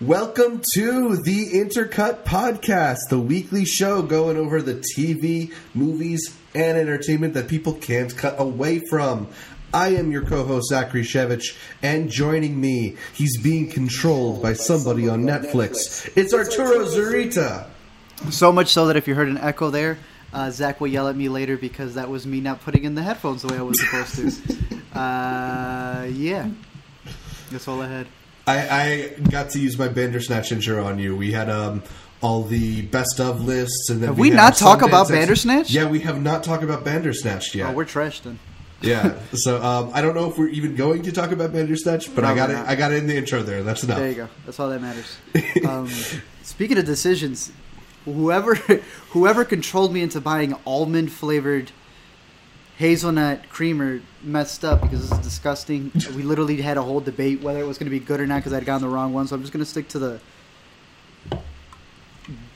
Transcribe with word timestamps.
Welcome 0.00 0.60
to 0.72 1.18
the 1.18 1.52
Intercut 1.52 2.24
Podcast, 2.24 3.10
the 3.10 3.20
weekly 3.20 3.64
show 3.64 4.02
going 4.02 4.36
over 4.36 4.60
the 4.60 4.74
TV, 4.74 5.54
movies, 5.72 6.36
and 6.52 6.76
entertainment 6.76 7.34
that 7.34 7.46
people 7.46 7.74
can't 7.74 8.14
cut 8.16 8.34
away 8.40 8.80
from. 8.90 9.28
I 9.72 9.90
am 9.90 10.10
your 10.10 10.22
co-host 10.22 10.68
Zachary 10.68 11.04
Shevich, 11.04 11.56
and 11.80 12.10
joining 12.10 12.60
me, 12.60 12.96
he's 13.12 13.40
being 13.40 13.70
controlled 13.70 14.42
by 14.42 14.54
somebody 14.54 15.08
on 15.08 15.22
Netflix. 15.22 16.10
It's 16.16 16.34
Arturo 16.34 16.86
Zurita. 16.86 17.68
So 18.30 18.50
much 18.50 18.70
so 18.70 18.88
that 18.88 18.96
if 18.96 19.06
you 19.06 19.14
heard 19.14 19.28
an 19.28 19.38
echo 19.38 19.70
there, 19.70 19.98
uh, 20.32 20.50
Zach 20.50 20.80
will 20.80 20.88
yell 20.88 21.06
at 21.06 21.14
me 21.14 21.28
later 21.28 21.56
because 21.56 21.94
that 21.94 22.10
was 22.10 22.26
me 22.26 22.40
not 22.40 22.60
putting 22.62 22.82
in 22.82 22.96
the 22.96 23.02
headphones 23.04 23.42
the 23.42 23.52
way 23.52 23.60
I 23.60 23.62
was 23.62 23.80
supposed 23.80 24.16
to. 24.16 24.76
uh, 24.98 26.08
yeah, 26.10 26.50
that's 27.52 27.68
all 27.68 27.80
I 27.80 27.86
had. 27.86 28.08
I, 28.46 28.68
I 28.68 29.08
got 29.30 29.50
to 29.50 29.58
use 29.58 29.78
my 29.78 29.88
Bandersnatch 29.88 30.52
intro 30.52 30.84
on 30.84 30.98
you. 30.98 31.16
We 31.16 31.32
had 31.32 31.48
um, 31.48 31.82
all 32.20 32.42
the 32.42 32.82
best 32.82 33.20
of 33.20 33.44
lists, 33.44 33.88
and 33.90 34.02
then 34.02 34.08
Have 34.10 34.18
we 34.18 34.30
had 34.30 34.36
not 34.36 34.56
talk 34.56 34.80
Sundance 34.80 34.88
about 34.88 35.00
ex- 35.02 35.10
Bandersnatch? 35.10 35.70
Yeah, 35.70 35.88
we 35.88 36.00
have 36.00 36.22
not 36.22 36.44
talked 36.44 36.62
about 36.62 36.84
Bandersnatch 36.84 37.54
yet. 37.54 37.70
Oh, 37.70 37.72
we're 37.72 37.84
trashed 37.86 38.22
then. 38.22 38.38
Yeah, 38.80 39.18
so 39.32 39.62
um, 39.62 39.90
I 39.94 40.02
don't 40.02 40.14
know 40.14 40.28
if 40.30 40.36
we're 40.36 40.48
even 40.48 40.76
going 40.76 41.02
to 41.04 41.12
talk 41.12 41.30
about 41.32 41.52
Bandersnatch, 41.54 42.14
but 42.14 42.22
No, 42.22 42.28
I 42.28 42.34
got 42.34 42.50
it. 42.50 42.56
I 42.56 42.74
got 42.74 42.92
it 42.92 42.96
in 42.98 43.06
the 43.06 43.16
intro 43.16 43.42
there. 43.42 43.62
That's 43.62 43.82
enough. 43.82 43.96
There 43.98 44.08
you 44.10 44.14
go. 44.14 44.28
That's 44.44 44.60
all 44.60 44.68
that 44.68 44.82
matters. 44.82 45.16
Um, 45.66 45.88
speaking 46.42 46.76
of 46.76 46.84
decisions, 46.84 47.50
whoever 48.04 48.54
whoever 49.10 49.46
controlled 49.46 49.94
me 49.94 50.02
into 50.02 50.20
buying 50.20 50.54
almond 50.66 51.10
flavored 51.12 51.72
hazelnut 52.76 53.48
creamer 53.48 54.00
messed 54.22 54.64
up 54.64 54.80
because 54.82 55.08
this 55.08 55.18
is 55.18 55.24
disgusting. 55.24 55.92
We 56.14 56.22
literally 56.22 56.60
had 56.60 56.76
a 56.76 56.82
whole 56.82 57.00
debate 57.00 57.40
whether 57.42 57.60
it 57.60 57.66
was 57.66 57.78
going 57.78 57.86
to 57.86 57.90
be 57.90 58.00
good 58.00 58.20
or 58.20 58.26
not 58.26 58.36
because 58.36 58.52
I'd 58.52 58.64
gotten 58.64 58.82
the 58.82 58.94
wrong 58.94 59.12
one. 59.12 59.26
So 59.26 59.36
I'm 59.36 59.42
just 59.42 59.52
going 59.52 59.64
to 59.64 59.70
stick 59.70 59.88
to 59.88 59.98
the 59.98 60.20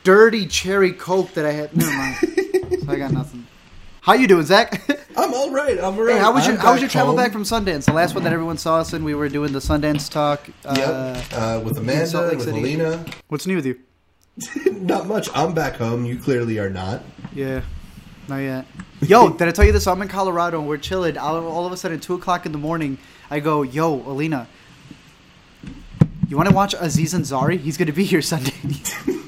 dirty 0.04 0.46
cherry 0.46 0.92
coke 0.92 1.32
that 1.34 1.44
I 1.46 1.52
had. 1.52 1.76
Never 1.76 1.92
mind. 1.92 2.16
so 2.84 2.92
I 2.92 2.96
got 2.96 3.12
nothing. 3.12 3.46
How 4.00 4.14
you 4.14 4.26
doing, 4.26 4.44
Zach? 4.44 4.88
I'm 5.16 5.34
all 5.34 5.50
right. 5.50 5.78
I'm 5.78 5.94
all 5.94 6.02
right. 6.02 6.14
Hey, 6.14 6.18
how 6.18 6.32
was 6.32 6.46
your 6.46 6.56
how 6.56 6.72
was 6.72 6.80
your 6.80 6.88
travel 6.88 7.08
home. 7.14 7.16
back 7.16 7.32
from 7.32 7.42
Sundance? 7.42 7.84
The 7.84 7.92
last 7.92 8.14
one 8.14 8.24
that 8.24 8.32
everyone 8.32 8.56
saw 8.56 8.78
us 8.78 8.92
in, 8.92 9.04
we 9.04 9.14
were 9.14 9.28
doing 9.28 9.52
the 9.52 9.58
Sundance 9.58 10.10
talk. 10.10 10.48
Uh, 10.64 10.74
Yep, 10.78 11.24
uh, 11.32 11.60
with 11.64 11.76
Amanda, 11.78 12.30
with 12.34 12.42
City. 12.42 12.58
Alina. 12.58 13.04
What's 13.28 13.46
new 13.46 13.56
with 13.56 13.66
you? 13.66 13.78
Not 14.72 15.06
much. 15.06 15.28
I'm 15.34 15.52
back 15.52 15.74
home. 15.76 16.04
You 16.04 16.16
clearly 16.18 16.58
are 16.58 16.70
not. 16.70 17.02
Yeah, 17.34 17.62
not 18.28 18.38
yet. 18.38 18.66
Yo, 19.00 19.30
did 19.30 19.48
I 19.48 19.52
tell 19.52 19.64
you 19.64 19.72
this? 19.72 19.86
I'm 19.86 20.02
in 20.02 20.08
Colorado 20.08 20.58
and 20.58 20.68
we're 20.68 20.76
chilling. 20.78 21.16
All, 21.16 21.46
all 21.46 21.66
of 21.66 21.72
a 21.72 21.76
sudden, 21.76 22.00
two 22.00 22.14
o'clock 22.14 22.46
in 22.46 22.52
the 22.52 22.58
morning, 22.58 22.98
I 23.30 23.40
go, 23.40 23.62
"Yo, 23.62 23.94
Alina, 24.10 24.48
you 26.28 26.36
want 26.36 26.48
to 26.48 26.54
watch 26.54 26.74
Aziz 26.78 27.14
Ansari? 27.14 27.58
He's 27.58 27.76
gonna 27.76 27.92
be 27.92 28.04
here 28.04 28.22
Sunday." 28.32 28.52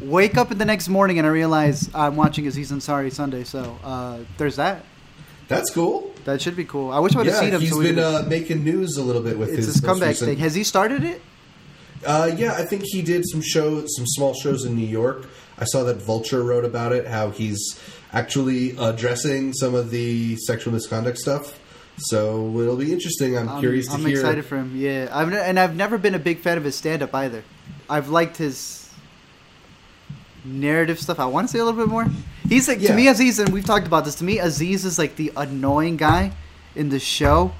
Wake 0.00 0.36
up 0.36 0.52
in 0.52 0.58
the 0.58 0.64
next 0.64 0.88
morning 0.88 1.18
and 1.18 1.26
I 1.26 1.30
realize 1.30 1.90
I'm 1.92 2.14
watching 2.14 2.46
Aziz 2.46 2.70
Ansari 2.70 3.12
Sunday. 3.12 3.42
So 3.42 3.76
uh, 3.82 4.18
there's 4.38 4.54
that. 4.56 4.84
That's 5.48 5.70
cool. 5.70 6.12
That 6.24 6.40
should 6.40 6.54
be 6.56 6.64
cool. 6.64 6.92
I 6.92 7.00
wish 7.00 7.14
I 7.14 7.18
would 7.18 7.26
have 7.26 7.34
Yeah, 7.36 7.40
seen 7.40 7.54
him. 7.54 7.60
he's 7.60 7.70
so 7.70 7.82
been 7.82 7.98
uh, 7.98 8.24
making 8.28 8.62
news 8.62 8.96
a 8.98 9.02
little 9.02 9.22
bit 9.22 9.36
with 9.38 9.48
it's 9.48 9.58
his, 9.58 9.66
his 9.66 9.80
comeback 9.80 10.10
recent- 10.10 10.28
thing. 10.30 10.38
Has 10.38 10.54
he 10.54 10.62
started 10.62 11.02
it? 11.02 11.22
Uh, 12.06 12.30
yeah, 12.36 12.52
I 12.52 12.64
think 12.64 12.84
he 12.84 13.02
did 13.02 13.24
some 13.28 13.40
shows, 13.40 13.96
some 13.96 14.06
small 14.06 14.32
shows 14.34 14.64
in 14.64 14.76
New 14.76 14.86
York. 14.86 15.26
I 15.58 15.64
saw 15.64 15.84
that 15.84 15.96
Vulture 15.96 16.42
wrote 16.42 16.64
about 16.64 16.92
it, 16.92 17.06
how 17.06 17.30
he's 17.30 17.80
actually 18.12 18.76
addressing 18.78 19.52
some 19.54 19.74
of 19.74 19.90
the 19.90 20.36
sexual 20.36 20.72
misconduct 20.72 21.18
stuff. 21.18 21.58
So 21.98 22.58
it'll 22.60 22.76
be 22.76 22.92
interesting. 22.92 23.38
I'm, 23.38 23.48
I'm, 23.48 23.60
curious 23.60 23.86
to 23.88 23.94
I'm 23.94 24.00
hear. 24.00 24.10
excited 24.10 24.44
for 24.44 24.56
him. 24.58 24.72
Yeah, 24.76 25.08
I've 25.10 25.30
ne- 25.30 25.40
and 25.40 25.58
I've 25.58 25.74
never 25.74 25.96
been 25.96 26.14
a 26.14 26.18
big 26.18 26.40
fan 26.40 26.58
of 26.58 26.64
his 26.64 26.74
stand-up 26.76 27.14
either. 27.14 27.42
I've 27.88 28.10
liked 28.10 28.36
his 28.36 28.90
narrative 30.44 31.00
stuff. 31.00 31.18
I 31.18 31.26
want 31.26 31.48
to 31.48 31.52
say 31.52 31.58
a 31.58 31.64
little 31.64 31.80
bit 31.80 31.88
more. 31.90 32.06
He's 32.48 32.68
like 32.68 32.80
Yeah. 32.80 32.88
to 32.90 32.94
me 32.94 33.08
Aziz, 33.08 33.38
and 33.38 33.48
we've 33.50 33.64
talked 33.64 33.86
about 33.86 34.04
this. 34.04 34.14
To 34.16 34.24
me, 34.24 34.38
Aziz 34.38 34.84
is 34.84 34.98
like 34.98 35.16
the 35.16 35.32
annoying 35.36 35.96
guy 35.96 36.32
in 36.74 36.90
the 36.90 36.98
show, 37.00 37.52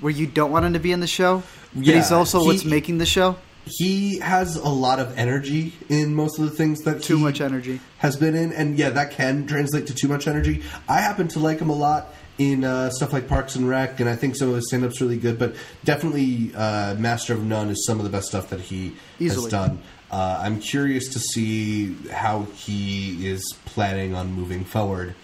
where 0.00 0.12
you 0.12 0.26
don't 0.26 0.50
want 0.50 0.64
him 0.66 0.72
to 0.74 0.80
be 0.80 0.92
in 0.92 1.00
the 1.00 1.06
show. 1.06 1.42
but 1.74 1.84
Yeah, 1.84 1.94
he's 1.96 2.10
also 2.12 2.40
he- 2.40 2.46
what's 2.46 2.64
making 2.64 2.98
the 2.98 3.06
show. 3.06 3.36
He 3.66 4.20
has 4.20 4.56
a 4.56 4.68
lot 4.68 5.00
of 5.00 5.18
energy 5.18 5.72
in 5.88 6.14
most 6.14 6.38
of 6.38 6.44
the 6.44 6.52
things 6.52 6.82
that 6.82 7.02
Too 7.02 7.18
much 7.18 7.40
energy. 7.40 7.80
has 7.98 8.16
been 8.16 8.34
in, 8.34 8.52
and 8.52 8.78
yeah, 8.78 8.90
that 8.90 9.10
can 9.10 9.46
translate 9.46 9.88
to 9.88 9.94
too 9.94 10.08
much 10.08 10.28
energy. 10.28 10.62
I 10.88 11.00
happen 11.00 11.28
to 11.28 11.40
like 11.40 11.58
him 11.58 11.68
a 11.68 11.74
lot 11.74 12.14
in 12.38 12.64
uh, 12.64 12.90
stuff 12.90 13.12
like 13.12 13.28
Parks 13.28 13.56
and 13.56 13.68
Rec, 13.68 13.98
and 13.98 14.08
I 14.08 14.14
think 14.14 14.36
some 14.36 14.50
of 14.50 14.54
his 14.54 14.68
stand-up's 14.68 15.00
really 15.00 15.18
good. 15.18 15.38
But 15.38 15.56
definitely, 15.84 16.52
uh, 16.54 16.94
Master 16.94 17.32
of 17.32 17.42
None 17.44 17.70
is 17.70 17.84
some 17.84 17.98
of 17.98 18.04
the 18.04 18.10
best 18.10 18.28
stuff 18.28 18.50
that 18.50 18.60
he 18.60 18.94
has 19.18 19.46
done. 19.46 19.80
Uh, 20.10 20.38
I'm 20.40 20.60
curious 20.60 21.08
to 21.14 21.18
see 21.18 21.94
how 22.12 22.42
he 22.54 23.26
is 23.26 23.54
planning 23.64 24.14
on 24.14 24.32
moving 24.32 24.64
forward. 24.64 25.14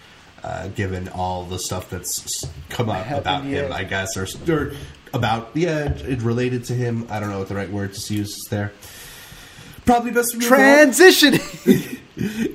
Uh, 0.43 0.67
given 0.67 1.07
all 1.07 1.45
the 1.45 1.57
stuff 1.57 1.89
that's 1.89 2.45
come 2.67 2.89
up 2.89 3.09
about 3.09 3.45
him. 3.45 3.71
I 3.71 3.85
guess, 3.85 4.17
or, 4.17 4.27
or 4.51 4.73
about 5.13 5.51
yeah, 5.53 5.89
it, 5.89 6.21
related 6.21 6.65
to 6.65 6.73
him. 6.73 7.07
I 7.09 7.19
don't 7.19 7.29
know 7.29 7.39
what 7.39 7.47
the 7.47 7.55
right 7.55 7.71
word 7.71 7.93
to 7.93 8.13
use 8.13 8.29
is 8.29 8.47
there. 8.49 8.73
Probably 9.85 10.11
best. 10.11 10.39
Transition. 10.41 11.33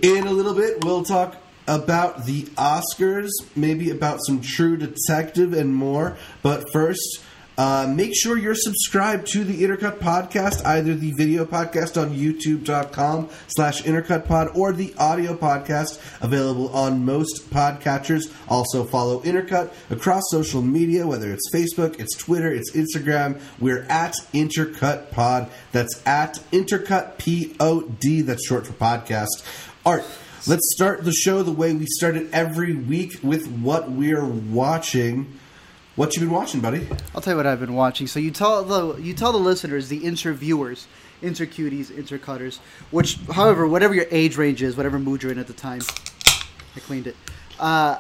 In 0.02 0.26
a 0.26 0.30
little 0.30 0.54
bit, 0.54 0.84
we'll 0.84 1.04
talk 1.04 1.36
about 1.66 2.24
the 2.24 2.42
Oscars, 2.56 3.30
maybe 3.54 3.90
about 3.90 4.20
some 4.24 4.40
True 4.40 4.76
Detective 4.76 5.52
and 5.52 5.74
more. 5.74 6.16
But 6.42 6.72
first, 6.72 7.22
uh, 7.58 7.92
make 7.92 8.14
sure 8.14 8.38
you're 8.38 8.54
subscribed 8.54 9.26
to 9.26 9.42
the 9.42 9.64
Intercut 9.64 9.98
Podcast, 9.98 10.64
either 10.64 10.94
the 10.94 11.10
video 11.12 11.44
podcast 11.44 12.00
on 12.00 12.14
youtube.com 12.14 13.28
slash 13.48 13.82
intercutpod 13.82 14.56
or 14.56 14.72
the 14.72 14.94
audio 14.96 15.34
podcast 15.34 16.00
available 16.22 16.68
on 16.68 17.04
most 17.04 17.50
podcatchers. 17.50 18.32
Also 18.48 18.84
follow 18.84 19.20
Intercut 19.22 19.72
across 19.90 20.22
social 20.30 20.62
media, 20.62 21.04
whether 21.04 21.32
it's 21.32 21.50
Facebook, 21.52 21.98
it's 21.98 22.16
Twitter, 22.16 22.52
it's 22.52 22.70
Instagram. 22.70 23.40
We're 23.58 23.82
at 23.88 24.14
Intercut 24.32 25.10
Pod. 25.10 25.50
That's 25.72 26.00
at 26.06 26.34
Intercut 26.52 27.18
P-O-D. 27.18 28.22
That's 28.22 28.46
short 28.46 28.68
for 28.68 28.72
podcast. 28.74 29.44
Art, 29.84 30.04
let's 30.46 30.72
start 30.72 31.04
the 31.04 31.12
show 31.12 31.42
the 31.42 31.50
way 31.50 31.72
we 31.72 31.86
start 31.86 32.16
it 32.16 32.28
every 32.32 32.76
week 32.76 33.18
with 33.22 33.50
what 33.50 33.90
we're 33.90 34.24
watching. 34.24 35.37
What 35.98 36.14
you 36.14 36.20
been 36.20 36.30
watching, 36.30 36.60
buddy? 36.60 36.86
I'll 37.12 37.20
tell 37.20 37.32
you 37.32 37.38
what 37.38 37.46
I've 37.46 37.58
been 37.58 37.74
watching. 37.74 38.06
So 38.06 38.20
you 38.20 38.30
tell 38.30 38.62
the 38.62 39.02
you 39.02 39.14
tell 39.14 39.32
the 39.32 39.38
listeners, 39.38 39.88
the 39.88 39.96
interviewers, 39.96 40.86
intercuties, 41.24 41.92
intercutters, 41.92 42.60
which, 42.92 43.18
however, 43.32 43.66
whatever 43.66 43.94
your 43.94 44.06
age 44.12 44.36
range 44.36 44.62
is, 44.62 44.76
whatever 44.76 45.00
mood 45.00 45.24
you're 45.24 45.32
in 45.32 45.40
at 45.40 45.48
the 45.48 45.52
time, 45.52 45.80
I 46.76 46.78
cleaned 46.78 47.08
it. 47.08 47.16
Uh, 47.58 47.98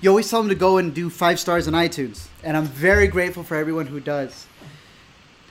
you 0.00 0.08
always 0.08 0.30
tell 0.30 0.40
them 0.40 0.48
to 0.48 0.54
go 0.54 0.78
and 0.78 0.94
do 0.94 1.10
five 1.10 1.38
stars 1.38 1.68
on 1.68 1.74
iTunes, 1.74 2.28
and 2.42 2.56
I'm 2.56 2.64
very 2.64 3.08
grateful 3.08 3.42
for 3.42 3.58
everyone 3.58 3.88
who 3.88 4.00
does. 4.00 4.46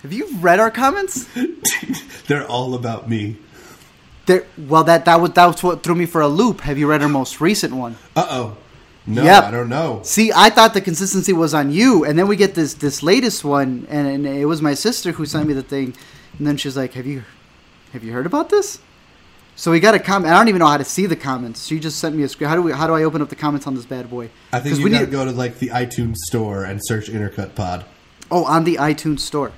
Have 0.02 0.12
you 0.12 0.36
read 0.40 0.60
our 0.60 0.72
comments? 0.72 1.28
They're 2.28 2.48
all 2.48 2.74
about 2.74 3.08
me. 3.08 3.38
There, 4.26 4.48
well, 4.58 4.84
that 4.86 5.06
that 5.06 5.22
was 5.22 5.34
that 5.34 5.46
was 5.46 5.62
what 5.62 5.84
threw 5.84 5.94
me 5.94 6.08
for 6.08 6.22
a 6.22 6.28
loop. 6.28 6.62
Have 6.62 6.80
you 6.80 6.88
read 6.88 7.04
our 7.04 7.08
most 7.08 7.40
recent 7.40 7.76
one? 7.76 7.98
Uh 8.16 8.26
oh. 8.32 8.58
No, 9.08 9.24
Yep. 9.24 9.44
I 9.46 9.52
don't 9.52 9.70
know. 9.70 10.02
See, 10.04 10.32
I 10.36 10.50
thought 10.50 10.74
the 10.74 10.82
consistency 10.82 11.32
was 11.32 11.54
on 11.54 11.72
you, 11.72 12.04
and 12.04 12.20
then 12.20 12.28
we 12.28 12.36
get 12.36 12.56
this 12.56 12.74
this 12.74 13.02
latest 13.02 13.44
one, 13.46 13.88
and, 13.90 14.06
and 14.08 14.28
it 14.28 14.46
was 14.46 14.62
my 14.62 14.74
sister 14.74 15.14
who 15.14 15.26
sent 15.26 15.48
me 15.48 15.54
the 15.54 15.64
thing, 15.64 15.94
and 16.38 16.46
then 16.46 16.58
she's 16.58 16.76
like, 16.76 16.94
"Have 16.94 17.06
you, 17.06 17.24
have 17.94 18.04
you 18.04 18.12
heard 18.12 18.26
about 18.26 18.50
this?" 18.50 18.80
So 19.56 19.72
we 19.72 19.80
got 19.80 19.96
a 19.96 20.00
comment. 20.00 20.32
I 20.34 20.38
don't 20.38 20.50
even 20.50 20.60
know 20.60 20.68
how 20.68 20.78
to 20.78 20.84
see 20.84 21.06
the 21.06 21.16
comments. 21.16 21.66
She 21.66 21.80
just 21.80 22.00
sent 22.00 22.16
me 22.16 22.24
a 22.24 22.30
screen. 22.30 22.50
How 22.50 22.56
do 22.56 22.62
we? 22.62 22.74
How 22.74 22.86
do 22.86 22.94
I 22.94 23.04
open 23.04 23.22
up 23.22 23.30
the 23.30 23.36
comments 23.38 23.66
on 23.66 23.76
this 23.76 23.86
bad 23.86 24.10
boy? 24.10 24.30
I 24.52 24.60
think 24.60 24.78
you 24.78 24.84
we 24.84 24.90
gotta 24.92 25.06
go 25.08 25.24
to 25.24 25.32
like 25.32 25.60
the 25.60 25.70
iTunes 25.70 26.18
store 26.18 26.66
and 26.66 26.80
search 26.84 27.10
Intercut 27.10 27.56
Pod. 27.56 27.86
Oh, 28.30 28.44
on 28.44 28.66
the 28.66 28.76
iTunes 28.76 29.22
store. 29.22 29.54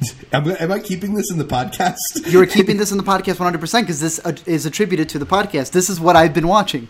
Am, 0.32 0.46
I- 0.48 0.56
am 0.56 0.72
I 0.72 0.78
keeping 0.78 1.14
this 1.14 1.30
in 1.30 1.38
the 1.38 1.44
podcast? 1.44 2.30
You 2.30 2.40
are 2.40 2.46
keeping 2.46 2.76
this 2.76 2.92
in 2.92 2.98
the 2.98 3.04
podcast 3.04 3.38
100 3.40 3.60
percent 3.60 3.86
because 3.86 4.00
this 4.00 4.20
uh, 4.24 4.36
is 4.46 4.66
attributed 4.66 5.08
to 5.10 5.18
the 5.18 5.26
podcast. 5.26 5.72
This 5.72 5.88
is 5.90 5.98
what 6.00 6.16
I've 6.16 6.32
been 6.34 6.48
watching. 6.48 6.88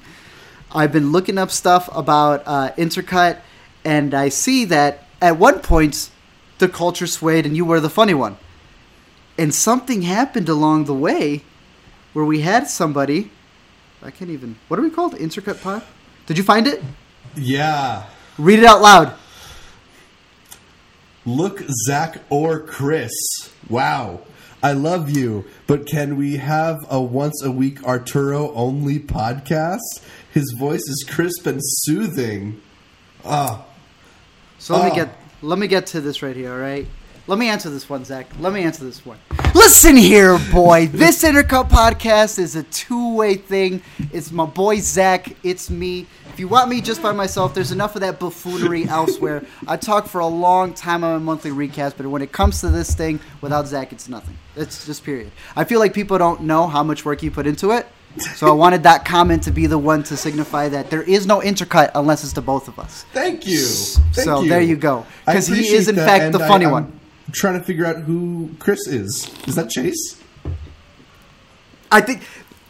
I've 0.74 0.92
been 0.92 1.12
looking 1.12 1.38
up 1.38 1.50
stuff 1.50 1.88
about 1.92 2.42
uh, 2.46 2.72
Intercut, 2.78 3.40
and 3.84 4.14
I 4.14 4.28
see 4.28 4.64
that 4.66 5.04
at 5.20 5.38
one 5.38 5.60
point 5.60 6.10
the 6.58 6.68
culture 6.68 7.06
swayed, 7.06 7.44
and 7.46 7.56
you 7.56 7.64
were 7.64 7.80
the 7.80 7.90
funny 7.90 8.14
one. 8.14 8.36
And 9.38 9.54
something 9.54 10.02
happened 10.02 10.48
along 10.48 10.84
the 10.84 10.94
way 10.94 11.42
where 12.12 12.24
we 12.24 12.40
had 12.40 12.68
somebody. 12.68 13.30
I 14.02 14.10
can't 14.10 14.30
even. 14.30 14.56
What 14.68 14.78
are 14.78 14.82
we 14.82 14.90
called? 14.90 15.14
Intercut 15.14 15.62
Pod. 15.62 15.82
Did 16.26 16.38
you 16.38 16.44
find 16.44 16.66
it? 16.66 16.82
yeah. 17.36 18.06
Read 18.38 18.60
it 18.60 18.64
out 18.64 18.80
loud. 18.80 19.14
Look, 21.26 21.62
Zach 21.86 22.22
or 22.30 22.58
Chris. 22.60 23.12
Wow. 23.68 24.20
I 24.62 24.72
love 24.72 25.10
you, 25.10 25.44
but 25.66 25.86
can 25.86 26.16
we 26.16 26.36
have 26.36 26.78
a 26.88 27.00
once 27.00 27.42
a 27.42 27.50
week 27.50 27.82
Arturo 27.84 28.52
only 28.54 28.98
podcast? 29.00 29.80
His 30.30 30.54
voice 30.56 30.82
is 30.88 31.04
crisp 31.08 31.46
and 31.46 31.60
soothing. 31.62 32.60
Ah, 33.24 33.64
So 34.58 34.74
let 34.76 34.82
Oh. 34.86 34.88
me 34.90 34.94
get 34.94 35.16
let 35.42 35.58
me 35.58 35.66
get 35.66 35.86
to 35.88 36.00
this 36.00 36.22
right 36.22 36.36
here. 36.36 36.52
All 36.52 36.58
right. 36.58 36.86
Let 37.28 37.38
me 37.38 37.48
answer 37.48 37.70
this 37.70 37.88
one, 37.88 38.04
Zach. 38.04 38.26
Let 38.40 38.52
me 38.52 38.62
answer 38.62 38.84
this 38.84 39.06
one. 39.06 39.18
Listen 39.54 39.96
here, 39.96 40.38
boy. 40.50 40.88
This 40.92 41.22
Intercut 41.22 41.68
podcast 41.68 42.38
is 42.38 42.56
a 42.56 42.64
two-way 42.64 43.36
thing. 43.36 43.82
It's 44.12 44.32
my 44.32 44.44
boy 44.44 44.78
Zach. 44.78 45.36
It's 45.44 45.70
me. 45.70 46.06
If 46.32 46.40
you 46.40 46.48
want 46.48 46.68
me 46.68 46.80
just 46.80 47.00
by 47.00 47.12
myself, 47.12 47.54
there's 47.54 47.70
enough 47.70 47.94
of 47.94 48.00
that 48.00 48.18
buffoonery 48.18 48.84
elsewhere. 48.88 49.44
I 49.68 49.76
talk 49.76 50.06
for 50.06 50.20
a 50.20 50.26
long 50.26 50.74
time 50.74 51.04
on 51.04 51.12
my 51.12 51.18
monthly 51.18 51.52
recast, 51.52 51.96
but 51.96 52.06
when 52.06 52.22
it 52.22 52.32
comes 52.32 52.60
to 52.62 52.70
this 52.70 52.94
thing, 52.94 53.20
without 53.40 53.68
Zach, 53.68 53.92
it's 53.92 54.08
nothing. 54.08 54.36
It's 54.56 54.84
just 54.84 55.04
period. 55.04 55.30
I 55.54 55.62
feel 55.64 55.78
like 55.78 55.94
people 55.94 56.18
don't 56.18 56.40
know 56.42 56.66
how 56.66 56.82
much 56.82 57.04
work 57.04 57.22
you 57.22 57.30
put 57.30 57.46
into 57.46 57.70
it. 57.70 57.86
So 58.34 58.48
I 58.48 58.52
wanted 58.52 58.82
that 58.82 59.04
comment 59.04 59.42
to 59.44 59.50
be 59.50 59.66
the 59.66 59.78
one 59.78 60.02
to 60.04 60.16
signify 60.16 60.68
that 60.70 60.90
there 60.90 61.02
is 61.02 61.26
no 61.26 61.40
intercut 61.40 61.92
unless 61.94 62.24
it's 62.24 62.32
to 62.34 62.42
both 62.42 62.68
of 62.68 62.78
us. 62.78 63.04
Thank 63.12 63.46
you. 63.46 63.64
Thank 63.64 64.24
so 64.26 64.42
you. 64.42 64.48
there 64.50 64.60
you 64.60 64.76
go. 64.76 65.06
Because 65.24 65.46
he 65.46 65.68
is 65.74 65.88
in 65.88 65.96
fact 65.96 66.32
the 66.32 66.42
I- 66.42 66.48
funny 66.48 66.66
Trying 67.32 67.58
to 67.58 67.64
figure 67.64 67.86
out 67.86 67.96
who 67.96 68.50
Chris 68.58 68.86
is. 68.86 69.30
Is 69.46 69.54
that 69.54 69.70
Chase? 69.70 70.20
I 71.90 72.00
think 72.00 72.22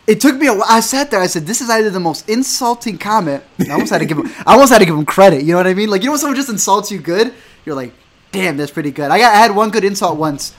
it 0.07 0.21
took 0.21 0.37
me 0.37 0.49
a 0.49 0.53
while. 0.53 0.67
I 0.69 0.81
sat 0.81 1.11
there. 1.11 1.21
I 1.21 1.27
said, 1.27 1.47
"This 1.47 1.61
is 1.61 1.71
either 1.71 1.91
the 1.91 2.01
most 2.01 2.29
insulting 2.29 2.99
comment." 2.99 3.43
I 3.61 3.73
almost 3.73 3.93
had 3.93 3.99
to 3.99 4.05
give 4.05 4.19
him. 4.19 4.27
I 4.47 4.55
almost 4.55 4.73
had 4.73 4.79
to 4.81 4.85
give 4.85 4.97
him 4.97 5.07
credit. 5.07 5.43
You 5.43 5.53
know 5.53 5.59
what 5.59 5.67
I 5.67 5.75
mean? 5.75 5.91
Like 5.91 6.03
you 6.03 6.07
know 6.07 6.13
when 6.13 6.19
someone 6.19 6.37
just 6.37 6.49
insults 6.49 6.91
you 6.91 6.99
good, 6.99 7.33
you're 7.65 7.77
like, 7.77 7.93
"Damn, 8.33 8.57
that's 8.57 8.73
pretty 8.73 8.91
good." 8.91 9.11
I 9.11 9.19
got. 9.19 9.33
I 9.33 9.39
had 9.39 9.55
one 9.55 9.71
good 9.71 9.85
insult 9.85 10.19
once. 10.19 10.55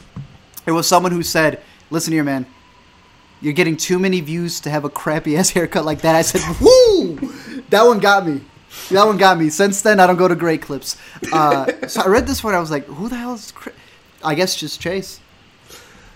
It 0.65 0.71
was 0.71 0.87
someone 0.87 1.11
who 1.11 1.23
said, 1.23 1.61
"Listen 1.89 2.13
here, 2.13 2.23
man. 2.23 2.45
You're 3.41 3.53
getting 3.53 3.75
too 3.75 3.99
many 3.99 4.21
views 4.21 4.61
to 4.61 4.69
have 4.69 4.85
a 4.85 4.89
crappy 4.89 5.35
ass 5.35 5.49
haircut 5.57 5.83
like 5.83 6.01
that." 6.01 6.15
I 6.15 6.21
said, 6.21 6.41
"Woo!" 6.61 7.17
That 7.69 7.83
one 7.83 7.99
got 7.99 8.25
me. 8.25 8.41
That 8.89 9.05
one 9.05 9.17
got 9.17 9.37
me. 9.37 9.49
Since 9.49 9.81
then, 9.81 9.99
I 9.99 10.07
don't 10.07 10.15
go 10.15 10.27
to 10.27 10.35
great 10.35 10.61
clips. 10.61 10.95
Uh, 11.31 11.87
so 11.87 12.01
I 12.01 12.07
read 12.07 12.27
this 12.27 12.43
one. 12.43 12.55
I 12.55 12.59
was 12.59 12.71
like, 12.71 12.85
"Who 12.85 13.09
the 13.09 13.17
hell 13.17 13.33
is?" 13.33 13.51
Chris? 13.51 13.75
I 14.23 14.35
guess 14.35 14.55
just 14.55 14.79
Chase. 14.79 15.19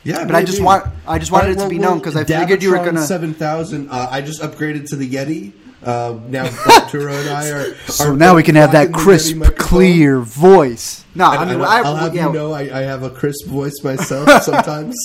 Yeah, 0.04 0.24
But 0.26 0.36
I 0.36 0.44
just 0.44 0.62
want- 0.62 0.86
I 1.08 1.20
just 1.20 1.32
wanted 1.32 1.52
it 1.58 1.60
to 1.60 1.68
be 1.68 1.80
known 1.80 2.00
'cause 2.00 2.16
I 2.16 2.24
figured 2.24 2.64
you 2.64 2.72
were 2.72 2.78
gonna- 2.78 3.06
seven 3.06 3.34
thousand. 3.34 3.90
Uh, 3.90 4.08
I 4.10 4.22
just 4.22 4.42
upgraded 4.42 4.88
to 4.90 4.96
the 4.96 5.10
Yeti. 5.10 5.52
Uh, 5.84 6.16
now 6.30 6.50
Arturo 6.70 7.14
and 7.14 7.30
I 7.30 7.50
are. 7.50 7.76
So 7.88 8.10
are 8.12 8.16
now 8.18 8.36
we 8.36 8.42
can 8.44 8.56
have 8.56 8.72
that 8.72 8.90
rocking 8.90 8.92
the 8.94 8.98
Yeti 8.98 9.04
crisp, 9.04 9.58
clear 9.58 10.20
voice. 10.22 11.04
No, 11.14 11.26
I 11.26 11.42
And 11.42 11.52
mean, 11.52 11.62
I'll, 11.62 11.68
I, 11.68 11.82
I'll 11.82 11.96
have 11.96 12.16
yeah, 12.16 12.28
you 12.28 12.34
know, 12.34 12.52
I, 12.54 12.62
I 12.62 12.82
have 12.82 13.04
a 13.04 13.10
crisp 13.10 13.48
voice 13.48 13.84
myself 13.84 14.44
sometimes 14.44 14.96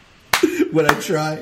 when 0.72 0.86
I 0.90 0.94
try. 1.00 1.38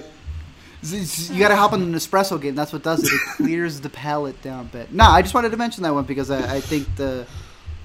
you 0.83 1.39
got 1.39 1.49
to 1.49 1.57
hop 1.57 1.73
on 1.73 1.83
an 1.83 1.95
espresso 1.95 2.41
game. 2.41 2.55
That's 2.55 2.73
what 2.73 2.83
does 2.83 3.03
it. 3.03 3.13
It 3.13 3.21
clears 3.37 3.81
the 3.81 3.91
palate 3.91 4.41
down 4.43 4.61
a 4.61 4.65
bit. 4.65 4.93
No, 4.93 5.05
I 5.05 5.23
just 5.23 5.35
wanted 5.35 5.51
to 5.51 5.57
mention 5.57 5.83
that 5.85 5.95
one 5.95 6.05
because 6.05 6.31
I, 6.31 6.57
I 6.57 6.61
think 6.61 6.95
the 6.97 7.27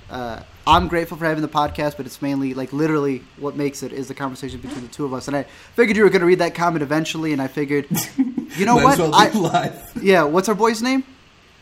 uh, 0.10 0.42
I'm 0.68 0.88
grateful 0.88 1.18
for 1.18 1.25
having 1.25 1.42
the 1.42 1.48
podcast, 1.48 1.98
but 1.98 2.06
it's 2.06 2.22
mainly 2.22 2.54
like 2.54 2.74
literally 2.74 3.24
what 3.38 3.56
makes 3.56 3.84
it 3.84 3.92
is 3.92 4.07
the 4.07 4.13
conversation 4.13 4.60
between 4.60 4.81
the 4.81 4.88
two 4.88 5.06
of 5.06 5.13
us. 5.13 5.28
And 5.28 5.38
I 5.38 5.44
figured 5.75 5.96
you 5.96 6.04
were 6.04 6.10
going 6.10 6.22
to 6.22 6.28
read 6.28 6.40
that 6.40 6.56
comment 6.56 6.81
eventually, 6.81 7.34
and 7.34 7.42
I 7.42 7.48
figured, 7.48 7.88
you 8.57 8.66
know 8.66 8.75
what? 8.75 8.98
well 8.98 9.13
I, 9.13 9.30
live. 9.30 9.92
yeah, 10.02 10.24
what's 10.24 10.50
our 10.50 10.56
boy's 10.56 10.81
name? 10.81 11.04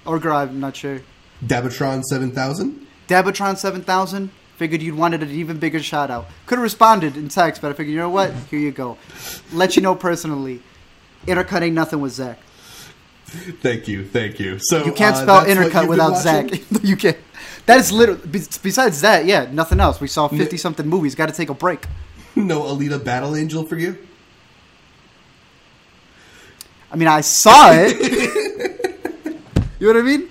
Or 0.06 0.20
girl? 0.20 0.38
I'm 0.38 0.60
not 0.60 0.76
sure. 0.76 1.02
Dabatron 1.46 2.04
seven 2.04 2.32
thousand. 2.32 2.88
Dabatron 3.08 3.58
seven 3.58 3.82
thousand. 3.82 4.32
Figured 4.58 4.82
you'd 4.82 4.96
wanted 4.96 5.24
an 5.24 5.32
even 5.32 5.58
bigger 5.58 5.82
shout 5.82 6.12
out. 6.12 6.28
Could 6.46 6.58
have 6.60 6.64
responded 6.64 7.18
in 7.18 7.28
text, 7.28 7.62
but 7.62 7.72
I 7.72 7.74
figured 7.74 7.94
you 7.94 8.00
know 8.00 8.10
what? 8.10 8.32
Here 8.50 8.60
you 8.60 8.72
go. 8.72 8.98
Let 9.52 9.76
you 9.76 9.82
know 9.82 9.96
personally. 9.96 10.62
Intercut 11.26 11.62
ain't 11.62 11.74
nothing 11.74 12.02
with 12.02 12.12
Zach. 12.14 12.40
Thank 13.34 13.88
you, 13.88 14.06
thank 14.06 14.40
you. 14.40 14.60
So 14.60 14.86
You 14.86 14.92
can't 14.92 15.16
uh, 15.16 15.22
spell 15.24 15.36
what 15.38 15.48
intercut 15.48 15.88
without? 15.88 16.18
Zach. 16.18 16.52
you 16.84 16.96
can't. 16.96 17.18
That 17.66 17.80
is 17.80 17.92
literally. 17.92 18.22
Besides 18.30 19.02
that, 19.02 19.26
yeah, 19.26 19.50
nothing 19.52 19.80
else. 19.80 20.02
We 20.02 20.08
saw 20.08 20.28
fifty 20.28 20.58
something 20.58 20.88
movies. 20.88 21.16
Got 21.16 21.28
to 21.28 21.36
take 21.36 21.50
a 21.50 21.54
break. 21.54 21.86
No 22.36 22.64
Alita 22.64 22.98
Battle 23.04 23.36
Angel 23.36 23.64
for 23.64 23.78
you. 23.78 23.96
I 26.92 26.96
mean, 26.96 27.08
I 27.08 27.22
saw 27.22 27.72
it. 27.74 27.96
you 29.80 29.88
know 29.88 29.94
what 29.94 29.98
I 29.98 30.02
mean? 30.02 30.30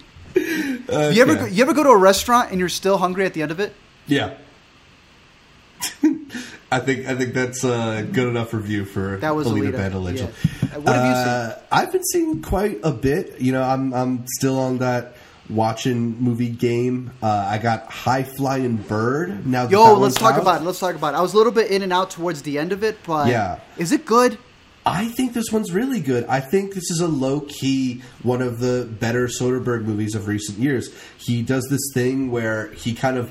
You 1.14 1.22
ever 1.22 1.36
go, 1.36 1.44
you 1.46 1.62
ever 1.62 1.72
go 1.72 1.84
to 1.84 1.90
a 1.90 1.96
restaurant 1.96 2.50
and 2.50 2.58
you're 2.58 2.68
still 2.68 2.98
hungry 2.98 3.24
at 3.24 3.34
the 3.34 3.42
end 3.42 3.52
of 3.52 3.60
it? 3.60 3.72
Yeah. 4.08 4.34
I 6.72 6.80
think 6.80 7.06
I 7.06 7.14
think 7.14 7.34
that's 7.34 7.62
a 7.64 8.02
good 8.10 8.28
enough 8.28 8.52
review 8.54 8.84
for 8.84 9.18
That 9.18 9.36
was 9.36 9.46
Alita 9.46 9.68
Alita, 9.68 9.72
Battle 9.72 10.08
Angel. 10.08 10.30
yeah. 10.62 10.76
Uh, 10.76 10.80
what 10.80 10.94
have 10.96 11.04
you 11.06 11.14
seen? 11.14 11.28
Uh, 11.28 11.58
I've 11.70 11.92
been 11.92 12.04
seeing 12.04 12.42
quite 12.42 12.80
a 12.82 12.90
bit. 12.92 13.40
You 13.40 13.52
know, 13.52 13.62
I'm 13.62 13.92
I'm 13.92 14.26
still 14.26 14.58
on 14.58 14.78
that 14.78 15.14
watching 15.50 16.18
movie 16.22 16.48
game. 16.48 17.10
Uh, 17.22 17.46
I 17.48 17.58
got 17.58 17.86
High 17.90 18.22
Flying 18.22 18.76
Bird. 18.76 19.46
Now 19.46 19.68
Yo, 19.68 19.94
let's 19.94 20.14
talk 20.14 20.34
out. 20.34 20.42
about 20.42 20.62
it. 20.62 20.64
Let's 20.64 20.78
talk 20.78 20.94
about 20.94 21.14
it. 21.14 21.18
I 21.18 21.20
was 21.22 21.34
a 21.34 21.36
little 21.36 21.52
bit 21.52 21.70
in 21.70 21.82
and 21.82 21.92
out 21.92 22.10
towards 22.10 22.42
the 22.42 22.58
end 22.58 22.72
of 22.72 22.82
it, 22.82 22.98
but 23.06 23.28
Yeah. 23.28 23.58
is 23.76 23.92
it 23.92 24.04
good? 24.06 24.38
I 24.84 25.06
think 25.06 25.32
this 25.32 25.52
one's 25.52 25.72
really 25.72 26.00
good. 26.00 26.24
I 26.28 26.40
think 26.40 26.74
this 26.74 26.90
is 26.90 27.00
a 27.00 27.06
low 27.06 27.40
key 27.40 28.02
one 28.24 28.42
of 28.42 28.58
the 28.58 28.88
better 28.98 29.26
Soderbergh 29.28 29.84
movies 29.84 30.14
of 30.16 30.26
recent 30.26 30.58
years. 30.58 30.90
He 31.18 31.42
does 31.42 31.68
this 31.70 31.90
thing 31.94 32.30
where 32.32 32.68
he 32.72 32.92
kind 32.92 33.16
of 33.16 33.30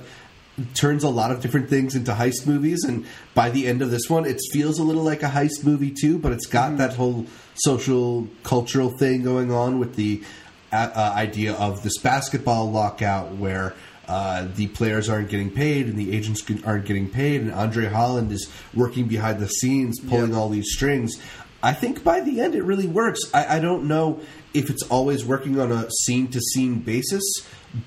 turns 0.74 1.04
a 1.04 1.10
lot 1.10 1.32
of 1.32 1.42
different 1.42 1.70
things 1.70 1.96
into 1.96 2.14
heist 2.14 2.46
movies, 2.48 2.84
and 2.86 3.06
by 3.34 3.50
the 3.50 3.68
end 3.68 3.82
of 3.82 3.90
this 3.92 4.10
one, 4.10 4.26
it 4.26 4.40
feels 4.54 4.80
a 4.80 4.84
little 4.84 5.04
like 5.04 5.24
a 5.24 5.28
heist 5.30 5.64
movie 5.66 5.92
too. 5.92 6.18
But 6.20 6.32
it's 6.32 6.46
got 6.46 6.78
that 6.78 6.94
whole 6.94 7.26
social 7.56 8.28
cultural 8.44 8.90
thing 8.98 9.24
going 9.24 9.52
on 9.52 9.78
with 9.80 9.96
the 9.96 10.22
uh, 10.72 11.14
idea 11.16 11.54
of 11.54 11.84
this 11.84 11.98
basketball 11.98 12.72
lockout 12.72 13.36
where. 13.36 13.74
Uh, 14.08 14.46
the 14.56 14.68
players 14.68 15.08
aren't 15.08 15.30
getting 15.30 15.50
paid 15.50 15.86
and 15.86 15.96
the 15.96 16.12
agents 16.14 16.44
aren't 16.66 16.84
getting 16.84 17.10
paid, 17.10 17.40
and 17.40 17.50
Andre 17.54 17.86
Holland 17.86 18.30
is 18.34 18.52
working 18.74 19.08
behind 19.08 19.40
the 19.40 19.48
scenes, 19.48 20.02
pulling 20.02 20.36
all 20.36 20.50
these 20.50 20.74
strings. 20.74 21.16
I 21.64 21.72
think 21.74 22.04
by 22.04 22.20
the 22.20 22.42
end 22.42 22.54
it 22.54 22.64
really 22.64 22.88
works. 22.88 23.22
I, 23.34 23.56
I 23.58 23.60
don't 23.60 23.88
know 23.88 24.20
if 24.54 24.70
it's 24.70 24.84
always 24.90 25.24
working 25.24 25.62
on 25.62 25.72
a 25.72 25.90
scene 26.04 26.28
to 26.30 26.42
scene 26.42 26.80
basis, 26.80 27.24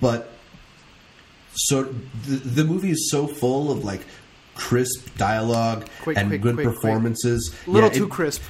but 0.01 0.31
so 1.53 1.83
the, 2.27 2.37
the 2.37 2.65
movie 2.65 2.91
is 2.93 3.11
so 3.11 3.27
full 3.27 3.71
of 3.71 3.85
like 3.85 4.07
crisp 4.55 5.15
dialogue 5.19 5.87
Quick, 6.03 6.17
and 6.17 6.29
quick, 6.29 6.41
good 6.41 6.55
quick. 6.55 6.67
performances. 6.69 7.55
A 7.67 7.71
little 7.71 7.91
Yeah, 7.91 7.97
too 7.97 8.07
it- 8.07 8.11
crisp. 8.11 8.43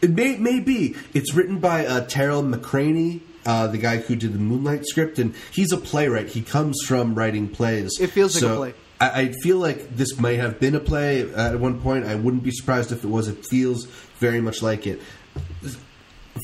it 0.00 0.10
may, 0.10 0.36
may 0.38 0.60
be. 0.60 0.94
It's 1.12 1.34
written 1.34 1.58
by 1.58 1.84
uh, 1.84 2.06
Tarell 2.06 2.42
McCraney, 2.42 3.20
uh, 3.50 3.66
the 3.66 3.78
guy 3.78 3.96
who 3.96 4.14
did 4.14 4.32
the 4.32 4.38
Moonlight 4.38 4.86
script, 4.86 5.18
and 5.18 5.34
he's 5.50 5.72
a 5.72 5.76
playwright. 5.76 6.28
He 6.28 6.40
comes 6.40 6.80
from 6.86 7.16
writing 7.16 7.48
plays. 7.48 7.98
It 8.00 8.10
feels 8.10 8.40
like 8.40 8.52
a 8.52 8.56
play. 8.56 8.74
I, 9.00 9.20
I 9.22 9.32
feel 9.42 9.56
like 9.56 9.96
this 9.96 10.20
might 10.20 10.38
have 10.38 10.60
been 10.60 10.76
a 10.76 10.80
play 10.80 11.28
at 11.34 11.58
one 11.58 11.80
point. 11.80 12.04
I 12.04 12.14
wouldn't 12.14 12.44
be 12.44 12.52
surprised 12.52 12.92
if 12.92 13.02
it 13.02 13.08
was. 13.08 13.26
It 13.26 13.44
feels 13.44 13.86
very 14.20 14.40
much 14.40 14.62
like 14.62 14.86
it. 14.86 15.02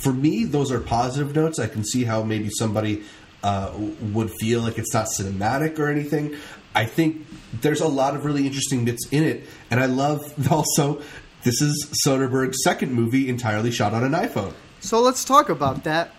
For 0.02 0.12
me, 0.12 0.44
those 0.44 0.72
are 0.72 0.80
positive 0.80 1.32
notes. 1.36 1.60
I 1.60 1.68
can 1.68 1.84
see 1.84 2.02
how 2.02 2.24
maybe 2.24 2.50
somebody 2.50 3.04
uh, 3.44 3.72
would 4.12 4.32
feel 4.40 4.62
like 4.62 4.76
it's 4.76 4.92
not 4.92 5.06
cinematic 5.06 5.78
or 5.78 5.86
anything. 5.86 6.34
I 6.74 6.86
think 6.86 7.24
there's 7.60 7.80
a 7.80 7.88
lot 7.88 8.16
of 8.16 8.24
really 8.24 8.46
interesting 8.48 8.84
bits 8.84 9.06
in 9.12 9.22
it, 9.22 9.44
and 9.70 9.78
I 9.78 9.86
love 9.86 10.50
also 10.50 11.02
this 11.44 11.62
is 11.62 11.86
Soderbergh's 12.04 12.64
second 12.64 12.92
movie 12.94 13.28
entirely 13.28 13.70
shot 13.70 13.94
on 13.94 14.02
an 14.02 14.12
iPhone. 14.12 14.54
So 14.80 15.00
let's 15.00 15.24
talk 15.24 15.48
about 15.48 15.84
that. 15.84 16.12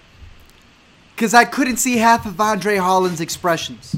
Because 1.17 1.33
I 1.33 1.45
couldn't 1.45 1.77
see 1.77 1.97
half 1.97 2.27
of 2.27 2.39
Andre 2.39 2.75
Holland's 2.75 3.21
expressions. 3.21 3.95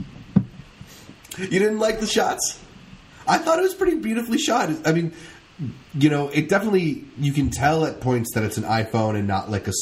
You 1.38 1.48
didn't 1.48 1.80
like 1.80 2.00
the 2.00 2.08
shots? 2.08 2.64
I 3.28 3.38
thought 3.38 3.60
it 3.60 3.64
was 3.64 3.74
pretty 3.74 3.98
beautifully 3.98 4.38
shot. 4.38 4.70
I 4.88 4.94
mean, 4.94 5.12
you 5.96 6.10
know, 6.10 6.30
it 6.30 6.48
definitely 6.48 7.04
you 7.18 7.34
can 7.34 7.50
tell 7.50 7.84
at 7.84 8.00
points 8.00 8.34
that 8.36 8.46
it's 8.46 8.56
an 8.56 8.64
iPhone 8.64 9.18
and 9.18 9.28
not 9.28 9.52
like 9.52 9.68
a 9.68 9.74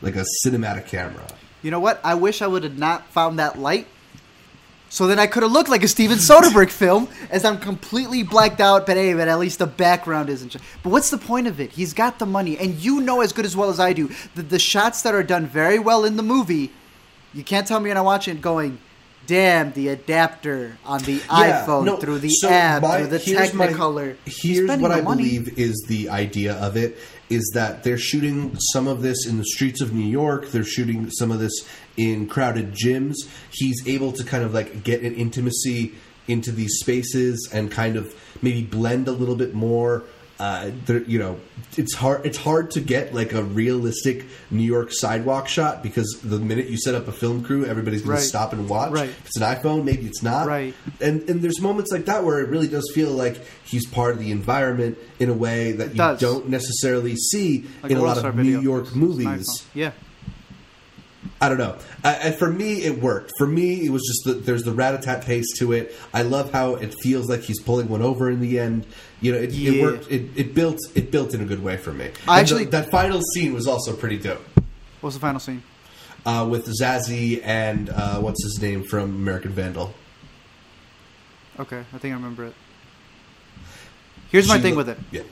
like 0.00 0.16
a 0.16 0.24
cinematic 0.42 0.86
camera. 0.86 1.26
You 1.60 1.70
know 1.70 1.78
what? 1.78 2.00
I 2.02 2.14
wish 2.14 2.40
I 2.40 2.46
would 2.46 2.64
have 2.64 2.78
not 2.78 3.06
found 3.12 3.38
that 3.38 3.58
light. 3.58 3.86
So 4.88 5.06
then 5.06 5.18
I 5.18 5.26
could 5.26 5.42
have 5.42 5.52
looked 5.52 5.68
like 5.68 5.82
a 5.82 5.88
Steven 5.88 6.16
Soderbergh 6.16 6.70
film, 6.70 7.08
as 7.28 7.44
I'm 7.44 7.58
completely 7.58 8.22
blacked 8.22 8.62
out. 8.62 8.86
But 8.86 8.96
hey, 8.96 9.12
but 9.12 9.28
at 9.28 9.38
least 9.38 9.58
the 9.58 9.66
background 9.66 10.30
isn't. 10.30 10.56
But 10.82 10.88
what's 10.88 11.10
the 11.10 11.18
point 11.18 11.48
of 11.48 11.60
it? 11.60 11.72
He's 11.72 11.92
got 11.92 12.18
the 12.18 12.24
money, 12.24 12.56
and 12.56 12.76
you 12.76 13.02
know 13.02 13.20
as 13.20 13.34
good 13.34 13.44
as 13.44 13.54
well 13.54 13.68
as 13.68 13.78
I 13.78 13.92
do 13.92 14.10
that 14.36 14.48
the 14.48 14.58
shots 14.58 15.02
that 15.02 15.14
are 15.14 15.22
done 15.22 15.44
very 15.46 15.78
well 15.78 16.06
in 16.06 16.16
the 16.16 16.22
movie, 16.22 16.72
you 17.38 17.44
can't 17.44 17.66
tell 17.66 17.80
me 17.80 17.88
when 17.88 17.96
I 17.96 18.00
watch 18.02 18.26
it 18.28 18.40
going, 18.42 18.78
"Damn, 19.26 19.72
the 19.72 19.88
adapter 19.88 20.76
on 20.84 21.00
the 21.04 21.14
Yeah, 21.14 21.64
iPhone 21.66 21.84
no, 21.84 21.96
through 21.96 22.18
the 22.18 22.30
so 22.30 22.48
app 22.48 22.82
my- 22.82 22.98
through 22.98 23.06
the 23.08 23.18
here's 23.18 23.54
my- 23.54 23.68
Technicolor." 23.68 24.16
He's 24.24 24.58
Here's 24.58 24.80
what 24.80 24.90
I 24.92 25.00
money. 25.00 25.22
believe 25.38 25.58
is 25.58 25.84
the 25.88 26.08
idea 26.08 26.54
of 26.54 26.76
it 26.76 26.98
is 27.30 27.50
that 27.54 27.84
they're 27.84 27.98
shooting 27.98 28.56
some 28.72 28.88
of 28.88 29.02
this 29.02 29.26
in 29.26 29.36
the 29.38 29.44
streets 29.44 29.80
of 29.82 29.92
New 29.92 30.06
York. 30.08 30.50
They're 30.50 30.64
shooting 30.64 31.10
some 31.10 31.30
of 31.30 31.38
this 31.40 31.52
in 31.96 32.26
crowded 32.26 32.74
gyms. 32.74 33.16
He's 33.50 33.82
able 33.86 34.12
to 34.12 34.24
kind 34.24 34.42
of 34.44 34.54
like 34.54 34.82
get 34.82 35.02
an 35.02 35.14
intimacy 35.14 35.92
into 36.26 36.50
these 36.52 36.78
spaces 36.80 37.48
and 37.52 37.70
kind 37.70 37.96
of 37.96 38.14
maybe 38.42 38.62
blend 38.62 39.08
a 39.08 39.12
little 39.12 39.36
bit 39.36 39.54
more 39.54 40.04
uh, 40.38 40.70
there, 40.86 41.02
you 41.02 41.18
know, 41.18 41.40
it's 41.76 41.94
hard. 41.94 42.24
It's 42.24 42.36
hard 42.38 42.70
to 42.72 42.80
get 42.80 43.12
like 43.14 43.32
a 43.32 43.42
realistic 43.42 44.24
New 44.50 44.62
York 44.62 44.92
sidewalk 44.92 45.48
shot 45.48 45.82
because 45.82 46.20
the 46.22 46.38
minute 46.38 46.68
you 46.68 46.76
set 46.78 46.94
up 46.94 47.08
a 47.08 47.12
film 47.12 47.42
crew, 47.42 47.64
everybody's 47.66 48.02
going 48.02 48.12
Right. 48.14 48.20
to 48.22 48.26
stop 48.28 48.52
and 48.52 48.68
watch. 48.68 48.92
Right. 48.92 49.08
If 49.08 49.26
it's 49.26 49.36
an 49.36 49.42
iPhone, 49.42 49.84
maybe 49.84 50.06
it's 50.06 50.22
not. 50.22 50.46
Right. 50.46 50.74
And 51.00 51.28
and 51.28 51.42
there's 51.42 51.60
moments 51.60 51.90
like 51.90 52.04
that 52.04 52.22
where 52.24 52.40
it 52.40 52.48
really 52.48 52.68
does 52.68 52.88
feel 52.94 53.10
like 53.10 53.40
he's 53.64 53.86
part 53.86 54.12
of 54.14 54.20
the 54.20 54.30
environment 54.30 54.96
in 55.18 55.28
a 55.28 55.34
way 55.34 55.72
that 55.72 55.90
you 55.90 55.94
does. 55.96 56.20
don't 56.20 56.48
necessarily 56.48 57.16
see 57.16 57.66
Like 57.82 57.90
in 57.92 57.98
a 57.98 58.02
lot 58.02 58.18
of. 58.18 58.36
New 58.36 58.60
York 58.60 58.94
movies. 58.94 59.64
Yeah. 59.74 59.90
I 61.40 61.48
don't 61.48 61.58
know. 61.58 61.76
Uh, 62.02 62.16
and 62.22 62.34
for 62.34 62.50
me, 62.50 62.82
it 62.84 63.00
worked. 63.00 63.32
For 63.38 63.46
me, 63.46 63.84
it 63.84 63.90
was 63.90 64.02
just 64.06 64.24
the, 64.24 64.40
there's 64.40 64.62
the 64.64 64.72
rat-a-tat 64.72 65.24
pace 65.24 65.46
to 65.58 65.72
it. 65.72 65.94
I 66.12 66.22
love 66.22 66.52
how 66.52 66.74
it 66.76 66.94
feels 67.00 67.28
like 67.28 67.42
he's 67.42 67.60
pulling 67.60 67.88
one 67.88 68.02
over 68.02 68.28
in 68.30 68.40
the 68.40 68.58
end. 68.58 68.86
You 69.20 69.32
know, 69.32 69.38
it, 69.38 69.52
it 69.52 69.82
worked. 69.82 70.10
It, 70.10 70.30
it 70.36 70.54
built. 70.54 70.78
It 70.94 71.10
built 71.10 71.34
in 71.34 71.40
a 71.40 71.44
good 71.44 71.62
way 71.62 71.76
for 71.76 71.92
me. 71.92 72.04
I 72.04 72.08
And 72.08 72.12
the- 72.26 72.32
actually- 72.32 72.64
that 72.66 72.90
final 72.90 73.20
scene 73.34 73.52
was 73.52 73.66
also 73.66 73.94
pretty 73.96 74.18
dope. 74.18 74.42
What 75.00 75.08
was 75.08 75.14
the 75.14 75.20
final 75.20 75.40
scene? 75.40 75.62
Uh, 76.26 76.46
with 76.50 76.66
Zazie 76.66 77.40
and 77.44 77.88
uh, 77.90 78.18
what's 78.20 78.42
his 78.42 78.60
name 78.60 78.82
from 78.84 79.04
American 79.10 79.52
Vandal. 79.52 79.94
Okay, 81.58 81.82
I 81.92 81.98
think 81.98 82.12
I 82.12 82.16
remember 82.16 82.44
it. 82.46 82.54
Here's 84.30 84.46
my 84.48 84.58
thing 84.60 84.74
lo- 84.74 84.78
with 84.78 84.90
it, 84.90 84.98
Yeah, 85.10 85.22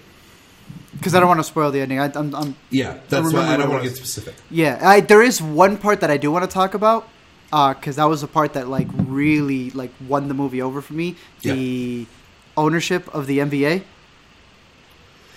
because 0.95 1.14
I 1.14 1.21
don't 1.21 1.28
want 1.28 1.40
to 1.40 1.45
spoil 1.45 1.71
the 1.71 1.81
ending. 1.81 1.99
I, 2.00 2.07
I'm, 2.14 2.35
I'm 2.35 2.57
yeah. 2.71 2.99
That's 3.09 3.33
why 3.33 3.47
I 3.47 3.57
don't 3.57 3.69
want 3.71 3.83
to 3.83 3.88
get 3.88 3.97
specific. 3.97 4.35
Yeah, 4.50 4.78
I, 4.83 5.00
there 5.00 5.23
is 5.23 5.43
one 5.43 5.76
part 5.76 6.00
that 6.00 6.11
I 6.11 6.16
do 6.16 6.31
want 6.33 6.45
to 6.49 6.52
talk 6.52 6.75
about 6.75 7.07
because 7.50 7.97
that 7.97 8.07
was 8.07 8.23
the 8.23 8.26
part 8.26 8.55
that 8.55 8.69
like 8.69 8.88
really 8.93 9.71
like 9.71 9.90
won 10.09 10.28
the 10.28 10.35
movie 10.35 10.62
over 10.62 10.81
for 10.81 10.95
me. 10.95 11.16
The 11.43 12.07
ownership 12.56 13.12
of 13.14 13.26
the 13.26 13.38
NBA, 13.38 13.82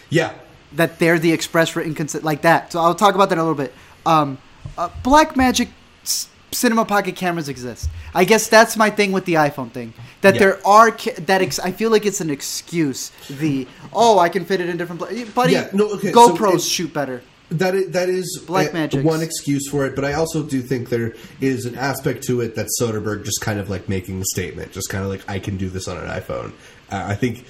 Yeah, 0.09 0.33
that 0.73 0.99
they're 0.99 1.19
the 1.19 1.31
express 1.31 1.75
written 1.75 1.93
consent, 1.93 2.23
like 2.23 2.41
that. 2.41 2.71
So 2.71 2.79
I'll 2.79 2.95
talk 2.95 3.15
about 3.15 3.29
that 3.29 3.35
in 3.35 3.39
a 3.39 3.43
little 3.43 3.55
bit. 3.57 3.73
Um, 4.05 4.37
uh, 4.77 4.89
Blackmagic 5.03 5.69
s- 6.03 6.29
Cinema 6.51 6.85
Pocket 6.85 7.15
cameras 7.15 7.47
exist. 7.49 7.89
I 8.15 8.23
guess 8.25 8.47
that's 8.47 8.75
my 8.75 8.89
thing 8.89 9.11
with 9.11 9.25
the 9.25 9.35
iPhone 9.35 9.71
thing. 9.71 9.93
That 10.21 10.35
Yeah. 10.35 10.39
there 10.39 10.67
are 10.67 10.91
ca- 10.91 11.13
that 11.25 11.41
ex- 11.41 11.59
I 11.59 11.71
feel 11.71 11.91
like 11.91 12.05
it's 12.05 12.21
an 12.21 12.29
excuse. 12.29 13.11
The 13.29 13.67
oh, 13.93 14.17
I 14.19 14.29
can 14.29 14.45
fit 14.45 14.61
it 14.61 14.69
in 14.69 14.77
different 14.77 14.99
places. 15.01 15.29
Buddy, 15.29 15.53
Yeah, 15.53 15.67
no, 15.73 15.89
okay, 15.91 16.11
so 16.11 16.29
GoPros 16.35 16.55
it- 16.55 16.61
shoot 16.61 16.93
better. 16.93 17.21
That 17.51 17.73
is, 17.73 17.89
that 17.93 18.09
is 18.09 18.39
Black 18.45 18.73
Magic 18.73 19.03
one 19.03 19.23
excuse 19.23 19.67
for 19.69 19.83
it, 19.87 19.95
but 19.95 20.05
I 20.05 20.13
also 20.13 20.43
do 20.43 20.61
think 20.61 20.89
there 20.89 21.15
is 21.41 21.65
an 21.65 21.73
aspect 21.75 22.23
to 22.25 22.41
it 22.41 22.53
that 22.55 22.67
Soderbergh 22.79 23.25
just 23.25 23.41
kind 23.41 23.59
of 23.59 23.71
like 23.71 23.89
making 23.89 24.21
a 24.21 24.25
statement, 24.25 24.71
just 24.71 24.87
kind 24.89 25.03
of 25.03 25.09
like 25.09 25.21
I 25.27 25.39
can 25.39 25.57
do 25.57 25.67
this 25.67 25.87
on 25.87 25.97
an 25.97 26.07
iPhone. 26.09 26.51
Uh, 26.91 27.05
I 27.07 27.15
think 27.15 27.45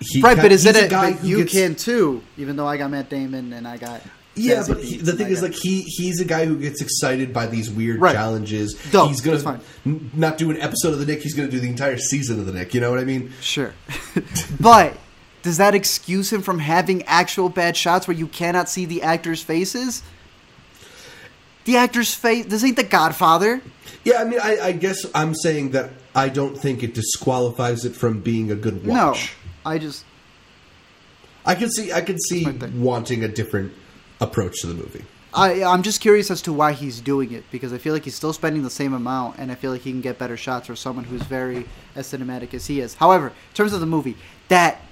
he 0.00 0.20
Right, 0.20 0.36
but 0.36 0.52
is 0.52 0.64
he's 0.64 0.76
it 0.76 0.84
a 0.84 0.88
guy 0.88 1.12
who 1.12 1.26
you 1.28 1.36
gets- 1.38 1.52
can 1.52 1.74
too? 1.74 2.22
Even 2.36 2.56
though 2.56 2.66
I 2.66 2.76
got 2.76 2.90
Matt 2.90 3.08
Damon 3.08 3.52
and 3.52 3.66
I 3.68 3.76
got 3.76 4.02
Yeah, 4.34 4.64
but 4.66 4.82
he, 4.82 4.96
the 4.96 5.12
thing 5.12 5.28
is, 5.28 5.42
like 5.42 5.52
he 5.54 5.82
he's 5.82 6.20
a 6.20 6.24
guy 6.24 6.46
who 6.46 6.58
gets 6.58 6.80
excited 6.80 7.32
by 7.32 7.46
these 7.46 7.70
weird 7.70 8.00
Right. 8.00 8.14
challenges. 8.14 8.74
Dope, 8.90 9.08
he's 9.10 9.20
gonna 9.20 9.60
n- 9.86 10.10
not 10.14 10.38
do 10.38 10.50
an 10.50 10.60
episode 10.60 10.92
of 10.94 10.98
the 10.98 11.06
Knick. 11.06 11.22
He's 11.22 11.34
gonna 11.34 11.48
do 11.50 11.60
the 11.60 11.68
entire 11.68 11.98
season 11.98 12.40
of 12.40 12.46
the 12.46 12.52
Knick. 12.52 12.72
You 12.74 12.80
know 12.80 12.90
what 12.90 12.98
I 12.98 13.04
mean? 13.04 13.32
Sure. 13.40 13.74
but 14.60 14.96
does 15.42 15.56
that 15.58 15.74
excuse 15.74 16.32
him 16.32 16.40
from 16.40 16.60
having 16.60 17.02
actual 17.04 17.48
bad 17.48 17.76
shots 17.76 18.06
where 18.08 18.16
you 18.16 18.26
cannot 18.28 18.68
see 18.68 18.84
the 18.86 19.02
actors' 19.02 19.42
faces? 19.42 20.02
The 21.64 21.76
actor's 21.76 22.14
face. 22.14 22.46
This 22.46 22.64
ain't 22.64 22.76
The 22.76 22.82
Godfather. 22.84 23.60
Yeah, 24.04 24.20
I 24.20 24.24
mean, 24.24 24.40
I, 24.42 24.58
I 24.60 24.72
guess 24.72 25.04
I'm 25.14 25.34
saying 25.34 25.70
that 25.72 25.90
I 26.14 26.28
don't 26.28 26.56
think 26.56 26.82
it 26.82 26.94
disqualifies 26.94 27.84
it 27.84 27.94
from 27.96 28.20
being 28.20 28.50
a 28.50 28.54
good 28.54 28.84
watch. 28.86 29.34
No, 29.64 29.70
I 29.70 29.78
just 29.78 30.04
I 31.46 31.54
can 31.54 31.70
see 31.70 31.92
I 31.92 32.00
can 32.00 32.18
see 32.18 32.46
wanting 32.76 33.24
a 33.24 33.28
different 33.28 33.72
approach 34.20 34.60
to 34.60 34.66
the 34.66 34.74
movie. 34.74 35.04
I 35.34 35.64
I'm 35.64 35.82
just 35.82 36.00
curious 36.00 36.30
as 36.30 36.42
to 36.42 36.52
why 36.52 36.72
he's 36.72 37.00
doing 37.00 37.32
it 37.32 37.44
because 37.50 37.72
I 37.72 37.78
feel 37.78 37.94
like 37.94 38.04
he's 38.04 38.14
still 38.14 38.32
spending 38.34 38.62
the 38.62 38.70
same 38.70 38.92
amount 38.92 39.38
and 39.38 39.50
I 39.50 39.54
feel 39.54 39.72
like 39.72 39.80
he 39.80 39.90
can 39.90 40.02
get 40.02 40.18
better 40.18 40.36
shots 40.36 40.66
for 40.66 40.76
someone 40.76 41.04
who's 41.04 41.22
very 41.22 41.66
as 41.96 42.06
cinematic 42.12 42.52
as 42.54 42.66
he 42.66 42.80
is. 42.80 42.94
However, 42.94 43.28
in 43.28 43.54
terms 43.54 43.72
of 43.72 43.80
the 43.80 43.86
movie, 43.86 44.16
that 44.48 44.82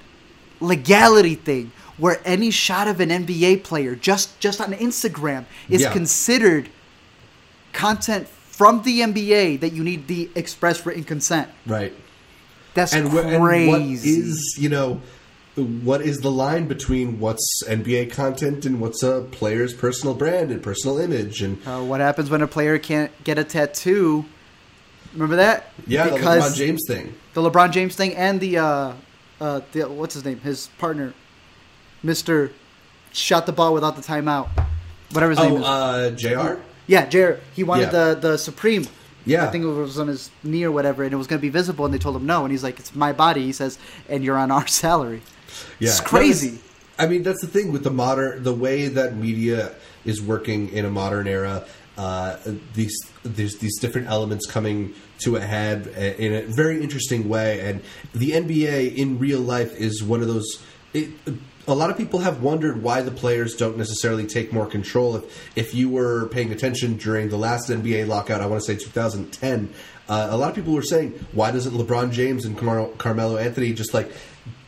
legality 0.60 1.34
thing 1.34 1.72
where 1.98 2.20
any 2.24 2.50
shot 2.50 2.88
of 2.88 3.00
an 3.00 3.10
NBA 3.10 3.62
player 3.62 3.94
just 3.94 4.40
just 4.40 4.60
on 4.60 4.72
Instagram 4.72 5.44
is 5.68 5.82
Yeah. 5.82 5.92
considered 5.92 6.70
content 7.74 8.26
from 8.61 8.83
the 8.83 9.00
NBA 9.00 9.61
that 9.61 9.73
you 9.73 9.83
need 9.83 10.07
the 10.07 10.29
express 10.35 10.85
written 10.85 11.02
consent. 11.02 11.49
Right. 11.67 11.95
That's 12.75 12.93
And, 12.93 13.09
crazy. 13.11 13.35
and 13.35 13.69
what 13.73 13.81
is 13.81 14.59
you 14.59 14.69
know 14.69 15.00
what 15.57 16.02
is 16.02 16.19
the 16.19 16.31
line 16.31 16.67
between 16.69 17.19
what's 17.21 17.62
NBA 17.67 18.12
content 18.12 18.67
and 18.67 18.79
what's 18.79 19.02
a 19.02 19.23
player's 19.31 19.73
personal 19.73 20.14
brand 20.14 20.50
and 20.50 20.62
personal 20.62 20.99
image 20.99 21.40
and 21.40 21.57
Uh, 21.67 21.81
what 21.81 22.00
happens 22.00 22.29
when 22.29 22.43
a 22.43 22.47
player 22.47 22.79
can't 22.79 23.11
get 23.25 23.38
a 23.38 23.45
tattoo? 23.45 24.26
Remember 25.14 25.37
that? 25.37 25.73
yeah, 25.87 26.09
the 26.09 26.17
because 26.17 26.52
LeBron 26.52 26.57
James 26.59 26.83
thing. 26.87 27.14
the 27.33 27.40
LeBron 27.40 27.71
James 27.73 27.97
thing 27.97 28.14
and 28.14 28.40
the 28.40 28.59
uh, 28.59 28.93
uh, 29.40 29.61
the 29.73 29.88
what's 29.88 30.12
his 30.12 30.25
name? 30.26 30.38
His 30.40 30.67
partner, 30.79 31.14
Mister, 32.02 32.52
shot 33.12 33.47
the 33.47 33.52
ball 33.52 33.73
without 33.73 33.97
the 33.97 34.02
timeout. 34.02 34.49
Whatever 35.12 35.31
his 35.31 35.38
name 35.38 35.52
Oh, 35.55 35.57
is. 35.57 35.64
uh, 35.64 36.11
Jr. 36.14 36.61
yeah, 36.90 37.06
Jared. 37.06 37.40
He 37.54 37.62
wanted 37.62 37.92
yeah. 37.92 38.14
the 38.14 38.14
the 38.20 38.37
Supreme. 38.37 38.85
Yeah. 39.25 39.47
I 39.47 39.50
think 39.50 39.64
it 39.64 39.68
was 39.68 39.99
on 39.99 40.09
his 40.09 40.28
knee 40.42 40.64
or 40.64 40.73
whatever, 40.73 41.04
and 41.04 41.12
it 41.12 41.16
was 41.16 41.28
going 41.28 41.38
to 41.38 41.42
be 41.42 41.50
visible, 41.50 41.85
and 41.85 41.94
they 41.94 41.99
told 41.99 42.16
him 42.16 42.26
no, 42.26 42.42
and 42.42 42.50
he's 42.50 42.64
like, 42.64 42.80
"It's 42.80 42.97
my 42.97 43.12
body." 43.12 43.44
He 43.44 43.52
says, 43.52 43.78
"And 44.09 44.25
you're 44.25 44.37
on 44.37 44.50
our 44.50 44.66
salary." 44.82 45.23
Yeah, 45.78 45.90
It's 45.90 46.00
No, 46.00 46.09
crazy. 46.09 46.59
I 46.99 47.06
mean, 47.06 47.23
that's 47.23 47.40
the 47.40 47.47
thing 47.47 47.70
with 47.70 47.85
the 47.85 47.92
modern, 47.92 48.42
the 48.42 48.52
way 48.52 48.88
that 48.88 49.16
media 49.16 49.73
is 50.04 50.20
working 50.20 50.70
in 50.70 50.85
a 50.85 50.90
modern 50.90 51.28
era. 51.28 51.64
Uh, 51.97 52.37
these 52.75 52.97
there's 53.23 53.59
these 53.59 53.78
different 53.78 54.09
elements 54.09 54.47
coming 54.47 54.92
to 55.20 55.37
a 55.37 55.40
head 55.40 55.87
in 56.18 56.35
a 56.35 56.42
very 56.42 56.82
interesting 56.82 57.28
way, 57.28 57.61
and 57.61 57.82
the 58.12 58.32
NBA 58.32 58.97
in 58.97 59.18
real 59.20 59.40
life 59.40 59.76
is 59.76 60.02
one 60.02 60.23
of 60.23 60.26
those. 60.26 60.61
It, 60.92 61.11
a 61.69 61.75
lot 61.75 61.90
of 61.90 61.97
people 61.97 62.21
have 62.21 62.43
wondered 62.43 62.83
why 62.83 63.02
the 63.02 63.11
players 63.11 63.55
don't 63.55 63.76
necessarily 63.76 64.26
take 64.26 64.52
more 64.52 64.67
control. 64.67 65.17
If 65.17 65.57
if 65.57 65.75
you 65.75 65.88
were 65.88 66.26
paying 66.29 66.52
attention 66.52 66.97
during 66.97 67.29
the 67.29 67.37
last 67.38 67.69
NBA 67.71 68.07
lockout, 68.09 68.40
I 68.40 68.47
want 68.47 68.62
to 68.62 68.67
say 68.67 68.76
2010, 68.76 69.73
uh, 70.09 70.29
a 70.31 70.37
lot 70.37 70.49
of 70.50 70.57
people 70.57 70.73
were 70.73 70.83
saying, 70.83 71.25
why 71.33 71.50
doesn't 71.50 71.73
LeBron 71.75 72.11
James 72.12 72.45
and 72.45 72.57
Carmelo, 72.57 72.88
Carmelo 72.97 73.37
Anthony 73.37 73.73
just 73.73 73.95
like 73.95 74.11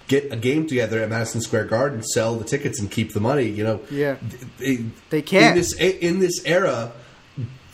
get 0.07 0.31
a 0.33 0.37
game 0.37 0.67
together 0.67 1.01
at 1.01 1.09
Madison 1.09 1.41
Square 1.41 1.65
Garden, 1.67 2.03
sell 2.03 2.37
the 2.37 2.45
tickets, 2.45 2.79
and 2.79 2.91
keep 2.91 3.13
the 3.15 3.21
money? 3.21 3.49
You 3.49 3.65
know, 3.65 3.81
Yeah. 3.91 4.17
they, 4.59 4.85
They 5.11 5.23
can't. 5.23 5.45
in 5.47 5.55
this 5.57 5.73
in 5.75 6.19
this 6.21 6.45
era. 6.45 6.93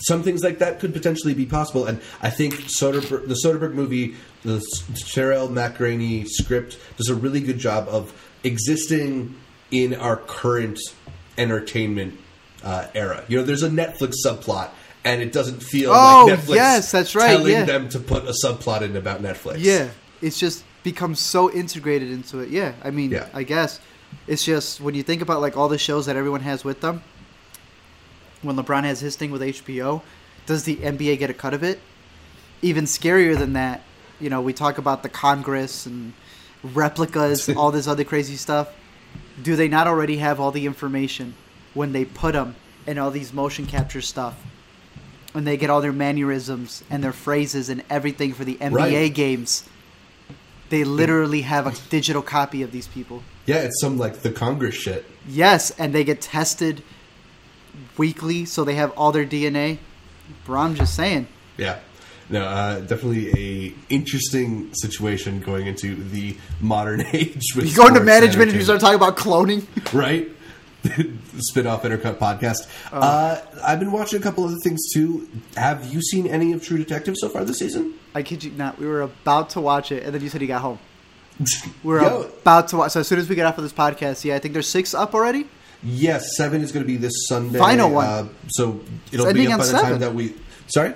Some 0.01 0.23
things 0.23 0.45
like 0.45 0.61
that 0.61 0.79
could 0.79 0.93
potentially 0.93 1.35
be 1.35 1.45
possible, 1.45 1.85
and 1.87 2.01
I 2.23 2.31
think 2.31 2.55
Soderbergh, 2.55 3.27
the 3.27 3.35
Soderbergh 3.45 3.75
movie, 3.75 4.15
the 4.45 4.65
Tarell 5.13 5.49
McCraney 5.49 6.25
script, 6.29 6.79
does 6.97 7.09
a 7.09 7.17
really 7.17 7.41
good 7.41 7.59
job 7.59 7.89
of 7.89 8.13
existing 8.45 9.35
in 9.71 9.95
our 9.95 10.17
current 10.17 10.79
entertainment 11.37 12.19
uh, 12.63 12.87
era. 12.95 13.25
You 13.29 13.39
know, 13.39 13.45
there's 13.45 13.63
a 13.63 13.69
Netflix 13.69 14.15
subplot, 14.25 14.71
and 15.05 15.21
it 15.23 15.33
doesn't 15.33 15.63
feel 15.63 15.91
Oh, 15.93 16.27
like 16.29 16.39
Netflix 16.41 16.55
yes, 16.55 16.93
that's 16.93 17.15
right, 17.15 17.29
telling 17.37 17.53
yeah. 17.53 17.65
them 17.65 17.89
to 17.91 17.99
put 17.99 18.25
a 18.25 18.35
subplot 18.45 18.83
in 18.83 18.97
about 18.97 19.23
Netflix. 19.23 19.57
Yeah, 19.59 19.89
it's 20.23 20.39
just 20.39 20.65
become 20.83 21.15
so 21.15 21.51
integrated 21.53 22.11
into 22.11 22.41
it. 22.41 22.49
Yeah, 22.51 22.73
I 22.83 22.91
mean, 22.91 23.11
Yeah. 23.11 23.29
I 23.35 23.43
guess 23.43 23.81
it's 24.27 24.45
just 24.45 24.81
when 24.81 24.95
you 24.95 25.03
think 25.03 25.23
about 25.23 25.41
like 25.41 25.57
all 25.57 25.69
the 25.69 25.79
shows 25.79 26.07
that 26.07 26.17
everyone 26.17 26.41
has 26.41 26.65
with 26.65 26.81
them. 26.81 27.03
When 28.43 28.57
LeBron 28.57 28.85
has 28.85 29.01
his 29.01 29.17
thing 29.17 29.33
with 29.33 29.43
HBO, 29.43 30.01
does 30.47 30.63
the 30.63 30.77
NBA 30.77 31.19
get 31.19 31.29
a 31.29 31.35
cut 31.35 31.55
of 31.55 31.63
it? 31.65 31.81
Even 32.63 32.85
scarier 32.85 33.37
than 33.37 33.53
that, 33.55 33.83
you 34.21 34.31
know, 34.31 34.41
we 34.41 34.53
talk 34.53 34.79
about 34.79 35.03
the 35.03 35.09
Congress 35.09 35.87
and 35.87 36.13
replicas, 36.63 37.49
all 37.57 37.71
this 37.71 37.87
other 37.87 38.05
crazy 38.05 38.37
stuff. 38.37 38.69
Do 39.43 39.57
they 39.57 39.69
not 39.69 39.87
already 39.87 40.17
have 40.19 40.41
all 40.41 40.51
the 40.51 40.67
information 40.67 41.35
when 41.75 41.93
they 41.93 42.05
put 42.05 42.33
them 42.33 42.57
in 42.87 42.99
all 42.99 43.11
these 43.11 43.33
motion 43.33 43.67
capture 43.67 44.01
stuff? 44.01 44.35
And 45.35 45.47
they 45.47 45.57
get 45.57 45.71
all 45.71 45.81
their 45.81 45.93
mannerisms 45.93 46.83
and 46.91 47.05
their 47.05 47.13
phrases 47.13 47.69
and 47.69 47.85
everything 47.91 48.33
for 48.33 48.45
the 48.45 48.57
NBA 48.57 48.75
Right. 48.75 49.15
games. 49.15 49.65
They 50.71 50.85
literally 50.85 51.43
have 51.43 51.67
a 51.67 51.75
digital 51.91 52.23
copy 52.23 52.63
of 52.63 52.73
these 52.73 52.87
people. 52.89 53.23
yeah, 53.47 53.57
it's 53.59 53.81
some 53.81 53.97
like 53.97 54.21
the 54.23 54.31
Congress 54.31 54.75
shit. 54.75 55.05
Yes, 55.27 55.71
and 55.79 55.95
they 55.95 56.05
get 56.05 56.21
tested 56.21 56.83
weekly, 57.97 58.45
so 58.45 58.65
they 58.65 58.75
have 58.75 58.91
all 58.93 59.13
their 59.13 59.25
DNA. 59.25 59.79
Bro, 60.45 60.61
I'm 60.61 60.75
just 60.75 60.95
saying. 60.95 61.27
Yeah. 61.57 61.79
No, 62.31 62.45
uh, 62.45 62.81
definitely 62.81 63.31
a 63.69 63.75
interesting 63.89 64.73
situation 64.75 65.41
going 65.41 65.67
into 65.67 65.95
the 65.95 66.37
modern 66.61 67.01
age. 67.13 67.55
With 67.57 67.69
You 67.71 67.75
go 67.77 67.87
into 67.87 68.01
management 68.01 68.51
and 68.51 68.59
you 68.59 68.65
start 68.65 68.81
talking 68.81 68.97
about 68.97 69.17
cloning. 69.17 69.67
right? 69.95 70.29
Spin-off 71.39 71.83
Intercut 71.83 72.19
podcast. 72.19 72.69
Uh, 72.93 73.41
I've 73.65 73.81
been 73.81 73.91
watching 73.93 74.21
a 74.21 74.23
couple 74.23 74.45
other 74.45 74.59
things 74.63 74.93
too. 74.93 75.29
Have 75.57 75.93
you 75.93 76.01
seen 76.03 76.27
any 76.27 76.53
of 76.53 76.63
True 76.65 76.79
Detective 76.79 77.17
so 77.17 77.29
far 77.29 77.45
this 77.45 77.59
season? 77.59 77.95
I 78.15 78.23
kid 78.23 78.45
you 78.45 78.51
not. 78.53 78.79
We 78.79 78.87
were 78.87 79.03
about 79.03 79.51
to 79.51 79.61
watch 79.61 79.91
it, 79.91 80.05
and 80.05 80.15
then 80.15 80.23
you 80.23 80.29
said 80.29 80.41
you 80.41 80.47
got 80.47 80.61
home. 80.61 80.79
We're 81.83 82.03
Yo. 82.03 82.23
about 82.43 82.69
to 82.69 82.77
watch. 82.77 82.93
So 82.93 83.01
as 83.01 83.09
soon 83.09 83.19
as 83.19 83.29
we 83.29 83.35
get 83.35 83.47
off 83.47 83.59
of 83.59 83.65
this 83.65 83.73
podcast, 83.73 84.25
yeah, 84.25 84.37
I 84.37 84.39
think 84.39 84.55
there's 84.55 84.69
six 84.69 84.95
up 84.95 85.15
already. 85.15 85.47
Yes, 85.83 86.37
seven 86.37 86.61
is 86.63 86.73
going 86.73 86.85
to 86.85 86.87
be 86.87 86.97
this 86.97 87.27
Sunday. 87.29 87.59
Final 87.59 87.91
one. 87.91 88.07
Uh, 88.07 88.29
so 88.49 88.81
it'll 89.13 89.27
It's 89.27 89.35
be 89.35 89.47
up 89.47 89.59
by 89.61 89.67
the 89.67 89.73
time 89.73 89.99
that 90.01 90.15
we. 90.15 90.35
Sorry. 90.67 90.95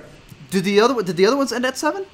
Did 0.52 0.64
the 0.64 0.80
other 0.80 1.02
did 1.02 1.16
the 1.16 1.24
other 1.24 1.36
ones 1.38 1.50
end 1.50 1.64
at 1.64 1.78
seven? 1.78 2.04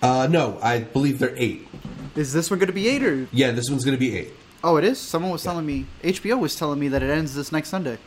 Uh, 0.00 0.28
no, 0.30 0.58
I 0.62 0.80
believe 0.80 1.18
they're 1.18 1.34
eight. 1.36 1.66
Is 2.14 2.32
this 2.32 2.50
one 2.50 2.60
going 2.60 2.68
to 2.68 2.72
be 2.72 2.86
eight 2.88 3.02
or? 3.02 3.26
Yeah, 3.32 3.50
this 3.50 3.68
one's 3.68 3.84
going 3.84 3.96
to 3.96 4.00
be 4.00 4.16
eight. 4.16 4.32
Oh, 4.62 4.76
it 4.76 4.84
is. 4.84 4.98
Someone 5.00 5.32
was 5.32 5.42
telling 5.42 5.66
me 5.66 5.86
HBO 6.04 6.38
was 6.38 6.54
telling 6.54 6.78
me 6.78 6.86
that 6.88 7.02
it 7.02 7.10
ends 7.10 7.34
this 7.34 7.50
next 7.50 7.70
Sunday. 7.70 7.98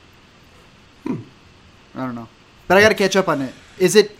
Hmm. 1.03 1.17
I 1.95 2.05
don't 2.05 2.15
know, 2.15 2.29
but 2.69 2.77
I 2.77 2.81
got 2.81 2.89
to 2.89 2.95
catch 2.95 3.17
up 3.17 3.27
on 3.27 3.41
it. 3.41 3.53
Is 3.77 3.95
it? 3.97 4.11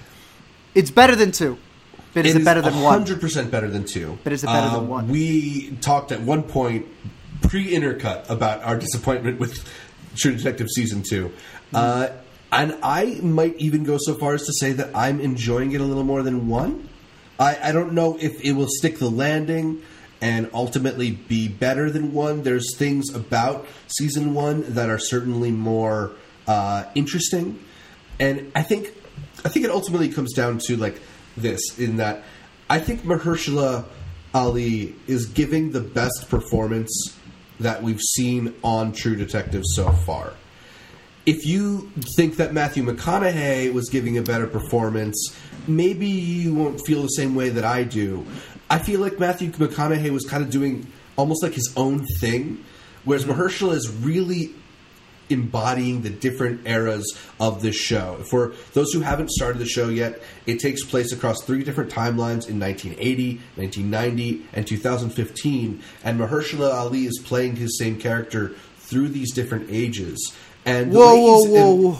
It's 0.75 0.91
better 0.91 1.15
than 1.15 1.31
two, 1.31 1.57
but 2.13 2.25
is 2.25 2.35
it, 2.35 2.43
better 2.43 2.61
than 2.61 2.81
one? 2.81 2.91
Hundred 2.93 3.21
percent 3.21 3.49
better 3.49 3.69
than 3.69 3.85
two. 3.85 4.17
But 4.25 4.33
is 4.33 4.43
it 4.43 4.47
better 4.47 4.67
than 4.75 4.85
Uh, 4.85 4.95
one? 4.97 5.07
We 5.07 5.77
talked 5.79 6.11
at 6.11 6.19
one 6.21 6.43
point 6.43 6.85
pre-intercut 7.41 8.29
about 8.29 8.63
our 8.63 8.77
disappointment 8.77 9.39
with 9.39 9.63
True 10.17 10.35
Detective 10.35 10.67
season 10.69 11.03
two, 11.07 11.31
uh, 11.73 12.09
and 12.51 12.77
I 12.81 13.19
might 13.21 13.55
even 13.57 13.83
go 13.83 13.97
so 13.97 14.15
far 14.15 14.33
as 14.33 14.45
to 14.45 14.53
say 14.53 14.71
that 14.73 14.95
I'm 14.95 15.19
enjoying 15.19 15.71
it 15.73 15.81
a 15.81 15.83
little 15.83 16.03
more 16.03 16.23
than 16.23 16.47
one. 16.47 16.89
I, 17.39 17.57
I 17.61 17.71
don't 17.71 17.93
know 17.93 18.17
if 18.19 18.41
it 18.43 18.53
will 18.53 18.69
stick 18.69 18.99
the 18.99 19.09
landing 19.09 19.81
and 20.21 20.49
ultimately 20.53 21.11
be 21.11 21.47
better 21.47 21.91
than 21.91 22.13
one. 22.13 22.43
There's 22.43 22.75
things 22.75 23.13
about 23.13 23.67
season 23.87 24.33
one 24.33 24.73
that 24.73 24.89
are 24.89 24.97
certainly 24.97 25.51
more 25.51 26.13
uh, 26.47 26.85
interesting, 26.95 27.63
and 28.19 28.51
I 28.55 28.63
think 28.63 28.93
I 29.45 29.49
think 29.49 29.65
it 29.65 29.71
ultimately 29.71 30.09
comes 30.09 30.33
down 30.33 30.59
to 30.65 30.77
like 30.77 30.99
this 31.35 31.77
in 31.77 31.97
that 31.97 32.23
I 32.69 32.79
think 32.79 33.01
Mahershala 33.01 33.85
Ali 34.33 34.95
is 35.05 35.27
giving 35.27 35.71
the 35.71 35.81
best 35.81 36.29
performance 36.29 37.15
that 37.59 37.83
we've 37.83 38.01
seen 38.01 38.53
on 38.63 38.91
True 38.91 39.15
Detective 39.15 39.63
so 39.65 39.91
far. 39.91 40.33
If 41.27 41.45
you 41.45 41.91
think 42.15 42.37
that 42.37 42.53
Matthew 42.53 42.83
McConaughey 42.83 43.73
was 43.73 43.89
giving 43.89 44.17
a 44.17 44.21
better 44.21 44.47
performance, 44.47 45.35
maybe 45.67 46.07
you 46.07 46.53
won't 46.53 46.79
feel 46.85 47.01
the 47.01 47.09
same 47.09 47.35
way 47.35 47.49
that 47.49 47.65
I 47.65 47.83
do. 47.83 48.25
I 48.69 48.79
feel 48.79 49.01
like 49.01 49.19
Matthew 49.19 49.51
McConaughey 49.51 50.09
was 50.09 50.25
kind 50.25 50.41
of 50.41 50.49
doing 50.49 50.87
almost 51.17 51.43
like 51.43 51.53
his 51.53 51.73
own 51.75 52.05
thing, 52.21 52.63
whereas 53.03 53.25
mm-hmm. 53.25 53.41
Mahershala 53.41 53.73
is 53.73 53.89
really 53.89 54.51
embodying 55.29 56.01
the 56.01 56.09
different 56.09 56.65
eras 56.65 57.17
of 57.41 57.61
this 57.61 57.75
show. 57.75 58.23
For 58.29 58.53
those 58.71 58.93
who 58.93 59.01
haven't 59.01 59.29
started 59.31 59.59
the 59.59 59.65
show 59.65 59.89
yet, 59.89 60.21
it 60.45 60.61
takes 60.61 60.85
place 60.85 61.11
across 61.11 61.43
three 61.43 61.61
different 61.61 61.91
timelines 61.91 62.47
in 62.47 62.57
1980, 62.57 63.41
1990, 63.55 64.45
and 64.53 64.65
2015, 64.65 65.83
and 66.05 66.19
Mahershala 66.21 66.73
Ali 66.73 67.05
is 67.05 67.19
playing 67.19 67.57
his 67.57 67.77
same 67.77 67.99
character 67.99 68.55
through 68.77 69.09
these 69.09 69.33
different 69.33 69.67
ages. 69.69 70.33
And 70.67 70.91
Whoa, 70.93 71.15
whoa, 71.15 71.43
whoa, 71.45 71.71
em- 71.73 71.83
whoa! 71.83 71.99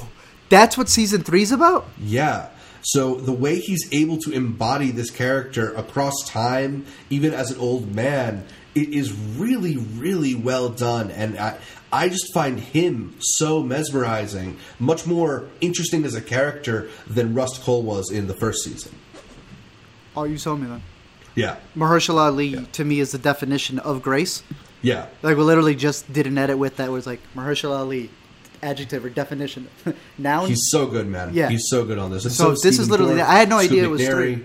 That's 0.49 0.77
what 0.77 0.89
season 0.89 1.23
three's 1.23 1.51
about. 1.51 1.87
yeah. 1.99 2.49
So 2.83 3.15
the 3.15 3.33
way 3.33 3.59
he's 3.59 3.89
able 3.91 4.17
to 4.19 4.31
embody 4.31 4.91
this 4.91 5.09
character 5.09 5.73
across 5.73 6.13
time, 6.25 6.85
even 7.09 7.33
as 7.33 7.51
an 7.51 7.59
old 7.59 7.93
man, 7.93 8.45
it 8.75 8.89
is 8.89 9.11
really, 9.11 9.75
really 9.75 10.35
well 10.35 10.69
done. 10.69 11.11
And 11.11 11.37
I, 11.37 11.57
I 11.91 12.07
just 12.07 12.33
find 12.33 12.59
him 12.59 13.15
so 13.19 13.61
mesmerizing, 13.61 14.57
much 14.79 15.05
more 15.05 15.49
interesting 15.59 16.05
as 16.05 16.15
a 16.15 16.21
character 16.21 16.87
than 17.07 17.33
Rust 17.33 17.61
Cole 17.63 17.83
was 17.83 18.09
in 18.09 18.27
the 18.27 18.35
first 18.35 18.63
season. 18.63 18.93
Oh, 20.15 20.23
you 20.23 20.37
told 20.37 20.61
me 20.61 20.67
then. 20.67 20.83
Yeah. 21.35 21.57
Mahershala 21.75 22.27
Ali 22.31 22.65
to 22.73 22.85
me 22.85 22.99
is 23.01 23.11
the 23.11 23.17
definition 23.17 23.79
of 23.79 24.01
grace. 24.01 24.43
Yeah. 24.81 25.07
Like 25.23 25.35
we 25.35 25.43
literally 25.43 25.75
just 25.75 26.11
did 26.13 26.25
an 26.25 26.37
edit 26.37 26.57
with 26.57 26.77
that 26.77 26.89
was 26.89 27.05
like 27.05 27.19
Mahershala 27.35 27.79
Ali, 27.79 28.09
adjective 28.61 29.05
or 29.05 29.09
definition. 29.09 29.67
now 30.17 30.45
He's 30.45 30.69
so 30.69 30.87
good, 30.87 31.07
man. 31.07 31.33
Yeah. 31.33 31.49
He's 31.49 31.69
so 31.69 31.85
good 31.85 31.97
on 31.97 32.11
this. 32.11 32.23
So 32.35 32.51
is 32.51 32.61
this 32.61 32.79
is 32.79 32.89
literally- 32.89 33.15
Dorff, 33.15 33.27
I 33.27 33.35
had 33.39 33.49
no 33.49 33.59
Scoot 33.59 33.71
idea 33.71 33.83
it 33.83 33.87
was 33.87 34.07
three. 34.07 34.43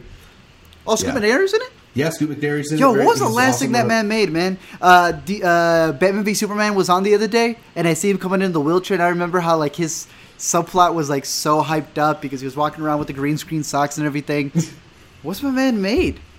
oh, 0.86 0.96
Scoot 0.96 1.14
yeah. 1.14 1.20
McNairy's 1.20 1.54
in 1.54 1.60
it. 1.62 1.72
Yeah, 1.94 2.08
Scoot 2.08 2.30
McNairy's 2.30 2.72
in 2.72 2.78
Yo, 2.78 2.94
it. 2.94 2.98
Yo, 2.98 3.04
what 3.04 3.10
was 3.10 3.18
the 3.18 3.28
last 3.28 3.56
awesome 3.56 3.66
thing 3.66 3.72
that 3.72 3.86
man 3.86 4.08
made, 4.08 4.30
man? 4.30 4.58
Uh, 4.80 5.12
the, 5.26 5.42
uh, 5.44 5.92
Batman 5.92 6.24
v 6.24 6.32
Superman 6.32 6.74
was 6.74 6.88
on 6.88 7.02
the 7.02 7.14
other 7.14 7.28
day, 7.28 7.58
and 7.76 7.86
I 7.86 7.92
see 7.92 8.08
him 8.08 8.16
coming 8.16 8.40
in 8.40 8.52
the 8.52 8.60
wheelchair, 8.60 8.94
and 8.94 9.02
I 9.02 9.08
remember 9.08 9.40
how 9.40 9.58
like 9.58 9.76
his 9.76 10.06
subplot 10.38 10.94
was 10.94 11.10
like 11.10 11.26
so 11.26 11.62
hyped 11.62 11.98
up 11.98 12.22
because 12.22 12.40
he 12.40 12.46
was 12.46 12.56
walking 12.56 12.82
around 12.82 12.98
with 12.98 13.08
the 13.08 13.14
green 13.14 13.36
screen 13.36 13.62
socks 13.62 13.98
and 13.98 14.06
everything. 14.06 14.50
What's 15.22 15.42
my 15.42 15.50
man 15.50 15.80
made? 15.82 16.18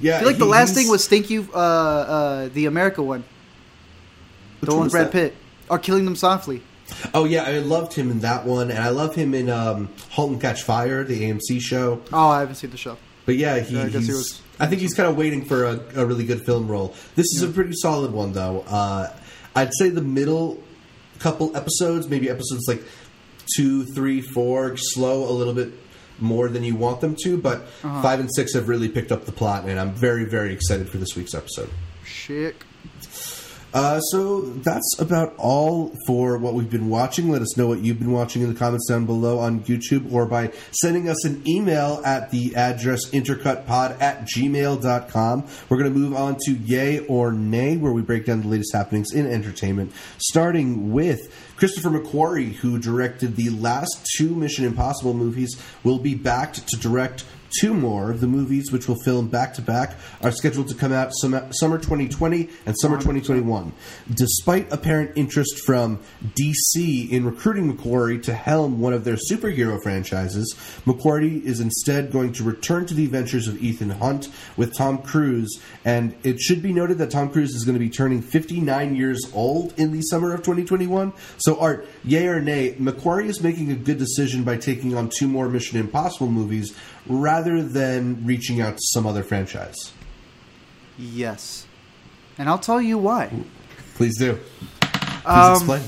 Yeah, 0.00 0.16
I 0.16 0.18
feel 0.18 0.28
like 0.28 0.36
the 0.38 0.44
last 0.44 0.74
thing 0.74 0.88
was 0.88 1.08
Thank 1.08 1.30
You, 1.30 1.48
uh, 1.54 1.56
uh, 1.58 2.48
the 2.52 2.66
America 2.66 3.02
one, 3.02 3.24
the 4.60 4.66
one 4.66 4.76
one 4.76 4.84
with 4.84 4.92
Brad 4.92 5.06
that? 5.06 5.12
Pitt, 5.12 5.36
or 5.68 5.78
Killing 5.78 6.04
Them 6.04 6.16
Softly. 6.16 6.62
Oh 7.12 7.24
yeah, 7.24 7.42
I 7.42 7.58
loved 7.58 7.94
him 7.94 8.10
in 8.10 8.20
that 8.20 8.46
one, 8.46 8.70
and 8.70 8.78
I 8.78 8.90
love 8.90 9.14
him 9.14 9.34
in 9.34 9.50
um, 9.50 9.88
*Halt 10.10 10.30
and 10.30 10.40
Catch 10.40 10.62
Fire*, 10.62 11.02
the 11.04 11.20
AMC 11.22 11.60
show. 11.60 12.00
Oh, 12.12 12.28
I 12.28 12.40
haven't 12.40 12.54
seen 12.56 12.70
the 12.70 12.76
show. 12.76 12.96
But 13.24 13.36
yeah, 13.36 13.58
he, 13.58 13.74
Yeah, 13.76 13.82
I 13.82 13.88
guess 13.88 13.92
he 14.02 14.06
he's. 14.06 14.14
was- 14.16 14.42
I 14.58 14.66
think 14.66 14.80
he's 14.80 14.94
kind 14.94 15.06
of 15.08 15.16
waiting 15.18 15.44
for 15.44 15.64
a, 15.64 15.80
a 15.96 16.06
really 16.06 16.24
good 16.24 16.46
film 16.46 16.66
role. 16.68 16.94
This 17.14 17.26
is 17.34 17.42
a 17.42 17.48
pretty 17.48 17.72
solid 17.74 18.10
one, 18.12 18.32
though. 18.32 18.64
Uh, 18.66 19.12
I'd 19.54 19.74
say 19.74 19.90
the 19.90 20.00
middle 20.00 20.62
couple 21.18 21.54
episodes, 21.56 22.08
maybe 22.08 22.30
episodes 22.30 22.64
like 22.68 22.82
two, 23.56 23.84
three, 23.84 24.22
four, 24.22 24.76
slow 24.78 25.28
a 25.28 25.32
little 25.32 25.52
bit 25.54 25.72
more 26.18 26.48
than 26.48 26.64
you 26.64 26.74
want 26.74 27.00
them 27.02 27.14
to, 27.24 27.36
but 27.36 27.62
Uh-huh. 27.82 28.00
five 28.00 28.18
and 28.20 28.30
six 28.34 28.54
have 28.54 28.68
really 28.68 28.88
picked 28.88 29.12
up 29.12 29.26
the 29.26 29.32
plot, 29.32 29.64
and 29.66 29.78
I'm 29.78 29.92
very, 29.92 30.24
very 30.24 30.54
excited 30.54 30.88
for 30.88 30.96
this 30.96 31.14
week's 31.16 31.34
episode. 31.34 31.68
Shit. 32.06 32.56
Uh, 33.76 34.00
so 34.00 34.40
that's 34.40 34.98
about 34.98 35.34
all 35.36 35.92
for 36.06 36.38
what 36.38 36.54
we've 36.54 36.70
been 36.70 36.88
watching. 36.88 37.28
Let 37.28 37.42
us 37.42 37.58
know 37.58 37.66
what 37.66 37.80
you've 37.80 37.98
been 37.98 38.10
watching 38.10 38.40
in 38.40 38.48
the 38.48 38.58
comments 38.58 38.88
down 38.88 39.04
below 39.04 39.38
on 39.38 39.60
YouTube 39.64 40.10
or 40.10 40.24
by 40.24 40.50
sending 40.70 41.10
us 41.10 41.26
an 41.26 41.46
email 41.46 42.00
at 42.02 42.30
the 42.30 42.56
address 42.56 43.10
intercutpod 43.10 44.00
at 44.00 44.26
gmail.com. 44.26 45.46
We're 45.68 45.76
going 45.76 45.92
to 45.92 45.98
move 45.98 46.16
on 46.16 46.38
to 46.46 46.52
Yay 46.52 47.00
or 47.00 47.32
Nay, 47.32 47.76
where 47.76 47.92
we 47.92 48.00
break 48.00 48.24
down 48.24 48.40
the 48.40 48.48
latest 48.48 48.72
happenings 48.72 49.12
in 49.12 49.26
entertainment, 49.26 49.92
starting 50.16 50.90
with 50.94 51.30
Christopher 51.56 51.90
McQuarrie, 51.90 52.54
who 52.54 52.78
directed 52.78 53.36
the 53.36 53.50
last 53.50 54.06
two 54.16 54.34
Mission 54.34 54.64
Impossible 54.64 55.12
movies, 55.12 55.54
will 55.84 55.98
be 55.98 56.14
backed 56.14 56.66
to 56.68 56.76
direct 56.78 57.26
Two 57.60 57.74
more 57.74 58.10
of 58.10 58.20
the 58.20 58.26
movies, 58.26 58.72
which 58.72 58.88
will 58.88 59.00
film 59.04 59.28
back 59.28 59.54
to 59.54 59.62
back, 59.62 59.94
are 60.22 60.30
scheduled 60.30 60.68
to 60.68 60.74
come 60.74 60.92
out 60.92 61.12
sum- 61.14 61.52
summer 61.52 61.78
2020 61.78 62.48
and 62.66 62.76
summer 62.78 62.96
2021. 62.96 63.72
Despite 64.12 64.72
apparent 64.72 65.12
interest 65.16 65.60
from 65.64 66.00
DC 66.34 67.10
in 67.10 67.24
recruiting 67.24 67.72
McQuarrie 67.72 68.22
to 68.24 68.34
helm 68.34 68.80
one 68.80 68.92
of 68.92 69.04
their 69.04 69.16
superhero 69.16 69.82
franchises, 69.82 70.54
McQuarrie 70.84 71.42
is 71.44 71.60
instead 71.60 72.10
going 72.10 72.32
to 72.34 72.44
return 72.44 72.86
to 72.86 72.94
the 72.94 73.04
adventures 73.04 73.48
of 73.48 73.62
Ethan 73.62 73.90
Hunt 73.90 74.28
with 74.56 74.74
Tom 74.74 74.98
Cruise. 74.98 75.60
And 75.84 76.14
it 76.22 76.40
should 76.40 76.62
be 76.62 76.72
noted 76.72 76.98
that 76.98 77.10
Tom 77.10 77.30
Cruise 77.30 77.54
is 77.54 77.64
going 77.64 77.74
to 77.74 77.80
be 77.80 77.90
turning 77.90 78.22
59 78.22 78.96
years 78.96 79.30
old 79.32 79.72
in 79.78 79.92
the 79.92 80.02
summer 80.02 80.34
of 80.34 80.40
2021. 80.40 81.12
So, 81.38 81.58
Art, 81.58 81.86
yay 82.04 82.26
or 82.26 82.40
nay, 82.40 82.74
McQuarrie 82.74 83.26
is 83.26 83.42
making 83.42 83.70
a 83.70 83.76
good 83.76 83.98
decision 83.98 84.44
by 84.44 84.56
taking 84.56 84.96
on 84.96 85.08
two 85.08 85.28
more 85.28 85.48
Mission 85.48 85.78
Impossible 85.78 86.28
movies 86.28 86.74
rather 87.08 87.35
than 87.42 88.24
reaching 88.24 88.60
out 88.60 88.76
to 88.76 88.82
some 88.82 89.06
other 89.06 89.22
franchise. 89.22 89.92
Yes. 90.98 91.66
And 92.38 92.48
I'll 92.48 92.58
tell 92.58 92.80
you 92.80 92.98
why. 92.98 93.30
Please 93.94 94.18
do. 94.18 94.38
Please 94.80 95.26
Um, 95.26 95.54
explain. 95.54 95.82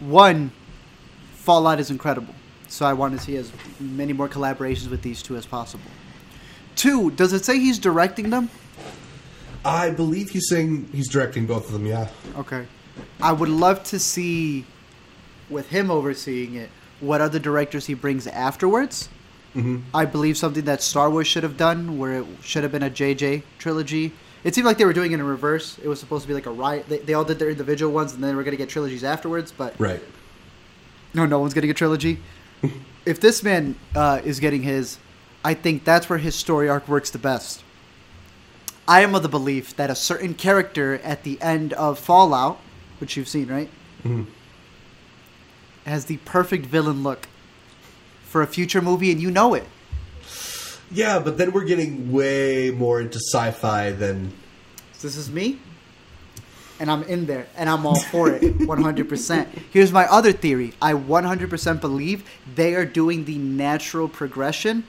One, 0.00 0.52
Fallout 1.34 1.80
is 1.80 1.90
incredible. 1.90 2.34
So 2.68 2.84
I 2.84 2.92
want 2.92 3.18
to 3.18 3.24
see 3.24 3.36
as 3.36 3.50
many 3.80 4.12
more 4.12 4.28
collaborations 4.28 4.90
with 4.90 5.02
these 5.02 5.22
two 5.22 5.36
as 5.36 5.46
possible. 5.46 5.90
Two, 6.76 7.10
does 7.12 7.32
it 7.32 7.44
say 7.44 7.58
he's 7.58 7.78
directing 7.78 8.30
them? 8.30 8.50
I 9.64 9.90
believe 9.90 10.30
he's 10.30 10.48
saying 10.48 10.88
he's 10.92 11.08
directing 11.08 11.46
both 11.46 11.66
of 11.66 11.72
them, 11.72 11.86
yeah. 11.86 12.08
Okay. 12.36 12.66
I 13.20 13.32
would 13.32 13.48
love 13.48 13.82
to 13.84 13.98
see, 13.98 14.64
with 15.50 15.68
him 15.68 15.90
overseeing 15.90 16.54
it, 16.54 16.70
what 17.00 17.20
other 17.20 17.38
directors 17.38 17.86
he 17.86 17.94
brings 17.94 18.26
afterwards. 18.26 19.08
Mm-hmm. 19.54 19.78
I 19.94 20.04
believe 20.04 20.36
something 20.36 20.64
that 20.66 20.82
Star 20.82 21.10
Wars 21.10 21.26
should 21.26 21.42
have 21.42 21.56
done, 21.56 21.98
where 21.98 22.20
it 22.20 22.26
should 22.42 22.62
have 22.62 22.72
been 22.72 22.82
a 22.82 22.90
JJ 22.90 23.42
trilogy. 23.58 24.12
It 24.44 24.54
seemed 24.54 24.66
like 24.66 24.78
they 24.78 24.84
were 24.84 24.92
doing 24.92 25.12
it 25.12 25.16
in 25.16 25.22
reverse. 25.24 25.78
It 25.82 25.88
was 25.88 25.98
supposed 25.98 26.22
to 26.22 26.28
be 26.28 26.34
like 26.34 26.46
a 26.46 26.50
riot. 26.52 26.88
They, 26.88 26.98
they 26.98 27.14
all 27.14 27.24
did 27.24 27.38
their 27.38 27.50
individual 27.50 27.92
ones, 27.92 28.12
and 28.14 28.22
then 28.22 28.36
we're 28.36 28.44
going 28.44 28.52
to 28.52 28.58
get 28.58 28.68
trilogies 28.68 29.02
afterwards. 29.04 29.50
But 29.50 29.74
Right. 29.80 30.00
no, 31.14 31.26
no 31.26 31.38
one's 31.40 31.54
getting 31.54 31.70
a 31.70 31.74
trilogy. 31.74 32.20
if 33.06 33.20
this 33.20 33.42
man 33.42 33.74
uh, 33.96 34.20
is 34.24 34.38
getting 34.38 34.62
his, 34.62 34.98
I 35.44 35.54
think 35.54 35.84
that's 35.84 36.08
where 36.08 36.18
his 36.18 36.34
story 36.34 36.68
arc 36.68 36.86
works 36.86 37.10
the 37.10 37.18
best. 37.18 37.62
I 38.86 39.00
am 39.00 39.14
of 39.14 39.22
the 39.22 39.28
belief 39.28 39.74
that 39.76 39.90
a 39.90 39.94
certain 39.94 40.34
character 40.34 40.94
at 41.02 41.22
the 41.24 41.40
end 41.42 41.72
of 41.74 41.98
Fallout, 41.98 42.58
which 43.00 43.16
you've 43.16 43.28
seen, 43.28 43.48
right, 43.48 43.68
Mhm. 44.04 44.26
has 45.84 46.04
the 46.06 46.18
perfect 46.18 46.66
villain 46.66 47.02
look 47.02 47.28
for 48.28 48.42
a 48.42 48.46
future 48.46 48.80
movie, 48.82 49.10
and 49.10 49.20
you 49.20 49.30
know 49.30 49.54
it. 49.54 49.64
Yeah, 50.90 51.18
but 51.18 51.36
then 51.38 51.52
we're 51.52 51.64
getting 51.64 52.12
way 52.12 52.70
more 52.70 53.00
into 53.00 53.18
sci-fi 53.18 53.90
than. 53.90 54.32
This 55.02 55.16
is 55.16 55.30
me, 55.30 55.58
and 56.80 56.90
I'm 56.90 57.02
in 57.04 57.26
there, 57.26 57.46
and 57.56 57.68
I'm 57.68 57.86
all 57.86 58.00
for 58.00 58.30
it, 58.30 58.42
100%. 58.58 59.46
Here's 59.70 59.92
my 59.92 60.06
other 60.06 60.32
theory. 60.32 60.72
I 60.82 60.92
100% 60.94 61.80
believe 61.80 62.24
they 62.54 62.74
are 62.74 62.84
doing 62.84 63.24
the 63.26 63.38
natural 63.38 64.08
progression 64.08 64.84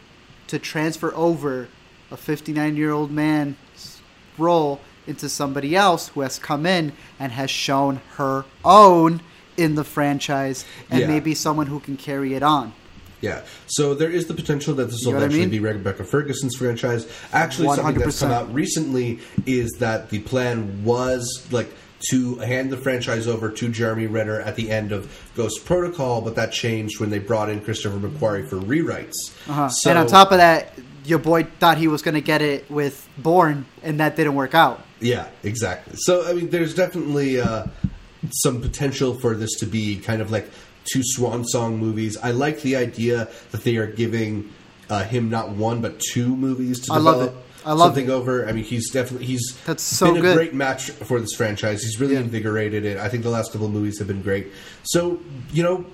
to 0.47 0.57
transfer 0.57 1.13
over 1.15 1.67
a 2.11 2.17
59 2.17 2.75
year 2.75 2.91
old 2.91 3.11
man's 3.11 4.01
role 4.37 4.79
into 5.05 5.29
somebody 5.29 5.75
else 5.75 6.07
who 6.09 6.21
has 6.21 6.39
come 6.39 6.65
in 6.65 6.91
and 7.19 7.31
has 7.33 7.51
shown 7.51 8.01
her 8.15 8.45
own 8.65 9.21
in 9.57 9.75
the 9.75 9.83
franchise, 9.83 10.65
and 10.89 11.01
Yeah. 11.01 11.07
maybe 11.07 11.35
someone 11.35 11.67
who 11.67 11.79
can 11.81 11.97
carry 11.97 12.33
it 12.33 12.41
on. 12.41 12.71
Yeah, 13.21 13.43
so 13.67 13.93
there 13.93 14.09
is 14.09 14.27
the 14.27 14.33
potential 14.33 14.73
that 14.75 14.85
this 14.85 15.01
You 15.01 15.07
will 15.07 15.13
know 15.13 15.17
what 15.17 15.23
I 15.23 15.25
eventually 15.25 15.59
mean? 15.59 15.61
be 15.61 15.77
Rebecca 15.77 16.03
Ferguson's 16.03 16.55
franchise. 16.55 17.07
Actually, 17.33 17.75
something 17.75 17.99
that's 17.99 18.19
come 18.19 18.31
out 18.31 18.53
recently 18.53 19.19
is 19.45 19.71
that 19.79 20.09
the 20.09 20.19
plan 20.19 20.83
was 20.83 21.47
like 21.51 21.69
to 22.09 22.35
hand 22.37 22.71
the 22.71 22.77
franchise 22.77 23.27
over 23.27 23.49
to 23.51 23.69
Jeremy 23.69 24.07
Renner 24.07 24.39
at 24.39 24.55
the 24.55 24.71
end 24.71 24.91
of 24.91 25.31
Ghost 25.35 25.65
Protocol, 25.65 26.21
but 26.21 26.35
that 26.35 26.51
changed 26.51 26.99
when 26.99 27.09
they 27.09 27.19
brought 27.19 27.49
in 27.49 27.61
Christopher 27.61 27.97
McQuarrie 27.97 28.47
for 28.47 28.55
rewrites. 28.55 29.35
Uh-huh. 29.49 29.67
So, 29.67 29.89
and 29.89 29.99
on 29.99 30.07
top 30.07 30.31
of 30.31 30.37
that, 30.37 30.73
your 31.03 31.19
boy 31.19 31.43
thought 31.59 31.77
he 31.77 31.87
was 31.87 32.01
going 32.01 32.15
to 32.15 32.21
get 32.21 32.41
it 32.41 32.69
with 32.71 33.07
Bourne, 33.17 33.65
and 33.83 33.99
that 33.99 34.15
didn't 34.15 34.35
work 34.35 34.55
out. 34.55 34.81
Yeah, 35.01 35.27
exactly. 35.43 35.95
So 35.97 36.27
I 36.27 36.33
mean, 36.33 36.49
there's 36.49 36.75
definitely 36.75 37.41
uh, 37.41 37.65
some 38.31 38.61
potential 38.61 39.19
for 39.19 39.35
this 39.35 39.55
to 39.59 39.65
be 39.65 39.97
kind 39.97 40.21
of 40.21 40.31
like 40.31 40.49
two 40.91 41.01
swan 41.03 41.45
song 41.45 41.77
movies. 41.77 42.17
I 42.17 42.31
like 42.31 42.61
the 42.61 42.75
idea 42.75 43.27
that 43.51 43.63
they 43.63 43.77
are 43.77 43.87
giving 43.87 44.51
uh, 44.89 45.03
him 45.03 45.29
not 45.29 45.49
one 45.51 45.81
but 45.81 45.99
two 45.99 46.35
movies 46.35 46.79
to 46.87 46.93
I 46.93 46.97
love 46.97 47.19
develop 47.19 47.35
it. 47.35 47.45
I 47.65 47.73
love 47.73 47.87
something 47.87 48.09
over. 48.09 48.47
I 48.47 48.53
mean, 48.53 48.63
he's 48.63 48.89
definitely 48.89 49.27
he's 49.27 49.57
That's 49.65 49.83
so 49.83 50.13
been 50.13 50.21
good. 50.21 50.31
a 50.31 50.35
great 50.35 50.53
match 50.53 50.91
for 50.91 51.19
this 51.19 51.33
franchise. 51.33 51.83
He's 51.83 51.99
really 51.99 52.13
Yeah. 52.13 52.21
invigorated 52.21 52.85
it. 52.85 52.97
I 52.97 53.09
think 53.09 53.23
the 53.23 53.29
last 53.29 53.51
couple 53.51 53.67
of 53.67 53.73
movies 53.73 53.99
have 53.99 54.07
been 54.07 54.21
great. 54.21 54.47
So 54.83 55.19
you 55.51 55.61
know, 55.63 55.85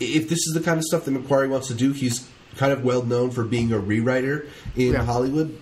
if 0.00 0.28
this 0.28 0.38
is 0.46 0.54
the 0.54 0.60
kind 0.60 0.78
of 0.78 0.84
stuff 0.84 1.04
that 1.04 1.12
McQuarrie 1.14 1.50
wants 1.50 1.68
to 1.68 1.74
do, 1.74 1.92
he's 1.92 2.26
kind 2.56 2.72
of 2.72 2.82
well 2.84 3.02
known 3.02 3.30
for 3.30 3.44
being 3.44 3.72
a 3.72 3.78
rewriter 3.78 4.46
in 4.74 4.92
Yeah. 4.92 5.04
Hollywood. 5.04 5.56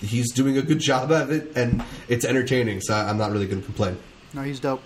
He's 0.00 0.30
doing 0.32 0.56
a 0.58 0.62
good 0.62 0.78
job 0.78 1.10
of 1.10 1.30
it, 1.32 1.50
and 1.56 1.82
it's 2.08 2.24
entertaining. 2.24 2.80
So 2.82 2.94
I'm 2.94 3.18
not 3.18 3.32
really 3.32 3.46
going 3.46 3.60
to 3.60 3.64
complain. 3.64 3.96
No, 4.34 4.42
he's 4.42 4.60
dope. 4.60 4.82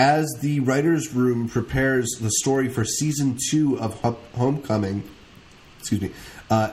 As 0.00 0.34
the 0.40 0.60
writers' 0.60 1.12
room 1.12 1.46
prepares 1.46 2.08
the 2.22 2.30
story 2.30 2.70
for 2.70 2.86
season 2.86 3.36
two 3.50 3.78
of 3.78 4.00
Homecoming, 4.34 5.04
excuse 5.78 6.00
me, 6.00 6.10
uh, 6.48 6.72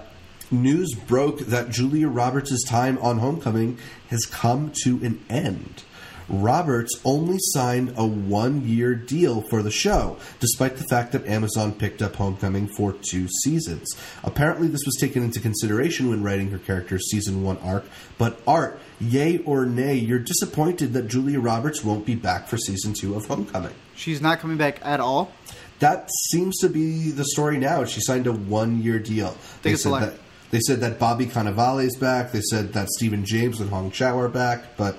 news 0.49 0.93
broke 0.93 1.39
that 1.39 1.69
Julia 1.69 2.07
Roberts' 2.07 2.63
time 2.63 2.97
on 2.99 3.17
Homecoming 3.17 3.79
has 4.11 4.25
come 4.25 4.71
to 4.85 5.03
an 5.03 5.21
end. 5.29 5.83
Roberts 6.29 6.99
only 7.05 7.37
signed 7.39 7.93
a 7.97 8.05
one 8.05 8.67
year 8.67 8.95
deal 8.95 9.41
for 9.49 9.61
the 9.61 9.71
show, 9.71 10.17
despite 10.39 10.77
the 10.77 10.85
fact 10.89 11.11
that 11.13 11.25
Amazon 11.25 11.73
picked 11.73 12.01
up 12.01 12.15
Homecoming 12.15 12.67
for 12.67 12.93
two 12.93 13.27
seasons. 13.43 13.87
Apparently, 14.23 14.67
this 14.67 14.85
was 14.85 14.95
taken 14.95 15.23
into 15.23 15.39
consideration 15.39 16.09
when 16.09 16.23
writing 16.23 16.51
her 16.51 16.57
character's 16.57 17.09
season 17.09 17.43
one 17.43 17.57
arc, 17.59 17.85
but 18.17 18.41
Art, 18.45 18.79
yay 18.99 19.39
or 19.39 19.65
nay, 19.65 19.95
you're 19.95 20.19
disappointed 20.19 20.93
that 20.93 21.07
Julia 21.07 21.39
Roberts 21.39 21.83
won't 21.83 22.05
be 22.05 22.15
back 22.15 22.47
for 22.47 22.57
season 22.57 22.93
two 22.93 23.15
of 23.15 23.25
Homecoming. 23.27 23.73
She's 23.95 24.21
not 24.21 24.39
coming 24.39 24.57
back 24.57 24.79
at 24.83 24.99
all. 24.99 25.31
That 25.79 26.09
seems 26.29 26.57
to 26.59 26.69
be 26.69 27.11
the 27.11 27.25
story 27.25 27.57
now. 27.57 27.85
She 27.85 28.01
signed 28.01 28.27
a 28.27 28.31
one 28.31 28.81
year 28.81 28.99
deal. 28.99 29.37
They 29.61 29.75
said 29.75 29.93
that 30.01 30.13
they 30.49 30.59
said 30.61 30.79
that 30.79 30.97
Bobby 30.97 31.25
Cannavale 31.25 31.83
is 31.83 31.97
back. 31.97 32.31
They 32.31 32.41
said 32.41 32.73
that 32.73 32.87
Stephan 32.89 33.25
James 33.25 33.59
and 33.59 33.69
Hong 33.69 33.91
Chau 33.91 34.17
are 34.17 34.29
back, 34.29 34.77
but 34.77 34.97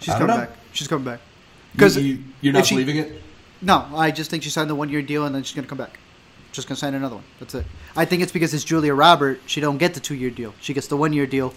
She's 0.00 0.14
coming 0.14 0.28
know. 0.28 0.36
back. 0.38 0.50
She's 0.72 0.88
coming 0.88 1.04
back. 1.04 1.20
because 1.72 1.96
you, 1.96 2.18
are 2.44 2.52
not 2.52 2.66
she- 2.66 2.74
believing 2.74 2.96
it. 2.96 3.20
No, 3.62 3.86
I 3.94 4.10
just 4.10 4.30
think 4.30 4.42
she 4.42 4.50
signed 4.50 4.68
the 4.68 4.74
one 4.74 4.90
year 4.90 5.00
deal 5.00 5.24
and 5.24 5.34
then 5.34 5.42
she's 5.42 5.54
gonna 5.54 5.66
come 5.68 5.78
back. 5.78 5.98
Just 6.52 6.68
gonna 6.68 6.76
sign 6.76 6.94
another 6.94 7.16
one. 7.16 7.24
That's 7.40 7.54
it. 7.54 7.64
I 7.96 8.04
think 8.04 8.22
it's 8.22 8.32
because 8.32 8.52
it's 8.52 8.62
Julia 8.64 8.92
Robert. 8.94 9.40
She 9.46 9.60
don't 9.60 9.78
get 9.78 9.94
the 9.94 10.00
two 10.00 10.14
year 10.14 10.30
deal. 10.30 10.52
She 10.60 10.74
gets 10.74 10.86
the 10.88 10.96
one 10.96 11.12
year 11.12 11.26
deal, 11.26 11.54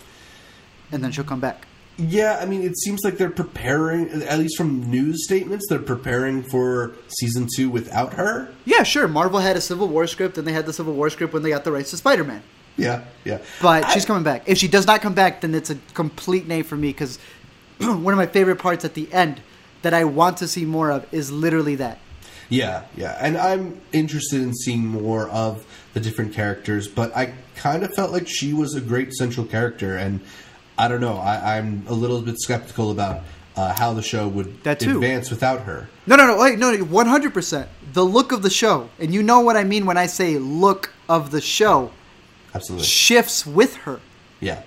and 0.92 1.04
then 1.04 1.12
she'll 1.12 1.24
come 1.26 1.40
back. 1.42 1.68
Yeah, 2.00 2.38
I 2.42 2.46
mean, 2.46 2.62
it 2.62 2.78
seems 2.78 3.04
like 3.04 3.18
they're 3.18 3.30
preparing, 3.32 4.10
at 4.24 4.38
least 4.40 4.56
from 4.56 4.90
news 4.90 5.24
statements, 5.26 5.66
they're 5.68 5.80
preparing 5.80 6.44
for 6.44 6.94
season 7.08 7.48
two 7.56 7.70
without 7.72 8.14
her. 8.14 8.50
Yeah, 8.66 8.84
sure. 8.84 9.08
Marvel 9.08 9.40
had 9.40 9.58
a 9.58 9.62
Civil 9.62 9.88
War 9.88 10.06
script, 10.06 10.38
and 10.38 10.48
they 10.48 10.54
had 10.54 10.68
the 10.68 10.74
Civil 10.74 10.94
War 10.94 11.10
script 11.10 11.34
when 11.34 11.42
they 11.44 11.50
got 11.50 11.64
the 11.64 11.72
rights 11.72 11.90
to 11.92 11.98
Spider 11.98 12.24
Man. 12.24 12.44
Yeah, 12.78 13.04
yeah. 13.26 13.40
But 13.62 13.86
I- 13.86 13.94
she's 13.94 14.06
coming 14.06 14.22
back. 14.24 14.44
If 14.46 14.60
she 14.60 14.68
does 14.68 14.86
not 14.86 15.02
come 15.02 15.16
back, 15.16 15.42
then 15.42 15.56
it's 15.56 15.72
a 15.72 15.76
complete 15.96 16.48
nay 16.48 16.62
for 16.62 16.76
me 16.76 16.90
because 16.90 17.18
one 17.80 18.14
of 18.14 18.18
my 18.18 18.28
favorite 18.28 18.58
parts 18.58 18.86
at 18.86 18.94
the 18.94 19.12
end 19.14 19.42
that 19.82 19.94
I 19.94 20.04
want 20.04 20.38
to 20.38 20.48
see 20.48 20.66
more 20.66 20.92
of 20.92 21.12
is 21.14 21.32
literally 21.32 21.76
that. 21.76 22.00
Yeah, 22.50 22.86
yeah. 22.96 23.18
And 23.20 23.38
I'm 23.38 23.82
interested 23.92 24.42
in 24.42 24.54
seeing 24.54 24.86
more 24.86 25.30
of 25.30 25.66
the 25.94 26.00
different 26.00 26.34
characters, 26.34 26.88
but 26.88 27.16
I 27.16 27.34
kind 27.56 27.84
of 27.84 27.94
felt 27.94 28.12
like 28.12 28.28
she 28.28 28.54
was 28.54 28.76
a 28.76 28.82
great 28.82 29.14
central 29.14 29.46
character, 29.46 29.98
and 29.98 30.22
I 30.78 30.88
don't 30.88 31.02
know. 31.02 31.18
I, 31.18 31.58
I'm 31.58 31.84
a 31.88 31.94
little 31.94 32.22
bit 32.22 32.40
skeptical 32.40 32.92
about 32.92 33.24
uh, 33.56 33.74
how 33.78 33.94
the 33.94 34.02
show 34.02 34.28
would 34.28 34.66
advance 34.66 35.30
without 35.30 35.62
her. 35.62 35.90
No, 36.06 36.16
no, 36.16 36.28
no, 36.28 36.38
wait, 36.38 36.60
no, 36.60 36.78
one 36.78 37.08
hundred 37.08 37.34
percent. 37.34 37.68
The 37.94 38.06
look 38.06 38.32
of 38.32 38.44
the 38.44 38.50
show, 38.50 38.90
and 39.00 39.14
you 39.14 39.24
know 39.24 39.42
what 39.42 39.58
I 39.58 39.64
mean 39.64 39.86
when 39.86 39.98
I 39.98 40.06
say 40.06 40.38
look 40.38 40.94
of 41.10 41.32
the 41.32 41.42
show, 41.42 41.92
Absolutely. 42.54 42.86
shifts 42.86 43.46
with 43.46 43.76
her. 43.78 44.00
Yeah. 44.40 44.62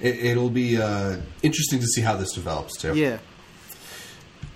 It, 0.00 0.24
it'll 0.24 0.50
be 0.50 0.80
uh, 0.80 1.18
interesting 1.42 1.80
to 1.80 1.86
see 1.86 2.00
how 2.00 2.16
this 2.16 2.32
develops 2.32 2.76
too. 2.76 2.96
Yeah. 2.96 3.18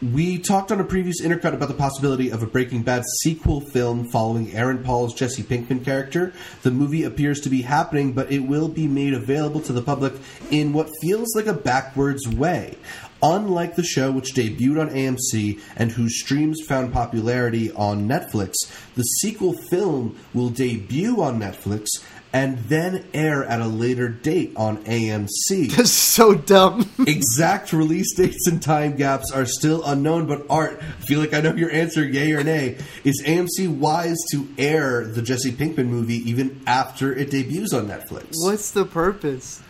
We 0.03 0.39
talked 0.39 0.71
on 0.71 0.81
a 0.81 0.85
previous 0.85 1.23
intercut 1.23 1.55
about 1.55 1.69
the 1.69 1.75
possibility 1.75 2.29
of 2.31 2.43
a 2.43 2.47
Breaking 2.47 2.83
Bad 2.83 3.05
sequel 3.23 3.63
film 3.63 4.11
following 4.11 4.53
Aaron 4.53 4.83
Paul's 4.83 5.15
Jesse 5.15 5.43
Pinkman 5.43 5.83
character. 5.83 6.35
The 6.63 6.71
movie 6.71 7.05
appears 7.05 7.41
to 7.41 7.49
be 7.49 7.63
happening, 7.63 8.13
but 8.13 8.31
it 8.31 8.41
will 8.41 8.69
be 8.69 8.87
made 8.87 9.15
available 9.15 9.63
to 9.63 9.73
the 9.73 9.81
public 9.81 10.13
in 10.51 10.75
what 10.75 10.91
feels 11.01 11.35
like 11.35 11.47
a 11.47 11.55
backwards 11.55 12.29
way. 12.29 12.77
Unlike 13.23 13.77
the 13.77 13.83
show, 13.83 14.11
which 14.11 14.35
debuted 14.35 14.79
on 14.79 14.91
AMC 14.91 15.59
and 15.77 15.93
whose 15.93 16.21
streams 16.21 16.61
found 16.61 16.93
popularity 16.93 17.73
on 17.73 18.07
Netflix, 18.07 18.53
the 18.97 19.05
sequel 19.05 19.55
film 19.55 20.19
will 20.35 20.51
debut 20.51 21.23
on 21.23 21.41
Netflix 21.41 21.87
and 22.35 22.59
then 22.65 23.07
air 23.15 23.45
at 23.45 23.61
a 23.61 23.67
later 23.67 24.09
date 24.09 24.53
on 24.57 24.79
AMC. 24.85 25.71
That's 25.77 25.91
so 25.91 26.35
dumb. 26.35 26.91
Exact 27.07 27.73
release 27.73 28.13
dates 28.15 28.47
and 28.49 28.61
time 28.61 28.97
gaps 28.97 29.31
are 29.31 29.47
still 29.47 29.85
unknown, 29.85 30.27
but 30.27 30.45
Art, 30.51 30.81
I 30.83 31.01
feel 31.05 31.21
like 31.21 31.33
I 31.33 31.41
know 31.41 31.55
your 31.55 31.71
answer, 31.71 32.05
yay 32.05 32.33
or 32.33 32.43
nay. 32.43 32.77
Is 33.05 33.23
AMC 33.25 33.69
wise 33.69 34.19
to 34.33 34.49
air 34.59 35.07
the 35.07 35.23
Jesse 35.23 35.53
Pinkman 35.53 35.87
movie 35.87 36.29
even 36.29 36.61
after 36.67 37.15
it 37.15 37.31
debuts 37.31 37.73
on 37.73 37.87
Netflix? 37.87 38.33
What's 38.43 38.73
the 38.73 38.85
purpose? 38.85 39.63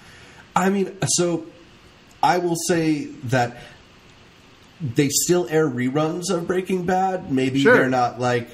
I 0.56 0.70
mean, 0.70 0.96
so 1.06 1.44
I 2.22 2.38
will 2.38 2.56
say 2.56 3.04
that 3.24 3.58
they 4.80 5.08
still 5.10 5.46
air 5.50 5.68
reruns 5.68 6.30
of 6.30 6.46
Breaking 6.46 6.86
Bad. 6.86 7.30
Maybe 7.30 7.60
Sure. 7.60 7.74
they're 7.76 7.90
not 7.90 8.18
like. 8.18 8.48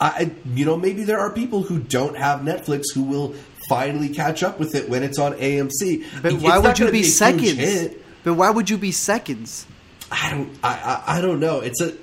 I, 0.00 0.30
you 0.54 0.64
know, 0.64 0.76
maybe 0.76 1.04
there 1.04 1.18
are 1.18 1.30
people 1.32 1.62
who 1.62 1.78
don't 1.78 2.16
have 2.16 2.40
Netflix 2.40 2.92
who 2.94 3.02
will 3.02 3.34
finally 3.68 4.08
catch 4.10 4.42
up 4.42 4.58
with 4.60 4.74
it 4.74 4.88
when 4.88 5.02
it's 5.02 5.18
on 5.18 5.32
AMC. 5.34 6.04
But 6.22 6.34
It's 6.34 6.42
why 6.42 6.58
would 6.58 6.78
you 6.78 6.84
gonna 6.84 6.92
be 6.92 7.02
seconds? 7.02 7.94
But 8.22 8.34
why 8.34 8.50
would 8.50 8.68
you 8.68 8.76
be 8.76 8.92
seconds? 8.92 9.66
I 10.10 10.30
don't. 10.30 10.50
I, 10.62 11.02
I 11.06 11.18
I 11.18 11.20
don't 11.20 11.40
know. 11.40 11.60
It's 11.60 11.80
a. 11.80 11.94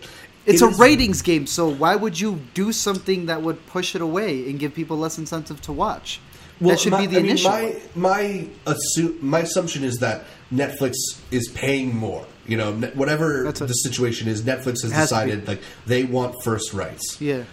It's 0.45 0.61
it 0.61 0.65
a 0.65 0.67
ratings 0.77 1.21
game, 1.21 1.47
so 1.47 1.69
why 1.69 1.95
would 1.95 2.19
you 2.19 2.41
do 2.53 2.73
something 2.73 3.27
that 3.27 3.41
would 3.41 3.65
push 3.67 3.95
it 3.95 4.01
away 4.01 4.49
and 4.49 4.59
give 4.59 4.73
people 4.73 4.97
less 4.97 5.17
incentive 5.17 5.61
to 5.61 5.71
watch? 5.71 6.19
that 6.59 6.79
should 6.79 6.91
my, 6.91 7.01
be 7.01 7.07
the 7.07 7.17
I 7.17 7.21
mean, 7.21 7.31
initial. 7.31 7.51
my 7.51 7.75
my 7.95 8.47
assu- 8.65 9.21
my 9.21 9.39
assumption 9.39 9.83
is 9.83 9.99
that 9.99 10.25
Netflix 10.53 10.95
is 11.31 11.47
paying 11.49 11.95
more. 11.95 12.25
You 12.45 12.57
know, 12.57 12.73
whatever 12.93 13.45
what- 13.45 13.55
the 13.55 13.67
situation 13.73 14.27
is, 14.27 14.41
Netflix 14.41 14.81
has, 14.83 14.91
has 14.91 15.09
decided 15.09 15.47
like 15.47 15.61
they 15.85 16.03
want 16.03 16.35
first 16.43 16.73
rights. 16.73 17.21
yeah, 17.21 17.43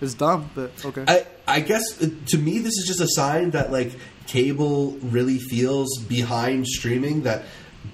it's 0.00 0.14
dumb, 0.14 0.50
but 0.54 0.72
okay. 0.84 1.04
I 1.06 1.26
I 1.46 1.60
guess 1.60 2.02
uh, 2.02 2.08
to 2.26 2.38
me 2.38 2.58
this 2.58 2.78
is 2.78 2.86
just 2.86 3.00
a 3.00 3.08
sign 3.08 3.50
that 3.50 3.72
like 3.72 3.92
cable 4.26 4.92
really 5.02 5.38
feels 5.38 5.98
behind 5.98 6.66
streaming 6.66 7.22
that 7.22 7.42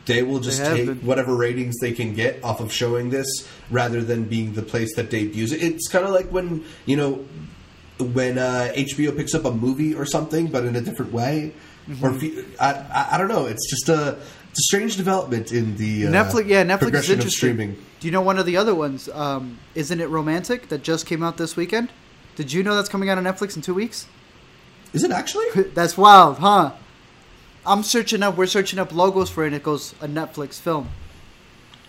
they 0.05 0.23
will 0.23 0.41
just 0.41 0.61
have 0.61 0.77
take 0.77 0.87
been. 0.87 0.99
whatever 1.01 1.35
ratings 1.35 1.77
they 1.81 1.93
can 1.93 2.15
get 2.15 2.43
off 2.45 2.61
of 2.61 2.73
showing 2.73 3.11
this 3.11 3.49
rather 3.71 4.03
than 4.03 4.25
being 4.25 4.53
the 4.55 4.63
place 4.63 4.95
that 4.97 5.11
debuts 5.11 5.53
it. 5.53 5.63
It's 5.63 5.89
kind 5.89 6.05
of 6.05 6.13
like 6.13 6.29
when 6.31 6.65
you 6.85 6.97
know 6.97 7.25
when 7.99 8.39
uh, 8.39 8.73
HBO 8.75 9.17
picks 9.17 9.35
up 9.35 9.45
a 9.45 9.51
movie 9.51 9.95
or 9.95 10.05
something, 10.05 10.49
but 10.49 10.65
in 10.65 10.77
a 10.77 10.81
different 10.81 11.13
way. 11.13 11.53
Mm-hmm. 11.89 12.05
Or 12.05 12.61
I, 12.61 12.73
I 12.73 13.15
I 13.15 13.19
don't 13.19 13.29
know. 13.29 13.47
It's 13.47 13.71
just 13.71 13.89
a 13.89 14.19
it's 14.57 14.65
a 14.65 14.75
strange 14.75 14.97
development 14.97 15.53
in 15.53 15.77
the 15.77 16.07
uh, 16.07 16.11
Netflix, 16.11 16.49
yeah, 16.49 16.65
Netflix 16.65 16.95
is 16.95 17.11
interesting. 17.11 17.31
streaming. 17.31 17.73
Do 18.01 18.09
you 18.09 18.11
know 18.11 18.23
one 18.23 18.39
of 18.39 18.47
the 18.47 18.57
other 18.57 18.75
ones? 18.75 19.07
Um, 19.11 19.59
Isn't 19.75 20.01
it 20.01 20.09
romantic 20.09 20.69
that 20.69 20.83
just 20.83 21.05
came 21.05 21.23
out 21.23 21.37
this 21.37 21.57
weekend? 21.57 21.91
Did 22.37 22.51
you 22.51 22.63
know 22.63 22.75
that's 22.75 22.89
coming 22.89 23.11
out 23.11 23.19
on 23.19 23.25
Netflix 23.25 23.55
in 23.57 23.61
two 23.61 23.75
weeks? 23.75 24.07
Is 24.95 25.05
it 25.05 25.11
actually? 25.11 25.45
That's 25.75 25.99
wild, 25.99 26.39
huh? 26.39 26.73
I'm 27.67 27.83
searching 27.83 28.23
up. 28.23 28.39
We're 28.39 28.47
searching 28.47 28.79
up 28.79 28.95
logos 28.95 29.29
for 29.29 29.45
it. 29.45 29.49
and 29.49 29.57
It 29.57 29.63
goes 29.63 29.95
a 30.01 30.09
Netflix 30.09 30.59
film. 30.59 30.89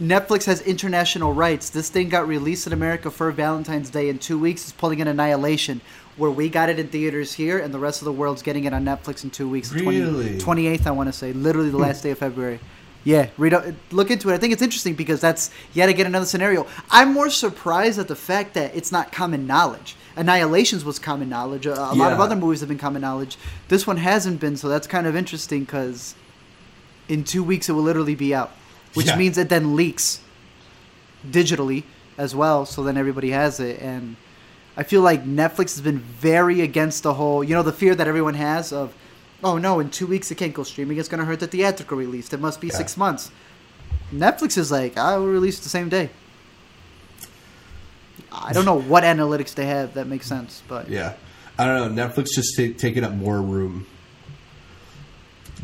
Netflix 0.01 0.43
has 0.45 0.62
international 0.62 1.34
rights. 1.34 1.69
This 1.69 1.89
thing 1.89 2.10
got 2.10 2.27
released 2.27 2.67
in 2.67 2.73
America 2.73 3.10
for 3.10 3.32
Valentine's 3.32 3.89
Day 3.89 4.10
in 4.10 4.19
two 4.19 4.38
weeks. 4.38 4.63
It's 4.63 4.73
pulling 4.73 4.99
in 4.99 5.08
Annihilation, 5.08 5.80
where 6.17 6.32
we 6.32 6.49
got 6.49 6.69
it 6.69 6.80
in 6.80 6.88
theaters 6.88 7.34
here, 7.34 7.60
and 7.60 7.73
the 7.73 7.80
rest 7.80 8.01
of 8.01 8.06
the 8.06 8.12
world's 8.12 8.41
getting 8.41 8.65
it 8.65 8.73
on 8.73 8.84
Netflix 8.84 9.23
in 9.23 9.30
two 9.30 9.47
weeks. 9.47 9.71
Really? 9.71 10.38
Twenty 10.38 10.67
eighth, 10.67 10.88
I 10.88 10.91
want 10.91 11.08
to 11.08 11.13
say, 11.13 11.34
literally 11.34 11.69
the 11.69 11.77
hmm. 11.77 11.84
last 11.84 12.03
day 12.03 12.12
of 12.12 12.17
February. 12.17 12.60
Yeah, 13.03 13.30
read 13.38 13.53
up, 13.53 13.63
look 13.91 14.12
into 14.12 14.30
it. 14.30 14.34
I 14.34 14.38
think 14.38 14.51
it's 14.51 14.62
interesting 14.62 14.93
because 14.93 15.21
that's 15.21 15.49
yet 15.73 15.88
again 15.88 16.08
another 16.08 16.25
scenario. 16.25 16.67
I'm 16.91 17.13
more 17.13 17.30
surprised 17.30 17.99
at 17.99 18.10
the 18.10 18.17
fact 18.17 18.53
that 18.56 18.75
it's 18.75 18.91
not 18.91 19.13
common 19.13 19.47
knowledge. 19.47 19.95
Annihilations 20.17 20.84
was 20.84 20.99
common 20.99 21.30
knowledge. 21.30 21.65
A, 21.65 21.73
a 21.73 21.95
lot 21.95 22.12
of 22.12 22.19
other 22.19 22.36
movies 22.36 22.60
have 22.60 22.67
been 22.67 22.77
common 22.77 23.01
knowledge. 23.01 23.38
This 23.69 23.88
one 23.88 23.95
hasn't 23.95 24.41
been, 24.41 24.58
so 24.58 24.67
that's 24.67 24.88
kind 24.88 25.08
of 25.08 25.15
interesting 25.15 25.62
because 25.62 26.15
in 27.08 27.23
two 27.23 27.43
weeks 27.43 27.69
it 27.69 27.73
will 27.73 27.84
literally 27.84 28.15
be 28.15 28.36
out, 28.36 28.51
which 28.93 29.08
Yeah. 29.08 29.15
means 29.15 29.38
it 29.38 29.47
then 29.47 29.75
leaks 29.75 30.19
digitally 31.25 31.84
as 32.17 32.36
well. 32.36 32.65
So 32.65 32.84
then 32.84 32.97
everybody 32.97 33.30
has 33.30 33.60
it, 33.62 33.80
and 33.80 34.17
I 34.77 34.83
feel 34.83 35.01
like 35.01 35.25
Netflix 35.25 35.71
has 35.75 35.81
been 35.81 35.97
very 35.99 36.61
against 36.61 37.01
the 37.03 37.15
whole, 37.15 37.43
you 37.43 37.55
know, 37.55 37.63
the 37.63 37.73
fear 37.73 37.95
that 37.95 38.07
everyone 38.07 38.35
has 38.35 38.71
of, 38.71 38.93
oh 39.43 39.57
no, 39.57 39.79
in 39.79 39.89
two 39.89 40.05
weeks 40.05 40.29
it 40.29 40.35
can't 40.35 40.53
go 40.53 40.63
streaming. 40.63 40.97
It's 40.99 41.09
going 41.09 41.19
to 41.19 41.25
hurt 41.25 41.39
the 41.39 41.47
theatrical 41.47 41.97
release. 41.97 42.31
It 42.31 42.39
must 42.39 42.61
be 42.61 42.67
Yeah. 42.67 42.75
six 42.75 42.95
months. 42.95 43.31
Netflix 44.13 44.57
is 44.57 44.71
like, 44.71 44.95
I 44.97 45.17
will 45.17 45.27
release 45.27 45.59
the 45.59 45.69
same 45.69 45.89
day. 45.89 46.09
I 48.31 48.53
don't 48.53 48.65
know 48.65 48.79
what 48.79 49.03
analytics 49.13 49.55
they 49.55 49.65
have 49.65 49.95
that 49.95 50.07
makes 50.07 50.27
sense, 50.27 50.61
but 50.67 50.89
Yeah. 50.89 51.13
I 51.57 51.65
don't 51.65 51.95
know. 51.95 52.07
Netflix 52.07 52.27
just 52.35 52.55
ta 52.55 52.67
taking 52.77 53.03
up 53.03 53.13
more 53.13 53.41
room. 53.41 53.87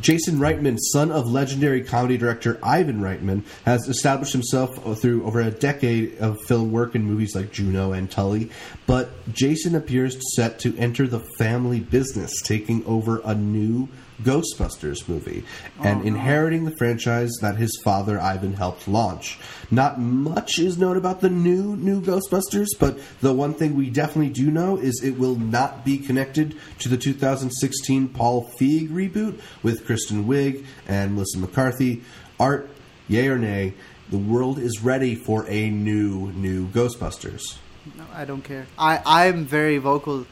Jason 0.02 0.38
Reitman, 0.38 0.78
son 0.80 1.12
of 1.12 1.28
legendary 1.28 1.84
comedy 1.84 2.18
director 2.18 2.60
Ivan 2.64 3.00
Reitman, 3.00 3.44
has 3.66 3.88
established 3.88 4.34
himself 4.34 5.00
through 5.00 5.26
over 5.26 5.40
a 5.40 5.52
decade 5.52 6.18
of 6.20 6.42
film 6.48 6.72
work 6.72 6.96
in 6.96 7.06
movies 7.06 7.36
like 7.36 7.52
Juno 7.52 7.92
and 7.92 8.10
Tully. 8.10 8.50
But 8.86 9.34
Jason 9.34 9.76
appears 9.76 10.18
set 10.36 10.60
to 10.60 10.78
enter 10.78 11.08
the 11.08 11.22
family 11.38 11.80
business, 11.80 12.42
taking 12.42 12.86
over 12.86 13.22
a 13.24 13.36
new 13.36 13.88
Ghostbusters 14.22 15.08
movie 15.10 15.44
and 15.80 16.00
uh-huh. 16.00 16.08
inheriting 16.08 16.66
the 16.66 16.76
franchise 16.78 17.32
that 17.42 17.56
his 17.56 17.80
father 17.84 18.20
Ivan 18.20 18.54
helped 18.54 18.88
launch. 18.88 19.40
Not 19.72 20.00
much 20.00 20.60
is 20.60 20.78
known 20.78 20.98
about 20.98 21.22
the 21.22 21.30
new 21.30 21.76
new 21.76 22.02
Ghostbusters, 22.02 22.68
but 22.80 23.00
the 23.22 23.34
one 23.34 23.54
thing 23.54 23.76
we 23.76 23.90
definitely 23.90 24.30
do 24.30 24.52
know 24.52 24.78
is 24.78 25.02
it 25.04 25.18
will 25.18 25.36
not 25.36 25.84
be 25.84 25.98
connected 25.98 26.56
to 26.80 26.90
the 26.90 26.98
2016 26.98 28.10
Paul 28.10 28.52
Feig 28.60 28.90
reboot 28.90 29.40
with 29.64 29.86
Kristen 29.86 30.26
Wiig 30.26 30.66
and 30.88 31.14
Melissa 31.16 31.40
McCarthy. 31.40 32.04
Art, 32.40 32.70
yay 33.08 33.28
or 33.28 33.38
nay, 33.38 33.74
the 34.10 34.18
world 34.18 34.60
is 34.60 34.84
ready 34.84 35.16
for 35.16 35.48
a 35.50 35.70
new 35.70 36.32
new 36.34 36.68
Ghostbusters. 36.68 37.58
no, 37.98 38.06
I 38.14 38.26
don't 38.26 38.44
care. 38.44 38.68
I 38.78 39.02
I'm 39.06 39.46
very 39.46 39.78
vocal, 39.78 40.26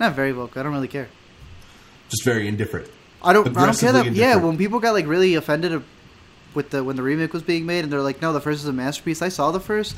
not 0.00 0.14
very 0.14 0.32
vocal. 0.32 0.60
I 0.60 0.62
don't 0.62 0.72
really 0.72 0.88
care. 0.88 1.08
Just 2.08 2.24
very 2.24 2.46
indifferent. 2.46 2.88
I 3.22 3.32
don't. 3.32 3.56
I 3.56 3.66
don't 3.66 3.78
care 3.78 3.92
that. 3.92 4.12
Yeah, 4.12 4.36
when 4.36 4.56
people 4.58 4.78
got 4.80 4.92
like 4.92 5.06
really 5.06 5.34
offended 5.34 5.82
with 6.54 6.70
the 6.70 6.82
when 6.84 6.96
the 6.96 7.02
remake 7.02 7.32
was 7.32 7.42
being 7.42 7.66
made, 7.66 7.84
and 7.84 7.92
they're 7.92 8.02
like, 8.02 8.22
"No, 8.22 8.32
the 8.32 8.40
first 8.40 8.60
is 8.62 8.68
a 8.68 8.72
masterpiece." 8.72 9.22
I 9.22 9.28
saw 9.28 9.50
the 9.50 9.60
first. 9.60 9.96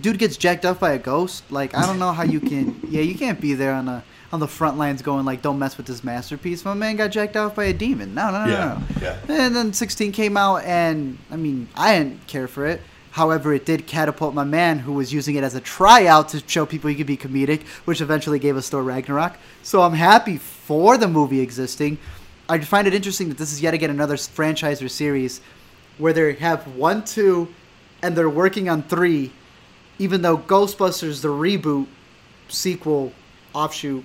Dude 0.00 0.18
gets 0.18 0.36
jacked 0.36 0.64
up 0.64 0.78
by 0.80 0.92
a 0.92 0.98
ghost. 0.98 1.50
Like 1.50 1.74
I 1.76 1.86
don't 1.86 1.98
know 1.98 2.12
how 2.12 2.22
you 2.24 2.40
can. 2.40 2.80
Yeah, 2.88 3.02
you 3.02 3.14
can't 3.16 3.40
be 3.40 3.54
there 3.54 3.74
on 3.74 3.86
the 3.86 4.02
on 4.32 4.40
the 4.40 4.48
front 4.48 4.78
lines 4.78 5.02
going 5.02 5.24
like, 5.24 5.42
"Don't 5.42 5.58
mess 5.58 5.76
with 5.76 5.86
this 5.86 6.02
masterpiece." 6.04 6.64
My 6.64 6.74
man 6.74 6.96
got 6.96 7.08
jacked 7.10 7.36
off 7.36 7.54
by 7.56 7.64
a 7.64 7.72
demon. 7.72 8.14
No, 8.14 8.30
no, 8.30 8.44
no, 8.46 8.52
Yeah, 8.52 8.80
no. 9.00 9.02
yeah. 9.02 9.16
And 9.44 9.54
then 9.56 9.72
16 9.72 10.12
came 10.12 10.36
out, 10.36 10.64
and 10.64 11.18
I 11.30 11.36
mean, 11.36 11.68
I 11.74 11.98
didn't 11.98 12.26
care 12.26 12.48
for 12.48 12.64
it. 12.66 12.80
However, 13.10 13.52
it 13.52 13.66
did 13.66 13.86
catapult 13.86 14.32
my 14.34 14.44
man 14.44 14.78
who 14.78 14.94
was 14.94 15.12
using 15.12 15.34
it 15.34 15.44
as 15.44 15.54
a 15.54 15.60
tryout 15.60 16.30
to 16.30 16.42
show 16.46 16.64
people 16.64 16.88
he 16.88 16.96
could 16.96 17.06
be 17.06 17.18
comedic, 17.18 17.66
which 17.84 18.00
eventually 18.00 18.38
gave 18.38 18.56
us 18.56 18.70
Thor 18.70 18.82
Ragnarok. 18.82 19.36
So 19.62 19.82
I'm 19.82 19.92
happy 19.92 20.38
for 20.38 20.96
the 20.96 21.08
movie 21.08 21.40
existing. 21.40 21.98
I 22.52 22.60
find 22.60 22.86
it 22.86 22.92
interesting 22.92 23.30
that 23.30 23.38
this 23.38 23.50
is 23.50 23.62
yet 23.62 23.72
again 23.72 23.88
another 23.88 24.18
franchise 24.18 24.82
or 24.82 24.88
series 24.90 25.40
where 25.96 26.12
they 26.12 26.34
have 26.34 26.66
one, 26.76 27.02
two, 27.02 27.48
and 28.02 28.14
they're 28.14 28.28
working 28.28 28.68
on 28.68 28.82
three, 28.82 29.32
even 29.98 30.20
though 30.20 30.36
Ghostbusters, 30.36 31.22
the 31.22 31.28
reboot, 31.28 31.86
sequel, 32.48 33.14
offshoot, 33.54 34.04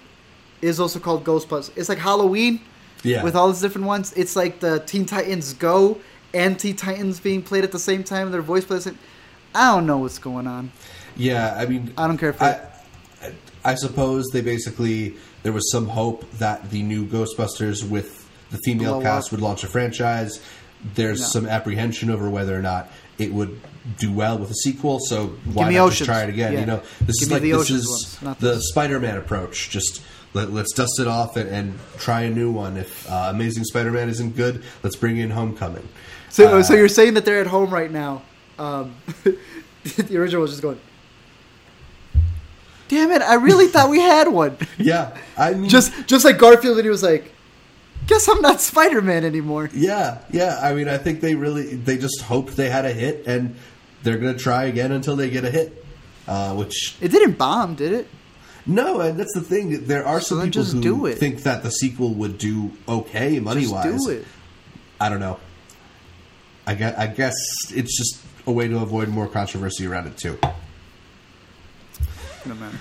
is 0.62 0.80
also 0.80 0.98
called 0.98 1.26
Ghostbusters. 1.26 1.72
It's 1.76 1.90
like 1.90 1.98
Halloween 1.98 2.62
Yeah. 3.04 3.22
with 3.22 3.36
all 3.36 3.52
these 3.52 3.60
different 3.60 3.86
ones. 3.86 4.14
It's 4.16 4.38
like 4.38 4.62
the 4.62 4.80
Teen 4.80 5.06
Titans 5.06 5.54
Go 5.54 5.98
and 6.34 6.58
Teen 6.58 6.78
Titans 6.78 7.20
being 7.20 7.42
played 7.42 7.66
at 7.66 7.74
the 7.74 7.80
same 7.80 8.02
time. 8.02 8.32
Their 8.32 8.42
voice 8.42 8.64
plays. 8.64 8.88
I 9.54 9.76
don't 9.76 9.86
know 9.86 9.98
what's 9.98 10.20
going 10.20 10.48
on. 10.48 10.72
Yeah, 11.18 11.54
I 11.58 11.66
mean, 11.66 11.94
I 11.98 12.08
don't 12.08 12.18
care 12.18 12.30
if 12.30 12.42
I, 12.42 12.62
it. 13.24 13.36
I 13.66 13.76
suppose 13.76 14.28
they 14.32 14.40
basically 14.40 15.16
there 15.44 15.52
was 15.52 15.70
some 15.70 15.88
hope 15.88 16.30
that 16.38 16.70
the 16.70 16.82
new 16.82 17.06
Ghostbusters 17.06 17.84
with 17.88 18.17
the 18.52 18.58
female 18.60 19.02
cast 19.02 19.28
up. 19.28 19.32
would 19.34 19.42
launch 19.42 19.64
a 19.64 19.68
franchise. 19.68 20.40
There's 20.96 21.20
No. 21.22 21.26
some 21.28 21.46
apprehension 21.48 22.10
over 22.10 22.30
whether 22.30 22.58
or 22.58 22.62
not 22.62 22.90
it 23.18 23.34
would 23.34 23.60
do 23.98 24.12
well 24.12 24.38
with 24.38 24.52
a 24.52 24.56
sequel. 24.56 25.00
So 25.00 25.28
why 25.54 25.72
not 25.72 25.80
Oceans. 25.88 25.98
just 26.00 26.10
try 26.10 26.24
it 26.24 26.30
again? 26.30 26.54
Yeah. 26.54 26.60
You 26.62 26.66
know, 26.66 26.82
this 27.02 27.20
Give 27.20 27.28
is 27.28 27.32
like 27.32 27.42
the 27.42 27.52
this 27.54 27.70
is 27.72 27.88
ones, 27.88 28.22
not 28.22 28.40
the 28.40 28.54
this. 28.56 28.70
Spider-Man 28.70 29.18
approach. 29.18 29.70
Just 29.70 30.02
let, 30.34 30.50
us 30.50 30.72
dust 30.74 31.00
it 31.00 31.08
off 31.08 31.36
and, 31.36 31.50
and 31.50 31.80
try 31.98 32.22
a 32.22 32.30
new 32.30 32.52
one. 32.52 32.78
If 32.78 33.10
uh, 33.10 33.28
Amazing 33.34 33.64
Spider-Man 33.64 34.08
isn't 34.10 34.36
good, 34.36 34.64
let's 34.84 34.96
bring 34.96 35.18
in 35.18 35.32
Homecoming. 35.32 35.88
So, 36.30 36.58
Uh, 36.60 36.64
so 36.64 36.74
you're 36.76 36.90
saying 36.90 37.16
that 37.16 37.26
they're 37.26 37.40
at 37.42 37.48
home 37.48 37.74
right 37.74 37.90
now? 37.92 38.22
Um, 38.60 38.94
the 39.84 40.18
original 40.18 40.42
was 40.42 40.52
just 40.52 40.62
going. 40.62 40.80
Damn 42.90 43.12
it! 43.12 43.22
I 43.22 43.36
really 43.36 43.68
thought 43.68 43.90
we 43.90 44.00
had 44.00 44.28
one. 44.30 44.58
Yeah, 44.78 45.18
I 45.38 45.54
mean, 45.56 45.70
Just, 45.70 45.92
just 46.08 46.24
like 46.24 46.38
Garfield, 46.38 46.78
and 46.78 46.86
he 46.86 46.90
was 46.90 47.04
like, 47.04 47.34
"Guess 48.08 48.28
I'm 48.28 48.42
not 48.42 48.60
Spider-Man 48.62 49.24
anymore." 49.26 49.70
Yeah, 49.74 50.20
yeah. 50.32 50.60
I 50.62 50.74
mean, 50.74 50.88
I 50.88 50.98
think 50.98 51.22
they 51.22 51.36
really 51.36 51.76
they 51.76 51.98
just 51.98 52.22
hoped 52.22 52.56
they 52.58 52.70
had 52.70 52.86
a 52.86 52.92
hit, 52.94 53.28
and 53.28 53.56
they're 54.04 54.18
going 54.18 54.34
to 54.36 54.40
try 54.40 54.66
again 54.66 54.92
until 54.92 55.16
they 55.16 55.30
get 55.30 55.44
a 55.46 55.52
hit. 55.52 55.86
Uh, 56.28 56.54
which 56.56 56.96
It 57.00 57.10
didn't 57.10 57.38
bomb, 57.38 57.76
did 57.76 57.94
it? 57.94 58.08
no, 58.66 59.00
and 59.00 59.18
that's 59.18 59.34
the 59.34 59.40
thing. 59.42 59.86
There 59.86 60.06
are 60.06 60.20
So 60.20 60.28
some 60.30 60.38
then 60.40 60.48
people 60.48 60.64
just 60.64 60.74
who 60.74 60.82
do 60.82 61.06
it. 61.06 61.18
think 61.18 61.44
that 61.44 61.64
the 61.64 61.70
sequel 61.72 62.14
would 62.16 62.38
do 62.38 62.72
okay 62.88 63.40
money 63.40 63.62
Just 63.62 63.74
wise. 63.74 64.06
do 64.06 64.12
it. 64.12 64.26
I 65.00 65.08
don't 65.08 65.22
know. 65.22 65.40
I 66.66 66.76
guess, 66.76 66.98
I 66.98 67.08
guess 67.08 67.34
it's 67.74 67.98
just 67.98 68.22
a 68.46 68.52
way 68.52 68.68
to 68.68 68.80
avoid 68.80 69.08
more 69.08 69.28
controversy 69.28 69.88
around 69.88 70.08
it 70.08 70.18
too. 70.18 70.38
No 72.46 72.56
matter. 72.56 72.78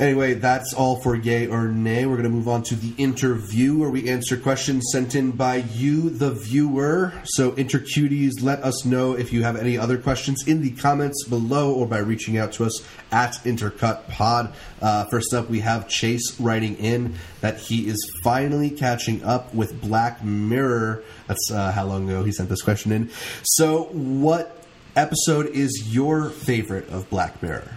Anyway, 0.00 0.34
that's 0.34 0.74
all 0.74 0.96
for 0.96 1.14
yay 1.14 1.46
or 1.46 1.68
nay. 1.68 2.04
We're 2.04 2.16
going 2.16 2.24
to 2.24 2.28
move 2.28 2.48
on 2.48 2.64
to 2.64 2.74
the 2.74 3.00
interview 3.00 3.78
where 3.78 3.90
we 3.90 4.08
answer 4.08 4.36
questions 4.36 4.86
sent 4.90 5.14
in 5.14 5.30
by 5.30 5.56
you, 5.56 6.10
the 6.10 6.32
viewer. 6.32 7.12
So, 7.22 7.52
intercuties, 7.52 8.42
let 8.42 8.64
us 8.64 8.84
know 8.84 9.12
if 9.12 9.32
you 9.32 9.44
have 9.44 9.54
any 9.54 9.78
other 9.78 9.96
questions 9.96 10.48
in 10.48 10.62
the 10.62 10.72
comments 10.72 11.24
below 11.28 11.72
or 11.72 11.86
by 11.86 11.98
reaching 11.98 12.38
out 12.38 12.52
to 12.54 12.64
us 12.64 12.84
at 13.12 13.34
Intercut 13.44 14.08
Pod. 14.08 14.52
Uh, 14.82 15.04
first 15.04 15.32
up, 15.32 15.48
we 15.48 15.60
have 15.60 15.88
Chase 15.88 16.40
writing 16.40 16.76
in 16.78 17.14
that 17.40 17.58
he 17.58 17.86
is 17.86 18.10
finally 18.24 18.70
catching 18.70 19.22
up 19.22 19.54
with 19.54 19.80
Black 19.80 20.24
Mirror. 20.24 21.04
That's 21.28 21.52
uh, 21.52 21.70
how 21.70 21.84
long 21.84 22.08
ago 22.08 22.24
he 22.24 22.32
sent 22.32 22.48
this 22.48 22.62
question 22.62 22.90
in. 22.90 23.10
So, 23.44 23.84
what 23.92 24.64
episode 24.96 25.46
is 25.46 25.94
your 25.94 26.30
favorite 26.30 26.88
of 26.88 27.08
Black 27.10 27.40
Mirror? 27.40 27.73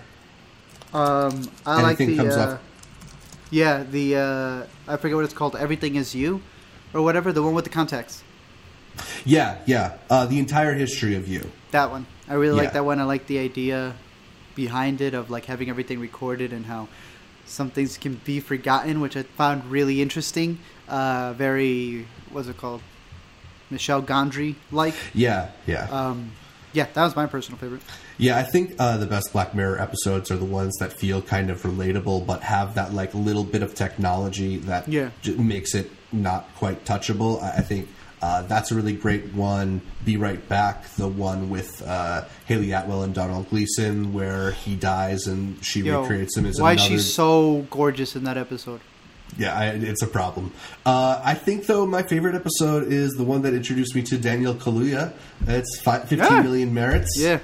Um, 0.93 1.49
I 1.65 1.81
like 1.81 1.97
the. 1.97 2.19
uh. 2.19 2.57
Yeah, 3.49 3.83
the 3.83 4.15
uh, 4.17 4.91
I 4.93 4.97
forget 4.97 5.15
what 5.15 5.23
it's 5.25 5.33
called. 5.33 5.55
Everything 5.55 5.95
is 5.95 6.13
you, 6.13 6.41
or 6.93 7.01
whatever. 7.01 7.31
The 7.31 7.41
one 7.43 7.53
with 7.53 7.63
the 7.63 7.69
context. 7.69 8.23
Yeah, 9.25 9.57
yeah. 9.65 9.97
Uh, 10.09 10.25
the 10.25 10.39
entire 10.39 10.73
history 10.73 11.15
of 11.15 11.27
you. 11.27 11.49
That 11.71 11.91
one. 11.91 12.05
I 12.27 12.33
really 12.33 12.55
Yeah. 12.57 12.63
like 12.63 12.73
that 12.73 12.83
one. 12.85 12.99
I 12.99 13.03
like 13.03 13.27
the 13.27 13.39
idea 13.39 13.93
behind 14.55 15.01
it 15.01 15.13
of 15.13 15.29
like 15.29 15.45
having 15.45 15.69
everything 15.69 15.99
recorded 15.99 16.51
and 16.51 16.65
how 16.65 16.87
some 17.45 17.69
things 17.69 17.97
can 17.97 18.19
be 18.25 18.39
forgotten, 18.39 18.99
which 18.99 19.15
I 19.15 19.23
found 19.23 19.71
really 19.71 20.01
interesting. 20.01 20.59
Uh, 20.89 21.33
very 21.33 22.07
what's 22.31 22.47
it 22.47 22.57
called? 22.57 22.81
Michel 23.69 24.01
Gondry 24.01 24.55
like. 24.71 24.95
Yeah, 25.13 25.49
yeah, 25.67 25.87
Um, 25.91 26.31
yeah, 26.73 26.87
that 26.93 27.03
was 27.03 27.15
my 27.15 27.27
personal 27.27 27.57
favorite. 27.59 27.81
Yeah. 28.17 28.37
I 28.37 28.43
think 28.43 28.75
uh, 28.79 28.97
the 28.97 29.05
best 29.07 29.31
Black 29.33 29.53
Mirror 29.55 29.79
episodes 29.81 30.31
are 30.31 30.37
the 30.37 30.45
ones 30.45 30.75
that 30.79 30.93
feel 30.93 31.21
kind 31.21 31.49
of 31.49 31.61
relatable, 31.63 32.25
but 32.25 32.41
have 32.43 32.75
that 32.75 32.93
like 32.93 33.13
little 33.13 33.43
bit 33.43 33.61
of 33.63 33.75
technology 33.75 34.57
that 34.57 34.87
Yeah. 34.87 35.09
j- 35.21 35.35
makes 35.35 35.73
it 35.75 35.91
not 36.11 36.47
quite 36.55 36.85
touchable. 36.85 37.41
I, 37.41 37.57
I 37.57 37.61
think. 37.61 37.89
Uh, 38.19 38.41
that's 38.41 38.71
a 38.71 38.75
really 38.75 38.93
great 38.93 39.31
one. 39.35 39.79
Be 40.03 40.17
right 40.17 40.49
back. 40.49 40.89
The 40.95 41.07
one 41.07 41.51
with 41.51 41.83
uh, 41.85 42.25
Hayley 42.47 42.71
Atwell 42.71 43.03
and 43.03 43.13
Domhnall 43.13 43.43
Gleeson, 43.43 44.11
where 44.11 44.53
he 44.53 44.75
dies 44.75 45.27
and 45.27 45.63
she 45.63 45.81
Yo, 45.81 46.01
recreates 46.01 46.35
him 46.35 46.47
as 46.47 46.59
why 46.59 46.71
another. 46.71 46.95
is 46.95 47.03
she 47.05 47.11
so 47.11 47.67
gorgeous 47.69 48.15
in 48.15 48.23
that 48.23 48.35
episode? 48.35 48.81
Yeah, 49.37 49.55
I, 49.55 49.67
it's 49.67 50.01
a 50.01 50.07
problem. 50.07 50.51
Uh, 50.83 51.21
I 51.23 51.35
think 51.35 51.67
though 51.67 51.85
my 51.85 52.01
favorite 52.01 52.33
episode 52.33 52.91
is 52.91 53.11
the 53.13 53.23
one 53.23 53.43
that 53.43 53.53
introduced 53.53 53.93
me 53.93 54.01
to 54.03 54.17
Daniel 54.17 54.55
Kaluuya. 54.55 55.13
It's 55.45 55.79
fi- 55.81 55.99
15 55.99 56.17
Yeah. 56.17 56.41
million 56.41 56.73
merits. 56.73 57.13
Yeah. 57.19 57.37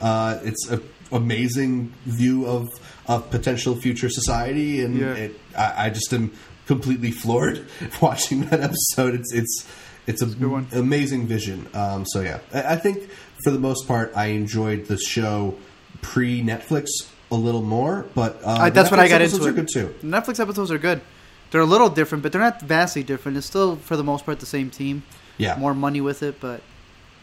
Uh, 0.00 0.38
it's 0.42 0.68
an 0.68 0.82
amazing 1.12 1.92
view 2.06 2.46
of 2.46 2.68
of 3.06 3.30
potential 3.30 3.74
future 3.76 4.08
society, 4.10 4.82
and 4.84 4.98
Yeah. 4.98 5.14
it, 5.14 5.40
I, 5.56 5.86
I 5.86 5.90
just 5.90 6.12
am 6.12 6.32
completely 6.66 7.10
floored 7.10 7.64
watching 8.02 8.42
that 8.46 8.60
episode. 8.60 9.14
It's 9.14 9.32
it's 9.32 9.66
it's 10.06 10.22
a 10.22 10.26
good 10.26 10.50
one. 10.50 10.66
amazing 10.72 11.26
vision. 11.26 11.68
Um, 11.74 12.04
so 12.06 12.20
yeah, 12.20 12.40
I, 12.52 12.74
I 12.74 12.76
think 12.76 13.08
for 13.44 13.50
the 13.50 13.58
most 13.58 13.86
part, 13.88 14.12
I 14.16 14.26
enjoyed 14.26 14.86
the 14.86 14.98
show 14.98 15.54
pre 16.02 16.42
Netflix 16.42 16.86
a 17.30 17.34
little 17.36 17.62
more, 17.62 18.06
but 18.14 18.40
uh, 18.44 18.56
I, 18.60 18.70
that's 18.70 18.88
the 18.90 18.96
what 18.96 19.00
I 19.00 19.06
Netflix 19.06 19.10
got 19.10 19.20
episodes 19.22 19.46
into. 19.46 19.48
Are 19.48 19.50
it. 19.52 19.56
good 19.56 19.68
too. 20.02 20.06
Netflix 20.06 20.40
episodes 20.40 20.70
are 20.70 20.78
good. 20.78 21.00
They're 21.50 21.60
a 21.62 21.66
little 21.66 21.88
different, 21.88 22.22
but 22.22 22.32
they're 22.32 22.40
not 22.42 22.60
vastly 22.60 23.02
different. 23.02 23.38
It's 23.38 23.46
still, 23.46 23.76
for 23.76 23.96
the 23.96 24.04
most 24.04 24.26
part, 24.26 24.38
the 24.40 24.44
same 24.46 24.68
team. 24.70 25.02
Yeah, 25.38 25.56
More 25.56 25.72
money 25.72 26.00
with 26.02 26.22
it, 26.22 26.40
but 26.40 26.60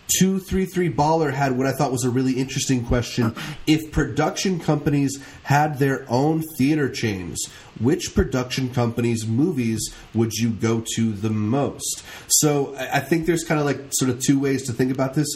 two 0.07 0.39
three 0.39 0.65
three 0.65 0.91
baller 0.91 1.33
had 1.33 1.57
what 1.57 1.67
I 1.67 1.71
thought 1.71 1.91
was 1.91 2.03
a 2.03 2.09
really 2.09 2.33
interesting 2.33 2.85
question. 2.85 3.35
if 3.67 3.91
production 3.91 4.59
companies 4.59 5.23
had 5.43 5.79
their 5.79 6.05
own 6.09 6.43
theater 6.57 6.89
chains, 6.89 7.49
which 7.79 8.13
production 8.15 8.73
companies' 8.73 9.25
movies 9.25 9.93
would 10.13 10.33
you 10.33 10.49
go 10.49 10.83
to 10.95 11.11
the 11.11 11.29
most? 11.29 12.03
So 12.27 12.75
I 12.75 12.99
think 12.99 13.25
there's 13.25 13.43
kind 13.43 13.59
of 13.59 13.65
like 13.65 13.79
sort 13.91 14.09
of 14.09 14.21
two 14.21 14.39
ways 14.39 14.65
to 14.67 14.73
think 14.73 14.91
about 14.91 15.13
this. 15.13 15.27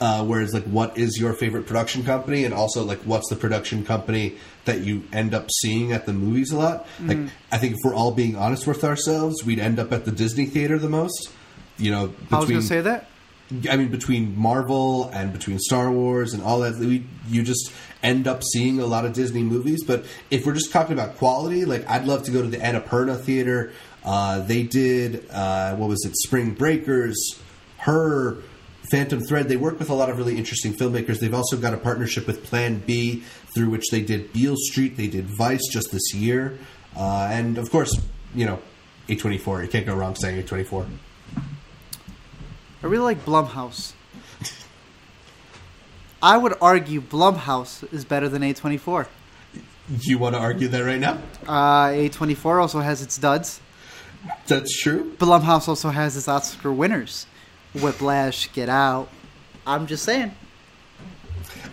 Uh, 0.00 0.24
whereas 0.24 0.52
like 0.52 0.64
what 0.64 0.98
is 0.98 1.20
your 1.20 1.32
favorite 1.32 1.66
production 1.66 2.02
company 2.02 2.44
and 2.44 2.52
also 2.52 2.82
like 2.82 2.98
what's 3.02 3.28
the 3.30 3.36
production 3.36 3.84
company 3.84 4.36
that 4.64 4.80
you 4.80 5.04
end 5.12 5.32
up 5.32 5.48
seeing 5.52 5.92
at 5.92 6.04
the 6.04 6.12
movies 6.12 6.50
a 6.50 6.58
lot 6.58 6.84
like 7.04 7.16
i 7.52 7.56
think 7.56 7.74
if 7.74 7.78
we're 7.84 7.94
all 7.94 8.10
being 8.10 8.34
honest 8.34 8.66
with 8.66 8.82
ourselves 8.82 9.44
we'd 9.44 9.60
end 9.60 9.78
up 9.78 9.92
at 9.92 10.04
the 10.04 10.10
disney 10.10 10.46
theater 10.46 10.80
the 10.80 10.88
most 10.88 11.30
you 11.78 11.92
know 11.92 12.08
between 12.08 12.34
I 12.34 12.38
was 12.40 12.48
going 12.48 12.60
to 12.60 12.66
say 12.66 12.80
that. 12.80 13.08
I 13.70 13.76
mean, 13.76 13.88
between 13.88 14.38
Marvel 14.38 15.10
and 15.12 15.32
between 15.32 15.58
Star 15.58 15.90
Wars 15.90 16.32
and 16.32 16.42
all 16.42 16.60
that, 16.60 16.76
we, 16.76 17.04
you 17.28 17.42
just 17.42 17.70
end 18.02 18.26
up 18.26 18.42
seeing 18.42 18.80
a 18.80 18.86
lot 18.86 19.04
of 19.04 19.12
Disney 19.12 19.42
movies. 19.42 19.84
But 19.84 20.04
if 20.30 20.46
we're 20.46 20.54
just 20.54 20.72
talking 20.72 20.92
about 20.92 21.16
quality, 21.16 21.64
like 21.64 21.88
I'd 21.88 22.06
love 22.06 22.22
to 22.24 22.30
go 22.30 22.42
to 22.42 22.48
the 22.48 22.58
Annapurna 22.58 23.20
Theater. 23.20 23.72
Uh, 24.04 24.40
they 24.40 24.62
did 24.62 25.26
uh, 25.30 25.74
what 25.76 25.88
was 25.88 26.04
it, 26.04 26.14
Spring 26.16 26.52
Breakers, 26.52 27.38
Her, 27.78 28.38
Phantom 28.90 29.20
Thread. 29.20 29.48
They 29.48 29.56
work 29.56 29.78
with 29.78 29.88
a 29.88 29.94
lot 29.94 30.10
of 30.10 30.18
really 30.18 30.36
interesting 30.36 30.74
filmmakers. 30.74 31.20
They've 31.20 31.34
also 31.34 31.56
got 31.56 31.72
a 31.72 31.78
partnership 31.78 32.26
with 32.26 32.44
Plan 32.44 32.82
B, 32.86 33.24
through 33.54 33.70
which 33.70 33.88
they 33.90 34.02
did 34.02 34.32
Beale 34.32 34.56
Street. 34.56 34.96
They 34.96 35.06
did 35.06 35.26
Vice 35.38 35.66
just 35.70 35.90
this 35.90 36.12
year, 36.12 36.58
uh, 36.96 37.28
and 37.30 37.56
of 37.56 37.70
course, 37.70 37.98
you 38.34 38.44
know, 38.44 38.60
A24. 39.08 39.62
You 39.62 39.68
can't 39.68 39.86
go 39.86 39.94
wrong 39.94 40.14
saying 40.16 40.42
A24. 40.42 40.86
I 42.84 42.86
really 42.86 43.04
like 43.04 43.24
Blumhouse. 43.24 43.94
I 46.22 46.36
would 46.36 46.52
argue 46.60 47.00
Blumhouse 47.00 47.90
is 47.90 48.04
better 48.04 48.28
than 48.28 48.42
A24. 48.42 49.06
Do 49.88 50.10
You 50.10 50.18
want 50.18 50.34
to 50.34 50.38
argue 50.38 50.68
that 50.68 50.80
right 50.80 51.00
now? 51.00 51.18
Uh, 51.48 51.86
A24 51.88 52.60
also 52.60 52.80
has 52.80 53.00
its 53.00 53.16
duds. 53.16 53.62
That's 54.48 54.76
true. 54.76 55.14
Blumhouse 55.16 55.66
also 55.66 55.88
has 55.88 56.14
its 56.18 56.28
Oscar 56.28 56.70
winners. 56.70 57.26
Whiplash, 57.72 58.52
Get 58.52 58.68
Out. 58.68 59.08
I'm 59.66 59.86
just 59.86 60.04
saying. 60.04 60.32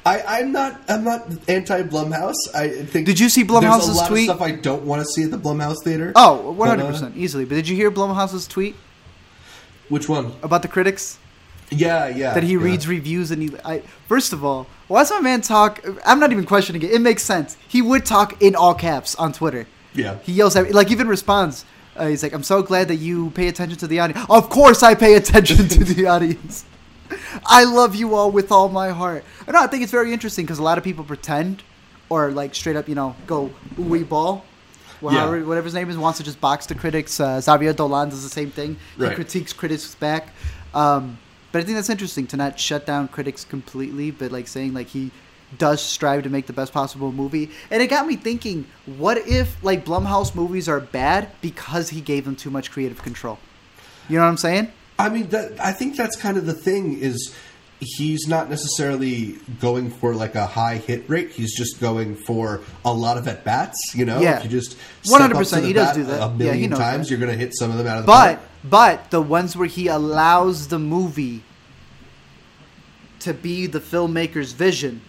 I, 0.05 0.21
I'm 0.21 0.53
not. 0.53 0.79
I'm 0.87 1.03
not 1.03 1.27
anti 1.49 1.83
Blumhouse. 1.83 2.55
I 2.55 2.69
think. 2.69 3.05
Did 3.05 3.19
you 3.19 3.27
see 3.27 3.43
there's 3.43 3.61
Blumhouse's 3.63 3.89
a 3.89 3.93
lot 3.95 4.07
tweet? 4.07 4.29
Of 4.29 4.37
stuff 4.37 4.47
I 4.47 4.51
don't 4.51 4.83
want 4.83 5.01
to 5.01 5.05
see 5.05 5.23
at 5.23 5.31
the 5.31 5.37
Blumhouse 5.37 5.83
theater. 5.83 6.13
Oh, 6.15 6.57
uh, 6.57 6.75
100% 6.75 7.17
easily. 7.17 7.43
But 7.43 7.55
did 7.55 7.67
you 7.67 7.75
hear 7.75 7.91
Blumhouse's 7.91 8.47
tweet 8.47 8.77
which 9.91 10.07
one? 10.09 10.33
about 10.41 10.61
the 10.61 10.67
critics? 10.67 11.19
Yeah, 11.69 12.07
yeah. 12.07 12.33
that 12.33 12.43
he 12.43 12.53
yeah. 12.53 12.59
reads 12.67 12.87
reviews 12.87 13.31
and 13.31 13.41
he 13.41 13.49
I 13.63 13.81
first 14.07 14.33
of 14.33 14.43
all, 14.43 14.67
why 14.87 15.01
does 15.01 15.11
my 15.11 15.21
man 15.21 15.41
talk 15.41 15.85
I'm 16.05 16.19
not 16.19 16.31
even 16.31 16.45
questioning 16.45 16.81
it. 16.81 16.91
It 16.91 17.01
makes 17.01 17.23
sense. 17.23 17.57
He 17.67 17.81
would 17.81 18.05
talk 18.05 18.41
in 18.41 18.55
all 18.55 18.73
caps 18.73 19.15
on 19.15 19.31
Twitter. 19.33 19.67
Yeah. 19.93 20.17
He 20.23 20.33
yells 20.33 20.55
at 20.55 20.73
like 20.73 20.91
even 20.91 21.07
responds. 21.07 21.65
Uh, 21.95 22.07
he's 22.07 22.23
like, 22.23 22.33
"I'm 22.33 22.43
so 22.43 22.63
glad 22.63 22.87
that 22.87 22.95
you 22.95 23.31
pay 23.31 23.47
attention 23.49 23.77
to 23.79 23.87
the 23.87 23.99
audience." 23.99 24.25
Of 24.29 24.49
course, 24.49 24.81
I 24.81 24.95
pay 24.95 25.15
attention 25.15 25.67
to 25.67 25.83
the 25.83 26.07
audience. 26.15 26.63
I 27.45 27.65
love 27.65 27.95
you 27.95 28.15
all 28.15 28.31
with 28.31 28.51
all 28.51 28.69
my 28.69 28.89
heart. 28.89 29.25
I 29.45 29.51
know. 29.51 29.61
I 29.61 29.67
think 29.67 29.83
it's 29.83 29.91
very 29.91 30.13
interesting 30.13 30.45
because 30.45 30.59
a 30.59 30.63
lot 30.63 30.77
of 30.77 30.85
people 30.85 31.03
pretend, 31.03 31.63
or 32.09 32.31
like 32.31 32.55
straight 32.55 32.77
up, 32.77 32.87
you 32.87 32.95
know, 32.95 33.15
go 33.27 33.51
Uwe 33.75 34.07
Boll. 34.07 34.45
Well, 35.01 35.13
Yeah. 35.13 35.43
whatever 35.45 35.65
his 35.65 35.73
name 35.73 35.89
is, 35.89 35.97
wants 35.97 36.17
to 36.19 36.23
just 36.23 36.39
box 36.39 36.65
the 36.67 36.75
critics. 36.75 37.19
Uh, 37.19 37.41
Xavier 37.41 37.73
Dolan 37.73 38.09
does 38.09 38.23
the 38.23 38.29
same 38.29 38.51
thing. 38.51 38.77
He 38.97 39.03
Right. 39.03 39.15
critiques 39.15 39.51
critics 39.53 39.95
back. 39.95 40.29
Um, 40.73 41.17
but 41.51 41.59
I 41.59 41.63
think 41.63 41.75
that's 41.77 41.89
interesting 41.89 42.27
to 42.27 42.37
not 42.37 42.59
shut 42.59 42.85
down 42.85 43.07
critics 43.07 43.43
completely, 43.43 44.11
but 44.11 44.31
like 44.31 44.47
saying 44.47 44.73
like 44.73 44.87
he 44.87 45.11
does 45.57 45.81
strive 45.81 46.23
to 46.23 46.29
make 46.29 46.47
the 46.47 46.53
best 46.53 46.71
possible 46.71 47.11
movie. 47.11 47.49
And 47.69 47.81
it 47.81 47.87
got 47.87 48.07
me 48.07 48.15
thinking, 48.15 48.65
what 48.85 49.17
if 49.27 49.61
like 49.63 49.83
Blumhouse 49.85 50.33
movies 50.33 50.69
are 50.69 50.79
bad 50.79 51.29
because 51.41 51.89
he 51.89 51.99
gave 51.99 52.23
them 52.25 52.35
too 52.35 52.49
much 52.49 52.71
creative 52.71 53.01
control? 53.01 53.37
You 54.07 54.17
know 54.17 54.23
what 54.23 54.29
I'm 54.29 54.37
saying? 54.37 54.71
I 54.99 55.09
mean, 55.09 55.27
that, 55.29 55.53
I 55.59 55.71
think 55.71 55.97
that's 55.97 56.15
kind 56.15 56.37
of 56.37 56.45
the 56.45 56.53
thing. 56.53 56.99
Is 56.99 57.33
he's 57.83 58.27
not 58.27 58.47
necessarily 58.49 59.37
going 59.59 59.89
for 59.89 60.13
like 60.13 60.35
a 60.35 60.45
high 60.45 60.75
hit 60.77 61.03
rate. 61.09 61.31
He's 61.31 61.55
just 61.57 61.79
going 61.81 62.15
for 62.15 62.61
a 62.85 62.93
lot 62.93 63.17
of 63.17 63.27
at 63.27 63.43
bats. 63.43 63.95
You 63.95 64.05
know, 64.05 64.21
Yeah. 64.21 64.37
if 64.37 64.43
you 64.43 64.49
just 64.51 64.73
up 64.73 64.77
to 65.03 65.09
100%, 65.35 65.65
he 65.65 65.73
does 65.73 65.95
do 65.95 66.03
that. 66.03 66.17
a 66.21 66.27
Yeah, 66.27 66.33
million 66.33 66.69
knows 66.69 66.79
times. 66.79 67.07
that. 67.07 67.11
You're 67.11 67.19
going 67.19 67.31
to 67.31 67.37
hit 67.37 67.57
some 67.57 67.71
of 67.71 67.77
them 67.77 67.87
out 67.87 67.97
of 67.97 68.03
the 68.03 68.07
But 68.07 68.35
park. 68.35 68.39
but 68.63 69.09
the 69.11 69.21
ones 69.21 69.57
where 69.57 69.67
he 69.67 69.87
allows 69.87 70.67
the 70.67 70.77
movie 70.77 71.43
to 73.19 73.33
be 73.33 73.65
the 73.67 73.79
filmmaker's 73.79 74.51
vision. 74.53 75.01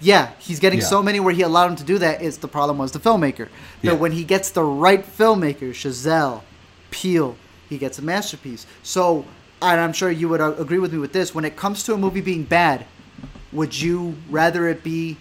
Yeah, 0.00 0.30
he's 0.38 0.60
getting 0.60 0.80
Yeah. 0.80 0.86
so 0.86 1.02
many 1.02 1.20
where 1.20 1.32
he 1.34 1.40
allowed 1.42 1.70
him 1.70 1.76
to 1.76 1.84
do 1.84 1.98
that. 1.98 2.20
Is 2.20 2.38
the 2.38 2.48
problem 2.48 2.76
was 2.78 2.92
the 2.92 2.98
filmmaker. 3.00 3.48
But 3.82 3.92
Yeah. 3.92 3.92
when 3.94 4.12
he 4.12 4.24
gets 4.24 4.50
the 4.50 4.62
right 4.62 5.04
filmmaker, 5.18 5.70
Chazelle, 5.70 6.42
Peele, 6.90 7.36
he 7.70 7.78
gets 7.78 7.98
a 7.98 8.02
masterpiece. 8.02 8.66
So, 8.82 9.24
and 9.62 9.80
I'm 9.80 9.92
sure 9.92 10.10
you 10.10 10.28
would 10.28 10.40
uh, 10.40 10.54
agree 10.56 10.78
with 10.78 10.92
me 10.92 10.98
with 10.98 11.12
this. 11.12 11.34
When 11.34 11.44
it 11.44 11.56
comes 11.56 11.82
to 11.84 11.94
a 11.94 11.98
movie 11.98 12.20
being 12.20 12.44
bad, 12.44 12.86
would 13.52 13.78
you 13.80 14.14
rather 14.30 14.68
it 14.68 14.82
be 14.82 15.16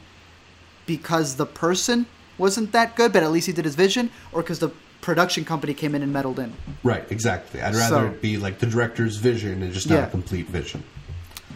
because 0.85 1.35
the 1.35 1.45
person 1.45 2.05
wasn't 2.37 2.71
that 2.73 2.95
good, 2.95 3.13
but 3.13 3.23
at 3.23 3.31
least 3.31 3.47
he 3.47 3.53
did 3.53 3.65
his 3.65 3.75
vision, 3.75 4.09
or 4.33 4.41
because 4.41 4.59
the 4.59 4.69
production 5.01 5.45
company 5.45 5.73
came 5.73 5.95
in 5.95 6.01
and 6.03 6.11
meddled 6.11 6.37
in? 6.39 6.51
Right, 6.83 7.09
exactly. 7.11 7.61
I'd 7.61 7.75
rather 7.75 7.87
So- 7.95 8.05
it 8.07 8.21
be 8.21 8.37
like 8.37 8.59
the 8.59 8.65
director's 8.67 9.17
vision 9.17 9.63
and 9.63 9.71
just 9.73 9.89
not 9.89 9.95
Yeah. 9.95 10.07
a 10.07 10.09
complete 10.09 10.47
vision. 10.47 10.83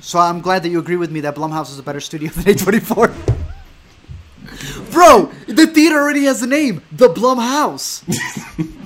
So 0.01 0.17
I'm 0.19 0.39
glad 0.39 0.63
that 0.63 0.69
you 0.69 0.79
agree 0.79 0.95
with 0.95 1.11
me 1.11 1.19
that 1.21 1.35
Blumhouse 1.35 1.69
is 1.71 1.77
a 1.79 1.83
better 1.83 1.99
studio 1.99 2.29
than 2.33 2.45
A24. 2.45 3.11
Bro, 4.91 5.31
the 5.47 5.67
theater 5.67 5.97
already 5.99 6.23
has 6.23 6.41
a 6.41 6.47
name, 6.47 6.81
the 6.91 7.09
Blumhouse. 7.09 8.03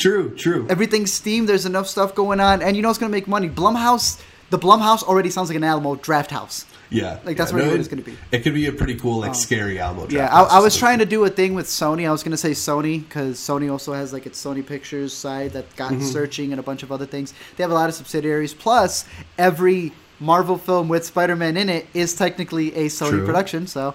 True, 0.00 0.34
true. 0.34 0.66
Everything's 0.68 1.12
Steam. 1.12 1.46
There's 1.46 1.66
enough 1.66 1.86
stuff 1.86 2.14
going 2.14 2.40
on, 2.40 2.62
and 2.62 2.74
you 2.76 2.82
know 2.82 2.90
it's 2.90 2.98
gonna 2.98 3.12
make 3.12 3.28
money. 3.28 3.48
Blumhouse, 3.48 4.20
the 4.50 4.58
Blumhouse 4.58 5.02
already 5.02 5.30
sounds 5.30 5.48
like 5.50 5.56
an 5.56 5.62
Alamo 5.64 5.94
Draft 5.96 6.30
House. 6.30 6.64
Yeah, 6.92 7.18
Like, 7.24 7.36
that's 7.36 7.52
yeah. 7.52 7.58
what 7.58 7.66
it 7.68 7.74
it- 7.74 7.80
is 7.80 7.86
gonna 7.86 8.02
be. 8.02 8.12
Oh. 8.12 8.26
It 8.32 8.40
could 8.42 8.54
be 8.54 8.66
a 8.66 8.72
pretty 8.72 8.96
cool, 8.96 9.20
like 9.20 9.34
scary 9.36 9.78
Alamo. 9.78 10.02
Yeah, 10.08 10.08
Draft 10.08 10.32
I, 10.32 10.36
House. 10.38 10.50
I 10.52 10.58
was 10.58 10.76
trying 10.76 10.98
to 10.98 11.04
do 11.06 11.24
a 11.24 11.30
thing 11.30 11.54
with 11.54 11.66
Sony. 11.66 12.08
I 12.08 12.10
was 12.10 12.22
gonna 12.24 12.36
say 12.36 12.50
Sony 12.52 13.06
because 13.06 13.38
Sony 13.38 13.70
also 13.70 13.92
has 13.92 14.12
like 14.12 14.26
its 14.26 14.42
Sony 14.42 14.66
Pictures 14.66 15.12
side 15.12 15.52
that 15.52 15.76
got 15.76 15.92
Mm-hmm. 15.92 16.02
searching 16.06 16.50
and 16.52 16.58
a 16.58 16.62
bunch 16.64 16.82
of 16.82 16.90
other 16.90 17.06
things. 17.06 17.32
They 17.56 17.62
have 17.62 17.70
a 17.70 17.74
lot 17.74 17.88
of 17.88 17.94
subsidiaries. 17.94 18.54
Plus, 18.54 19.04
every 19.38 19.92
Marvel 20.18 20.58
film 20.58 20.88
with 20.88 21.04
Spider-Man 21.04 21.56
in 21.56 21.68
it 21.68 21.86
is 21.94 22.14
technically 22.14 22.74
a 22.74 22.86
Sony 22.86 23.10
True. 23.10 23.26
production. 23.26 23.66
So, 23.68 23.94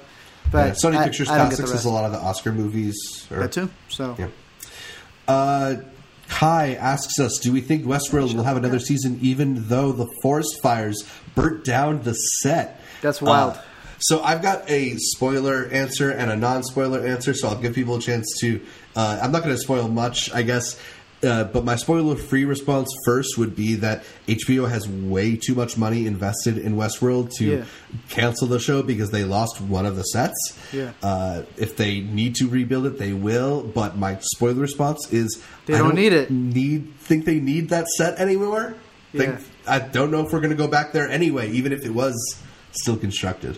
but 0.51 0.67
Yeah, 0.67 0.73
Sony 0.73 0.97
I- 0.97 1.03
Pictures 1.03 1.29
I 1.29 1.37
don't 1.37 1.49
get 1.49 1.57
the 1.57 1.63
Classics 1.63 1.79
is 1.81 1.85
a 1.85 1.89
lot 1.89 2.05
of 2.05 2.11
the 2.13 2.19
Oscar 2.19 2.51
movies. 2.53 3.27
Or, 3.31 3.39
That 3.39 3.51
too. 3.51 3.69
So 3.89 4.15
Yeah. 4.17 4.27
Uh, 5.27 5.75
Kai 6.35 6.73
asks 6.73 7.17
us, 7.17 7.37
"Do 7.39 7.53
we 7.53 7.61
think 7.61 7.85
Westworld 7.85 8.33
will 8.35 8.43
have 8.43 8.57
another 8.57 8.79
season, 8.79 9.19
even 9.21 9.69
though 9.69 9.93
the 9.93 10.07
forest 10.21 10.61
fires 10.61 11.03
burnt 11.33 11.63
down 11.63 12.01
the 12.03 12.13
set?" 12.13 12.81
That's 13.01 13.21
wild. 13.21 13.53
Uh, 13.53 13.61
so 13.99 14.21
I've 14.21 14.41
got 14.41 14.69
a 14.69 14.97
spoiler 14.97 15.69
answer 15.71 16.11
and 16.11 16.29
a 16.29 16.35
non-spoiler 16.35 17.05
answer. 17.05 17.33
So 17.33 17.47
I'll 17.47 17.55
give 17.55 17.73
people 17.73 17.95
a 17.95 18.01
chance 18.01 18.27
to. 18.41 18.59
Uh, 18.95 19.19
I'm 19.21 19.31
not 19.31 19.43
going 19.43 19.55
to 19.55 19.61
spoil 19.61 19.87
much, 19.87 20.29
I 20.33 20.41
guess. 20.41 20.77
Uh, 21.25 21.43
but 21.45 21.63
my 21.65 21.75
spoiler-free 21.75 22.45
response 22.45 22.87
first 23.05 23.37
would 23.37 23.55
be 23.55 23.75
that 23.75 24.03
HBO 24.27 24.69
has 24.69 24.87
way 24.87 25.35
too 25.35 25.55
much 25.55 25.77
money 25.77 26.05
invested 26.05 26.57
in 26.57 26.75
Westworld 26.75 27.31
to 27.37 27.45
Yeah. 27.45 27.65
cancel 28.09 28.47
the 28.47 28.59
show 28.59 28.83
because 28.83 29.09
they 29.09 29.23
lost 29.23 29.59
one 29.59 29.85
of 29.85 29.95
the 29.95 30.03
sets. 30.03 30.53
Yeah. 30.71 30.91
Uh, 31.01 31.41
if 31.57 31.75
they 31.77 32.01
need 32.01 32.35
to 32.35 32.47
rebuild 32.47 32.85
it, 32.85 32.99
they 32.99 33.13
will. 33.13 33.63
But 33.63 33.97
my 33.97 34.17
spoiler 34.21 34.61
response 34.61 35.11
is 35.11 35.39
They 35.65 35.73
I 35.73 35.79
don't 35.79 35.95
need 35.95 36.13
it. 36.13 36.29
Need 36.29 36.93
think 36.99 37.25
they 37.25 37.39
need 37.39 37.69
that 37.69 37.87
set 37.97 38.19
anymore? 38.19 38.75
Think 39.11 39.35
Yeah. 39.39 39.39
I 39.67 39.79
don't 39.79 40.11
know 40.11 40.23
if 40.25 40.31
we're 40.31 40.41
going 40.41 40.51
to 40.51 40.55
go 40.57 40.67
back 40.67 40.93
there 40.93 41.09
anyway, 41.09 41.49
even 41.51 41.71
if 41.71 41.83
it 41.85 41.93
was 41.95 42.13
still 42.71 42.97
constructed. 42.97 43.57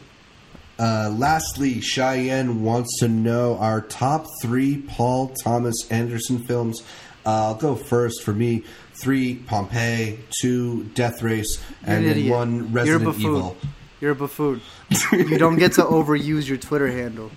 Uh, 0.80 1.11
lastly, 1.18 1.82
Cheyenne 1.82 2.61
wants 2.61 2.99
to 2.99 3.07
know 3.07 3.57
our 3.57 3.82
top 3.82 4.28
three 4.43 4.78
Paul 4.78 5.34
Thomas 5.43 5.88
Anderson 5.89 6.38
films. 6.45 6.84
I'll 7.28 7.55
go 7.55 7.75
first 7.75 8.23
for 8.23 8.34
me. 8.34 8.63
Three 8.93 9.36
Pompeii, 9.36 10.19
two 10.41 10.86
Death 10.95 11.21
Race, 11.21 11.61
and 11.84 11.99
an 11.99 12.03
then 12.05 12.11
idiot. 12.17 12.32
one 12.32 12.55
You're 12.55 12.65
Resident. 12.99 13.19
Evil. 13.19 13.57
You're 13.99 14.11
a 14.11 14.15
buffoon. 14.15 14.61
you 15.11 15.38
don't 15.38 15.57
get 15.57 15.73
to 15.73 15.84
overuse 15.84 16.47
your 16.47 16.57
Twitter 16.57 16.88
handle. 16.88 17.32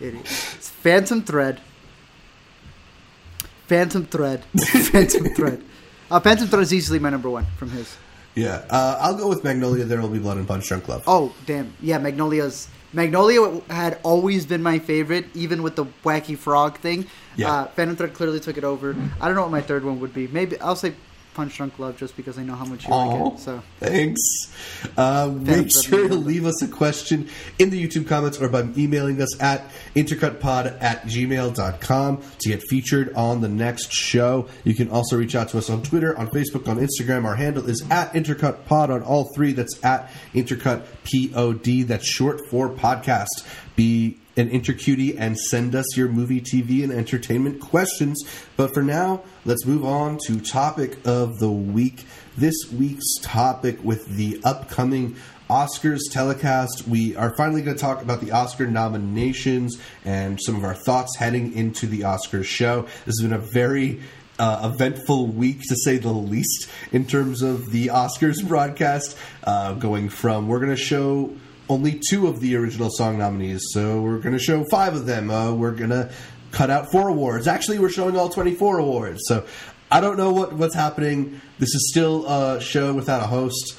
Idiot. 0.00 0.24
It's 0.24 0.68
Phantom 0.68 1.22
Thread. 1.22 1.60
Phantom 3.66 4.06
Thread. 4.06 4.44
Phantom 4.44 5.24
Thread. 5.36 5.62
Uh, 6.10 6.20
Phantom 6.20 6.48
Thread 6.48 6.62
is 6.62 6.72
easily 6.72 6.98
my 6.98 7.10
number 7.10 7.28
one 7.28 7.46
from 7.56 7.70
his. 7.70 7.96
Yeah, 8.34 8.64
uh, 8.70 8.98
I'll 9.00 9.16
go 9.16 9.28
with 9.28 9.44
Magnolia. 9.44 9.84
There 9.84 10.00
will 10.00 10.08
be 10.08 10.18
blood 10.18 10.36
and 10.36 10.46
punch 10.46 10.68
drunk 10.68 10.88
love. 10.88 11.02
Oh 11.06 11.34
damn! 11.46 11.74
Yeah, 11.80 11.98
Magnolia's 11.98 12.68
Magnolia 12.92 13.60
had 13.68 13.98
always 14.02 14.46
been 14.46 14.62
my 14.62 14.78
favorite, 14.78 15.26
even 15.34 15.62
with 15.62 15.76
the 15.76 15.86
wacky 16.04 16.36
frog 16.36 16.78
thing. 16.78 17.06
Yeah. 17.36 17.52
Uh, 17.52 17.66
Phantom 17.68 17.96
Thread 17.96 18.14
clearly 18.14 18.40
took 18.40 18.56
it 18.56 18.64
over. 18.64 18.96
I 19.20 19.26
don't 19.26 19.34
know 19.34 19.42
what 19.42 19.50
my 19.50 19.62
third 19.62 19.84
one 19.84 20.00
would 20.00 20.14
be. 20.14 20.26
Maybe 20.26 20.58
I'll 20.60 20.76
say 20.76 20.94
Punch 21.36 21.54
Drunk 21.54 21.78
Love, 21.78 21.98
just 21.98 22.16
because 22.16 22.38
I 22.38 22.42
know 22.44 22.54
how 22.54 22.64
much 22.64 22.86
you 22.86 22.92
Aw, 22.94 23.04
like 23.24 23.34
it. 23.34 23.40
So 23.40 23.62
thanks. 23.78 24.20
Uh, 24.96 25.30
make 25.34 25.70
sure 25.70 26.08
to 26.08 26.14
leave 26.14 26.46
us 26.46 26.62
a 26.62 26.68
question 26.68 27.28
in 27.58 27.68
the 27.68 27.86
YouTube 27.86 28.08
comments 28.08 28.40
or 28.40 28.48
by 28.48 28.62
emailing 28.76 29.20
us 29.20 29.38
at 29.40 29.70
intercutpod 29.94 30.82
at 30.82 31.02
gmail.com 31.02 32.22
to 32.38 32.48
get 32.48 32.62
featured 32.70 33.12
on 33.14 33.42
the 33.42 33.48
next 33.48 33.92
show. 33.92 34.48
You 34.64 34.74
can 34.74 34.88
also 34.88 35.18
reach 35.18 35.34
out 35.36 35.50
to 35.50 35.58
us 35.58 35.68
on 35.68 35.82
Twitter, 35.82 36.18
on 36.18 36.28
Facebook, 36.28 36.68
on 36.68 36.78
Instagram. 36.78 37.26
Our 37.26 37.36
handle 37.36 37.68
is 37.68 37.84
at 37.90 38.14
intercutpod 38.14 38.88
on 38.88 39.02
all 39.02 39.30
three. 39.34 39.52
That's 39.52 39.78
at 39.84 40.10
intercutpod. 40.34 41.86
That's 41.86 42.08
short 42.08 42.40
for 42.48 42.70
podcast. 42.70 43.46
Be 43.76 44.16
an 44.36 44.50
intercutie 44.50 45.16
and 45.18 45.38
send 45.38 45.74
us 45.74 45.96
your 45.96 46.08
movie, 46.08 46.40
TV, 46.40 46.84
and 46.84 46.92
entertainment 46.92 47.60
questions. 47.60 48.22
But 48.56 48.74
for 48.74 48.82
now, 48.82 49.22
let's 49.44 49.64
move 49.64 49.84
on 49.84 50.18
to 50.26 50.40
topic 50.40 50.98
of 51.06 51.38
the 51.38 51.50
week. 51.50 52.04
This 52.36 52.70
week's 52.70 53.18
topic 53.22 53.82
with 53.82 54.06
the 54.06 54.40
upcoming 54.44 55.16
Oscars 55.48 56.00
telecast. 56.10 56.86
We 56.88 57.16
are 57.16 57.34
finally 57.36 57.62
going 57.62 57.76
to 57.76 57.80
talk 57.80 58.02
about 58.02 58.20
the 58.20 58.32
Oscar 58.32 58.66
nominations 58.66 59.80
and 60.04 60.38
some 60.42 60.56
of 60.56 60.64
our 60.64 60.74
thoughts 60.74 61.16
heading 61.16 61.54
into 61.54 61.86
the 61.86 62.00
Oscars 62.00 62.44
show. 62.44 62.82
This 63.04 63.18
has 63.18 63.22
been 63.22 63.32
a 63.32 63.38
very 63.38 64.02
uh, 64.38 64.70
eventful 64.74 65.28
week 65.28 65.62
to 65.68 65.76
say 65.76 65.96
the 65.98 66.10
least 66.10 66.68
in 66.92 67.06
terms 67.06 67.42
of 67.42 67.70
the 67.70 67.86
Oscars 67.86 68.46
broadcast. 68.46 69.16
Uh, 69.44 69.74
going 69.74 70.08
from 70.08 70.48
we're 70.48 70.58
going 70.58 70.70
to 70.70 70.76
show 70.76 71.34
only 71.68 72.00
two 72.10 72.26
of 72.26 72.40
the 72.40 72.56
original 72.56 72.90
song 72.90 73.18
nominees, 73.18 73.62
so 73.72 74.00
we're 74.00 74.18
going 74.18 74.34
to 74.34 74.42
show 74.42 74.64
five 74.70 74.94
of 74.94 75.06
them. 75.06 75.30
Uh, 75.30 75.52
we're 75.52 75.72
going 75.72 75.90
to 75.90 76.10
cut 76.52 76.70
out 76.70 76.90
four 76.90 77.08
awards. 77.08 77.46
Actually, 77.46 77.78
we're 77.78 77.90
showing 77.90 78.16
all 78.16 78.28
24 78.28 78.78
awards. 78.78 79.20
So 79.24 79.46
I 79.90 80.00
don't 80.00 80.16
know 80.16 80.32
what, 80.32 80.52
what's 80.52 80.74
happening. 80.74 81.40
This 81.58 81.74
is 81.74 81.90
still 81.90 82.26
a 82.26 82.60
show 82.60 82.94
without 82.94 83.22
a 83.22 83.26
host, 83.26 83.76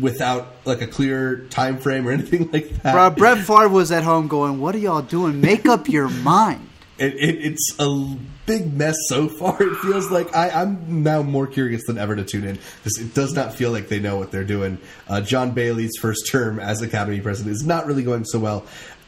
without 0.00 0.56
like 0.64 0.82
a 0.82 0.86
clear 0.86 1.46
time 1.50 1.78
frame 1.78 2.06
or 2.06 2.12
anything 2.12 2.50
like 2.50 2.70
that. 2.82 2.92
Bro, 2.92 3.10
Brett 3.10 3.38
Favre 3.38 3.68
was 3.68 3.90
at 3.92 4.02
home 4.02 4.28
going, 4.28 4.60
"What 4.60 4.74
are 4.74 4.78
y'all 4.78 5.02
doing? 5.02 5.40
Make 5.40 5.66
up 5.66 5.88
your 5.88 6.08
mind." 6.08 6.68
It, 6.98 7.14
it, 7.14 7.44
it's 7.44 7.74
a 7.78 8.16
big 8.46 8.72
mess 8.72 8.96
so 9.08 9.28
far. 9.38 9.62
It 9.62 9.76
feels 9.78 10.10
like 10.10 10.34
I, 10.34 10.50
I'm 10.50 11.02
now 11.02 11.22
more 11.22 11.46
curious 11.46 11.84
than 11.86 11.98
ever 11.98 12.16
to 12.16 12.24
tune 12.24 12.44
in 12.44 12.58
because 12.82 12.98
it 12.98 13.14
does 13.14 13.34
not 13.34 13.54
feel 13.54 13.70
like 13.70 13.88
they 13.88 14.00
know 14.00 14.16
what 14.16 14.30
they're 14.30 14.44
doing. 14.44 14.78
Uh, 15.08 15.20
John 15.20 15.50
Bailey's 15.50 15.96
first 16.00 16.28
term 16.28 16.58
as 16.58 16.80
Academy 16.82 17.20
President 17.20 17.54
is 17.54 17.64
not 17.64 17.86
really 17.86 18.02
going 18.02 18.24
so 18.24 18.38
well. 18.38 18.64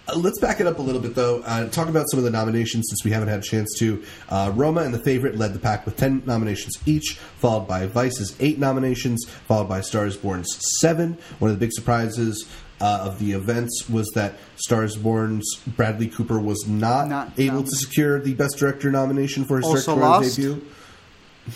Uh, 0.09 0.17
let's 0.17 0.39
back 0.39 0.61
it 0.61 0.67
up 0.67 0.79
a 0.79 0.83
little 0.83 1.01
bit, 1.01 1.15
though. 1.15 1.43
Uh, 1.43 1.69
talk 1.69 1.89
about 1.89 2.07
some 2.11 2.19
of 2.19 2.25
the 2.25 2.31
nominations 2.31 2.87
since 2.89 3.05
we 3.05 3.11
haven't 3.11 3.29
had 3.29 3.41
a 3.41 3.43
chance 3.43 3.75
to. 3.79 4.03
Uh, 4.29 4.51
Roma 4.55 4.81
and 4.83 4.95
The 4.95 4.99
Favorite 4.99 5.37
led 5.37 5.53
the 5.53 5.59
pack 5.59 5.85
with 5.85 5.97
10 5.97 6.23
nominations 6.25 6.79
each, 6.87 7.15
followed 7.37 7.69
by 7.69 7.87
Vice's 7.87 8.35
8 8.41 8.59
nominations, 8.59 9.27
followed 9.47 9.69
by 9.69 9.83
Stars 9.83 10.17
Born's 10.17 10.59
7. 10.81 11.19
One 11.41 11.51
of 11.51 11.59
the 11.59 11.65
big 11.65 11.73
surprises 11.73 12.49
uh, 12.81 13.01
of 13.03 13.19
the 13.19 13.33
events 13.33 13.89
was 13.89 14.09
that 14.15 14.35
Stars 14.57 14.97
Born's 14.97 15.57
Bradley 15.67 16.09
Cooper 16.09 16.39
was 16.39 16.67
not, 16.69 17.09
Not 17.09 17.33
able 17.39 17.55
nominated. 17.57 17.71
to 17.71 17.77
secure 17.77 18.21
the 18.21 18.35
Best 18.35 18.57
Director 18.59 18.91
nomination 18.91 19.45
for 19.45 19.57
his 19.59 19.67
Also 19.67 19.95
directorial 19.97 20.11
lost. 20.11 20.37
debut. 20.37 20.67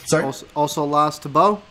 Sorry? 0.07 0.25
Also, 0.25 0.47
also 0.57 0.85
lost 0.85 1.23
to 1.23 1.29
Bo. 1.29 1.63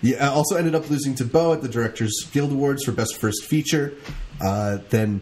Yeah, 0.00 0.30
also 0.30 0.56
ended 0.56 0.74
up 0.74 0.88
losing 0.90 1.14
to 1.16 1.24
Bo 1.24 1.52
at 1.52 1.62
the 1.62 1.68
Directors 1.68 2.12
Guild 2.32 2.52
Awards 2.52 2.84
for 2.84 2.92
Best 2.92 3.16
First 3.20 3.44
Feature. 3.44 3.94
Uh, 4.40 4.78
then 4.90 5.20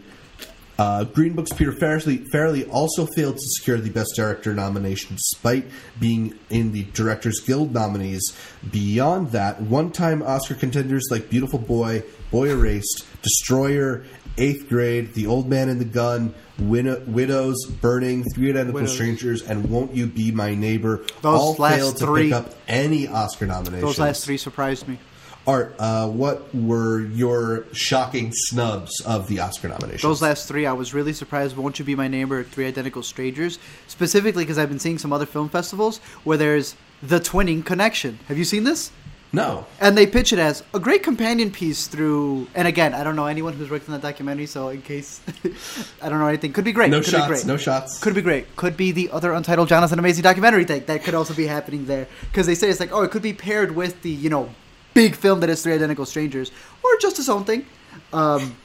uh, 0.79 1.05
Green 1.05 1.33
Book's 1.33 1.53
Peter 1.55 1.73
Farrelly, 1.73 2.27
Farrelly 2.33 2.69
also 2.71 3.07
failed 3.07 3.37
to 3.37 3.43
secure 3.43 3.79
the 3.79 3.89
Best 3.89 4.13
Director 4.15 4.53
nomination 4.55 5.17
despite 5.17 5.65
being 5.99 6.39
in 6.51 6.73
the 6.73 6.83
Directors 6.93 7.41
Guild 7.41 7.73
nominees. 7.73 8.37
Beyond 8.71 9.31
that, 9.33 9.63
one 9.63 9.91
time 9.91 10.23
Oscar 10.23 10.55
contenders 10.55 11.05
like 11.11 11.31
Beautiful 11.31 11.59
Boy, 11.59 12.03
Boy 12.31 12.51
Erased, 12.51 13.05
Destroyer, 13.23 14.05
Eighth 14.39 14.69
Grade, 14.69 15.15
The 15.15 15.27
Old 15.27 15.49
Man 15.49 15.69
and 15.69 15.81
the 15.81 15.85
Gun, 15.85 16.35
Win- 16.59 17.03
Widows, 17.13 17.65
Burning, 17.67 18.25
Three 18.35 18.51
Identical 18.51 18.75
Widows. 18.81 18.95
Strangers, 18.95 19.43
and 19.43 19.69
Won't 19.71 19.95
You 19.95 20.07
Be 20.07 20.31
My 20.33 20.55
Neighbor 20.55 20.99
Those 21.23 21.41
all 21.41 21.55
last 21.59 21.77
failed 21.77 21.97
to 21.99 22.07
three- 22.07 22.25
pick 22.25 22.33
up 22.33 22.55
any 22.69 23.09
Oscar 23.09 23.47
nominations. 23.47 23.83
Those 23.83 23.99
last 23.99 24.25
three 24.25 24.37
surprised 24.37 24.89
me. 24.89 24.99
Art, 25.47 25.77
uh, 25.79 26.09
what 26.09 26.53
were 26.53 27.01
your 27.07 27.67
shocking 27.73 28.33
snubs 28.35 29.01
of 29.03 29.29
the 29.29 29.39
Oscar 29.39 29.69
nominations? 29.69 30.03
Those 30.03 30.21
last 30.21 30.49
three, 30.49 30.67
I 30.67 30.73
was 30.73 30.93
really 30.93 31.13
surprised. 31.13 31.57
Won't 31.57 31.79
you 31.79 31.85
be 31.85 31.95
my 31.95 32.09
neighbor? 32.09 32.43
Three 32.43 32.67
identical 32.67 33.05
strangers, 33.05 33.61
specifically 33.87 34.43
because 34.43 34.59
I've 34.59 34.69
been 34.69 34.81
seeing 34.81 34.99
some 34.99 35.13
other 35.13 35.25
film 35.27 35.49
festivals 35.49 35.99
where 36.25 36.37
there's 36.37 36.75
the 37.01 37.21
twinning 37.21 37.65
connection. 37.65 38.19
Have 38.27 38.39
you 38.39 38.45
seen 38.45 38.65
this? 38.65 38.91
No. 39.37 39.67
And 39.81 39.97
they 39.99 40.07
pitch 40.07 40.33
it 40.33 40.39
as 40.39 40.65
a 40.73 40.81
great 40.81 41.03
companion 41.03 41.51
piece 41.51 41.87
through. 41.87 42.49
And 42.55 42.67
again, 42.67 42.95
I 42.95 43.05
don't 43.05 43.17
know 43.17 43.27
anyone 43.27 43.53
who's 43.53 43.69
worked 43.69 43.87
on 43.87 43.93
that 43.93 44.01
documentary, 44.01 44.47
so 44.47 44.71
in 44.71 44.81
case 44.81 45.21
I 46.03 46.09
don't 46.09 46.19
know 46.19 46.27
anything, 46.27 46.55
could 46.55 46.65
be 46.65 46.73
great. 46.73 46.91
No 46.91 47.01
could 47.01 47.11
shots. 47.11 47.27
Be 47.27 47.29
great. 47.29 47.47
No 47.47 47.57
shots. 47.59 47.99
Could 47.99 48.15
be 48.15 48.23
great. 48.23 48.57
Could 48.57 48.79
be 48.79 48.93
the 48.93 49.11
other 49.11 49.33
untitled 49.33 49.69
Jonathan 49.69 49.99
Amazing 49.99 50.23
documentary 50.23 50.65
thing 50.65 50.85
that 50.87 51.05
could 51.05 51.15
also 51.15 51.35
be 51.35 51.47
happening 51.47 51.85
there 51.85 52.09
because 52.23 52.47
they 52.47 52.55
say 52.55 52.71
it's 52.71 52.81
like, 52.81 52.93
oh, 52.93 53.03
it 53.03 53.11
could 53.11 53.23
be 53.23 53.35
paired 53.35 53.77
with 53.77 54.01
the 54.01 54.11
you 54.11 54.31
know 54.31 54.49
big 54.95 55.15
film 55.15 55.41
that 55.41 55.51
is 55.51 55.63
Three 55.63 55.75
Identical 55.75 56.07
Strangers 56.07 56.51
or 56.83 56.97
just 56.99 57.19
his 57.19 57.29
own 57.29 57.45
thing. 57.45 57.67
Um, 58.15 58.57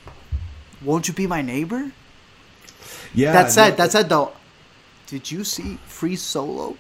won't 0.82 1.08
you 1.10 1.14
be 1.14 1.28
my 1.28 1.42
neighbor? 1.42 1.92
yeah. 3.14 3.34
that 3.34 3.52
said, 3.52 3.72
no- 3.72 3.76
that 3.76 3.92
said 3.92 4.08
though, 4.08 4.32
did 5.08 5.30
you 5.30 5.44
see 5.44 5.78
Free 5.86 6.16
Solo? 6.16 6.78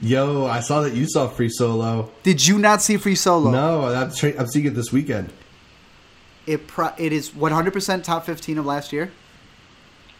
Yo, 0.00 0.46
I 0.46 0.60
saw 0.60 0.82
that 0.82 0.94
you 0.94 1.06
saw 1.06 1.28
Free 1.28 1.48
Solo. 1.48 2.10
Did 2.22 2.46
you 2.46 2.58
not 2.58 2.82
see 2.82 2.96
Free 2.96 3.14
Solo? 3.14 3.50
No, 3.50 3.84
I'm, 3.86 4.12
tra- 4.12 4.38
I'm 4.38 4.46
seeing 4.46 4.66
it 4.66 4.74
this 4.74 4.92
weekend. 4.92 5.32
It 6.46 6.66
pro- 6.66 6.94
it 6.98 7.12
is 7.12 7.30
100% 7.30 8.02
top 8.02 8.26
15 8.26 8.58
of 8.58 8.66
last 8.66 8.92
year. 8.92 9.10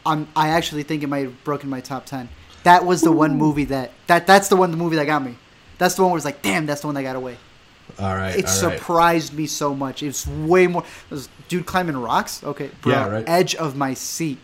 I'm 0.05 0.29
I 0.35 0.49
actually 0.49 0.83
think 0.83 1.03
it 1.03 1.09
might 1.09 1.25
have 1.25 1.45
broken 1.45 1.71
my 1.71 1.81
top 1.81 2.07
10. 2.07 2.29
That 2.65 2.85
was 2.85 3.03
the 3.03 3.13
one 3.13 3.37
movie 3.37 3.65
that 3.67 3.93
that 4.07 4.27
that's 4.27 4.49
the 4.49 4.57
one 4.57 4.71
the 4.71 4.77
movie 4.77 4.97
that 4.97 5.07
got 5.07 5.25
me. 5.25 5.37
That's 5.79 5.95
the 5.95 6.03
one 6.03 6.13
where 6.13 6.19
it's 6.19 6.25
like, 6.25 6.43
damn, 6.43 6.67
that's 6.67 6.81
the 6.81 6.89
one 6.89 6.95
that 6.95 7.03
got 7.03 7.17
away. 7.17 7.37
All 7.99 8.15
right. 8.15 8.37
It 8.37 8.47
all 8.47 8.69
right. 8.69 8.79
surprised 8.79 9.33
me 9.33 9.47
so 9.47 9.75
much. 9.75 10.03
It's 10.03 10.27
way 10.27 10.67
more. 10.67 10.85
This 11.11 11.29
dude 11.49 11.67
climbing 11.67 11.97
rocks. 11.97 12.43
Okay, 12.43 12.71
bro, 12.81 12.93
Yeah, 12.93 13.09
right. 13.09 13.29
Edge 13.29 13.55
of 13.57 13.77
my 13.77 13.95
seat. 13.95 14.39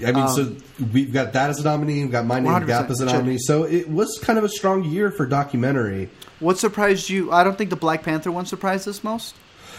I 0.00 0.12
mean, 0.12 0.16
um, 0.16 0.28
so 0.28 0.56
we've 0.92 1.12
got 1.12 1.32
that 1.34 1.50
as 1.50 1.60
a 1.60 1.64
nominee. 1.64 2.02
We've 2.02 2.10
got 2.10 2.26
My 2.26 2.40
Name 2.40 2.52
100%, 2.52 2.66
Gap 2.66 2.90
as 2.90 3.00
a 3.00 3.04
nominee. 3.04 3.38
So 3.38 3.64
it 3.64 3.88
was 3.88 4.18
kind 4.22 4.38
of 4.38 4.44
a 4.44 4.48
strong 4.48 4.84
year 4.84 5.10
for 5.10 5.26
documentary. 5.26 6.10
What 6.40 6.58
surprised 6.58 7.08
you? 7.08 7.30
I 7.32 7.44
don't 7.44 7.56
think 7.56 7.70
the 7.70 7.76
Black 7.76 8.02
Panther 8.02 8.32
one 8.32 8.46
surprised 8.46 8.88
us 8.88 9.04
most. 9.04 9.34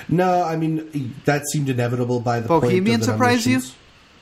No, 0.08 0.44
I 0.44 0.56
mean 0.56 1.16
that 1.26 1.48
seemed 1.48 1.70
inevitable 1.70 2.20
by 2.20 2.40
the 2.40 2.48
Bohemian 2.48 2.84
point 2.86 2.94
of 2.96 3.00
the 3.02 3.06
surprised 3.14 3.48
you? 3.48 3.62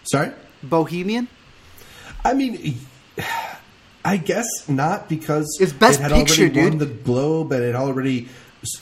Sorry. 0.03 0.31
Bohemian. 0.61 1.27
I 2.23 2.33
mean, 2.33 2.79
I 4.05 4.17
guess 4.17 4.47
not 4.67 5.09
because 5.09 5.57
It's 5.59 5.73
Best 5.73 5.99
it 5.99 6.03
had 6.03 6.11
Picture, 6.11 6.43
already 6.43 6.61
won 6.61 6.71
dude. 6.71 6.79
the 6.79 6.85
Globe 6.85 7.51
and 7.51 7.63
it 7.63 7.75
already 7.75 8.29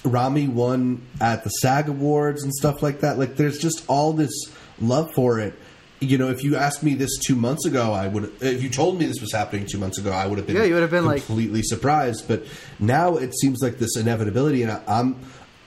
Rami 0.04 0.48
won 0.48 1.02
at 1.20 1.44
the 1.44 1.50
SAG 1.50 1.90
Awards 1.90 2.44
and 2.44 2.54
stuff 2.54 2.84
like 2.84 3.02
that. 3.02 3.18
Like, 3.18 3.36
there's 3.36 3.58
just 3.58 3.84
all 3.88 4.14
this 4.14 4.32
love 4.80 5.12
for 5.14 5.40
it. 5.40 5.54
You 6.02 6.18
know, 6.18 6.30
if 6.30 6.44
you 6.44 6.56
asked 6.56 6.82
me 6.82 6.96
this 6.96 7.20
two 7.20 7.36
months 7.36 7.66
ago, 7.68 7.94
I 7.94 8.08
would. 8.08 8.34
If 8.42 8.64
you 8.64 8.70
told 8.70 8.98
me 9.00 9.06
this 9.06 9.22
was 9.22 9.32
happening 9.32 9.68
two 9.68 9.78
months 9.78 10.00
ago, 10.00 10.12
I 10.12 10.26
would 10.26 10.40
have 10.40 10.48
been. 10.48 10.56
Yeah, 10.56 10.64
you 10.64 10.74
would 10.74 10.82
have 10.82 10.90
been 10.92 11.06
like- 11.06 11.24
completely 11.26 11.62
surprised. 11.62 12.28
But 12.28 12.46
now 12.80 13.18
it 13.18 13.34
seems 13.38 13.62
like 13.62 13.78
this 13.78 13.96
inevitability, 13.96 14.64
and 14.64 14.72
I, 14.72 14.82
I'm, 14.88 15.16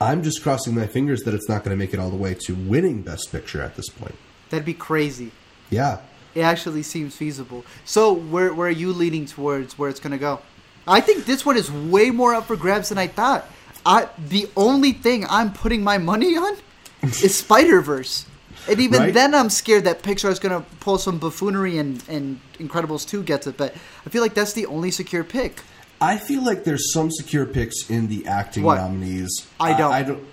I'm 0.01 0.23
just 0.23 0.43
crossing 0.43 0.75
my 0.75 0.87
fingers 0.87 1.21
that 1.21 1.33
it's 1.33 1.47
not 1.47 1.63
going 1.63 1.71
to 1.71 1.77
make 1.77 1.93
it 1.93 1.99
all 2.01 2.09
the 2.09 2.17
way 2.17 2.33
to 2.33 2.53
winning 2.53 3.01
Best 3.01 3.31
Picture 3.31 3.61
at 3.61 3.77
this 3.77 3.87
point. 3.87 4.15
That'd 4.49 4.65
be 4.65 4.73
crazy. 4.73 5.31
Yeah. 5.69 5.99
It 6.35 6.41
actually 6.41 6.83
seems 6.83 7.15
feasible. 7.15 7.63
So 7.85 8.11
where 8.11 8.53
where 8.53 8.67
are 8.67 8.71
you 8.71 8.91
leaning 8.91 9.25
towards 9.25 9.79
where 9.79 9.89
it's 9.89 10.01
gonna 10.01 10.17
go? 10.17 10.41
I 10.85 10.99
think 10.99 11.25
this 11.25 11.45
one 11.45 11.55
is 11.55 11.71
way 11.71 12.11
more 12.11 12.35
up 12.35 12.45
for 12.45 12.57
grabs 12.57 12.89
than 12.89 12.97
I 12.97 13.07
thought. 13.07 13.45
I 13.85 14.09
the 14.27 14.49
only 14.57 14.91
thing 14.91 15.25
I'm 15.29 15.53
putting 15.53 15.81
my 15.81 15.97
money 15.97 16.35
on 16.35 16.57
is 17.03 17.35
Spider 17.37 17.79
Verse. 17.79 18.25
And 18.67 18.79
even 18.79 18.99
right? 18.99 19.13
then, 19.13 19.35
I'm 19.35 19.49
scared 19.49 19.83
that 19.83 20.01
Pixar 20.01 20.29
is 20.31 20.39
going 20.39 20.59
to 20.59 20.67
pull 20.79 20.97
some 20.97 21.19
buffoonery 21.19 21.77
and, 21.77 22.03
and 22.09 22.39
Incredibles 22.59 23.07
2 23.07 23.23
gets 23.23 23.47
it. 23.47 23.57
But 23.57 23.73
I 24.05 24.09
feel 24.09 24.21
like 24.21 24.33
that's 24.33 24.53
the 24.53 24.65
only 24.65 24.91
secure 24.91 25.23
pick. 25.23 25.61
I 26.01 26.17
feel 26.17 26.43
like 26.43 26.63
there's 26.63 26.91
some 26.91 27.09
secure 27.11 27.45
picks 27.45 27.89
in 27.89 28.07
the 28.07 28.27
acting 28.27 28.63
What? 28.63 28.75
nominees. 28.75 29.47
I 29.59 29.77
don't. 29.77 29.93
I, 29.93 30.03
don't. 30.03 30.23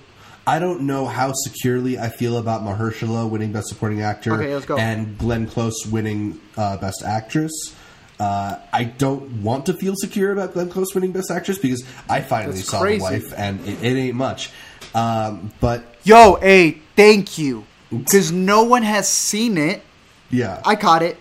I 0.47 0.59
don't 0.59 0.83
know 0.83 1.07
how 1.07 1.33
securely 1.33 1.99
I 1.99 2.09
feel 2.09 2.37
about 2.37 2.63
Mahershala 2.63 3.31
winning 3.31 3.53
Best 3.53 3.69
Supporting 3.69 4.03
Actor 4.03 4.43
Okay, 4.43 4.75
and 4.81 5.17
Glenn 5.19 5.47
Close 5.47 5.87
winning 5.87 6.41
uh, 6.57 6.79
Best 6.79 7.03
Actress. 7.05 7.77
Uh, 8.19 8.59
I 8.73 8.85
don't 8.85 9.43
want 9.43 9.67
to 9.67 9.75
feel 9.75 9.95
secure 9.97 10.33
about 10.33 10.53
Glenn 10.53 10.69
Close 10.69 10.95
winning 10.95 11.13
Best 11.13 11.31
Actress 11.31 11.59
because 11.59 11.85
I 12.09 12.21
finally 12.21 12.57
That's 12.57 12.69
saw 12.69 12.81
crazy. 12.81 12.99
The 12.99 13.03
Wife 13.05 13.35
and 13.37 13.61
it, 13.67 13.83
it 13.83 13.97
ain't 13.97 14.17
much. 14.17 14.51
Um, 14.95 15.53
but 15.61 15.97
Yo, 16.05 16.35
hey, 16.37 16.81
thank 16.97 17.39
you. 17.39 17.65
Because 17.99 18.33
no 18.33 18.63
one 18.65 18.83
has 18.83 19.09
seen 19.09 19.59
it. 19.59 19.83
yeah, 20.31 20.61
I 20.65 20.77
caught 20.77 21.03
it. 21.03 21.19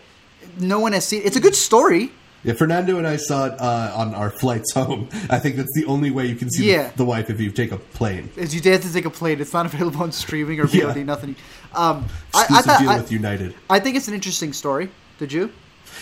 No 0.59 0.79
one 0.79 0.93
has 0.93 1.05
seen 1.07 1.21
it. 1.21 1.25
It's 1.27 1.35
a 1.37 1.39
good 1.41 1.55
story. 1.55 2.11
yeah. 2.43 2.53
Fernando 2.53 2.97
and 2.97 3.07
I 3.07 3.15
saw 3.17 3.45
it 3.45 3.59
uh, 3.59 3.93
on 3.95 4.13
our 4.15 4.29
flights 4.29 4.73
home. 4.81 5.07
I 5.29 5.39
think 5.39 5.55
that's 5.55 5.73
the 5.75 5.85
only 5.85 6.11
way 6.11 6.25
you 6.25 6.35
can 6.35 6.49
see 6.49 6.71
Yeah. 6.71 6.89
the, 6.89 6.97
the 6.97 7.05
Wife 7.05 7.29
if 7.29 7.39
you 7.39 7.51
take 7.51 7.71
a 7.71 7.77
plane. 7.77 8.29
As 8.37 8.53
you 8.53 8.61
have 8.71 8.81
to 8.81 8.91
take 8.93 9.05
a 9.05 9.09
plane, 9.09 9.39
it's 9.41 9.53
not 9.53 9.65
available 9.65 10.01
on 10.03 10.11
streaming 10.11 10.59
or 10.59 10.67
Yeah. 10.67 10.85
VOD, 10.93 11.05
nothing. 11.05 11.35
Um, 11.73 12.05
I, 12.33 12.45
I, 12.49 12.61
thought, 12.61 12.79
deal 12.79 12.89
I, 12.89 12.97
with 12.97 13.11
United. 13.11 13.55
I 13.69 13.79
think 13.79 13.95
it's 13.95 14.07
an 14.07 14.13
interesting 14.13 14.53
story. 14.53 14.89
Did 15.19 15.31
you? 15.31 15.51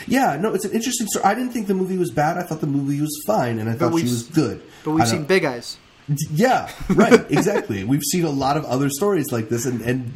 Yeah, 0.07 0.37
no, 0.37 0.53
it's 0.53 0.65
an 0.65 0.71
interesting 0.71 1.07
story. 1.07 1.25
I 1.25 1.33
didn't 1.33 1.51
think 1.51 1.67
the 1.67 1.73
movie 1.73 1.97
was 1.97 2.11
bad. 2.11 2.37
I 2.37 2.43
thought 2.43 2.61
the 2.61 2.67
movie 2.67 3.01
was 3.01 3.21
fine, 3.27 3.59
and 3.59 3.69
I 3.69 3.73
thought 3.73 3.95
she 3.97 4.03
was 4.03 4.23
good. 4.23 4.61
But 4.83 4.91
we've 4.91 5.07
seen 5.07 5.25
Big 5.25 5.43
Eyes. 5.45 5.77
Yeah, 6.31 6.71
right, 6.89 7.19
exactly. 7.31 7.83
We've 7.83 8.03
seen 8.03 8.23
a 8.23 8.29
lot 8.29 8.55
of 8.55 8.65
other 8.65 8.89
stories 8.89 9.31
like 9.31 9.49
this, 9.49 9.65
and, 9.65 9.81
and 9.81 10.11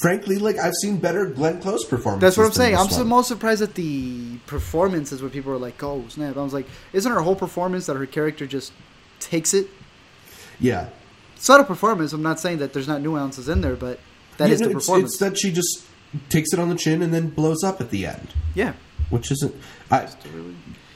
frankly, 0.00 0.36
like 0.36 0.56
I've 0.58 0.74
seen 0.74 0.98
better 0.98 1.26
Glenn 1.26 1.60
Close 1.60 1.84
performances. 1.84 2.20
That's 2.20 2.36
what 2.36 2.46
I'm 2.46 2.52
saying. 2.52 2.76
I'm 2.76 2.88
so 2.88 2.98
one. 2.98 3.08
most 3.08 3.28
surprised 3.28 3.62
at 3.62 3.74
the 3.74 4.38
performances 4.46 5.20
where 5.20 5.30
people 5.30 5.52
are 5.52 5.58
like, 5.58 5.82
"Oh 5.82 6.04
snap!" 6.08 6.36
I 6.36 6.42
was 6.42 6.54
like, 6.54 6.66
"Isn't 6.92 7.10
her 7.12 7.20
whole 7.20 7.36
performance 7.36 7.86
that 7.86 7.96
her 7.96 8.06
character 8.06 8.46
just 8.46 8.72
takes 9.20 9.52
it?" 9.54 9.68
Yeah, 10.60 10.88
Subtle 11.36 11.66
performance. 11.66 12.12
I'm 12.12 12.22
not 12.22 12.38
saying 12.38 12.58
that 12.58 12.72
there's 12.72 12.86
not 12.86 13.00
nuances 13.02 13.48
in 13.48 13.62
there, 13.62 13.74
but 13.74 13.98
that 14.36 14.48
Yeah, 14.48 14.54
is 14.54 14.60
no, 14.60 14.68
the 14.68 14.74
performance. 14.74 15.10
it's 15.12 15.18
that 15.18 15.36
she 15.36 15.50
just 15.50 15.84
takes 16.28 16.52
it 16.52 16.60
on 16.60 16.68
the 16.68 16.76
chin 16.76 17.02
and 17.02 17.12
then 17.12 17.30
blows 17.30 17.64
up 17.64 17.80
at 17.80 17.90
the 17.90 18.06
end, 18.06 18.28
yeah. 18.54 18.74
which 19.10 19.32
isn't. 19.32 19.54
I, 19.90 20.08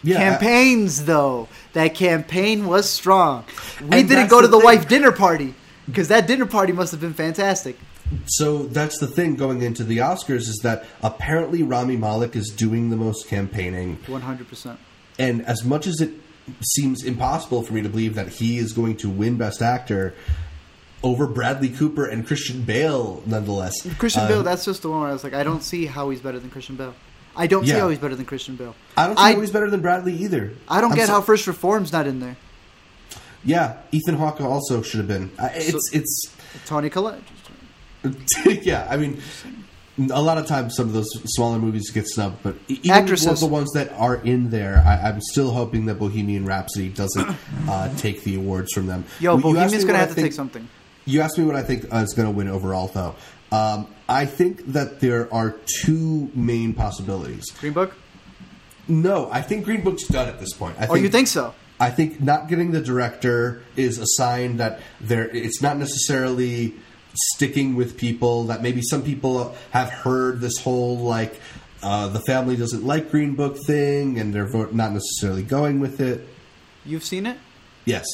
yeah, 0.05 0.19
Campaigns 0.19 1.05
though, 1.05 1.49
that 1.73 1.95
campaign 1.97 2.67
was 2.67 2.89
strong. 2.89 3.45
We 3.83 4.05
didn't 4.05 4.29
go 4.29 4.41
to 4.41 4.47
the 4.47 4.57
the 4.59 4.65
wife 4.65 4.87
dinner 4.87 5.11
party 5.11 5.55
because 5.87 6.09
that 6.09 6.29
dinner 6.29 6.47
party 6.47 6.73
must 6.73 6.93
have 6.93 7.01
been 7.01 7.15
fantastic. 7.15 7.77
So 8.27 8.65
that's 8.65 8.99
the 8.99 9.07
thing 9.07 9.37
going 9.37 9.63
into 9.63 9.85
the 9.85 9.99
Oscars 9.99 10.49
is 10.49 10.61
that 10.63 10.85
apparently 11.03 11.63
Rami 11.63 11.97
Malek 11.97 12.37
is 12.37 12.51
doing 12.51 12.91
the 12.91 12.97
most 12.97 13.27
campaigning. 13.29 13.99
100. 14.07 14.49
percent 14.49 14.79
And 15.19 15.43
as 15.47 15.65
much 15.65 15.87
as 15.87 16.01
it 16.01 16.13
seems 16.63 17.03
impossible 17.05 17.63
for 17.63 17.73
me 17.73 17.83
to 17.83 17.89
believe 17.89 18.15
that 18.15 18.29
he 18.29 18.59
is 18.59 18.73
going 18.73 18.97
to 18.99 19.11
win 19.11 19.37
Best 19.37 19.61
Actor 19.63 20.15
over 21.03 21.27
Bradley 21.27 21.69
Cooper 21.69 22.07
and 22.07 22.27
Christian 22.27 22.63
Bale, 22.63 23.23
nonetheless. 23.27 23.75
Christian 23.99 24.23
uh, 24.25 24.29
Bale. 24.29 24.43
That's 24.43 24.65
just 24.65 24.83
the 24.83 24.91
one 24.91 25.01
where 25.01 25.11
I 25.11 25.13
was 25.13 25.25
like, 25.25 25.35
I 25.35 25.43
don't 25.43 25.63
see 25.63 25.87
how 25.87 26.11
he's 26.11 26.21
better 26.21 26.39
than 26.39 26.51
Christian 26.51 26.77
Bale. 26.77 26.95
I 27.35 27.47
don't 27.47 27.67
see 27.67 27.73
how 27.73 27.89
he's 27.91 27.99
better 27.99 28.15
than 28.15 28.25
Christian 28.25 28.57
Bale. 28.57 28.75
I 28.97 29.07
don't 29.09 29.19
I- 29.19 29.31
think 29.33 29.41
he's 29.43 29.51
better 29.51 29.69
than 29.69 29.81
Bradley 29.83 30.15
either. 30.15 30.53
I 30.69 30.81
don't 30.81 30.93
I'm 30.93 30.97
get 30.97 31.09
so- 31.09 31.15
how 31.15 31.21
First 31.21 31.47
Reform's 31.47 31.93
not 31.93 32.07
in 32.07 32.21
there. 32.21 32.37
Yeah, 33.45 33.77
Ethan 33.93 34.17
Hawke 34.17 34.41
also 34.41 34.83
should 34.83 34.99
have 34.99 35.07
been. 35.07 35.31
It's 35.39 35.91
it's 35.93 36.33
Toni 36.65 36.91
Collette. 36.91 37.23
yeah. 38.63 38.87
I 38.91 38.97
mean, 38.97 39.21
a 40.11 40.21
lot 40.21 40.37
of 40.39 40.47
times 40.47 40.77
some 40.77 40.87
of 40.89 40.93
those 40.93 41.09
smaller 41.35 41.59
movies 41.59 41.91
get 41.91 42.07
snubbed, 42.07 42.43
but 42.43 42.57
even 42.69 42.91
Actresses. 42.91 43.41
the 43.41 43.47
ones 43.47 43.73
that 43.73 43.91
are 43.93 44.17
in 44.17 44.51
there, 44.51 44.83
I, 44.87 45.09
I'm 45.09 45.21
still 45.21 45.51
hoping 45.53 45.87
that 45.87 45.95
Bohemian 45.99 46.45
Rhapsody 46.45 46.89
doesn't 46.91 47.37
uh, 47.69 47.95
take 47.97 48.23
the 48.23 48.37
awards 48.37 48.73
from 48.73 48.87
them. 48.87 49.05
Yo, 49.21 49.37
you 49.37 49.43
Bohemian's 49.43 49.85
gonna 49.85 49.95
what 49.95 50.01
have 50.01 50.09
I 50.09 50.11
to 50.11 50.15
think- 50.15 50.25
take 50.27 50.33
something. 50.33 50.69
You 51.09 51.21
asked 51.21 51.39
me 51.39 51.45
what 51.45 51.55
I 51.55 51.63
think 51.63 51.85
uh, 51.95 51.99
is 51.99 52.15
going 52.15 52.27
to 52.27 52.35
win 52.37 52.49
overall, 52.49 52.89
though. 52.89 53.15
Um, 53.53 53.87
I 54.09 54.27
think 54.27 54.73
that 54.73 54.99
there 54.99 55.33
are 55.33 55.55
two 55.85 56.33
main 56.35 56.75
possibilities. 56.75 57.49
Green 57.61 57.73
Book. 57.73 57.95
No, 58.89 59.31
I 59.31 59.41
think 59.41 59.65
Green 59.65 59.83
Book's 59.83 60.05
done 60.09 60.29
at 60.29 60.41
this 60.41 60.53
point. 60.53 60.77
I 60.81 60.89
Oh, 60.89 60.95
you 60.95 61.09
think 61.09 61.29
so? 61.29 61.55
I 61.79 61.91
think 61.91 62.21
not 62.21 62.49
getting 62.49 62.73
the 62.73 62.81
director 62.81 63.63
is 63.77 63.99
a 63.99 64.05
sign 64.07 64.57
that 64.57 64.81
there. 65.01 65.29
It's 65.29 65.63
not 65.63 65.77
necessarily 65.77 66.75
sticking 67.17 67.75
with 67.77 67.97
people. 67.97 68.45
That 68.45 68.63
maybe 68.63 68.83
some 68.83 69.03
people 69.03 69.55
have 69.71 69.91
heard 69.91 70.41
this 70.41 70.59
whole 70.59 70.99
like 70.99 71.41
uh, 71.83 72.09
the 72.09 72.21
family 72.21 72.57
doesn't 72.57 72.85
like 72.85 73.11
Green 73.11 73.35
Book 73.35 73.57
thing, 73.67 74.19
and 74.19 74.35
they're 74.35 74.49
not 74.73 74.93
necessarily 74.93 75.43
going 75.43 75.81
with 75.81 76.01
it. 76.01 76.27
You've 76.85 77.05
seen 77.05 77.27
it. 77.27 77.39
Yes, 77.85 78.05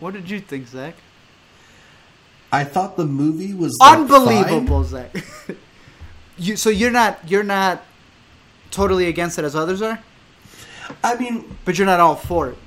What 0.00 0.12
did 0.14 0.30
you 0.30 0.38
think, 0.40 0.68
Zach? 0.68 0.94
I 2.52 2.64
thought 2.64 2.96
the 2.96 3.06
movie 3.06 3.54
was 3.54 3.76
like, 3.80 3.98
Unbelievable, 3.98 4.84
Zach. 4.84 5.12
you 6.38 6.56
so 6.56 6.70
you're 6.70 6.90
not 6.90 7.18
you're 7.26 7.42
not 7.42 7.82
totally 8.70 9.06
against 9.08 9.38
it 9.38 9.44
as 9.44 9.56
others 9.56 9.82
are. 9.82 9.98
I 11.02 11.16
mean, 11.16 11.56
but 11.64 11.78
you're 11.78 11.86
not 11.86 12.00
all 12.00 12.16
for 12.16 12.48
it. 12.50 12.58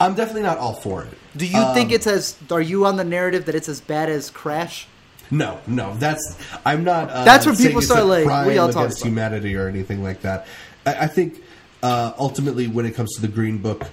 I'm 0.00 0.14
definitely 0.14 0.42
not 0.42 0.56
all 0.58 0.72
for 0.74 1.04
it. 1.04 1.12
Do 1.36 1.46
you 1.46 1.58
Um, 1.58 1.74
think 1.74 1.92
it's 1.92 2.06
as? 2.06 2.36
Are 2.50 2.60
you 2.60 2.86
on 2.86 2.96
the 2.96 3.04
narrative 3.04 3.44
that 3.46 3.54
it's 3.54 3.68
as 3.68 3.80
bad 3.80 4.08
as 4.08 4.30
Crash? 4.30 4.86
No, 5.30 5.60
no, 5.66 5.94
that's 5.96 6.36
I'm 6.64 6.82
not. 6.84 7.08
Uh, 7.10 7.24
That's 7.24 7.46
when 7.46 7.56
people 7.56 7.82
start 7.82 8.04
like, 8.06 8.24
y'all 8.24 8.66
talking 8.68 8.80
against 8.82 9.00
about? 9.00 9.08
humanity 9.08 9.56
or 9.56 9.68
anything 9.68 10.02
like 10.02 10.22
that. 10.22 10.46
I, 10.84 11.04
I 11.04 11.06
think 11.06 11.42
uh, 11.82 12.12
ultimately, 12.18 12.66
when 12.66 12.84
it 12.86 12.94
comes 12.94 13.14
to 13.14 13.20
the 13.22 13.28
Green 13.28 13.58
Book 13.58 13.84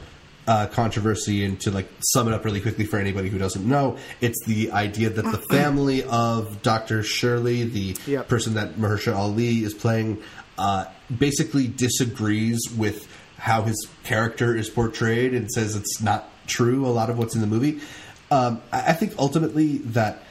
uh, 0.48 0.66
controversy, 0.68 1.46
and 1.46 1.60
to 1.62 1.72
like 1.72 1.88
sum 2.00 2.28
it 2.28 2.34
up 2.34 2.44
really 2.46 2.60
quickly 2.62 2.86
for 2.86 2.98
anybody 2.98 3.30
who 3.30 3.38
doesn't 3.38 3.68
know, 3.68 3.98
it's 4.22 4.44
the 4.46 4.72
idea 4.72 5.10
that 5.12 5.24
the 5.24 5.38
family 5.50 6.04
of 6.06 6.62
Dr. 6.64 7.04
Shirley, 7.04 7.64
the 7.66 7.96
Yep. 8.08 8.28
person 8.28 8.54
that 8.56 8.76
Mahershala 8.76 9.16
Ali 9.18 9.64
is 9.64 9.74
playing, 9.74 10.22
uh, 10.58 10.86
basically 11.20 11.68
disagrees 11.68 12.60
with 12.76 13.08
how 13.38 13.62
his 13.62 13.88
character 14.04 14.56
is 14.56 14.70
portrayed 14.70 15.34
and 15.36 15.52
says 15.52 15.76
it's 15.76 16.02
not 16.02 16.30
true. 16.48 16.86
A 16.86 16.90
lot 16.90 17.10
of 17.12 17.18
what's 17.20 17.36
in 17.36 17.42
the 17.42 17.48
movie. 17.48 17.80
Um, 18.32 18.62
I 18.72 18.90
I 18.90 18.94
think 18.94 19.14
ultimately 19.20 19.78
that 19.80 20.24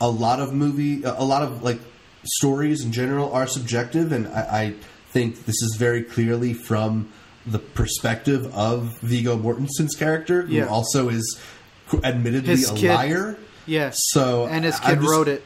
a 0.00 0.08
lot 0.08 0.40
of 0.40 0.52
movie, 0.54 1.02
a 1.04 1.24
lot 1.24 1.42
of 1.42 1.62
like 1.62 1.80
stories 2.24 2.84
in 2.84 2.92
general 2.92 3.32
are 3.32 3.46
subjective, 3.46 4.12
and 4.12 4.28
I, 4.28 4.40
I 4.62 4.74
think 5.10 5.44
this 5.46 5.60
is 5.62 5.76
very 5.78 6.02
clearly 6.02 6.54
from 6.54 7.10
the 7.46 7.58
perspective 7.58 8.54
of 8.54 8.98
Viggo 9.00 9.36
Mortensen's 9.36 9.96
character, 9.96 10.42
who 10.42 10.54
Yeah. 10.54 10.66
also 10.66 11.08
is 11.08 11.40
admittedly 12.04 12.50
His 12.50 12.70
a 12.70 12.74
kid. 12.74 12.88
liar. 12.94 13.36
Yeah. 13.66 13.90
So 13.92 14.46
and 14.46 14.64
his 14.64 14.78
kid 14.80 15.00
just- 15.00 15.08
wrote 15.10 15.28
it. 15.28 15.44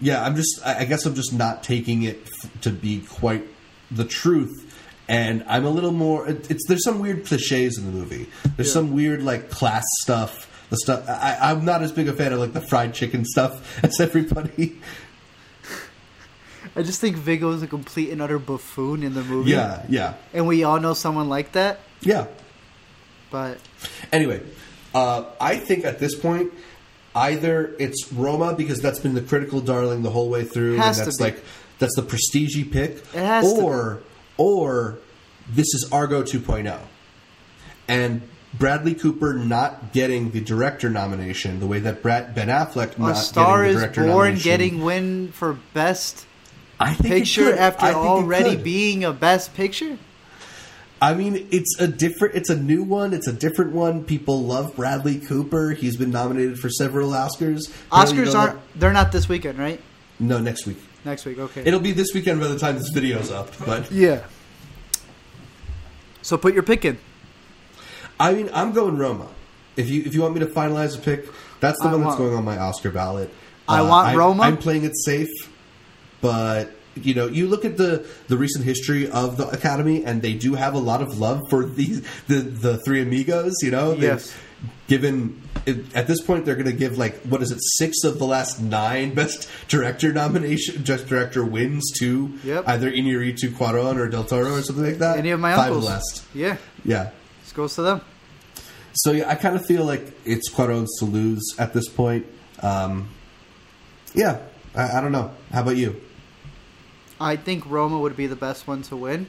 Yeah, 0.00 0.22
I'm 0.24 0.34
just. 0.36 0.60
I 0.66 0.80
I 0.80 0.84
guess 0.84 1.06
I'm 1.06 1.14
just 1.14 1.32
not 1.32 1.62
taking 1.62 2.02
it 2.02 2.26
f- 2.26 2.60
to 2.62 2.70
be 2.70 3.00
quite 3.00 3.46
the 3.90 4.04
truth. 4.04 4.60
And 5.08 5.44
I'm 5.46 5.64
a 5.64 5.70
little 5.70 5.92
more. 5.92 6.26
It's 6.28 6.66
there's 6.66 6.82
some 6.84 6.98
weird 6.98 7.24
cliches 7.26 7.78
in 7.78 7.84
the 7.86 7.92
movie. 7.92 8.26
There's 8.56 8.68
Yeah. 8.68 8.74
some 8.74 8.92
weird 8.92 9.22
like 9.22 9.50
class 9.50 9.84
stuff. 10.00 10.50
The 10.70 10.76
stuff 10.78 11.08
I, 11.08 11.38
I'm 11.40 11.64
not 11.64 11.82
as 11.82 11.92
big 11.92 12.08
a 12.08 12.12
fan 12.12 12.32
of 12.32 12.40
like 12.40 12.52
the 12.52 12.60
fried 12.60 12.94
chicken 12.94 13.24
stuff 13.24 13.84
as 13.84 14.00
everybody. 14.00 14.80
I 16.76 16.82
just 16.82 17.00
think 17.00 17.16
Viggo 17.16 17.52
is 17.52 17.62
a 17.62 17.66
complete 17.66 18.10
and 18.10 18.20
utter 18.20 18.38
buffoon 18.38 19.02
in 19.02 19.14
the 19.14 19.22
movie. 19.22 19.50
Yeah, 19.50 19.84
yeah, 19.88 20.14
And 20.32 20.46
we 20.46 20.64
all 20.64 20.80
know 20.80 20.94
someone 20.94 21.28
like 21.28 21.52
that, 21.52 21.80
yeah. 22.00 22.26
but 23.30 23.58
Anyway, 24.12 24.40
uh, 24.94 25.24
I 25.40 25.56
think 25.56 25.84
at 25.84 26.00
this 26.00 26.14
point, 26.16 26.52
either 27.14 27.74
it's 27.78 28.12
Roma 28.12 28.54
because 28.54 28.80
that's 28.80 28.98
been 28.98 29.14
the 29.14 29.22
critical 29.22 29.60
darling 29.60 30.02
the 30.02 30.10
whole 30.10 30.28
way 30.28 30.44
through, 30.44 30.72
and 30.74 30.94
that's 30.94 31.20
like 31.20 31.44
that's 31.78 31.94
the 31.96 32.02
prestige 32.02 32.56
pick, 32.70 32.96
It 32.96 33.04
has 33.14 33.52
to 33.52 33.60
or 33.60 34.02
or 34.36 34.98
this 35.48 35.66
is 35.74 35.88
Argo 35.92 36.22
2.0, 36.22 36.78
and 37.88 38.22
Bradley 38.58 38.94
Cooper 38.94 39.34
not 39.34 39.92
getting 39.92 40.30
the 40.30 40.40
director 40.40 40.88
nomination 40.88 41.60
the 41.60 41.66
way 41.66 41.80
that 41.80 42.02
Brad, 42.02 42.34
Ben 42.34 42.48
Affleck 42.48 42.98
not 42.98 43.14
Star 43.14 43.62
getting 43.62 43.76
is 43.76 43.80
the 43.80 43.80
director 43.80 44.02
Born 44.02 44.16
nomination. 44.16 44.44
getting 44.44 44.82
win 44.84 45.32
for 45.32 45.58
best 45.72 46.26
I 46.78 46.94
think 46.94 47.14
picture 47.14 47.54
after 47.54 47.86
I 47.86 47.92
think 47.92 48.04
already 48.04 48.56
being 48.56 49.04
a 49.04 49.12
best 49.12 49.54
picture. 49.54 49.98
I 51.02 51.14
mean, 51.14 51.48
it's 51.50 51.78
a 51.78 51.86
different, 51.86 52.34
it's 52.34 52.48
a 52.48 52.56
new 52.56 52.82
one, 52.82 53.12
it's 53.12 53.26
a 53.26 53.32
different 53.32 53.72
one. 53.72 54.04
People 54.04 54.42
love 54.42 54.74
Bradley 54.74 55.18
Cooper. 55.18 55.72
He's 55.72 55.96
been 55.96 56.10
nominated 56.10 56.58
for 56.58 56.70
several 56.70 57.10
Oscars. 57.10 57.70
Apparently 57.88 58.24
Oscars 58.24 58.34
aren't. 58.34 58.60
They're 58.78 58.92
not 58.92 59.12
this 59.12 59.28
weekend, 59.28 59.58
right? 59.58 59.80
No, 60.18 60.38
next 60.38 60.66
week. 60.66 60.78
Next 61.04 61.26
week. 61.26 61.38
Okay. 61.38 61.62
It'll 61.66 61.80
be 61.80 61.92
this 61.92 62.14
weekend 62.14 62.40
by 62.40 62.48
the 62.48 62.58
time 62.58 62.76
this 62.76 62.88
video's 62.88 63.30
up. 63.30 63.50
But 63.66 63.90
yeah. 63.92 64.24
So 66.22 66.38
put 66.38 66.54
your 66.54 66.62
pick 66.62 66.84
in. 66.86 66.98
I 68.20 68.32
mean, 68.34 68.50
I'm 68.52 68.72
going 68.72 68.96
Roma. 68.96 69.28
If 69.76 69.88
you 69.90 70.02
if 70.04 70.14
you 70.14 70.22
want 70.22 70.34
me 70.34 70.40
to 70.40 70.46
finalize 70.46 70.96
a 70.96 71.00
pick, 71.00 71.26
that's 71.60 71.80
the 71.80 71.88
I 71.88 71.92
one 71.92 72.02
that's 72.02 72.16
going 72.16 72.34
on 72.34 72.44
my 72.44 72.58
Oscar 72.58 72.90
ballot. 72.90 73.30
I 73.66 73.82
want 73.82 74.08
uh, 74.08 74.10
I- 74.10 74.14
Roma. 74.16 74.42
I'm 74.44 74.56
playing 74.56 74.84
it 74.84 74.96
safe. 74.96 75.28
but 76.20 76.70
you 76.96 77.12
know, 77.12 77.26
you 77.26 77.48
look 77.48 77.64
at 77.64 77.76
the 77.76 78.06
the 78.28 78.36
recent 78.36 78.64
history 78.64 79.10
of 79.10 79.36
the 79.36 79.48
Academy, 79.48 80.04
and 80.04 80.22
they 80.22 80.34
do 80.34 80.54
have 80.54 80.74
a 80.74 80.78
lot 80.78 81.02
of 81.02 81.18
love 81.18 81.42
for 81.50 81.64
these 81.64 82.02
the 82.28 82.36
the 82.36 82.78
three 82.78 83.02
amigos. 83.02 83.54
You 83.62 83.70
know, 83.72 83.90
They've 83.92 84.02
Yes. 84.02 84.34
Given 84.86 85.42
at 85.94 86.06
this 86.06 86.20
point, 86.22 86.44
they're 86.44 86.54
going 86.56 86.66
to 86.66 86.72
give 86.72 86.96
like 86.98 87.16
what 87.22 87.42
is 87.42 87.50
it, 87.50 87.58
six 87.78 88.04
of 88.04 88.18
the 88.18 88.26
last 88.26 88.60
nine 88.60 89.12
best 89.20 89.48
director 89.68 90.12
nomination, 90.12 90.82
best 90.82 91.06
director 91.06 91.42
wins 91.44 91.90
to 91.98 92.32
Yep. 92.44 92.64
either 92.68 92.90
Inarritu, 92.90 93.50
Cuarón, 93.50 93.96
or 93.96 94.08
Del 94.08 94.24
Toro, 94.24 94.54
or 94.54 94.62
something 94.62 94.84
like 94.84 94.98
that. 94.98 95.18
Any 95.18 95.30
of 95.30 95.40
my 95.40 95.54
Five 95.56 95.68
uncles. 95.72 95.86
last. 95.86 96.22
Yeah, 96.34 96.56
Yeah. 96.84 97.10
Goes 97.54 97.74
to 97.76 97.82
them. 97.82 98.00
So 98.94 99.12
yeah, 99.12 99.28
I 99.28 99.34
kind 99.34 99.56
of 99.56 99.66
feel 99.66 99.84
like 99.84 100.12
it's 100.24 100.50
Cuarón's 100.50 100.98
to 100.98 101.04
lose 101.04 101.54
at 101.58 101.72
this 101.72 101.88
point. 101.88 102.26
Um, 102.62 103.08
yeah, 104.14 104.40
I, 104.74 104.98
I 104.98 105.00
don't 105.00 105.12
know. 105.12 105.32
How 105.52 105.62
about 105.62 105.76
you? 105.76 106.00
I 107.20 107.36
think 107.36 107.64
Roma 107.66 107.98
would 107.98 108.16
be 108.16 108.26
the 108.26 108.36
best 108.36 108.66
one 108.66 108.82
to 108.82 108.96
win. 108.96 109.28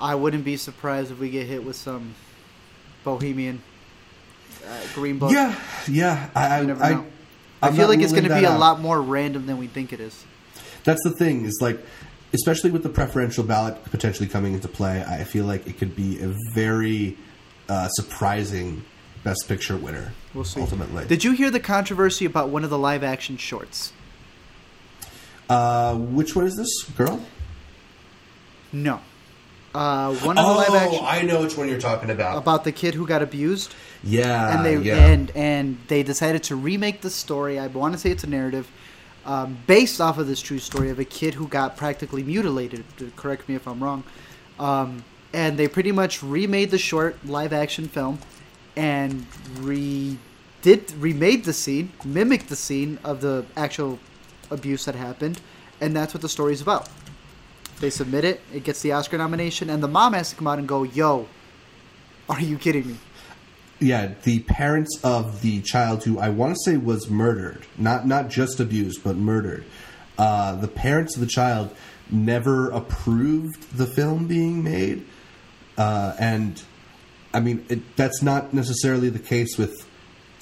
I 0.00 0.14
wouldn't 0.14 0.44
be 0.44 0.56
surprised 0.56 1.10
if 1.10 1.18
we 1.18 1.30
get 1.30 1.46
hit 1.46 1.64
with 1.64 1.76
some 1.76 2.14
Bohemian 3.04 3.62
uh, 4.66 4.80
Green 4.94 5.18
Book. 5.18 5.32
Yeah, 5.32 5.58
yeah. 5.88 6.30
I, 6.34 6.58
I, 6.58 6.62
never 6.62 6.82
I, 6.82 6.90
know. 6.94 7.06
I 7.62 7.72
feel 7.72 7.88
like 7.88 8.00
it's 8.00 8.12
going 8.12 8.24
to 8.24 8.34
be 8.34 8.44
a 8.44 8.50
out. 8.50 8.60
lot 8.60 8.80
more 8.80 9.00
random 9.00 9.46
than 9.46 9.58
we 9.58 9.68
think 9.68 9.92
it 9.92 10.00
is. 10.00 10.24
That's 10.84 11.02
the 11.04 11.12
thing. 11.12 11.44
Is 11.44 11.58
like, 11.62 11.78
especially 12.34 12.70
with 12.70 12.82
the 12.82 12.88
preferential 12.88 13.44
ballot 13.44 13.82
potentially 13.84 14.28
coming 14.28 14.52
into 14.54 14.68
play, 14.68 15.02
I 15.02 15.24
feel 15.24 15.44
like 15.46 15.66
it 15.66 15.78
could 15.78 15.96
be 15.96 16.20
a 16.20 16.34
very 16.52 17.16
uh, 17.68 17.88
surprising 17.88 18.84
best 19.22 19.46
picture 19.48 19.76
winner. 19.76 20.12
We'll 20.34 20.44
see. 20.44 20.60
Ultimately, 20.60 21.06
Did 21.06 21.24
you 21.24 21.32
hear 21.32 21.50
the 21.50 21.60
controversy 21.60 22.24
about 22.24 22.48
one 22.50 22.64
of 22.64 22.70
the 22.70 22.78
live 22.78 23.02
action 23.04 23.36
shorts? 23.36 23.92
uh, 25.48 25.94
which 25.94 26.34
one 26.34 26.46
is 26.46 26.56
this 26.56 26.82
girl? 26.96 27.20
No. 28.72 29.00
Uh, 29.74 30.14
one 30.16 30.38
of 30.38 30.44
the 30.44 30.50
oh, 30.50 30.56
live 30.56 30.82
action 30.82 31.00
I 31.02 31.22
know 31.22 31.42
which 31.42 31.56
one 31.56 31.68
you're 31.68 31.80
talking 31.80 32.10
about. 32.10 32.38
about 32.38 32.62
the 32.64 32.70
kid 32.72 32.94
who 32.94 33.06
got 33.06 33.22
abused. 33.22 33.74
yeah, 34.04 34.56
and 34.56 34.64
they 34.64 34.76
yeah. 34.76 35.06
and 35.06 35.32
and 35.34 35.78
they 35.88 36.02
decided 36.04 36.44
to 36.44 36.56
remake 36.56 37.00
the 37.00 37.10
story. 37.10 37.58
I 37.58 37.66
want 37.66 37.92
to 37.94 37.98
say 37.98 38.10
it's 38.10 38.22
a 38.22 38.28
narrative 38.28 38.70
um, 39.26 39.58
based 39.66 40.00
off 40.00 40.18
of 40.18 40.26
this 40.26 40.40
true 40.40 40.58
story 40.58 40.90
of 40.90 40.98
a 40.98 41.04
kid 41.04 41.34
who 41.34 41.48
got 41.48 41.76
practically 41.76 42.22
mutilated. 42.22 42.84
Correct 43.16 43.48
me 43.48 43.54
if 43.54 43.66
I'm 43.66 43.82
wrong. 43.82 44.04
Um, 44.58 45.04
and 45.32 45.58
they 45.58 45.66
pretty 45.66 45.92
much 45.92 46.22
remade 46.22 46.70
the 46.70 46.78
short 46.78 47.24
live 47.26 47.52
action 47.52 47.88
film 47.88 48.18
and 48.76 49.26
did 50.62 50.92
remade 50.92 51.44
the 51.44 51.52
scene, 51.52 51.92
mimicked 52.04 52.48
the 52.48 52.56
scene 52.56 52.98
of 53.04 53.20
the 53.20 53.44
actual 53.56 53.98
abuse 54.50 54.84
that 54.84 54.94
happened, 54.94 55.40
and 55.80 55.94
that's 55.94 56.14
what 56.14 56.22
the 56.22 56.28
story's 56.28 56.60
about. 56.60 56.88
They 57.80 57.90
submit 57.90 58.24
it, 58.24 58.40
it 58.52 58.64
gets 58.64 58.80
the 58.82 58.92
Oscar 58.92 59.18
nomination, 59.18 59.68
and 59.70 59.82
the 59.82 59.88
mom 59.88 60.12
has 60.12 60.30
to 60.30 60.36
come 60.36 60.46
out 60.46 60.58
and 60.58 60.68
go, 60.68 60.84
"Yo, 60.84 61.26
are 62.28 62.40
you 62.40 62.56
kidding 62.56 62.86
me?" 62.86 62.96
Yeah, 63.84 64.14
the 64.22 64.40
parents 64.40 64.98
of 65.04 65.42
the 65.42 65.60
child 65.60 66.04
who 66.04 66.18
I 66.18 66.30
want 66.30 66.54
to 66.54 66.70
say 66.70 66.78
was 66.78 67.10
murdered, 67.10 67.66
not 67.76 68.06
not 68.06 68.30
just 68.30 68.58
abused, 68.58 69.04
but 69.04 69.14
murdered. 69.16 69.64
Uh, 70.16 70.56
the 70.56 70.68
parents 70.68 71.16
of 71.16 71.20
the 71.20 71.26
child 71.26 71.74
never 72.10 72.70
approved 72.70 73.76
the 73.76 73.86
film 73.86 74.26
being 74.26 74.64
made, 74.64 75.04
uh, 75.76 76.16
and 76.18 76.62
I 77.34 77.40
mean 77.40 77.66
it, 77.68 77.94
that's 77.94 78.22
not 78.22 78.54
necessarily 78.54 79.10
the 79.10 79.18
case 79.18 79.58
with 79.58 79.86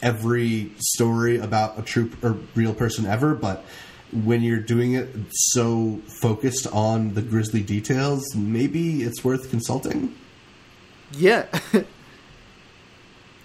every 0.03 0.71
story 0.79 1.39
about 1.39 1.77
a 1.79 1.83
true 1.83 2.13
or 2.23 2.37
real 2.55 2.75
person 2.75 3.07
ever, 3.07 3.35
but 3.35 3.65
when 4.13 4.43
you're 4.43 4.61
doing 4.61 4.95
it 4.95 5.09
so 5.31 6.01
focused 6.21 6.69
on 6.69 7.15
the 7.15 7.23
grisly 7.23 7.63
details, 7.63 8.37
maybe 8.37 9.03
it's 9.03 9.25
worth 9.25 9.51
consulting. 9.51 10.15
Yeah. 11.13 11.47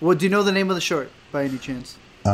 well, 0.01 0.15
do 0.15 0.25
you 0.25 0.29
know 0.29 0.43
the 0.43 0.51
name 0.51 0.69
of 0.69 0.75
the 0.75 0.81
short 0.81 1.09
by 1.31 1.43
any 1.45 1.57
chance? 1.57 1.97
Uh, 2.25 2.29